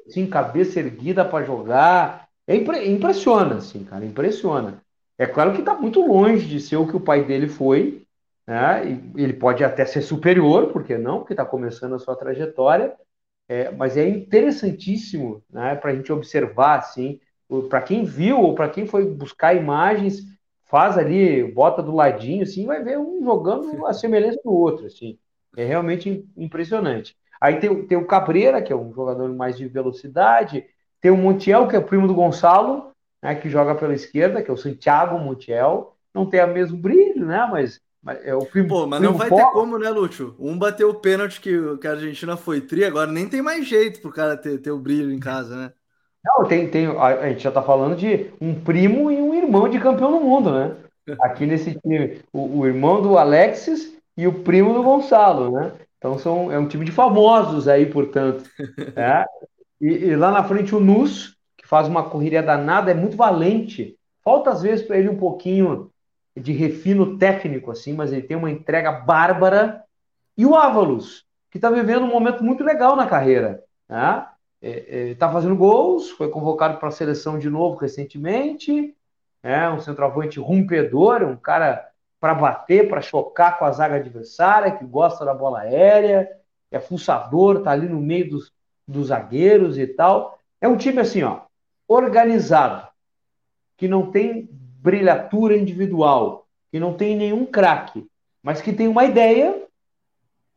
Sim, 0.08 0.28
cabeça 0.28 0.80
erguida 0.80 1.26
para 1.26 1.46
jogar. 1.46 2.28
É 2.48 2.56
impre... 2.56 2.88
Impressiona, 2.88 3.56
assim, 3.56 3.84
cara, 3.84 4.06
impressiona. 4.06 4.82
É 5.18 5.26
claro 5.26 5.54
que 5.54 5.60
está 5.60 5.74
muito 5.74 6.06
longe 6.06 6.46
de 6.46 6.60
ser 6.60 6.76
o 6.76 6.88
que 6.88 6.96
o 6.96 7.00
pai 7.00 7.24
dele 7.24 7.48
foi, 7.48 8.06
né? 8.46 9.00
Ele 9.16 9.34
pode 9.34 9.64
até 9.64 9.86
ser 9.86 10.02
superior, 10.02 10.72
por 10.72 10.84
que 10.84 10.98
não? 10.98 11.20
Porque 11.20 11.34
está 11.34 11.46
começando 11.46 11.96
a 11.96 12.00
sua 12.00 12.16
trajetória. 12.16 12.94
É, 13.48 13.72
mas 13.72 13.96
é 13.96 14.08
interessantíssimo, 14.08 15.44
né? 15.50 15.76
Para 15.76 15.92
a 15.92 15.96
gente 15.96 16.12
observar, 16.12 16.80
assim, 16.80 17.20
para 17.70 17.82
quem 17.82 18.04
viu 18.04 18.40
ou 18.40 18.56
para 18.56 18.70
quem 18.70 18.88
foi 18.88 19.06
buscar 19.06 19.56
imagens, 19.56 20.24
faz 20.66 20.98
ali, 20.98 21.44
bota 21.54 21.82
do 21.82 21.96
ladinho, 21.96 22.44
assim, 22.44 22.66
vai 22.66 22.84
ver 22.84 22.98
um 22.98 23.24
jogando 23.24 23.86
a 23.86 23.94
semelhança 23.94 24.40
do 24.44 24.52
outro, 24.52 24.88
assim. 24.88 25.18
É 25.58 25.66
realmente 25.66 26.26
impressionante. 26.36 27.16
Aí 27.40 27.58
tem, 27.60 27.86
tem 27.86 27.98
o 27.98 28.06
Cabreira, 28.06 28.62
que 28.62 28.72
é 28.72 28.76
um 28.76 28.94
jogador 28.94 29.34
mais 29.34 29.58
de 29.58 29.68
velocidade, 29.68 30.66
tem 31.02 31.12
o 31.12 31.18
Montiel, 31.18 31.68
que 31.68 31.76
é 31.76 31.80
primo 31.80 32.08
do 32.08 32.16
Gonçalo, 32.16 32.92
né, 33.22 33.36
que 33.36 33.50
joga 33.50 33.76
pela 33.76 33.94
esquerda, 33.94 34.42
que 34.42 34.50
é 34.50 34.54
o 34.54 34.58
Santiago 34.58 35.20
Montiel. 35.20 35.96
Não 36.14 36.26
tem 36.26 36.44
o 36.44 36.48
mesmo 36.48 36.78
brilho, 36.78 37.26
né? 37.26 37.48
Mas, 37.52 37.80
mas 38.02 38.26
é 38.26 38.34
o 38.34 38.46
primo. 38.46 38.68
Pô, 38.70 38.88
mas 38.88 39.00
primo 39.00 39.14
não 39.14 39.20
vai 39.20 39.30
ter 39.30 39.52
como, 39.52 39.78
né, 39.78 39.90
Lúcio? 39.90 40.36
Um 40.40 40.58
bateu 40.58 40.90
o 40.90 40.96
pênalti 40.96 41.42
que, 41.42 41.78
que 41.78 41.88
a 41.88 41.92
Argentina 41.92 42.38
foi 42.38 42.62
tri, 42.62 42.86
agora 42.86 43.12
nem 43.12 43.28
tem 43.28 43.42
mais 43.42 43.68
jeito 43.68 44.02
pro 44.02 44.12
cara 44.12 44.38
ter, 44.38 44.60
ter 44.60 44.72
o 44.72 44.80
brilho 44.80 45.12
em 45.12 45.20
casa, 45.20 45.56
né? 45.56 45.74
Não, 46.24 46.48
tem, 46.48 46.68
tem, 46.70 46.88
a 46.88 47.30
gente 47.30 47.44
já 47.44 47.52
tá 47.52 47.62
falando 47.62 47.96
de 47.96 48.32
um 48.42 48.56
primo 48.56 49.12
e 49.12 49.22
um 49.22 49.36
irmão 49.36 49.70
de 49.70 49.80
campeão 49.80 50.12
do 50.12 50.20
mundo, 50.20 50.52
né? 50.52 50.76
Aqui 51.22 51.46
nesse 51.46 51.80
time, 51.80 52.20
o, 52.34 52.62
o 52.62 52.66
irmão 52.66 53.00
do 53.00 53.16
Alexis 53.18 53.95
e 54.18 54.28
o 54.28 54.44
primo 54.44 54.74
do 54.74 54.84
Gonçalo, 54.84 55.52
né? 55.52 55.74
Então 55.98 56.18
são, 56.18 56.52
é 56.52 56.60
um 56.60 56.68
time 56.68 56.86
de 56.86 56.92
famosos 56.92 57.68
aí, 57.68 57.86
portanto. 57.86 58.50
Né? 58.96 59.26
E, 59.82 59.88
e, 59.88 60.16
lá 60.16 60.32
na 60.32 60.44
frente 60.44 60.74
o 60.74 60.80
Nus, 60.80 61.38
que 61.58 61.68
faz 61.68 61.88
uma 61.88 62.10
corrida 62.10 62.42
danada, 62.42 62.92
é 62.92 62.94
muito 62.94 63.18
valente. 63.18 63.98
Falta 64.24 64.52
às 64.52 64.62
vezes 64.62 64.86
para 64.86 64.98
ele 64.98 65.10
um 65.10 65.18
pouquinho 65.18 65.92
de 66.36 66.52
refino 66.52 67.18
técnico, 67.18 67.72
assim, 67.72 67.94
mas 67.94 68.12
ele 68.12 68.22
tem 68.22 68.38
uma 68.38 68.52
entrega 68.52 68.92
bárbara. 68.92 69.84
E 70.38 70.46
o 70.46 70.56
Ávalos, 70.56 71.26
que 71.52 71.58
está 71.58 71.70
vivendo 71.70 72.04
um 72.04 72.10
momento 72.10 72.44
muito 72.44 72.64
legal 72.64 72.96
na 72.96 73.08
carreira. 73.08 73.64
Né? 73.88 74.26
Está 74.62 75.28
é, 75.28 75.30
é, 75.30 75.34
fazendo 75.34 75.56
gols, 75.56 76.10
foi 76.12 76.30
convocado 76.30 76.78
para 76.78 76.90
a 76.90 76.92
seleção 76.92 77.38
de 77.38 77.50
novo 77.50 77.78
recentemente. 77.78 78.96
É 79.44 79.70
um 79.70 79.80
centroavante 79.80 80.40
rompedor, 80.40 81.24
um 81.24 81.38
cara 81.38 81.88
para 82.26 82.34
bater, 82.34 82.90
para 82.90 83.04
chocar 83.04 83.60
com 83.60 83.66
a 83.66 83.72
zaga 83.72 83.98
adversária, 83.98 84.72
que 84.72 84.84
gosta 84.84 85.24
da 85.24 85.32
bola 85.32 85.60
aérea, 85.60 86.28
é 86.72 86.80
fuçador, 86.80 87.62
tá 87.62 87.70
ali 87.70 87.88
no 87.88 88.02
meio 88.02 88.32
dos, 88.32 88.52
dos 88.88 89.10
zagueiros 89.10 89.78
e 89.78 89.86
tal. 89.86 90.40
É 90.60 90.68
um 90.68 90.76
time 90.76 91.00
assim, 91.00 91.22
ó, 91.22 91.42
organizado, 91.88 92.88
que 93.78 93.88
não 93.88 94.10
tem 94.10 94.50
brilhatura 94.52 95.56
individual, 95.56 96.48
que 96.72 96.80
não 96.80 96.96
tem 96.96 97.16
nenhum 97.16 97.46
craque, 97.46 98.08
mas 98.42 98.60
que 98.60 98.74
tem 98.74 98.88
uma 98.88 99.06
ideia, 99.06 99.62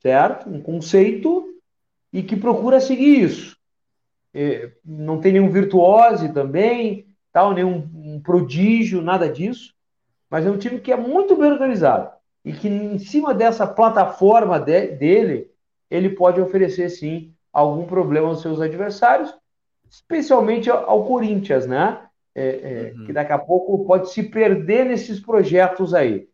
certo? 0.00 0.48
Um 0.48 0.62
conceito 0.62 1.54
e 2.10 2.22
que 2.22 2.34
procura 2.34 2.80
seguir 2.80 3.24
isso. 3.24 3.58
É, 4.32 4.72
não 4.82 5.20
tem 5.20 5.32
nenhum 5.32 5.50
virtuose 5.50 6.32
também, 6.32 7.14
tal, 7.30 7.52
nenhum 7.52 7.86
um 7.94 8.22
prodígio, 8.22 9.02
nada 9.02 9.30
disso, 9.30 9.74
mas 10.30 10.46
é 10.46 10.50
um 10.50 10.58
time 10.58 10.80
que 10.80 10.92
é 10.92 10.96
muito 10.96 11.36
bem 11.36 11.50
organizado 11.50 12.10
e 12.44 12.52
que 12.52 12.68
em 12.68 12.98
cima 12.98 13.34
dessa 13.34 13.66
plataforma 13.66 14.58
de, 14.58 14.88
dele, 14.88 15.50
ele 15.90 16.10
pode 16.10 16.40
oferecer 16.40 16.88
sim 16.88 17.34
algum 17.52 17.84
problema 17.86 18.28
aos 18.28 18.42
seus 18.42 18.60
adversários, 18.60 19.34
especialmente 19.90 20.70
ao, 20.70 21.04
Corinthians, 21.04 21.66
né? 21.66 22.02
É, 22.34 22.48
é, 22.48 22.92
uhum. 22.94 23.06
Que 23.06 23.12
daqui 23.12 23.32
a 23.32 23.38
pouco 23.38 23.84
pode 23.84 24.10
se 24.10 24.22
perder 24.22 24.86
nesses 24.86 25.18
projetos 25.18 25.92
aí. 25.92 26.28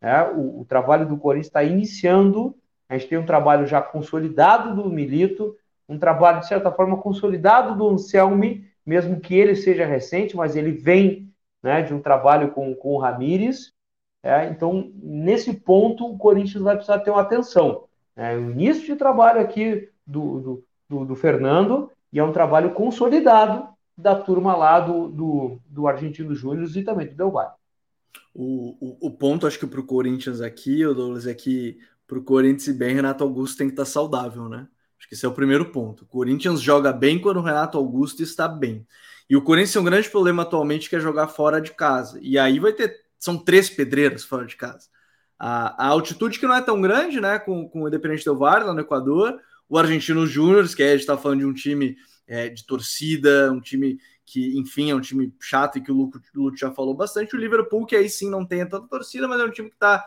Né? 0.00 0.22
O, 0.30 0.60
o 0.60 0.64
trabalho 0.64 1.06
do 1.06 1.18
Corinthians 1.18 1.48
está 1.48 1.62
iniciando, 1.62 2.54
a 2.88 2.96
gente 2.96 3.08
tem 3.08 3.18
um 3.18 3.26
trabalho 3.26 3.66
já 3.66 3.82
consolidado 3.82 4.74
do 4.74 4.88
Milito, 4.88 5.54
um 5.88 5.98
trabalho, 5.98 6.40
de 6.40 6.48
certa 6.48 6.70
forma, 6.70 6.96
consolidado 6.96 7.76
do 7.76 7.88
Anselmi, 7.88 8.64
mesmo 8.86 9.20
que 9.20 9.34
ele 9.34 9.54
seja 9.54 9.84
recente, 9.84 10.36
mas 10.36 10.56
ele 10.56 10.70
vem 10.70 11.29
né, 11.62 11.82
de 11.82 11.92
um 11.92 12.00
trabalho 12.00 12.50
com, 12.52 12.74
com 12.74 12.94
o 12.94 12.98
Ramires. 12.98 13.72
É, 14.22 14.48
então, 14.48 14.90
nesse 14.94 15.54
ponto, 15.54 16.06
o 16.06 16.18
Corinthians 16.18 16.62
vai 16.62 16.76
precisar 16.76 16.98
ter 17.00 17.10
uma 17.10 17.22
atenção. 17.22 17.84
É 18.16 18.36
o 18.36 18.50
início 18.50 18.84
de 18.84 18.96
trabalho 18.96 19.40
aqui 19.40 19.88
do, 20.06 20.40
do, 20.40 20.64
do, 20.88 21.04
do 21.06 21.16
Fernando 21.16 21.90
e 22.12 22.18
é 22.18 22.24
um 22.24 22.32
trabalho 22.32 22.72
consolidado 22.72 23.68
da 23.96 24.14
turma 24.14 24.56
lá 24.56 24.80
do, 24.80 25.08
do, 25.08 25.60
do 25.66 25.86
Argentino 25.86 26.34
Júnior 26.34 26.68
e 26.74 26.82
também 26.82 27.06
do 27.06 27.14
Del 27.14 27.30
Valle. 27.30 27.52
O, 28.34 28.76
o, 28.80 29.08
o, 29.08 29.10
ponto, 29.10 29.46
acho 29.46 29.58
que 29.58 29.66
para 29.66 29.80
o 29.80 29.86
Corinthians 29.86 30.40
aqui, 30.40 30.84
o 30.84 30.94
Douglas, 30.94 31.26
é 31.26 31.34
que 31.34 31.78
para 32.06 32.18
o 32.18 32.22
Corinthians 32.22 32.68
e 32.68 32.72
bem, 32.72 32.94
Renato 32.94 33.24
Augusto 33.24 33.58
tem 33.58 33.68
que 33.68 33.72
estar 33.72 33.84
tá 33.84 33.90
saudável, 33.90 34.48
né? 34.48 34.66
Acho 34.98 35.08
que 35.08 35.14
esse 35.14 35.24
é 35.24 35.28
o 35.28 35.34
primeiro 35.34 35.72
ponto. 35.72 36.02
O 36.02 36.06
Corinthians 36.06 36.60
joga 36.60 36.92
bem 36.92 37.18
quando 37.18 37.38
o 37.38 37.42
Renato 37.42 37.78
Augusto 37.78 38.22
está 38.22 38.46
bem. 38.46 38.86
E 39.30 39.36
o 39.36 39.42
Corinthians 39.42 39.72
tem 39.72 39.80
um 39.80 39.84
grande 39.84 40.10
problema 40.10 40.42
atualmente 40.42 40.90
que 40.90 40.96
é 40.96 41.00
jogar 41.00 41.28
fora 41.28 41.60
de 41.60 41.72
casa. 41.72 42.18
E 42.20 42.36
aí 42.36 42.58
vai 42.58 42.72
ter. 42.72 43.04
São 43.16 43.38
três 43.38 43.70
pedreiras 43.70 44.24
fora 44.24 44.44
de 44.44 44.56
casa. 44.56 44.88
A, 45.38 45.86
a 45.86 45.88
altitude 45.88 46.40
que 46.40 46.46
não 46.46 46.56
é 46.56 46.60
tão 46.60 46.80
grande, 46.82 47.20
né? 47.20 47.38
Com, 47.38 47.68
com 47.68 47.82
o 47.84 47.88
Independente 47.88 48.24
Del 48.24 48.36
Valle 48.36 48.64
lá 48.64 48.74
no 48.74 48.80
Equador. 48.80 49.40
O 49.68 49.78
Argentino 49.78 50.26
Júnior, 50.26 50.68
que 50.74 50.82
a 50.82 50.90
gente 50.90 51.00
está 51.00 51.16
falando 51.16 51.38
de 51.38 51.46
um 51.46 51.54
time 51.54 51.96
é, 52.26 52.48
de 52.48 52.66
torcida, 52.66 53.52
um 53.52 53.60
time 53.60 54.00
que, 54.26 54.58
enfim, 54.58 54.90
é 54.90 54.96
um 54.96 55.00
time 55.00 55.32
chato 55.40 55.78
e 55.78 55.80
que 55.80 55.92
o 55.92 55.94
Lúcio 56.34 56.58
já 56.58 56.72
falou 56.72 56.94
bastante. 56.94 57.36
O 57.36 57.38
Liverpool, 57.38 57.86
que 57.86 57.94
aí 57.94 58.10
sim 58.10 58.28
não 58.28 58.44
tem 58.44 58.68
tanta 58.68 58.88
torcida, 58.88 59.28
mas 59.28 59.40
é 59.40 59.44
um 59.44 59.50
time 59.50 59.68
que 59.68 59.76
está 59.76 60.04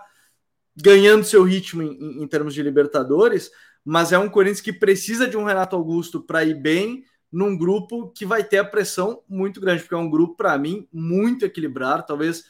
ganhando 0.76 1.24
seu 1.24 1.44
ritmo 1.44 1.82
em, 1.82 2.24
em, 2.24 2.28
termos 2.28 2.54
de 2.54 2.62
Libertadores. 2.62 3.50
Mas 3.86 4.12
é 4.12 4.18
um 4.18 4.28
Corinthians 4.28 4.60
que 4.60 4.74
precisa 4.74 5.26
de 5.28 5.38
um 5.38 5.46
Renato 5.46 5.78
Augusto 5.78 6.22
para 6.22 6.44
ir 6.44 6.56
bem 6.56 7.06
num 7.34 7.58
grupo 7.58 8.10
que 8.10 8.26
vai 8.26 8.44
ter 8.44 8.60
a 8.60 8.64
pressão 8.64 9.24
muito 9.28 9.60
grande, 9.60 9.82
porque 9.82 9.96
é 9.96 9.98
um 9.98 10.10
grupo, 10.10 10.36
para 10.36 10.56
mim, 10.58 10.88
muito 10.94 11.44
equilibrado. 11.44 12.06
Talvez 12.06 12.46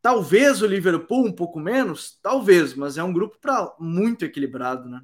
talvez 0.00 0.60
o 0.60 0.66
Liverpool 0.66 1.26
um 1.26 1.32
pouco 1.32 1.60
menos, 1.60 2.18
talvez, 2.22 2.74
mas 2.74 2.98
é 2.98 3.02
um 3.02 3.12
grupo 3.12 3.38
para 3.40 3.74
muito 3.78 4.24
equilibrado, 4.24 4.88
né? 4.88 5.02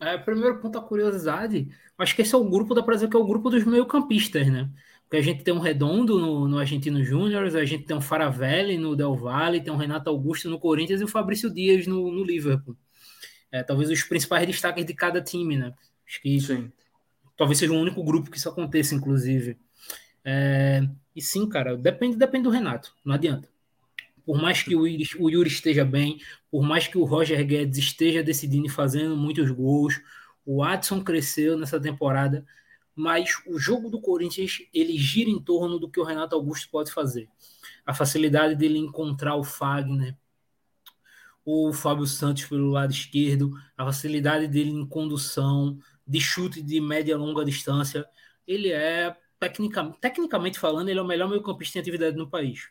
É, 0.00 0.16
primeiro 0.18 0.60
ponto, 0.60 0.78
a 0.78 0.82
curiosidade. 0.82 1.68
Acho 1.98 2.14
que 2.14 2.22
esse 2.22 2.34
é 2.34 2.38
o 2.38 2.48
grupo, 2.48 2.74
da 2.74 2.82
pra 2.82 2.98
que 2.98 3.16
é 3.16 3.18
o 3.18 3.26
grupo 3.26 3.50
dos 3.50 3.64
meio-campistas, 3.64 4.46
né? 4.48 4.68
Porque 5.02 5.16
a 5.16 5.22
gente 5.22 5.42
tem 5.42 5.54
um 5.54 5.60
Redondo 5.60 6.18
no, 6.18 6.48
no 6.48 6.58
Argentino 6.58 7.02
Júnior, 7.04 7.44
a 7.44 7.64
gente 7.64 7.84
tem 7.84 7.96
um 7.96 8.00
Faravelli 8.00 8.76
no 8.76 8.96
Del 8.96 9.14
Valle, 9.16 9.60
tem 9.60 9.72
um 9.72 9.76
Renato 9.76 10.10
Augusto 10.10 10.50
no 10.50 10.58
Corinthians 10.58 11.00
e 11.00 11.04
o 11.04 11.08
Fabrício 11.08 11.48
Dias 11.48 11.86
no, 11.86 12.10
no 12.12 12.24
Liverpool. 12.24 12.76
É, 13.50 13.62
talvez 13.62 13.90
os 13.90 14.02
principais 14.02 14.46
destaques 14.46 14.84
de 14.84 14.92
cada 14.92 15.20
time, 15.20 15.56
né? 15.56 15.72
Acho 16.04 16.20
que 16.20 16.40
Sim 16.40 16.70
talvez 17.36 17.58
seja 17.58 17.72
o 17.72 17.80
único 17.80 18.02
grupo 18.02 18.30
que 18.30 18.38
isso 18.38 18.48
aconteça, 18.48 18.94
inclusive. 18.94 19.58
É, 20.24 20.82
e 21.14 21.22
sim, 21.22 21.48
cara, 21.48 21.76
depende, 21.76 22.16
depende 22.16 22.44
do 22.44 22.50
Renato, 22.50 22.94
não 23.04 23.14
adianta. 23.14 23.48
Por 24.24 24.40
mais 24.40 24.62
que 24.62 24.74
o 24.74 24.80
o 24.80 25.30
Yuri 25.30 25.48
esteja 25.48 25.84
bem, 25.84 26.20
por 26.50 26.62
mais 26.62 26.88
que 26.88 26.98
o 26.98 27.04
Roger 27.04 27.46
Guedes 27.46 27.78
esteja 27.78 28.22
decidindo 28.22 28.66
e 28.66 28.70
fazendo 28.70 29.16
muitos 29.16 29.50
gols, 29.50 30.00
o 30.44 30.62
Adson 30.64 31.02
cresceu 31.02 31.56
nessa 31.56 31.78
temporada, 31.78 32.44
mas 32.94 33.42
o 33.46 33.58
jogo 33.58 33.90
do 33.90 34.00
Corinthians 34.00 34.62
ele 34.72 34.96
gira 34.96 35.30
em 35.30 35.40
torno 35.40 35.78
do 35.78 35.88
que 35.88 36.00
o 36.00 36.04
Renato 36.04 36.34
Augusto 36.34 36.68
pode 36.70 36.90
fazer. 36.90 37.28
A 37.84 37.94
facilidade 37.94 38.56
dele 38.56 38.78
encontrar 38.78 39.36
o 39.36 39.44
Fagner, 39.44 40.16
o 41.44 41.72
Fábio 41.72 42.06
Santos 42.06 42.46
pelo 42.46 42.70
lado 42.70 42.92
esquerdo, 42.92 43.52
a 43.76 43.84
facilidade 43.84 44.48
dele 44.48 44.70
em 44.70 44.84
condução, 44.84 45.78
de 46.06 46.20
chute 46.20 46.62
de 46.62 46.80
média 46.80 47.12
e 47.12 47.16
longa 47.16 47.44
distância. 47.44 48.06
Ele 48.46 48.70
é, 48.70 49.16
tecnicamente, 49.40 49.98
tecnicamente 50.00 50.58
falando, 50.58 50.88
ele 50.88 50.98
é 50.98 51.02
o 51.02 51.06
melhor 51.06 51.28
meio-campista 51.28 51.78
em 51.78 51.80
atividade 51.80 52.16
no 52.16 52.28
país. 52.28 52.68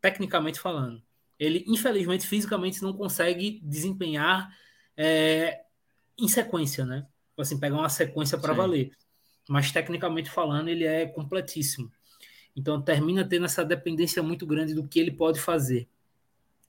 Tecnicamente 0.00 0.60
falando. 0.60 1.02
Ele, 1.38 1.64
infelizmente, 1.66 2.26
fisicamente 2.26 2.82
não 2.82 2.92
consegue 2.92 3.60
desempenhar 3.62 4.56
é, 4.96 5.62
em 6.18 6.28
sequência, 6.28 6.84
né? 6.86 7.06
Assim, 7.36 7.58
pegar 7.58 7.76
uma 7.76 7.88
sequência 7.88 8.38
para 8.38 8.54
valer. 8.54 8.92
Mas, 9.48 9.70
tecnicamente 9.70 10.30
falando, 10.30 10.68
ele 10.68 10.84
é 10.84 11.06
completíssimo. 11.06 11.92
Então, 12.54 12.80
termina 12.80 13.28
tendo 13.28 13.44
essa 13.44 13.64
dependência 13.64 14.22
muito 14.22 14.46
grande 14.46 14.74
do 14.74 14.88
que 14.88 14.98
ele 14.98 15.10
pode 15.10 15.38
fazer. 15.38 15.86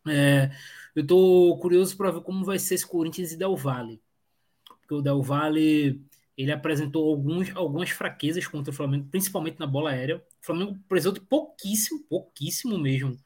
É, 0.05 0.51
eu 0.93 1.03
estou 1.03 1.57
curioso 1.59 1.95
para 1.95 2.11
ver 2.11 2.21
como 2.21 2.43
vai 2.43 2.59
ser 2.59 2.75
esse 2.75 2.85
Corinthians 2.85 3.31
e 3.31 3.37
Del 3.37 3.55
Valle 3.55 4.01
porque 4.87 4.95
o 4.95 5.01
Del 5.01 5.21
Valle 5.21 6.01
ele 6.37 6.51
apresentou 6.51 7.09
alguns, 7.09 7.53
algumas 7.55 7.89
fraquezas 7.89 8.47
contra 8.47 8.71
o 8.71 8.75
Flamengo, 8.75 9.07
principalmente 9.11 9.59
na 9.59 9.67
bola 9.67 9.91
aérea. 9.91 10.17
O 10.17 10.45
Flamengo 10.45 10.79
precisou 10.87 11.11
de 11.11 11.19
pouquíssimo, 11.19 12.03
pouquíssimo 12.07 12.77
mesmo, 12.77 13.17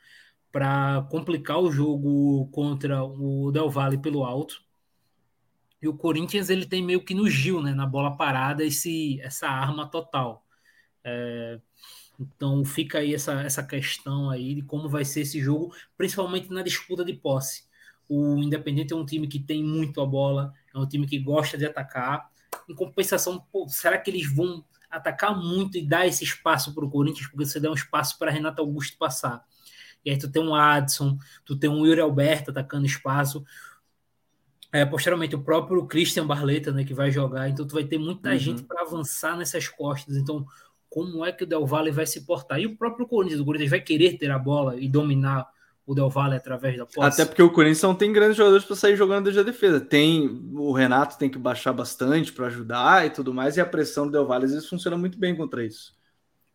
para 0.51 1.05
complicar 1.11 1.59
o 1.59 1.71
jogo 1.71 2.47
contra 2.51 3.03
o 3.03 3.51
Del 3.51 3.69
Valle 3.69 3.97
pelo 3.99 4.23
alto. 4.23 4.63
E 5.81 5.87
o 5.87 5.95
Corinthians 5.95 6.49
ele 6.49 6.65
tem 6.65 6.83
meio 6.83 7.03
que 7.03 7.13
no 7.13 7.29
Gil, 7.29 7.61
né, 7.61 7.73
na 7.73 7.85
bola 7.85 8.15
parada, 8.15 8.63
esse, 8.63 9.19
essa 9.21 9.47
arma 9.47 9.87
total. 9.87 10.45
É, 11.03 11.59
então 12.19 12.63
fica 12.63 12.99
aí 12.99 13.13
essa, 13.13 13.41
essa 13.41 13.63
questão 13.63 14.29
aí 14.29 14.55
de 14.55 14.61
como 14.61 14.87
vai 14.87 15.03
ser 15.05 15.21
esse 15.21 15.39
jogo, 15.41 15.73
principalmente 15.97 16.49
na 16.51 16.63
disputa 16.63 17.03
de 17.03 17.13
posse. 17.13 17.65
O 18.07 18.37
Independente 18.37 18.93
é 18.93 18.95
um 18.95 19.05
time 19.05 19.27
que 19.27 19.39
tem 19.39 19.63
muito 19.63 20.01
a 20.01 20.05
bola, 20.05 20.53
é 20.73 20.79
um 20.79 20.87
time 20.87 21.07
que 21.07 21.19
gosta 21.19 21.57
de 21.57 21.65
atacar. 21.65 22.29
Em 22.69 22.75
compensação, 22.75 23.45
pô, 23.51 23.67
será 23.67 23.97
que 23.97 24.09
eles 24.09 24.31
vão 24.33 24.63
atacar 24.89 25.37
muito 25.37 25.77
e 25.77 25.85
dar 25.85 26.05
esse 26.05 26.23
espaço 26.23 26.73
para 26.73 26.85
o 26.85 26.89
Corinthians? 26.89 27.27
Porque 27.27 27.45
você 27.45 27.59
dá 27.59 27.69
um 27.71 27.75
espaço 27.75 28.17
para 28.17 28.31
Renato 28.31 28.61
Augusto 28.61 28.97
passar. 28.97 29.43
E 30.03 30.09
aí 30.09 30.17
tu 30.17 30.29
tem 30.29 30.41
um 30.41 30.55
Adson, 30.55 31.17
tu 31.45 31.55
tem 31.55 31.69
um 31.69 31.85
Yuri 31.85 32.01
Alberto 32.01 32.51
atacando 32.51 32.85
espaço. 32.85 33.43
É, 34.71 34.85
posteriormente, 34.85 35.35
o 35.35 35.43
próprio 35.43 35.85
Christian 35.85 36.25
Barleta, 36.25 36.71
né, 36.71 36.83
que 36.83 36.93
vai 36.93 37.11
jogar. 37.11 37.49
Então, 37.49 37.67
tu 37.67 37.73
vai 37.73 37.83
ter 37.83 37.97
muita 37.97 38.31
uhum. 38.31 38.37
gente 38.37 38.63
para 38.63 38.81
avançar 38.81 39.37
nessas 39.37 39.67
costas. 39.67 40.15
Então, 40.15 40.45
como 40.89 41.25
é 41.25 41.31
que 41.31 41.43
o 41.43 41.47
Del 41.47 41.65
Valle 41.65 41.91
vai 41.91 42.05
se 42.05 42.25
portar? 42.25 42.59
E 42.59 42.65
o 42.65 42.77
próprio 42.77 43.07
Corinthians, 43.07 43.41
o 43.41 43.45
Corinthians 43.45 43.69
vai 43.69 43.81
querer 43.81 44.17
ter 44.17 44.31
a 44.31 44.39
bola 44.39 44.77
e 44.77 44.87
dominar 44.87 45.47
o 45.85 45.95
Del 45.95 46.09
Valle 46.09 46.35
através 46.35 46.77
da 46.77 46.85
posse. 46.85 47.21
Até 47.21 47.25
porque 47.25 47.41
o 47.41 47.51
Corinthians 47.51 47.81
não 47.81 47.95
tem 47.95 48.13
grandes 48.13 48.37
jogadores 48.37 48.65
para 48.65 48.75
sair 48.75 48.95
jogando 48.95 49.25
desde 49.25 49.39
a 49.39 49.43
defesa. 49.43 49.79
Tem 49.79 50.27
o 50.53 50.71
Renato 50.71 51.17
tem 51.17 51.29
que 51.29 51.37
baixar 51.37 51.73
bastante 51.73 52.31
para 52.31 52.47
ajudar 52.47 53.05
e 53.05 53.09
tudo 53.09 53.33
mais, 53.33 53.57
e 53.57 53.61
a 53.61 53.65
pressão 53.65 54.05
do 54.05 54.11
Del 54.11 54.25
Valle 54.25 54.45
às 54.45 54.51
vezes 54.51 54.69
funciona 54.69 54.97
muito 54.97 55.17
bem 55.17 55.35
contra 55.35 55.65
isso. 55.65 55.93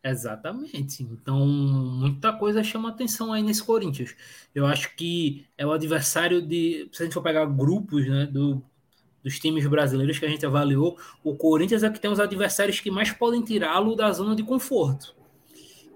Exatamente. 0.08 1.02
Então, 1.02 1.44
muita 1.44 2.32
coisa 2.32 2.62
chama 2.62 2.90
atenção 2.90 3.32
aí 3.32 3.42
nesse 3.42 3.62
Corinthians. 3.64 4.14
Eu 4.54 4.64
acho 4.64 4.94
que 4.94 5.44
é 5.58 5.66
o 5.66 5.72
adversário 5.72 6.40
de. 6.40 6.88
Se 6.92 7.02
a 7.02 7.06
gente 7.06 7.14
for 7.14 7.22
pegar 7.22 7.44
grupos 7.46 8.06
né, 8.06 8.24
do, 8.26 8.62
dos 9.24 9.40
times 9.40 9.66
brasileiros 9.66 10.16
que 10.16 10.24
a 10.24 10.28
gente 10.28 10.46
avaliou, 10.46 10.96
o 11.24 11.34
Corinthians 11.34 11.82
é 11.82 11.90
que 11.90 11.98
tem 11.98 12.10
os 12.10 12.20
adversários 12.20 12.78
que 12.78 12.92
mais 12.92 13.10
podem 13.10 13.42
tirá-lo 13.42 13.96
da 13.96 14.12
zona 14.12 14.36
de 14.36 14.44
conforto. 14.44 15.15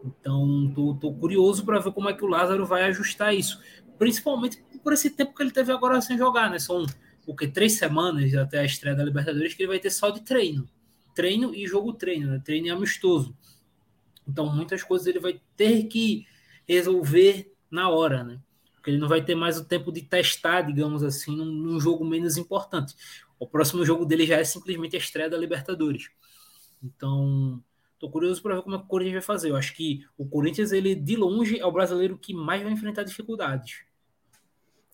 Então, 0.04 0.72
tô, 0.74 0.94
tô 0.94 1.12
curioso 1.14 1.64
para 1.64 1.78
ver 1.78 1.92
como 1.92 2.08
é 2.08 2.14
que 2.14 2.24
o 2.24 2.28
Lázaro 2.28 2.66
vai 2.66 2.84
ajustar 2.84 3.34
isso, 3.34 3.60
principalmente 3.98 4.62
por 4.82 4.92
esse 4.92 5.10
tempo 5.10 5.34
que 5.34 5.42
ele 5.42 5.50
teve 5.50 5.72
agora 5.72 6.00
sem 6.00 6.16
jogar, 6.16 6.50
né? 6.50 6.58
São 6.58 6.86
o 7.26 7.34
três 7.34 7.74
semanas 7.74 8.34
até 8.34 8.60
a 8.60 8.64
estreia 8.64 8.96
da 8.96 9.04
Libertadores 9.04 9.54
que 9.54 9.62
ele 9.62 9.68
vai 9.68 9.78
ter 9.78 9.90
só 9.90 10.10
de 10.10 10.20
treino, 10.22 10.68
treino 11.14 11.54
e 11.54 11.66
jogo 11.66 11.92
treino, 11.92 12.30
né? 12.30 12.40
Treino 12.44 12.68
e 12.68 12.70
amistoso. 12.70 13.36
Então, 14.26 14.46
muitas 14.54 14.82
coisas 14.82 15.06
ele 15.06 15.20
vai 15.20 15.40
ter 15.56 15.84
que 15.84 16.26
resolver 16.66 17.52
na 17.70 17.88
hora, 17.88 18.24
né? 18.24 18.40
porque 18.80 18.90
ele 18.90 18.98
não 18.98 19.08
vai 19.08 19.22
ter 19.22 19.34
mais 19.34 19.58
o 19.58 19.64
tempo 19.64 19.92
de 19.92 20.00
testar, 20.00 20.62
digamos 20.62 21.02
assim, 21.02 21.36
num, 21.36 21.44
num 21.44 21.78
jogo 21.78 22.02
menos 22.02 22.38
importante. 22.38 22.96
O 23.38 23.46
próximo 23.46 23.84
jogo 23.84 24.06
dele 24.06 24.26
já 24.26 24.36
é 24.36 24.44
simplesmente 24.44 24.96
a 24.96 24.98
estreia 24.98 25.28
da 25.28 25.36
Libertadores. 25.36 26.10
Então, 26.82 27.62
tô 28.00 28.08
curioso 28.08 28.42
para 28.42 28.56
ver 28.56 28.62
como 28.62 28.74
é 28.74 28.78
que 28.78 28.84
o 28.84 28.88
Corinthians 28.88 29.14
vai 29.14 29.36
fazer. 29.36 29.50
Eu 29.50 29.56
acho 29.56 29.76
que 29.76 30.00
o 30.16 30.26
Corinthians, 30.26 30.72
ele 30.72 30.94
de 30.94 31.14
longe 31.14 31.60
é 31.60 31.66
o 31.66 31.70
brasileiro 31.70 32.18
que 32.18 32.32
mais 32.34 32.62
vai 32.62 32.72
enfrentar 32.72 33.04
dificuldades. 33.04 33.84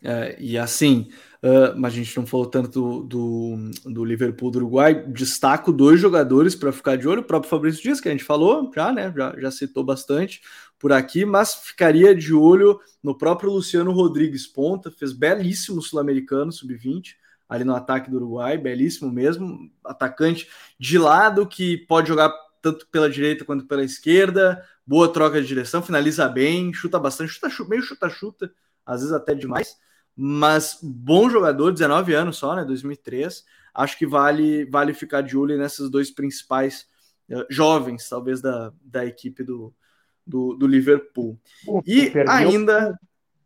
É, 0.02 0.36
e 0.38 0.58
assim, 0.58 1.08
uh, 1.42 1.74
mas 1.76 1.94
a 1.94 1.96
gente 1.96 2.14
não 2.16 2.26
falou 2.26 2.46
tanto 2.46 2.68
do, 2.68 3.02
do, 3.04 3.70
do, 3.92 4.04
Liverpool 4.04 4.50
do 4.50 4.58
Uruguai. 4.58 5.06
Destaco 5.06 5.72
dois 5.72 5.98
jogadores 5.98 6.54
para 6.54 6.72
ficar 6.72 6.96
de 6.96 7.08
olho: 7.08 7.22
o 7.22 7.24
próprio 7.24 7.48
Fabrício 7.48 7.82
Dias, 7.82 8.00
que 8.00 8.08
a 8.08 8.12
gente 8.12 8.24
falou 8.24 8.70
já, 8.74 8.92
né? 8.92 9.12
Já, 9.16 9.34
já 9.38 9.50
citou 9.50 9.82
bastante 9.82 10.42
por 10.78 10.92
aqui, 10.92 11.24
mas 11.24 11.54
ficaria 11.54 12.14
de 12.14 12.34
olho 12.34 12.78
no 13.02 13.16
próprio 13.16 13.50
Luciano 13.50 13.92
Rodrigues 13.92 14.46
Ponta, 14.46 14.90
fez 14.90 15.12
belíssimo 15.12 15.80
sul-americano 15.80 16.52
sub-20 16.52 17.14
ali 17.48 17.64
no 17.64 17.74
ataque 17.74 18.10
do 18.10 18.16
Uruguai, 18.16 18.58
belíssimo 18.58 19.10
mesmo, 19.10 19.70
atacante 19.84 20.48
de 20.78 20.98
lado 20.98 21.46
que 21.46 21.78
pode 21.78 22.08
jogar 22.08 22.30
tanto 22.70 22.86
pela 22.88 23.10
direita 23.10 23.44
quanto 23.44 23.66
pela 23.66 23.84
esquerda, 23.84 24.62
boa 24.86 25.12
troca 25.12 25.40
de 25.40 25.46
direção, 25.46 25.82
finaliza 25.82 26.28
bem, 26.28 26.72
chuta 26.72 26.98
bastante, 26.98 27.32
chuta, 27.32 27.50
chuta 27.50 27.70
meio 27.70 27.82
chuta-chuta, 27.82 28.52
às 28.84 29.00
vezes 29.00 29.14
até 29.14 29.34
demais 29.34 29.76
mas 30.16 30.78
bom 30.82 31.28
jogador, 31.28 31.72
19 31.72 32.14
anos 32.14 32.38
só, 32.38 32.56
né? 32.56 32.64
2003. 32.64 33.44
Acho 33.74 33.98
que 33.98 34.06
vale 34.06 34.64
vale 34.64 34.94
ficar 34.94 35.20
de 35.20 35.36
olho 35.36 35.58
nesses 35.58 35.90
dois 35.90 36.10
principais 36.10 36.86
uh, 37.30 37.44
jovens, 37.50 38.08
talvez 38.08 38.40
da, 38.40 38.72
da 38.80 39.04
equipe 39.04 39.44
do, 39.44 39.74
do, 40.26 40.54
do 40.54 40.66
Liverpool. 40.66 41.38
Pô, 41.66 41.82
e 41.86 42.10
ainda 42.26 42.98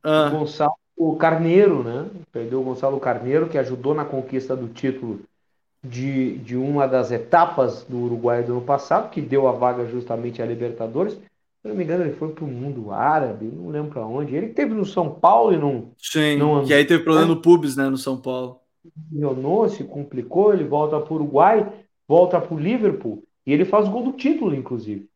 o, 0.05 0.09
uh, 0.09 0.31
Gonçalo 0.31 1.17
Carneiro, 1.19 1.83
né? 1.83 2.09
Perdeu 2.31 2.61
o 2.61 2.65
Gonçalo 2.65 3.01
Carneiro, 3.01 3.49
que 3.49 3.59
ajudou 3.59 3.93
na 3.93 4.05
conquista 4.05 4.55
do 4.55 4.69
título 4.69 5.21
de, 5.83 6.39
de 6.39 6.57
uma 6.57 6.87
das 6.87 7.11
etapas 7.11 7.85
do 7.85 7.99
Uruguai 7.99 8.43
do 8.43 8.53
ano 8.53 8.63
passado, 8.63 9.11
que 9.11 9.21
deu 9.21 9.49
a 9.49 9.53
vaga 9.53 9.87
justamente 9.87 10.43
à 10.43 10.47
Libertadores. 10.47 11.15
Se 11.15 11.69
não 11.69 11.75
me 11.75 11.85
engano, 11.85 12.05
ele 12.05 12.15
foi 12.15 12.33
para 12.33 12.45
o 12.45 12.49
mundo 12.49 12.91
árabe, 12.91 13.47
não 13.47 13.69
lembro 13.69 13.93
para 13.93 14.07
onde. 14.07 14.35
Ele 14.35 14.49
teve 14.49 14.73
no 14.73 14.85
São 14.85 15.11
Paulo 15.11 15.53
e 15.53 15.59
não. 15.59 15.91
Sim, 15.99 16.37
não 16.37 16.65
que 16.65 16.73
aí 16.73 16.85
teve 16.85 17.05
problema 17.05 17.29
no 17.29 17.41
Pubs, 17.41 17.77
né, 17.77 17.89
no 17.89 17.99
São 17.99 18.17
Paulo. 18.17 18.61
Leonou, 19.13 19.69
se 19.69 19.85
complicou, 19.85 20.55
ele 20.55 20.65
volta 20.65 20.99
para 20.99 21.13
o 21.13 21.17
Uruguai, 21.17 21.71
volta 22.09 22.41
para 22.41 22.55
o 22.55 22.59
Liverpool 22.59 23.23
e 23.47 23.53
ele 23.53 23.65
faz 23.65 23.89
o 23.89 23.91
gol 23.91 24.05
do 24.05 24.13
título, 24.13 24.55
inclusive. 24.55 25.09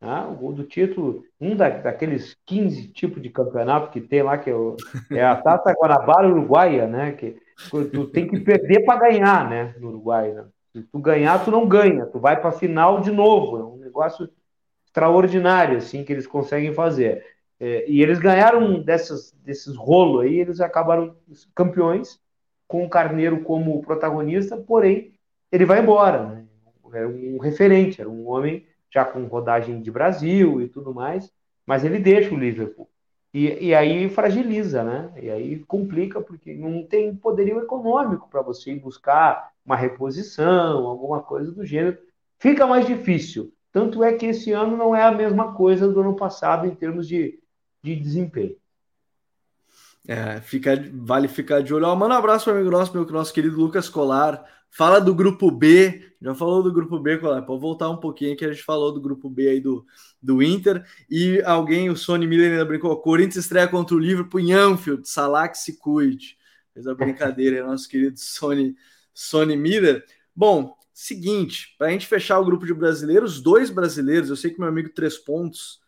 Ah, 0.00 0.26
o 0.28 0.34
gol 0.34 0.52
do 0.52 0.64
título, 0.64 1.22
um 1.40 1.54
da, 1.54 1.68
daqueles 1.68 2.36
15 2.46 2.88
tipos 2.88 3.22
de 3.22 3.30
campeonato 3.30 3.92
que 3.92 4.00
tem 4.00 4.20
lá, 4.20 4.36
que 4.36 4.50
é, 4.50 4.54
o, 4.54 4.76
é 5.12 5.24
a 5.24 5.36
Tata 5.36 5.72
Guanabara 5.72 6.28
Uruguaia, 6.28 6.88
né? 6.88 7.12
Que 7.12 7.36
tu 7.70 8.06
tem 8.06 8.28
que 8.28 8.40
perder 8.40 8.84
para 8.84 9.00
ganhar, 9.00 9.48
né? 9.48 9.74
No 9.78 9.88
Uruguai. 9.88 10.32
Né? 10.32 10.44
Se 10.72 10.82
tu 10.82 10.98
ganhar, 10.98 11.44
tu 11.44 11.50
não 11.50 11.66
ganha, 11.66 12.06
tu 12.06 12.18
vai 12.18 12.40
para 12.40 12.52
final 12.52 13.00
de 13.00 13.10
novo. 13.10 13.58
É 13.58 13.64
um 13.64 13.76
negócio 13.76 14.28
extraordinário 14.86 15.78
assim 15.78 16.04
que 16.04 16.12
eles 16.12 16.26
conseguem 16.26 16.72
fazer. 16.72 17.24
É, 17.58 17.88
e 17.88 18.02
eles 18.02 18.18
ganharam 18.18 18.82
dessas, 18.82 19.32
desses 19.44 19.76
rolos 19.76 20.22
aí, 20.22 20.40
eles 20.40 20.60
acabaram 20.60 21.14
campeões 21.54 22.20
com 22.66 22.84
o 22.84 22.88
Carneiro 22.88 23.42
como 23.42 23.82
protagonista, 23.82 24.56
porém 24.56 25.12
ele 25.50 25.64
vai 25.64 25.80
embora. 25.80 26.26
Né? 26.26 26.44
Era 26.92 27.08
um 27.08 27.38
referente, 27.38 28.00
era 28.00 28.10
um 28.10 28.28
homem 28.28 28.66
já 28.90 29.04
com 29.04 29.24
rodagem 29.24 29.80
de 29.80 29.90
Brasil 29.90 30.60
e 30.60 30.68
tudo 30.68 30.92
mais, 30.92 31.32
mas 31.64 31.84
ele 31.84 31.98
deixa 31.98 32.34
o 32.34 32.38
Liverpool. 32.38 32.88
E, 33.32 33.68
e 33.68 33.74
aí 33.74 34.10
fragiliza, 34.10 34.84
né? 34.84 35.12
E 35.20 35.30
aí 35.30 35.58
complica, 35.60 36.20
porque 36.20 36.54
não 36.54 36.84
tem 36.84 37.14
poderio 37.16 37.60
econômico 37.60 38.28
para 38.28 38.42
você 38.42 38.72
ir 38.72 38.80
buscar 38.80 39.52
uma 39.64 39.76
reposição, 39.76 40.86
alguma 40.86 41.22
coisa 41.22 41.50
do 41.50 41.64
gênero. 41.64 41.98
Fica 42.38 42.66
mais 42.66 42.86
difícil. 42.86 43.52
Tanto 43.72 44.04
é 44.04 44.12
que 44.12 44.26
esse 44.26 44.52
ano 44.52 44.76
não 44.76 44.94
é 44.94 45.02
a 45.02 45.12
mesma 45.12 45.54
coisa 45.54 45.88
do 45.88 46.00
ano 46.00 46.14
passado 46.14 46.66
em 46.66 46.74
termos 46.74 47.08
de, 47.08 47.40
de 47.82 47.96
desempenho. 47.96 48.56
É, 50.06 50.40
fica, 50.40 50.72
vale 50.92 51.28
ficar 51.28 51.62
de 51.62 51.72
olho. 51.72 51.86
Ó, 51.86 51.96
manda 51.96 52.14
um 52.14 52.18
abraço 52.18 52.44
para 52.44 52.54
o 52.54 52.56
amigo 52.56 52.70
nosso, 52.70 52.92
meu 52.92 53.06
nosso 53.06 53.32
querido 53.32 53.56
Lucas 53.56 53.88
Colar. 53.88 54.44
Fala 54.72 55.00
do 55.00 55.14
grupo 55.14 55.50
B. 55.50 56.12
Já 56.20 56.34
falou 56.34 56.62
do 56.62 56.72
grupo 56.72 56.98
B, 56.98 57.18
Colar. 57.18 57.42
Pode 57.42 57.60
voltar 57.60 57.90
um 57.90 57.98
pouquinho 57.98 58.36
que 58.36 58.44
a 58.44 58.50
gente 58.52 58.64
falou 58.64 58.92
do 58.92 59.00
grupo 59.00 59.28
B 59.28 59.48
aí 59.48 59.60
do, 59.60 59.84
do 60.20 60.42
Inter. 60.42 60.84
E 61.10 61.40
alguém, 61.42 61.90
o 61.90 61.96
Sony 61.96 62.26
Miller 62.26 62.52
ainda 62.52 62.64
brincou: 62.64 62.96
Corinthians 62.96 63.44
estreia 63.44 63.68
contra 63.68 63.94
o 63.94 63.98
Liverpool 63.98 64.40
em 64.40 64.52
Anfield. 64.52 65.08
Salah 65.08 65.48
que 65.48 65.58
se 65.58 65.78
cuide. 65.78 66.36
Fez 66.72 66.86
a 66.86 66.94
brincadeira, 66.94 67.66
nosso 67.66 67.88
querido 67.88 68.18
Sony, 68.18 68.74
Sony 69.12 69.56
Miller. 69.56 70.04
Bom, 70.34 70.74
Seguinte, 70.94 71.74
para 71.78 71.88
a 71.88 71.90
gente 71.90 72.06
fechar 72.06 72.38
o 72.38 72.44
grupo 72.44 72.66
de 72.66 72.74
brasileiros, 72.74 73.40
dois 73.40 73.70
brasileiros, 73.70 74.28
eu 74.28 74.36
sei 74.36 74.50
que 74.50 74.60
meu 74.60 74.68
amigo 74.68 74.90
Três 74.90 75.16
Pontos, 75.16 75.80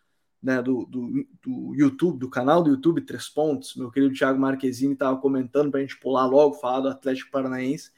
né, 0.43 0.63
do, 0.63 0.87
do, 0.87 1.27
do 1.43 1.75
YouTube, 1.75 2.19
do 2.19 2.29
canal 2.29 2.63
do 2.63 2.71
YouTube 2.71 3.03
Três 3.03 3.29
Pontos, 3.29 3.77
meu 3.77 3.91
querido 3.91 4.15
Thiago 4.15 4.41
Marquezine 4.41 4.95
estava 4.95 5.17
comentando 5.19 5.71
para 5.71 5.81
a 5.81 5.83
gente 5.83 6.01
pular 6.01 6.27
logo, 6.27 6.55
falar 6.55 6.81
do 6.81 6.89
Atlético 6.89 7.31
Paranaense. 7.31 7.91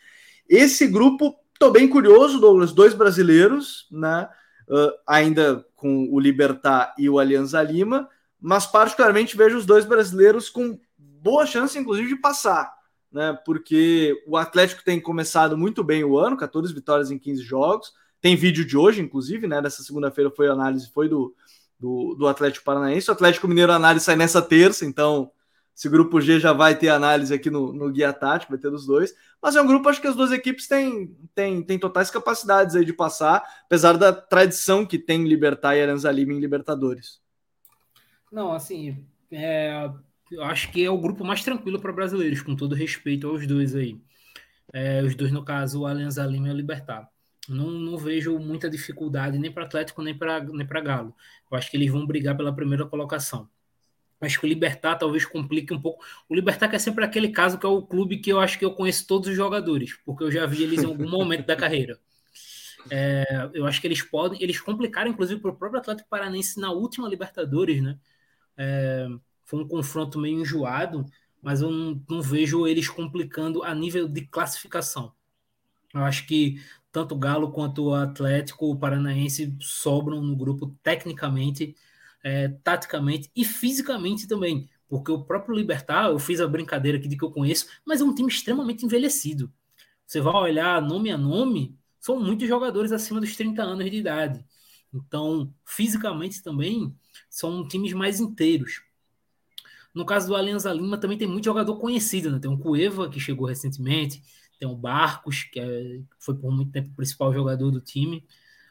Esse 0.48 0.86
grupo, 0.86 1.34
tô 1.58 1.70
bem 1.70 1.88
curioso, 1.88 2.40
Douglas, 2.40 2.72
dois 2.72 2.94
brasileiros, 2.94 3.86
né, 3.90 4.28
uh, 4.68 4.92
ainda 5.06 5.64
com 5.74 6.08
o 6.10 6.20
Libertar 6.20 6.94
e 6.98 7.08
o 7.08 7.18
Alianza 7.18 7.62
Lima, 7.62 8.08
mas 8.40 8.66
particularmente 8.66 9.36
vejo 9.36 9.58
os 9.58 9.66
dois 9.66 9.84
brasileiros 9.84 10.48
com 10.48 10.78
boa 10.98 11.46
chance, 11.46 11.78
inclusive, 11.78 12.08
de 12.08 12.16
passar 12.16 12.76
né? 13.16 13.38
Porque 13.46 14.22
o 14.26 14.36
Atlético 14.36 14.84
tem 14.84 15.00
começado 15.00 15.56
muito 15.56 15.82
bem 15.82 16.04
o 16.04 16.18
ano, 16.18 16.36
14 16.36 16.72
vitórias 16.74 17.10
em 17.10 17.18
15 17.18 17.42
jogos. 17.42 17.92
Tem 18.20 18.36
vídeo 18.36 18.64
de 18.64 18.76
hoje, 18.76 19.00
inclusive, 19.00 19.46
né? 19.46 19.62
Dessa 19.62 19.82
segunda-feira 19.82 20.30
foi 20.30 20.48
a 20.48 20.52
análise, 20.52 20.90
foi 20.92 21.08
do, 21.08 21.34
do, 21.80 22.14
do, 22.14 22.28
Atlético 22.28 22.66
Paranaense. 22.66 23.08
O 23.08 23.14
Atlético 23.14 23.48
Mineiro 23.48 23.72
análise 23.72 24.04
sai 24.04 24.16
nessa 24.16 24.42
terça, 24.42 24.84
então 24.84 25.30
esse 25.76 25.90
grupo 25.90 26.22
G 26.22 26.40
já 26.40 26.54
vai 26.54 26.74
ter 26.74 26.88
análise 26.88 27.34
aqui 27.34 27.50
no, 27.50 27.70
no 27.70 27.92
Guia 27.92 28.10
Tático, 28.10 28.50
vai 28.50 28.58
ter 28.58 28.70
dos 28.70 28.86
dois. 28.86 29.14
Mas 29.42 29.56
é 29.56 29.60
um 29.60 29.66
grupo, 29.66 29.86
acho 29.90 30.00
que 30.00 30.06
as 30.06 30.16
duas 30.16 30.32
equipes 30.32 30.66
têm, 30.66 31.14
têm, 31.34 31.62
têm 31.62 31.78
totais 31.78 32.10
capacidades 32.10 32.74
aí 32.74 32.82
de 32.82 32.94
passar, 32.94 33.44
apesar 33.66 33.98
da 33.98 34.10
tradição 34.10 34.86
que 34.86 34.98
tem 34.98 35.28
Libertar 35.28 35.76
e 35.76 35.82
Aranza 35.82 36.10
Lima 36.10 36.32
em 36.32 36.40
Libertadores. 36.40 37.20
Não, 38.32 38.54
assim, 38.54 39.04
é, 39.30 39.90
eu 40.32 40.42
acho 40.44 40.72
que 40.72 40.82
é 40.82 40.88
o 40.88 40.98
grupo 40.98 41.22
mais 41.22 41.44
tranquilo 41.44 41.78
para 41.78 41.92
brasileiros, 41.92 42.40
com 42.40 42.56
todo 42.56 42.74
respeito 42.74 43.28
aos 43.28 43.46
dois 43.46 43.76
aí. 43.76 44.00
É, 44.72 45.02
os 45.02 45.14
dois, 45.14 45.30
no 45.30 45.44
caso, 45.44 45.82
o 45.82 45.86
Alianza 45.86 46.24
Lima 46.24 46.48
e 46.48 46.52
o 46.52 46.56
Libertar. 46.56 47.06
Não, 47.46 47.70
não 47.70 47.98
vejo 47.98 48.38
muita 48.38 48.70
dificuldade 48.70 49.38
nem 49.38 49.52
para 49.52 49.64
Atlético 49.64 50.02
nem 50.02 50.16
para 50.16 50.40
nem 50.42 50.66
Galo. 50.66 51.14
Eu 51.50 51.58
acho 51.58 51.70
que 51.70 51.76
eles 51.76 51.92
vão 51.92 52.06
brigar 52.06 52.34
pela 52.34 52.54
primeira 52.54 52.86
colocação. 52.86 53.46
Acho 54.20 54.40
que 54.40 54.46
o 54.46 54.48
Libertar 54.48 54.96
talvez 54.96 55.24
complique 55.26 55.74
um 55.74 55.80
pouco. 55.80 56.04
O 56.28 56.34
Libertar 56.34 56.68
que 56.68 56.76
é 56.76 56.78
sempre 56.78 57.04
aquele 57.04 57.28
caso 57.28 57.58
que 57.58 57.66
é 57.66 57.68
o 57.68 57.82
clube 57.82 58.18
que 58.18 58.32
eu 58.32 58.40
acho 58.40 58.58
que 58.58 58.64
eu 58.64 58.72
conheço 58.72 59.06
todos 59.06 59.28
os 59.28 59.36
jogadores, 59.36 59.94
porque 60.04 60.24
eu 60.24 60.30
já 60.30 60.46
vi 60.46 60.62
eles 60.62 60.82
em 60.82 60.86
algum 60.86 61.08
momento 61.08 61.46
da 61.46 61.56
carreira. 61.56 61.98
É, 62.90 63.50
eu 63.52 63.66
acho 63.66 63.80
que 63.80 63.86
eles 63.86 64.00
podem, 64.02 64.42
eles 64.42 64.60
complicaram 64.60 65.10
inclusive 65.10 65.40
para 65.40 65.50
o 65.50 65.56
próprio 65.56 65.80
Atlético 65.80 66.08
Paranense 66.08 66.60
na 66.60 66.70
última 66.70 67.08
Libertadores, 67.08 67.82
né? 67.82 67.98
É, 68.56 69.06
foi 69.44 69.62
um 69.62 69.68
confronto 69.68 70.18
meio 70.18 70.40
enjoado, 70.40 71.04
mas 71.42 71.60
eu 71.60 71.70
não, 71.70 72.02
não 72.08 72.22
vejo 72.22 72.66
eles 72.66 72.88
complicando 72.88 73.62
a 73.62 73.74
nível 73.74 74.08
de 74.08 74.22
classificação. 74.26 75.12
Eu 75.94 76.02
acho 76.02 76.26
que 76.26 76.60
tanto 76.90 77.14
o 77.14 77.18
Galo 77.18 77.52
quanto 77.52 77.84
o 77.84 77.94
Atlético 77.94 78.70
o 78.70 78.78
Paranaense 78.78 79.54
sobram 79.60 80.22
no 80.22 80.36
grupo 80.36 80.74
tecnicamente, 80.82 81.76
é, 82.26 82.48
taticamente 82.64 83.30
e 83.36 83.44
fisicamente 83.44 84.26
também. 84.26 84.68
Porque 84.88 85.12
o 85.12 85.22
próprio 85.22 85.54
Libertar, 85.54 86.10
eu 86.10 86.18
fiz 86.18 86.40
a 86.40 86.48
brincadeira 86.48 86.98
aqui 86.98 87.06
de 87.06 87.16
que 87.16 87.24
eu 87.24 87.30
conheço, 87.30 87.68
mas 87.84 88.00
é 88.00 88.04
um 88.04 88.12
time 88.12 88.28
extremamente 88.28 88.84
envelhecido. 88.84 89.52
Você 90.04 90.20
vai 90.20 90.34
olhar 90.34 90.82
nome 90.82 91.08
a 91.10 91.16
nome, 91.16 91.78
são 92.00 92.18
muitos 92.18 92.48
jogadores 92.48 92.90
acima 92.90 93.20
dos 93.20 93.36
30 93.36 93.62
anos 93.62 93.88
de 93.88 93.96
idade. 93.96 94.44
Então, 94.92 95.54
fisicamente 95.64 96.42
também, 96.42 96.92
são 97.30 97.66
times 97.66 97.92
mais 97.92 98.18
inteiros. 98.18 98.82
No 99.94 100.04
caso 100.04 100.26
do 100.26 100.34
Alianza 100.34 100.72
Lima, 100.72 100.98
também 100.98 101.16
tem 101.16 101.28
muito 101.28 101.44
jogador 101.44 101.76
conhecido, 101.78 102.30
né? 102.30 102.40
Tem 102.40 102.50
o 102.50 102.58
Cueva, 102.58 103.08
que 103.08 103.20
chegou 103.20 103.46
recentemente, 103.46 104.20
tem 104.58 104.68
o 104.68 104.74
Barcos, 104.74 105.44
que 105.44 105.60
é, 105.60 106.00
foi 106.18 106.34
por 106.34 106.50
muito 106.50 106.72
tempo 106.72 106.90
o 106.90 106.96
principal 106.96 107.32
jogador 107.32 107.70
do 107.70 107.80
time, 107.80 108.26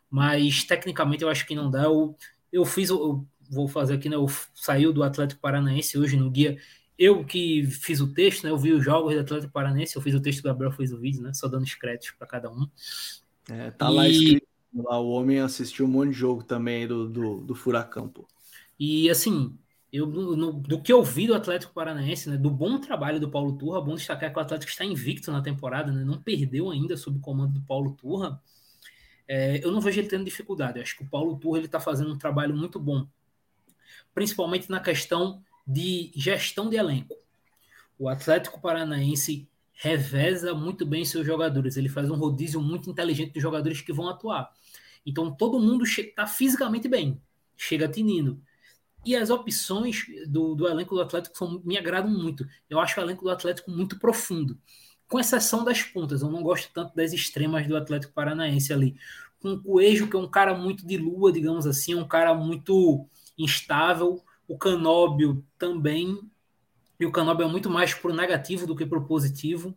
mas 0.09 0.63
tecnicamente 0.65 1.23
eu 1.23 1.29
acho 1.29 1.45
que 1.47 1.55
não 1.55 1.71
dá. 1.71 1.83
Eu, 1.83 2.17
eu 2.51 2.65
fiz, 2.65 2.89
eu 2.89 3.25
vou 3.49 3.67
fazer 3.67 3.95
aqui, 3.95 4.09
né? 4.09 4.15
Eu 4.15 4.27
saiu 4.53 4.91
do 4.93 5.03
Atlético 5.03 5.41
Paranaense 5.41 5.97
hoje 5.97 6.17
no 6.17 6.29
guia. 6.29 6.57
Eu 6.97 7.25
que 7.25 7.65
fiz 7.65 7.99
o 7.99 8.13
texto, 8.13 8.43
né? 8.43 8.49
Eu 8.49 8.57
vi 8.57 8.71
os 8.71 8.83
jogos 8.83 9.13
do 9.13 9.19
Atlético 9.19 9.51
Paranaense, 9.51 9.95
eu 9.95 10.01
fiz 10.01 10.15
o 10.15 10.21
texto, 10.21 10.39
o 10.39 10.43
Gabriel 10.43 10.71
fez 10.71 10.93
o 10.93 10.99
vídeo, 10.99 11.21
né? 11.21 11.33
Só 11.33 11.47
dando 11.47 11.63
os 11.63 11.75
créditos 11.75 12.11
para 12.17 12.27
cada 12.27 12.51
um. 12.51 12.67
É, 13.49 13.71
tá 13.71 13.91
e... 13.91 13.93
lá 13.93 14.07
escrito 14.07 14.47
lá, 14.81 14.99
o 14.99 15.09
homem 15.09 15.39
assistiu 15.39 15.85
um 15.85 15.89
monte 15.89 16.11
de 16.11 16.17
jogo 16.17 16.43
também 16.43 16.87
do, 16.87 17.07
do, 17.07 17.41
do 17.41 17.55
Furacão, 17.55 18.07
pô. 18.07 18.27
E 18.79 19.09
assim, 19.09 19.57
eu, 19.91 20.05
no, 20.07 20.53
do 20.53 20.81
que 20.81 20.91
eu 20.91 21.01
vi 21.03 21.27
do 21.27 21.33
Atlético 21.33 21.73
Paranaense, 21.73 22.29
né, 22.29 22.37
do 22.37 22.49
bom 22.49 22.79
trabalho 22.79 23.19
do 23.19 23.29
Paulo 23.29 23.57
Turra, 23.57 23.81
bom 23.81 23.95
destacar 23.95 24.31
que 24.31 24.37
o 24.37 24.41
Atlético 24.41 24.71
está 24.71 24.83
invicto 24.83 25.31
na 25.31 25.41
temporada, 25.41 25.91
né, 25.91 26.03
não 26.03 26.21
perdeu 26.21 26.69
ainda 26.69 26.97
sob 26.97 27.17
o 27.17 27.21
comando 27.21 27.53
do 27.53 27.61
Paulo 27.61 27.93
Turra. 27.93 28.41
É, 29.27 29.63
eu 29.63 29.71
não 29.71 29.81
vejo 29.81 29.99
ele 29.99 30.09
tendo 30.09 30.25
dificuldade. 30.25 30.77
Eu 30.77 30.83
acho 30.83 30.97
que 30.97 31.03
o 31.03 31.09
Paulo 31.09 31.37
Turra 31.37 31.59
está 31.59 31.79
fazendo 31.79 32.11
um 32.11 32.17
trabalho 32.17 32.55
muito 32.55 32.79
bom, 32.79 33.07
principalmente 34.15 34.71
na 34.71 34.79
questão 34.79 35.43
de 35.67 36.11
gestão 36.15 36.69
de 36.69 36.77
elenco. 36.77 37.13
O 37.99 38.07
Atlético 38.07 38.61
Paranaense 38.61 39.47
reveza 39.73 40.55
muito 40.55 40.85
bem 40.85 41.03
seus 41.03 41.25
jogadores. 41.25 41.75
Ele 41.75 41.89
faz 41.89 42.09
um 42.09 42.15
rodízio 42.15 42.61
muito 42.61 42.89
inteligente 42.89 43.33
de 43.33 43.39
jogadores 43.41 43.81
que 43.81 43.91
vão 43.93 44.07
atuar. 44.07 44.51
Então 45.05 45.35
todo 45.35 45.59
mundo 45.59 45.83
está 45.83 46.25
fisicamente 46.25 46.87
bem, 46.87 47.21
chega 47.57 47.87
tinindo. 47.87 48.41
E 49.05 49.15
as 49.15 49.29
opções 49.29 50.05
do, 50.27 50.55
do 50.55 50.67
elenco 50.67 50.95
do 50.95 51.01
Atlético 51.01 51.37
são, 51.37 51.61
me 51.63 51.77
agradam 51.77 52.09
muito. 52.09 52.47
Eu 52.69 52.79
acho 52.79 52.99
o 52.99 53.03
elenco 53.03 53.23
do 53.23 53.29
Atlético 53.29 53.69
muito 53.69 53.99
profundo. 53.99 54.57
Com 55.07 55.19
exceção 55.19 55.63
das 55.63 55.83
pontas. 55.83 56.21
Eu 56.21 56.31
não 56.31 56.41
gosto 56.41 56.71
tanto 56.73 56.95
das 56.95 57.13
extremas 57.13 57.67
do 57.67 57.77
Atlético 57.77 58.13
Paranaense 58.13 58.73
ali. 58.73 58.95
Com 59.39 59.53
o 59.53 59.61
Coelho, 59.61 60.09
que 60.09 60.15
é 60.15 60.19
um 60.19 60.27
cara 60.27 60.55
muito 60.55 60.87
de 60.87 60.97
lua, 60.97 61.31
digamos 61.31 61.67
assim, 61.67 61.93
um 61.93 62.07
cara 62.07 62.33
muito 62.33 63.07
instável. 63.37 64.23
O 64.47 64.57
Canóbio 64.57 65.43
também. 65.57 66.19
E 66.99 67.05
o 67.05 67.11
Canóbio 67.11 67.45
é 67.45 67.49
muito 67.49 67.69
mais 67.69 67.93
pro 67.93 68.13
negativo 68.13 68.65
do 68.65 68.75
que 68.75 68.85
pro 68.85 69.05
positivo. 69.05 69.75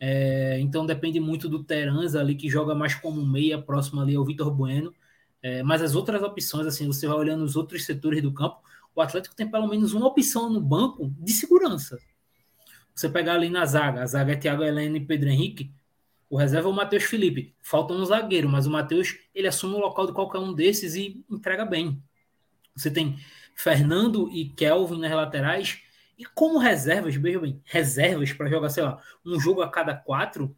É, 0.00 0.58
então 0.60 0.84
depende 0.84 1.18
muito 1.20 1.48
do 1.48 1.64
Terans 1.64 2.14
ali, 2.14 2.34
que 2.34 2.48
joga 2.48 2.74
mais 2.74 2.94
como 2.94 3.24
meia, 3.24 3.60
próximo 3.60 4.00
ali 4.00 4.14
ao 4.14 4.24
Vitor 4.24 4.50
Bueno. 4.50 4.94
É, 5.42 5.62
mas 5.62 5.82
as 5.82 5.94
outras 5.94 6.22
opções, 6.22 6.66
assim, 6.66 6.86
você 6.86 7.06
vai 7.06 7.16
olhando 7.16 7.44
os 7.44 7.56
outros 7.56 7.84
setores 7.84 8.22
do 8.22 8.32
campo, 8.32 8.62
o 8.94 9.00
Atlético 9.00 9.34
tem 9.34 9.50
pelo 9.50 9.66
menos 9.66 9.92
uma 9.92 10.06
opção 10.06 10.50
no 10.50 10.60
banco 10.60 11.12
de 11.18 11.32
segurança. 11.32 11.98
Você 12.94 13.08
pegar 13.08 13.34
ali 13.34 13.50
na 13.50 13.66
zaga, 13.66 14.02
a 14.02 14.06
zaga 14.06 14.32
é 14.32 14.36
Thiago 14.36 14.62
Helena 14.62 14.96
e 14.96 15.04
Pedro 15.04 15.28
Henrique, 15.28 15.72
o 16.30 16.36
reserva 16.36 16.68
é 16.68 16.72
o 16.72 16.74
Matheus 16.74 17.04
Felipe. 17.04 17.54
Falta 17.60 17.92
um 17.92 18.04
zagueiro, 18.04 18.48
mas 18.48 18.66
o 18.66 18.70
Matheus 18.70 19.18
ele 19.34 19.48
assume 19.48 19.74
o 19.74 19.78
local 19.78 20.06
de 20.06 20.12
qualquer 20.12 20.38
um 20.38 20.52
desses 20.52 20.94
e 20.94 21.24
entrega 21.30 21.64
bem. 21.64 22.02
Você 22.74 22.90
tem 22.90 23.18
Fernando 23.54 24.28
e 24.30 24.48
Kelvin 24.48 25.00
nas 25.00 25.12
laterais. 25.12 25.80
E 26.18 26.24
como 26.24 26.58
reservas, 26.58 27.14
veja 27.16 27.40
bem, 27.40 27.60
reservas 27.64 28.32
para 28.32 28.48
jogar, 28.48 28.68
sei 28.70 28.84
lá, 28.84 29.00
um 29.24 29.38
jogo 29.38 29.62
a 29.62 29.70
cada 29.70 29.94
quatro, 29.94 30.56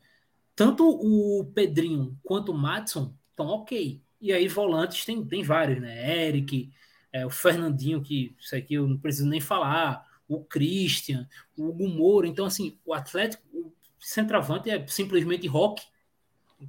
tanto 0.55 0.89
o 0.89 1.45
Pedrinho 1.55 2.19
quanto 2.23 2.53
o 2.53 2.59
Matson 2.59 3.15
estão 3.31 3.47
ok. 3.47 4.01
E 4.21 4.33
aí 4.33 4.49
volantes 4.49 5.05
tem, 5.05 5.25
tem 5.25 5.43
vários, 5.43 5.81
né? 5.81 6.27
Eric, 6.27 6.71
é, 7.13 7.25
o 7.25 7.31
Fernandinho, 7.31 8.03
que 8.03 8.35
isso 8.39 8.55
aqui 8.55 8.75
eu 8.75 8.87
não 8.87 8.99
preciso 8.99 9.29
nem 9.29 9.41
falar, 9.41 10.05
o 10.29 10.45
Christian, 10.45 11.29
o 11.57 11.69
Hugo. 11.69 12.25
Então, 12.25 12.47
assim, 12.47 12.79
o 12.85 12.93
Atlético, 12.93 13.43
o 13.55 13.73
centroavante 13.99 14.71
é 14.71 14.87
simplesmente 14.87 15.47
Rock, 15.47 15.83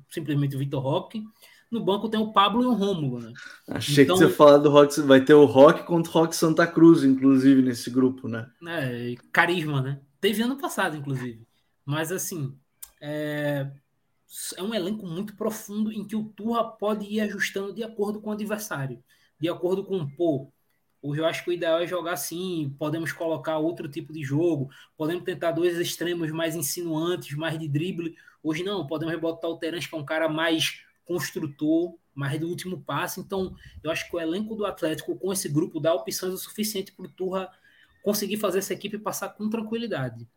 simplesmente 0.10 0.56
o 0.56 0.60
Vitor 0.60 0.82
Roque. 0.82 1.24
No 1.70 1.84
banco 1.84 2.08
tem 2.08 2.20
o 2.20 2.32
Pablo 2.32 2.64
e 2.64 2.66
o 2.66 2.74
Rômulo, 2.74 3.20
né? 3.20 3.34
Achei 3.68 4.06
então, 4.06 4.18
que 4.18 4.24
você 4.24 4.34
falar 4.34 4.58
do 4.58 4.70
Rock, 4.70 5.02
vai 5.02 5.24
ter 5.24 5.34
o 5.34 5.46
Rock 5.46 5.84
contra 5.84 6.10
o 6.10 6.14
Rock 6.14 6.36
Santa 6.36 6.66
Cruz, 6.66 7.04
inclusive, 7.04 7.62
nesse 7.62 7.90
grupo, 7.90 8.28
né? 8.28 8.50
É, 8.66 9.16
carisma, 9.34 9.82
né? 9.82 10.00
Teve 10.22 10.42
ano 10.42 10.58
passado, 10.58 10.96
inclusive. 10.96 11.46
Mas, 11.86 12.12
assim, 12.12 12.58
é, 13.02 13.70
é 14.56 14.64
um 14.64 14.74
elenco 14.74 15.06
muito 15.06 15.36
profundo 15.36 15.92
em 15.92 16.06
que 16.06 16.16
o 16.16 16.24
Turra 16.24 16.64
pode 16.64 17.06
ir 17.06 17.20
ajustando 17.22 17.74
de 17.74 17.84
acordo 17.84 18.22
com 18.22 18.30
o 18.30 18.34
adversário, 18.34 19.04
de 19.40 19.50
acordo 19.50 19.84
com 19.84 19.98
o 19.98 20.10
pô. 20.10 20.52
Hoje 21.02 21.22
eu 21.22 21.26
acho 21.26 21.44
que 21.44 21.50
o 21.50 21.54
ideal 21.54 21.80
é 21.80 21.88
jogar 21.88 22.14
assim, 22.14 22.76
podemos 22.80 23.12
colocar 23.12 23.58
outro 23.58 23.88
tipo 23.88 24.12
de 24.12 24.24
jogo, 24.24 24.70
podemos 24.98 25.24
tentar 25.24 25.52
dois 25.52 25.78
extremos 25.78 26.32
mais 26.32 26.56
insinuantes, 26.56 27.38
mais 27.38 27.58
de 27.60 27.68
drible. 27.68 28.16
Hoje 28.42 28.64
não, 28.64 28.88
podemos 28.88 29.16
botar 29.20 29.48
o 29.48 29.58
Terence, 29.58 29.88
que 29.88 29.96
é 29.96 29.98
um 29.98 30.06
cara 30.06 30.28
mais 30.28 30.82
construtor, 31.08 31.96
mais 32.14 32.40
do 32.40 32.48
último 32.48 32.82
passe. 32.82 33.20
Então, 33.20 33.56
eu 33.84 33.90
acho 33.90 34.10
que 34.10 34.16
o 34.16 34.20
elenco 34.20 34.56
do 34.56 34.66
Atlético, 34.66 35.16
com 35.16 35.32
esse 35.32 35.48
grupo, 35.48 35.80
dá 35.80 35.94
opções 35.94 36.34
o 36.34 36.38
suficiente 36.38 36.92
para 36.92 37.06
o 37.06 37.10
Turra 37.10 37.50
conseguir 38.04 38.38
fazer 38.38 38.60
essa 38.60 38.74
equipe 38.74 38.98
passar 38.98 39.30
com 39.30 39.50
tranquilidade 39.50 40.28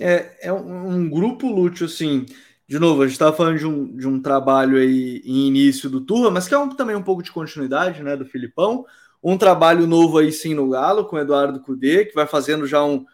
é, 0.00 0.48
é 0.48 0.52
um, 0.52 1.08
grupo, 1.08 1.48
Lúcio, 1.48 1.86
assim, 1.86 2.26
de 2.66 2.78
novo, 2.78 3.02
a 3.02 3.06
gente 3.06 3.14
estava 3.14 3.36
falando 3.36 3.58
de 3.58 3.66
um, 3.66 3.96
de 3.96 4.06
um 4.08 4.20
trabalho 4.20 4.76
aí 4.76 5.22
em 5.24 5.48
início 5.48 5.88
do 5.88 6.00
Turra, 6.00 6.30
mas 6.30 6.48
que 6.48 6.54
é 6.54 6.58
um, 6.58 6.68
também 6.70 6.96
um 6.96 7.02
pouco 7.02 7.22
de 7.22 7.32
continuidade, 7.32 8.02
né, 8.02 8.16
do 8.16 8.24
Filipão. 8.24 8.84
Um 9.22 9.38
trabalho 9.38 9.86
novo 9.86 10.18
aí 10.18 10.32
sim 10.32 10.54
no 10.54 10.68
Galo, 10.68 11.06
com 11.06 11.16
o 11.16 11.18
Eduardo 11.18 11.60
Cudê, 11.60 12.04
que 12.04 12.14
vai 12.14 12.26
fazendo 12.26 12.66
já 12.66 12.84
um 12.84 13.04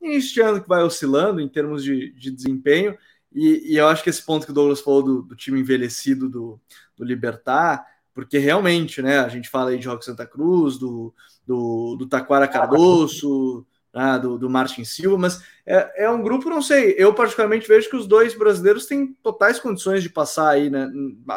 de 0.00 0.40
ano 0.40 0.62
que 0.62 0.68
vai 0.68 0.82
oscilando 0.82 1.40
em 1.40 1.48
termos 1.48 1.84
de, 1.84 2.10
de 2.12 2.30
desempenho. 2.30 2.96
E, 3.32 3.72
e, 3.72 3.76
eu 3.76 3.86
acho 3.86 4.02
que 4.02 4.10
esse 4.10 4.24
ponto 4.24 4.44
que 4.44 4.52
o 4.52 4.54
Douglas 4.54 4.80
falou 4.80 5.02
do, 5.02 5.22
do 5.22 5.36
time 5.36 5.60
envelhecido 5.60 6.28
do, 6.28 6.60
do 6.96 7.04
Libertar, 7.04 7.86
porque 8.12 8.38
realmente, 8.38 9.00
né, 9.00 9.20
a 9.20 9.28
gente 9.28 9.48
fala 9.48 9.70
aí 9.70 9.78
de 9.78 9.86
Roque 9.86 10.04
Santa 10.04 10.26
Cruz, 10.26 10.78
do, 10.78 11.14
do, 11.46 11.96
do 11.96 12.06
Taquara 12.08 12.48
Cardoso, 12.48 13.64
né, 13.94 14.18
do, 14.18 14.38
do 14.38 14.50
Martin 14.50 14.84
Silva, 14.84 15.16
mas 15.18 15.42
é, 15.66 16.04
é 16.04 16.10
um 16.10 16.22
grupo, 16.22 16.48
não 16.50 16.62
sei, 16.62 16.94
eu 16.96 17.14
particularmente 17.14 17.68
vejo 17.68 17.88
que 17.88 17.96
os 17.96 18.06
dois 18.06 18.34
brasileiros 18.34 18.86
têm 18.86 19.16
totais 19.22 19.58
condições 19.58 20.02
de 20.02 20.08
passar 20.08 20.50
aí, 20.50 20.70
né? 20.70 20.88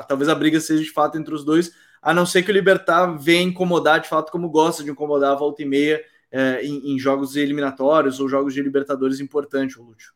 Talvez 0.08 0.30
a 0.30 0.36
briga 0.36 0.60
seja 0.60 0.84
de 0.84 0.92
fato 0.92 1.18
entre 1.18 1.34
os 1.34 1.44
dois, 1.44 1.72
a 2.02 2.14
não 2.14 2.26
ser 2.26 2.44
que 2.44 2.52
o 2.52 2.54
Libertar 2.54 3.18
venha 3.18 3.42
incomodar 3.42 4.00
de 4.00 4.10
fato 4.10 4.32
como 4.32 4.50
gosta 4.50 4.84
de 4.84 4.92
incomodar 4.92 5.32
a 5.32 5.36
volta 5.36 5.62
e 5.62 5.66
meia 5.66 6.04
é, 6.32 6.66
em, 6.66 6.94
em, 6.94 7.00
jogos 7.00 7.36
eliminatórios 7.36 8.20
ou 8.20 8.28
jogos 8.28 8.54
de 8.54 8.62
Libertadores 8.62 9.20
importantes, 9.20 9.78
o 9.78 9.84
Lúcio. 9.84 10.12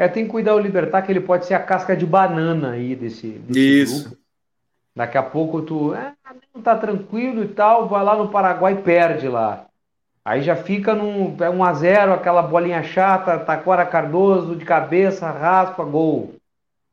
É, 0.00 0.08
tem 0.08 0.24
que 0.24 0.30
cuidar 0.30 0.54
o 0.54 0.58
Libertar, 0.58 1.02
que 1.02 1.12
ele 1.12 1.20
pode 1.20 1.44
ser 1.44 1.52
a 1.52 1.62
casca 1.62 1.94
de 1.94 2.06
banana 2.06 2.70
aí 2.70 2.96
desse, 2.96 3.28
desse 3.28 3.82
Isso. 3.82 4.08
grupo. 4.08 4.16
Daqui 4.96 5.18
a 5.18 5.22
pouco 5.22 5.60
tu 5.60 5.94
é, 5.94 6.14
não 6.54 6.62
tá 6.62 6.74
tranquilo 6.74 7.44
e 7.44 7.48
tal, 7.48 7.86
vai 7.86 8.02
lá 8.02 8.16
no 8.16 8.30
Paraguai 8.30 8.72
e 8.72 8.82
perde 8.82 9.28
lá. 9.28 9.66
Aí 10.24 10.40
já 10.40 10.56
fica 10.56 10.94
num 10.94 11.36
é 11.38 11.50
1 11.50 11.62
a 11.62 11.72
0 11.74 12.14
aquela 12.14 12.40
bolinha 12.40 12.82
chata, 12.82 13.38
Taquara 13.40 13.84
Cardoso 13.84 14.56
de 14.56 14.64
cabeça, 14.64 15.30
raspa, 15.30 15.84
gol. 15.84 16.34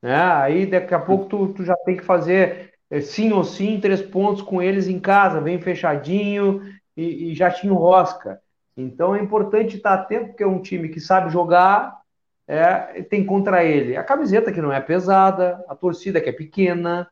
Né? 0.02 0.14
Aí 0.14 0.66
daqui 0.66 0.94
a 0.94 1.00
pouco 1.00 1.28
tu, 1.28 1.54
tu 1.54 1.64
já 1.64 1.78
tem 1.78 1.96
que 1.96 2.04
fazer 2.04 2.74
é, 2.92 3.00
sim 3.00 3.32
ou 3.32 3.46
sim, 3.46 3.80
três 3.80 4.02
pontos 4.02 4.42
com 4.42 4.62
eles 4.62 4.90
em 4.90 5.00
casa, 5.00 5.40
bem 5.40 5.62
fechadinho 5.62 6.62
e, 6.98 7.32
e 7.32 7.36
já 7.36 7.50
tinha 7.50 7.72
o 7.72 7.78
Rosca. 7.78 8.42
Então 8.76 9.16
é 9.16 9.22
importante 9.22 9.78
estar 9.78 9.94
atento, 9.94 10.28
porque 10.28 10.44
é 10.44 10.48
um 10.48 10.62
time 10.62 10.90
que 10.90 11.00
sabe 11.00 11.32
jogar, 11.32 12.06
é, 12.48 13.03
tem 13.03 13.26
contra 13.26 13.64
ele 13.64 13.98
a 13.98 14.03
camiseta 14.03 14.52
que 14.52 14.61
não 14.61 14.72
é 14.72 14.80
pesada, 14.80 15.64
a 15.68 15.76
torcida 15.76 16.22
que 16.22 16.30
é 16.30 16.34
pequena, 16.34 17.10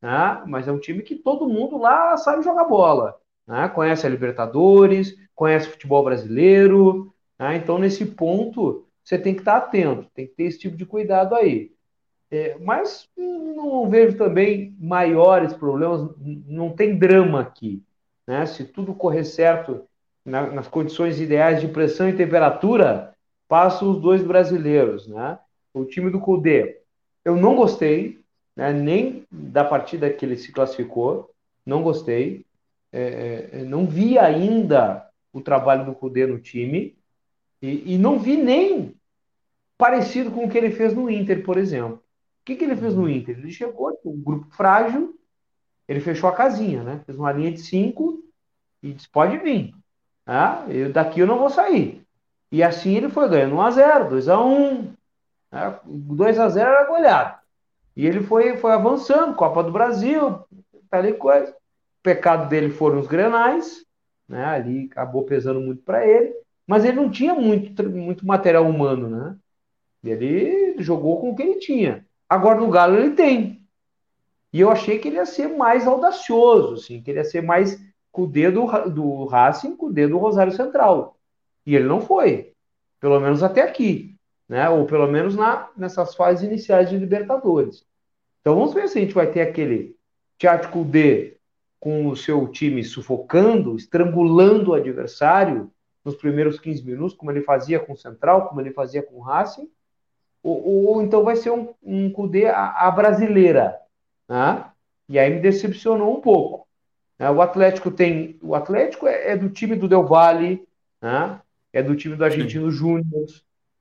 né? 0.00 0.42
mas 0.46 0.68
é 0.68 0.72
um 0.72 0.78
time 0.78 1.02
que 1.02 1.14
todo 1.14 1.48
mundo 1.48 1.78
lá 1.78 2.16
sabe 2.18 2.44
jogar 2.44 2.64
bola. 2.64 3.18
Né? 3.46 3.68
Conhece 3.68 4.06
a 4.06 4.10
Libertadores, 4.10 5.16
conhece 5.34 5.68
o 5.68 5.70
futebol 5.72 6.04
brasileiro. 6.04 7.14
Né? 7.38 7.56
Então, 7.56 7.78
nesse 7.78 8.04
ponto, 8.04 8.86
você 9.02 9.18
tem 9.18 9.34
que 9.34 9.40
estar 9.40 9.56
atento, 9.56 10.06
tem 10.14 10.26
que 10.26 10.34
ter 10.34 10.44
esse 10.44 10.58
tipo 10.58 10.76
de 10.76 10.84
cuidado 10.84 11.34
aí. 11.34 11.72
É, 12.30 12.58
mas 12.58 13.08
não 13.16 13.88
vejo 13.88 14.16
também 14.16 14.76
maiores 14.78 15.54
problemas, 15.54 16.10
não 16.46 16.70
tem 16.70 16.98
drama 16.98 17.40
aqui. 17.40 17.82
Né? 18.26 18.44
Se 18.44 18.64
tudo 18.64 18.94
correr 18.94 19.24
certo 19.24 19.86
na, 20.24 20.46
nas 20.48 20.68
condições 20.68 21.20
ideais 21.20 21.60
de 21.60 21.68
pressão 21.68 22.08
e 22.08 22.16
temperatura, 22.16 23.13
passam 23.48 23.90
os 23.90 24.00
dois 24.00 24.22
brasileiros. 24.22 25.06
Né? 25.06 25.38
O 25.72 25.84
time 25.84 26.10
do 26.10 26.20
Cudê, 26.20 26.80
eu 27.24 27.36
não 27.36 27.56
gostei, 27.56 28.20
né? 28.56 28.72
nem 28.72 29.24
da 29.30 29.64
partida 29.64 30.10
que 30.10 30.24
ele 30.24 30.36
se 30.36 30.52
classificou, 30.52 31.30
não 31.64 31.82
gostei. 31.82 32.44
É, 32.92 33.48
é, 33.52 33.64
não 33.64 33.86
vi 33.86 34.18
ainda 34.18 35.08
o 35.32 35.40
trabalho 35.40 35.84
do 35.84 35.94
Cudê 35.94 36.26
no 36.26 36.38
time 36.38 36.96
e, 37.60 37.94
e, 37.94 37.98
não 37.98 38.18
vi 38.18 38.36
nem 38.36 38.94
parecido 39.76 40.30
com 40.30 40.44
o 40.44 40.50
que 40.50 40.56
ele 40.56 40.70
fez 40.70 40.94
no 40.94 41.10
Inter, 41.10 41.42
por 41.42 41.56
exemplo. 41.56 41.96
O 41.96 42.44
que, 42.44 42.56
que 42.56 42.64
ele 42.64 42.76
fez 42.76 42.94
no. 42.94 43.08
Inter? 43.08 43.38
Ele 43.38 43.50
chegou, 43.50 43.98
um 44.04 44.20
grupo 44.20 44.54
frágil, 44.54 45.18
ele 45.88 45.98
fechou 46.00 46.28
a 46.28 46.36
casinha, 46.36 46.82
né? 46.84 47.00
Fez 47.06 47.18
uma 47.18 47.32
linha 47.32 47.50
de 47.50 47.60
cinco 47.60 48.22
e 48.82 48.92
disse: 48.92 49.08
pode 49.08 49.38
vir. 49.38 49.74
Ah, 50.26 50.66
eu, 50.68 50.92
daqui 50.92 51.20
eu 51.20 51.26
não 51.26 51.38
vou 51.38 51.48
sair. 51.48 52.03
E 52.54 52.62
assim 52.62 52.94
ele 52.94 53.08
foi 53.08 53.28
ganhando 53.28 53.56
1x0, 53.56 54.10
2x1. 54.10 54.92
Né? 55.50 55.80
2x0 55.84 56.56
era 56.60 56.84
goleado. 56.84 57.40
E 57.96 58.06
ele 58.06 58.20
foi, 58.20 58.56
foi 58.58 58.70
avançando, 58.70 59.34
Copa 59.34 59.60
do 59.60 59.72
Brasil, 59.72 60.38
tal 60.88 61.04
e 61.04 61.14
coisa. 61.14 61.50
O 61.50 62.02
pecado 62.04 62.48
dele 62.48 62.70
foram 62.70 63.00
os 63.00 63.08
grenais, 63.08 63.84
né? 64.28 64.44
Ali 64.44 64.88
acabou 64.88 65.24
pesando 65.24 65.60
muito 65.60 65.82
para 65.82 66.06
ele, 66.06 66.32
mas 66.64 66.84
ele 66.84 66.96
não 66.96 67.10
tinha 67.10 67.34
muito, 67.34 67.90
muito 67.90 68.24
material 68.24 68.68
humano, 68.68 69.08
né? 69.10 69.36
Ele 70.04 70.76
jogou 70.78 71.20
com 71.20 71.30
o 71.30 71.34
que 71.34 71.42
ele 71.42 71.58
tinha. 71.58 72.06
Agora 72.28 72.60
no 72.60 72.70
Galo 72.70 72.96
ele 72.96 73.16
tem. 73.16 73.66
E 74.52 74.60
eu 74.60 74.70
achei 74.70 75.00
que 75.00 75.08
ele 75.08 75.16
ia 75.16 75.26
ser 75.26 75.48
mais 75.48 75.88
audacioso, 75.88 76.74
assim, 76.74 77.02
que 77.02 77.10
ele 77.10 77.18
ia 77.18 77.24
ser 77.24 77.42
mais 77.42 77.84
com 78.12 78.22
o 78.22 78.28
dedo 78.28 78.64
do 78.90 79.24
Racing, 79.24 79.74
com 79.74 79.86
o 79.86 79.92
dedo 79.92 80.10
do 80.10 80.18
Rosário 80.18 80.52
Central. 80.52 81.16
E 81.66 81.74
ele 81.74 81.86
não 81.86 82.00
foi, 82.00 82.52
pelo 83.00 83.18
menos 83.20 83.42
até 83.42 83.62
aqui, 83.62 84.16
né? 84.48 84.68
Ou 84.68 84.84
pelo 84.86 85.06
menos 85.06 85.34
na, 85.34 85.68
nessas 85.76 86.14
fases 86.14 86.44
iniciais 86.44 86.90
de 86.90 86.96
Libertadores. 86.96 87.84
Então 88.40 88.54
vamos 88.54 88.74
ver 88.74 88.88
se 88.88 88.98
a 88.98 89.00
gente 89.00 89.14
vai 89.14 89.30
ter 89.30 89.40
aquele 89.40 89.96
Tchatcho 90.38 90.84
D 90.84 91.38
com 91.80 92.08
o 92.08 92.16
seu 92.16 92.48
time 92.48 92.82
sufocando, 92.82 93.76
estrangulando 93.76 94.70
o 94.70 94.74
adversário 94.74 95.70
nos 96.04 96.16
primeiros 96.16 96.58
15 96.58 96.84
minutos, 96.84 97.16
como 97.16 97.30
ele 97.30 97.40
fazia 97.40 97.80
com 97.80 97.92
o 97.92 97.96
Central, 97.96 98.48
como 98.48 98.60
ele 98.60 98.70
fazia 98.70 99.02
com 99.02 99.16
o 99.16 99.20
Racing, 99.20 99.68
ou, 100.42 100.66
ou, 100.66 100.84
ou 100.86 101.02
então 101.02 101.24
vai 101.24 101.36
ser 101.36 101.50
um, 101.50 101.72
um 101.82 102.10
Cudê 102.10 102.46
a, 102.46 102.86
a 102.86 102.90
brasileira, 102.90 103.78
né? 104.28 104.66
E 105.08 105.18
aí 105.18 105.30
me 105.30 105.40
decepcionou 105.40 106.16
um 106.16 106.20
pouco. 106.20 106.66
Né? 107.18 107.30
O 107.30 107.40
Atlético 107.40 107.90
tem. 107.90 108.38
O 108.42 108.54
Atlético 108.54 109.06
é, 109.06 109.32
é 109.32 109.36
do 109.36 109.48
time 109.48 109.76
do 109.76 109.88
Del 109.88 110.06
Valle, 110.06 110.66
né? 111.00 111.40
É 111.74 111.82
do 111.82 111.96
time 111.96 112.14
do 112.14 112.24
Argentino 112.24 112.70
Júnior, 112.70 113.26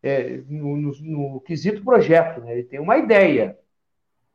é, 0.02 0.42
no, 0.50 0.76
no, 0.76 0.94
no, 1.02 1.42
quesito 1.42 1.84
projeto, 1.84 2.42
né? 2.42 2.54
ele 2.54 2.64
tem 2.64 2.80
uma 2.80 2.98
ideia 2.98 3.58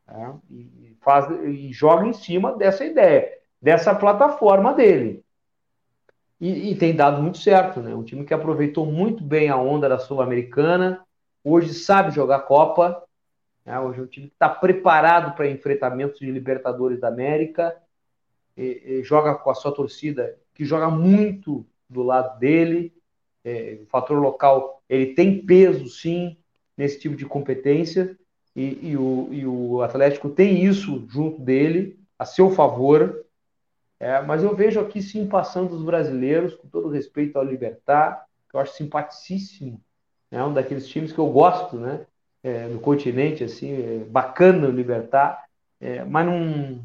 né? 0.07 0.35
e, 0.49 0.97
faz, 1.03 1.29
e 1.45 1.73
joga 1.73 2.07
em 2.07 2.13
cima 2.13 2.57
dessa 2.57 2.85
ideia, 2.85 3.29
dessa 3.61 3.95
plataforma 3.95 4.73
dele. 4.73 5.25
E, 6.41 6.71
e, 6.71 6.77
tem 6.77 6.95
dado 6.95 7.21
muito 7.21 7.39
certo, 7.39 7.81
né? 7.81 7.93
Um 7.93 8.05
time 8.05 8.25
que 8.25 8.33
aproveitou 8.33 8.87
muito 8.87 9.25
bem 9.25 9.49
a 9.49 9.57
onda 9.57 9.89
da 9.89 9.99
Sul-Americana, 9.99 11.05
hoje 11.43 11.75
sabe 11.75 12.15
jogar 12.15 12.43
Copa, 12.43 13.03
né? 13.67 13.79
hoje 13.81 13.99
é 13.99 14.03
um 14.05 14.07
time 14.07 14.29
que 14.29 14.35
está 14.35 14.49
preparado 14.49 15.35
para 15.35 15.51
enfrentamentos 15.51 16.21
de 16.21 16.31
Libertadores 16.31 17.01
da 17.01 17.09
América, 17.09 17.77
e, 18.57 18.83
e 18.85 19.03
joga 19.03 19.35
com 19.35 19.51
a 19.51 19.55
sua 19.55 19.75
torcida, 19.75 20.39
que 20.55 20.65
joga 20.65 20.89
muito 20.89 21.67
do 21.89 22.05
lado 22.05 22.39
dele. 22.39 22.93
É, 23.45 23.79
o 23.83 23.87
fator 23.87 24.19
local 24.19 24.83
ele 24.89 25.15
tem 25.15 25.45
peso, 25.45 25.89
sim, 25.89 26.37
nesse 26.77 26.99
tipo 26.99 27.17
de 27.17 27.27
competência, 27.27 28.17
e, 28.55 28.91
e, 28.91 28.97
o, 28.97 29.29
e 29.31 29.47
o 29.47 29.83
Atlético 29.83 30.29
tem 30.29 30.65
isso 30.65 31.07
junto 31.09 31.41
dele, 31.41 31.99
a 32.19 32.25
seu 32.25 32.51
favor. 32.51 33.25
É, 34.01 34.21
mas 34.23 34.43
eu 34.43 34.55
vejo 34.55 34.81
aqui 34.81 35.03
sim 35.03 35.27
passando 35.27 35.75
os 35.75 35.83
brasileiros, 35.83 36.55
com 36.55 36.69
todo 36.69 36.89
respeito 36.89 37.37
ao 37.37 37.45
Libertar, 37.45 38.27
que 38.49 38.57
eu 38.57 38.61
acho 38.61 38.75
simpaticíssimo, 38.75 39.81
é 40.31 40.43
um 40.43 40.53
daqueles 40.53 40.87
times 40.89 41.13
que 41.13 41.19
eu 41.19 41.29
gosto, 41.29 41.77
né? 41.77 42.07
É, 42.43 42.67
no 42.69 42.79
continente, 42.79 43.43
assim, 43.43 43.73
é 43.73 44.05
bacana 44.05 44.69
o 44.69 44.71
Libertar, 44.71 45.45
é, 45.81 46.05
mas 46.05 46.27
não 46.27 46.85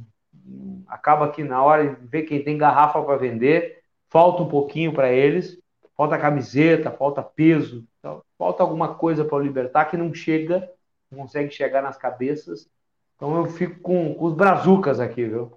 acaba 0.88 1.30
que 1.31 1.43
na 1.43 1.63
hora 1.63 1.97
ver 2.01 2.23
quem 2.23 2.43
tem 2.43 2.57
garrafa 2.57 3.01
para 3.01 3.17
vender, 3.17 3.81
falta 4.09 4.43
um 4.43 4.47
pouquinho 4.47 4.93
para 4.93 5.11
eles, 5.11 5.59
falta 5.95 6.18
camiseta, 6.18 6.91
falta 6.91 7.22
peso, 7.22 7.86
então, 7.99 8.22
falta 8.38 8.64
alguma 8.64 8.95
coisa 8.95 9.24
para 9.24 9.38
o 9.38 9.41
Libertar 9.41 9.86
que 9.86 9.98
não 9.98 10.14
chega, 10.14 10.70
não 11.11 11.20
consegue 11.20 11.52
chegar 11.52 11.82
nas 11.82 11.98
cabeças. 11.98 12.68
Então 13.15 13.38
eu 13.38 13.45
fico 13.45 13.80
com, 13.80 14.14
com 14.14 14.26
os 14.26 14.34
brazucas 14.34 14.99
aqui, 14.99 15.26
viu? 15.26 15.52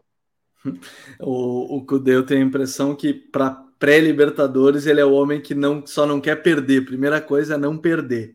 O, 1.20 1.76
o 1.76 1.86
Cudê, 1.86 2.16
eu 2.16 2.26
tenho 2.26 2.42
a 2.42 2.46
impressão 2.46 2.94
que 2.94 3.14
para 3.14 3.64
pré-Libertadores 3.78 4.86
ele 4.86 5.00
é 5.00 5.04
o 5.04 5.12
homem 5.12 5.40
que 5.40 5.54
não 5.54 5.86
só 5.86 6.06
não 6.06 6.20
quer 6.20 6.42
perder. 6.42 6.84
Primeira 6.84 7.20
coisa 7.20 7.54
é 7.54 7.58
não 7.58 7.78
perder. 7.78 8.34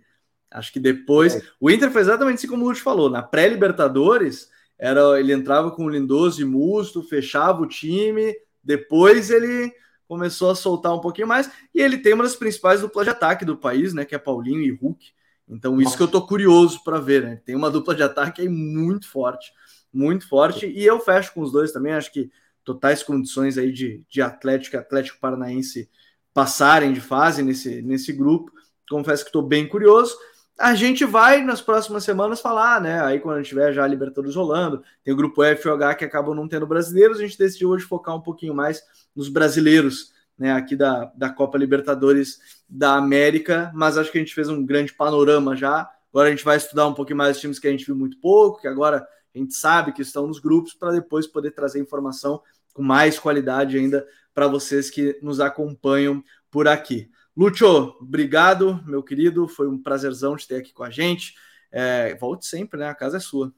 Acho 0.49 0.71
que 0.71 0.79
depois. 0.79 1.35
É. 1.35 1.41
O 1.59 1.69
Inter 1.69 1.91
foi 1.91 2.01
exatamente 2.01 2.37
assim 2.37 2.47
como 2.47 2.63
o 2.63 2.69
Lúcio 2.69 2.83
falou. 2.83 3.09
Na 3.09 3.21
pré-Libertadores, 3.21 4.49
era 4.77 5.19
ele 5.19 5.33
entrava 5.33 5.71
com 5.71 5.85
o 5.85 5.89
Lindoso 5.89 6.41
e 6.41 6.45
Musto, 6.45 7.03
fechava 7.03 7.61
o 7.61 7.67
time, 7.67 8.33
depois 8.63 9.29
ele 9.29 9.71
começou 10.11 10.51
a 10.51 10.55
soltar 10.55 10.93
um 10.93 10.99
pouquinho 10.99 11.27
mais. 11.27 11.49
E 11.73 11.81
ele 11.81 11.97
tem 11.97 12.13
uma 12.13 12.23
das 12.23 12.35
principais 12.35 12.81
duplas 12.81 13.05
de 13.05 13.11
ataque 13.11 13.45
do 13.45 13.55
país, 13.55 13.93
né? 13.93 14.03
Que 14.03 14.15
é 14.15 14.17
Paulinho 14.17 14.61
e 14.61 14.71
Hulk. 14.71 15.11
Então, 15.47 15.75
isso 15.75 15.85
Nossa. 15.85 15.97
que 15.97 16.03
eu 16.03 16.07
tô 16.07 16.25
curioso 16.25 16.83
para 16.83 16.99
ver, 16.99 17.23
né? 17.23 17.41
Tem 17.45 17.55
uma 17.55 17.69
dupla 17.71 17.95
de 17.95 18.03
ataque 18.03 18.41
aí 18.41 18.49
muito 18.49 19.09
forte 19.09 19.51
muito 19.93 20.27
forte. 20.27 20.67
E 20.67 20.85
eu 20.85 20.99
fecho 20.99 21.33
com 21.33 21.41
os 21.41 21.51
dois 21.51 21.71
também. 21.71 21.93
Acho 21.93 22.11
que 22.11 22.31
totais 22.63 23.03
condições 23.03 23.57
aí 23.57 23.71
de, 23.71 24.03
de 24.09 24.21
Atlético 24.21 24.75
e 24.75 24.79
Atlético 24.79 25.19
Paranaense 25.19 25.89
passarem 26.33 26.93
de 26.93 27.01
fase 27.01 27.43
nesse, 27.43 27.81
nesse 27.81 28.13
grupo. 28.13 28.51
Confesso 28.89 29.23
que 29.23 29.29
estou 29.29 29.41
bem 29.41 29.67
curioso. 29.67 30.15
A 30.61 30.75
gente 30.75 31.03
vai 31.05 31.43
nas 31.43 31.59
próximas 31.59 32.03
semanas 32.03 32.39
falar, 32.39 32.79
né? 32.79 33.01
Aí 33.01 33.19
quando 33.19 33.37
a 33.37 33.37
gente 33.39 33.49
tiver 33.49 33.73
já 33.73 33.83
a 33.83 33.87
Libertadores 33.87 34.35
rolando, 34.35 34.83
tem 35.03 35.11
o 35.11 35.17
grupo 35.17 35.43
F 35.43 35.67
e 35.67 35.71
H 35.71 35.95
que 35.95 36.05
acabam 36.05 36.35
não 36.35 36.47
tendo 36.47 36.67
brasileiros. 36.67 37.17
A 37.17 37.21
gente 37.21 37.37
decidiu 37.37 37.69
hoje 37.69 37.83
focar 37.83 38.15
um 38.15 38.21
pouquinho 38.21 38.53
mais 38.53 38.83
nos 39.15 39.27
brasileiros, 39.27 40.13
né? 40.37 40.51
Aqui 40.53 40.75
da, 40.75 41.11
da 41.15 41.29
Copa 41.31 41.57
Libertadores 41.57 42.61
da 42.69 42.93
América. 42.93 43.71
Mas 43.73 43.97
acho 43.97 44.11
que 44.11 44.19
a 44.19 44.21
gente 44.21 44.35
fez 44.35 44.49
um 44.49 44.63
grande 44.63 44.93
panorama 44.93 45.55
já. 45.55 45.89
Agora 46.13 46.27
a 46.27 46.31
gente 46.31 46.45
vai 46.45 46.57
estudar 46.57 46.87
um 46.87 46.93
pouquinho 46.93 47.17
mais 47.17 47.37
os 47.37 47.41
times 47.41 47.57
que 47.57 47.67
a 47.67 47.71
gente 47.71 47.85
viu 47.85 47.95
muito 47.95 48.19
pouco, 48.19 48.61
que 48.61 48.67
agora 48.67 49.07
a 49.33 49.37
gente 49.37 49.55
sabe 49.55 49.93
que 49.93 50.03
estão 50.03 50.27
nos 50.27 50.39
grupos 50.39 50.75
para 50.75 50.91
depois 50.91 51.25
poder 51.25 51.51
trazer 51.51 51.79
informação 51.79 52.41
com 52.73 52.83
mais 52.83 53.17
qualidade 53.17 53.77
ainda 53.77 54.05
para 54.33 54.47
vocês 54.47 54.89
que 54.89 55.17
nos 55.21 55.39
acompanham 55.39 56.23
por 56.51 56.67
aqui. 56.67 57.09
Lúcio, 57.35 57.95
obrigado, 58.01 58.83
meu 58.85 59.01
querido. 59.01 59.47
Foi 59.47 59.67
um 59.67 59.81
prazerzão 59.81 60.35
te 60.35 60.47
ter 60.47 60.57
aqui 60.57 60.73
com 60.73 60.83
a 60.83 60.89
gente. 60.89 61.35
É, 61.71 62.15
volte 62.15 62.45
sempre, 62.45 62.79
né? 62.79 62.89
A 62.89 62.95
casa 62.95 63.17
é 63.17 63.19
sua. 63.19 63.53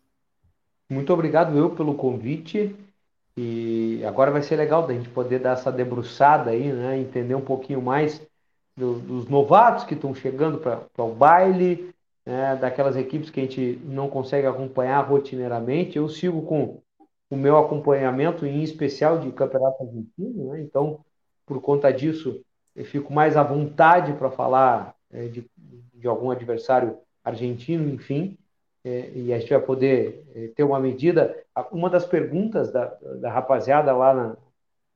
Muito 0.90 1.12
obrigado 1.12 1.58
eu 1.58 1.72
pelo 1.72 1.96
convite. 1.96 2.76
E 3.36 4.04
agora 4.06 4.30
vai 4.30 4.44
ser 4.44 4.56
legal 4.56 4.86
da 4.86 4.94
gente 4.94 5.10
poder 5.10 5.40
dar 5.40 5.54
essa 5.54 5.72
debruçada 5.72 6.52
aí, 6.52 6.72
né? 6.72 7.00
Entender 7.00 7.34
um 7.34 7.42
pouquinho 7.42 7.82
mais 7.82 8.22
do, 8.76 9.00
dos 9.00 9.28
novatos 9.28 9.84
que 9.84 9.96
estão 9.96 10.14
chegando 10.14 10.60
para 10.60 11.04
o 11.04 11.14
baile, 11.14 11.94
né, 12.26 12.56
daquelas 12.56 12.96
equipes 12.96 13.30
que 13.30 13.40
a 13.40 13.44
gente 13.44 13.80
não 13.84 14.10
consegue 14.10 14.48
acompanhar 14.48 15.02
rotineiramente. 15.02 15.98
Eu 15.98 16.08
sigo 16.10 16.44
com 16.44 16.82
o 17.30 17.36
meu 17.36 17.58
acompanhamento, 17.58 18.46
em 18.46 18.62
especial 18.64 19.20
de 19.20 19.32
campeonato 19.32 19.84
argentino, 19.84 20.52
né? 20.52 20.62
então, 20.62 21.04
por 21.46 21.62
conta 21.62 21.92
disso, 21.92 22.44
eu 22.76 22.86
fico 22.86 23.14
mais 23.14 23.38
à 23.38 23.44
vontade 23.44 24.14
para 24.14 24.32
falar 24.32 24.96
é, 25.12 25.28
de, 25.28 25.46
de, 25.94 26.08
algum 26.08 26.32
adversário 26.32 26.98
argentino, 27.24 27.90
enfim, 27.94 28.38
é, 28.84 29.12
e 29.16 29.34
a 29.34 29.40
gente 29.40 29.50
vai 29.50 29.62
poder 29.62 30.26
é, 30.36 30.48
ter 30.48 30.64
uma 30.64 30.80
medida. 30.80 31.38
Uma 31.72 31.90
das 31.90 32.06
perguntas 32.06 32.72
da, 32.72 32.86
da 33.22 33.32
rapaziada 33.32 33.96
lá 33.96 34.14
na, 34.14 34.38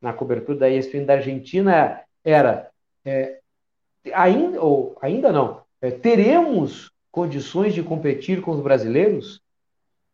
na 0.01 0.13
cobertura 0.13 0.59
da 0.59 0.69
ESPN 0.69 1.05
da 1.05 1.13
Argentina 1.13 2.01
era: 2.23 2.69
é, 3.05 3.39
ainda, 4.13 4.61
ou 4.61 4.97
ainda 5.01 5.31
não, 5.31 5.61
é, 5.81 5.91
teremos 5.91 6.91
condições 7.11 7.73
de 7.73 7.83
competir 7.83 8.41
com 8.41 8.51
os 8.51 8.59
brasileiros? 8.59 9.41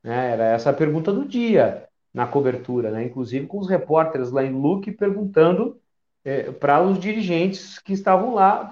Né? 0.03 0.31
Era 0.31 0.45
essa 0.45 0.69
a 0.69 0.73
pergunta 0.73 1.11
do 1.11 1.26
dia 1.26 1.88
na 2.14 2.27
cobertura, 2.27 2.91
né? 2.91 3.06
inclusive 3.06 3.48
com 3.48 3.57
os 3.57 3.69
repórteres 3.69 4.30
lá 4.31 4.44
em 4.44 4.52
Luque 4.52 4.91
perguntando 4.91 5.80
é, 6.24 6.52
para 6.52 6.82
os 6.82 7.00
dirigentes 7.00 7.80
que 7.80 7.94
estavam 7.94 8.34
lá 8.34 8.70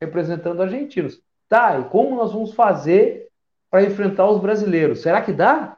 representando 0.00 0.62
argentinos. 0.62 1.20
Tá, 1.48 1.78
e 1.78 1.84
como 1.84 2.16
nós 2.16 2.32
vamos 2.32 2.54
fazer 2.54 3.28
para 3.70 3.84
enfrentar 3.84 4.28
os 4.28 4.40
brasileiros? 4.40 5.00
Será 5.00 5.20
que 5.22 5.32
dá? 5.32 5.76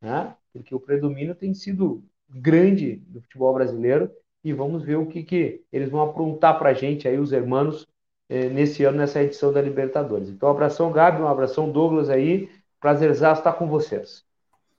Né? 0.00 0.34
Porque 0.52 0.74
o 0.74 0.80
predomínio 0.80 1.34
tem 1.34 1.52
sido 1.54 2.02
grande 2.28 2.96
do 3.06 3.20
futebol 3.20 3.52
brasileiro 3.52 4.10
e 4.42 4.52
vamos 4.52 4.82
ver 4.82 4.96
o 4.96 5.06
que, 5.06 5.22
que 5.22 5.62
eles 5.72 5.90
vão 5.90 6.02
aprontar 6.02 6.58
para 6.58 6.70
a 6.70 6.74
gente 6.74 7.06
aí, 7.06 7.18
os 7.18 7.32
hermanos, 7.32 7.86
é, 8.28 8.48
nesse 8.48 8.84
ano, 8.84 8.98
nessa 8.98 9.22
edição 9.22 9.52
da 9.52 9.60
Libertadores. 9.60 10.28
Então, 10.28 10.48
um 10.48 10.52
abração, 10.52 10.92
Gabi, 10.92 11.20
um 11.20 11.28
abração, 11.28 11.70
Douglas 11.70 12.08
aí. 12.08 12.48
Prazerzaço 12.80 13.40
estar 13.40 13.52
com 13.52 13.68
vocês. 13.68 14.24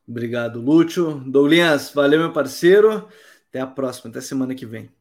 Obrigado, 0.07 0.59
Lúcio. 0.59 1.15
Douglas, 1.15 1.91
valeu, 1.93 2.19
meu 2.19 2.34
parceiro. 2.34 3.07
Até 3.49 3.59
a 3.59 3.68
próxima, 3.68 4.09
até 4.09 4.22
semana 4.22 4.55
que 4.55 4.65
vem. 4.65 5.01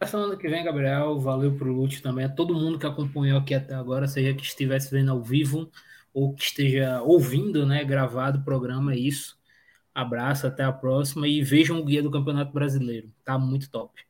Até 0.00 0.12
semana 0.12 0.34
que 0.34 0.48
vem, 0.48 0.64
Gabriel. 0.64 1.20
Valeu 1.20 1.54
pro 1.54 1.74
Lúcio 1.74 2.02
também. 2.02 2.24
A 2.24 2.28
todo 2.30 2.54
mundo 2.54 2.78
que 2.78 2.86
acompanhou 2.86 3.38
aqui 3.38 3.52
até 3.52 3.74
agora, 3.74 4.08
seja 4.08 4.32
que 4.32 4.42
estivesse 4.42 4.90
vendo 4.90 5.10
ao 5.10 5.22
vivo 5.22 5.70
ou 6.14 6.34
que 6.34 6.42
esteja 6.42 7.02
ouvindo, 7.02 7.66
né, 7.66 7.84
gravado 7.84 8.38
o 8.38 8.42
programa, 8.42 8.94
é 8.94 8.96
isso. 8.96 9.38
Abraço, 9.94 10.46
até 10.46 10.64
a 10.64 10.72
próxima 10.72 11.28
e 11.28 11.42
vejam 11.42 11.78
o 11.78 11.84
guia 11.84 12.02
do 12.02 12.10
Campeonato 12.10 12.50
Brasileiro. 12.50 13.12
Tá 13.22 13.38
muito 13.38 13.70
top. 13.70 14.00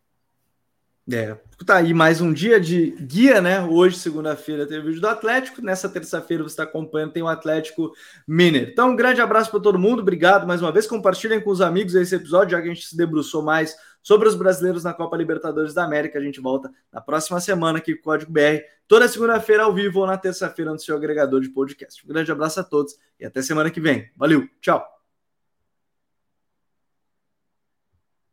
É, 1.12 1.36
tá 1.66 1.78
aí 1.78 1.92
mais 1.92 2.20
um 2.20 2.32
dia 2.32 2.60
de 2.60 2.92
guia, 2.92 3.40
né? 3.40 3.60
Hoje, 3.60 3.98
segunda-feira, 3.98 4.68
tem 4.68 4.78
o 4.78 4.84
vídeo 4.84 5.00
do 5.00 5.08
Atlético. 5.08 5.60
Nessa 5.60 5.88
terça-feira 5.88 6.44
você 6.44 6.52
está 6.52 6.62
acompanhando, 6.62 7.12
tem 7.12 7.22
o 7.22 7.26
Atlético 7.26 7.92
Miner. 8.28 8.68
Então, 8.70 8.90
um 8.90 8.96
grande 8.96 9.20
abraço 9.20 9.50
para 9.50 9.58
todo 9.58 9.76
mundo, 9.76 10.02
obrigado 10.02 10.46
mais 10.46 10.62
uma 10.62 10.70
vez. 10.70 10.86
Compartilhem 10.86 11.40
com 11.40 11.50
os 11.50 11.60
amigos 11.60 11.96
esse 11.96 12.14
episódio, 12.14 12.52
já 12.52 12.62
que 12.62 12.70
a 12.70 12.72
gente 12.72 12.86
se 12.86 12.96
debruçou 12.96 13.42
mais 13.42 13.76
sobre 14.02 14.28
os 14.28 14.34
brasileiros 14.34 14.84
na 14.84 14.92
Copa 14.92 15.16
Libertadores 15.16 15.74
da 15.74 15.84
América. 15.84 16.18
A 16.18 16.22
gente 16.22 16.40
volta 16.40 16.70
na 16.92 17.00
próxima 17.00 17.40
semana 17.40 17.78
aqui 17.78 17.94
com 17.94 18.00
o 18.00 18.04
Código 18.04 18.32
BR, 18.32 18.62
toda 18.86 19.08
segunda-feira 19.08 19.64
ao 19.64 19.74
vivo 19.74 20.00
ou 20.00 20.06
na 20.06 20.16
terça-feira 20.16 20.72
no 20.72 20.78
seu 20.78 20.96
agregador 20.96 21.40
de 21.40 21.48
podcast. 21.48 22.04
Um 22.04 22.08
grande 22.08 22.30
abraço 22.30 22.60
a 22.60 22.64
todos 22.64 22.96
e 23.18 23.24
até 23.24 23.42
semana 23.42 23.70
que 23.70 23.80
vem. 23.80 24.10
Valeu, 24.16 24.48
tchau! 24.60 24.99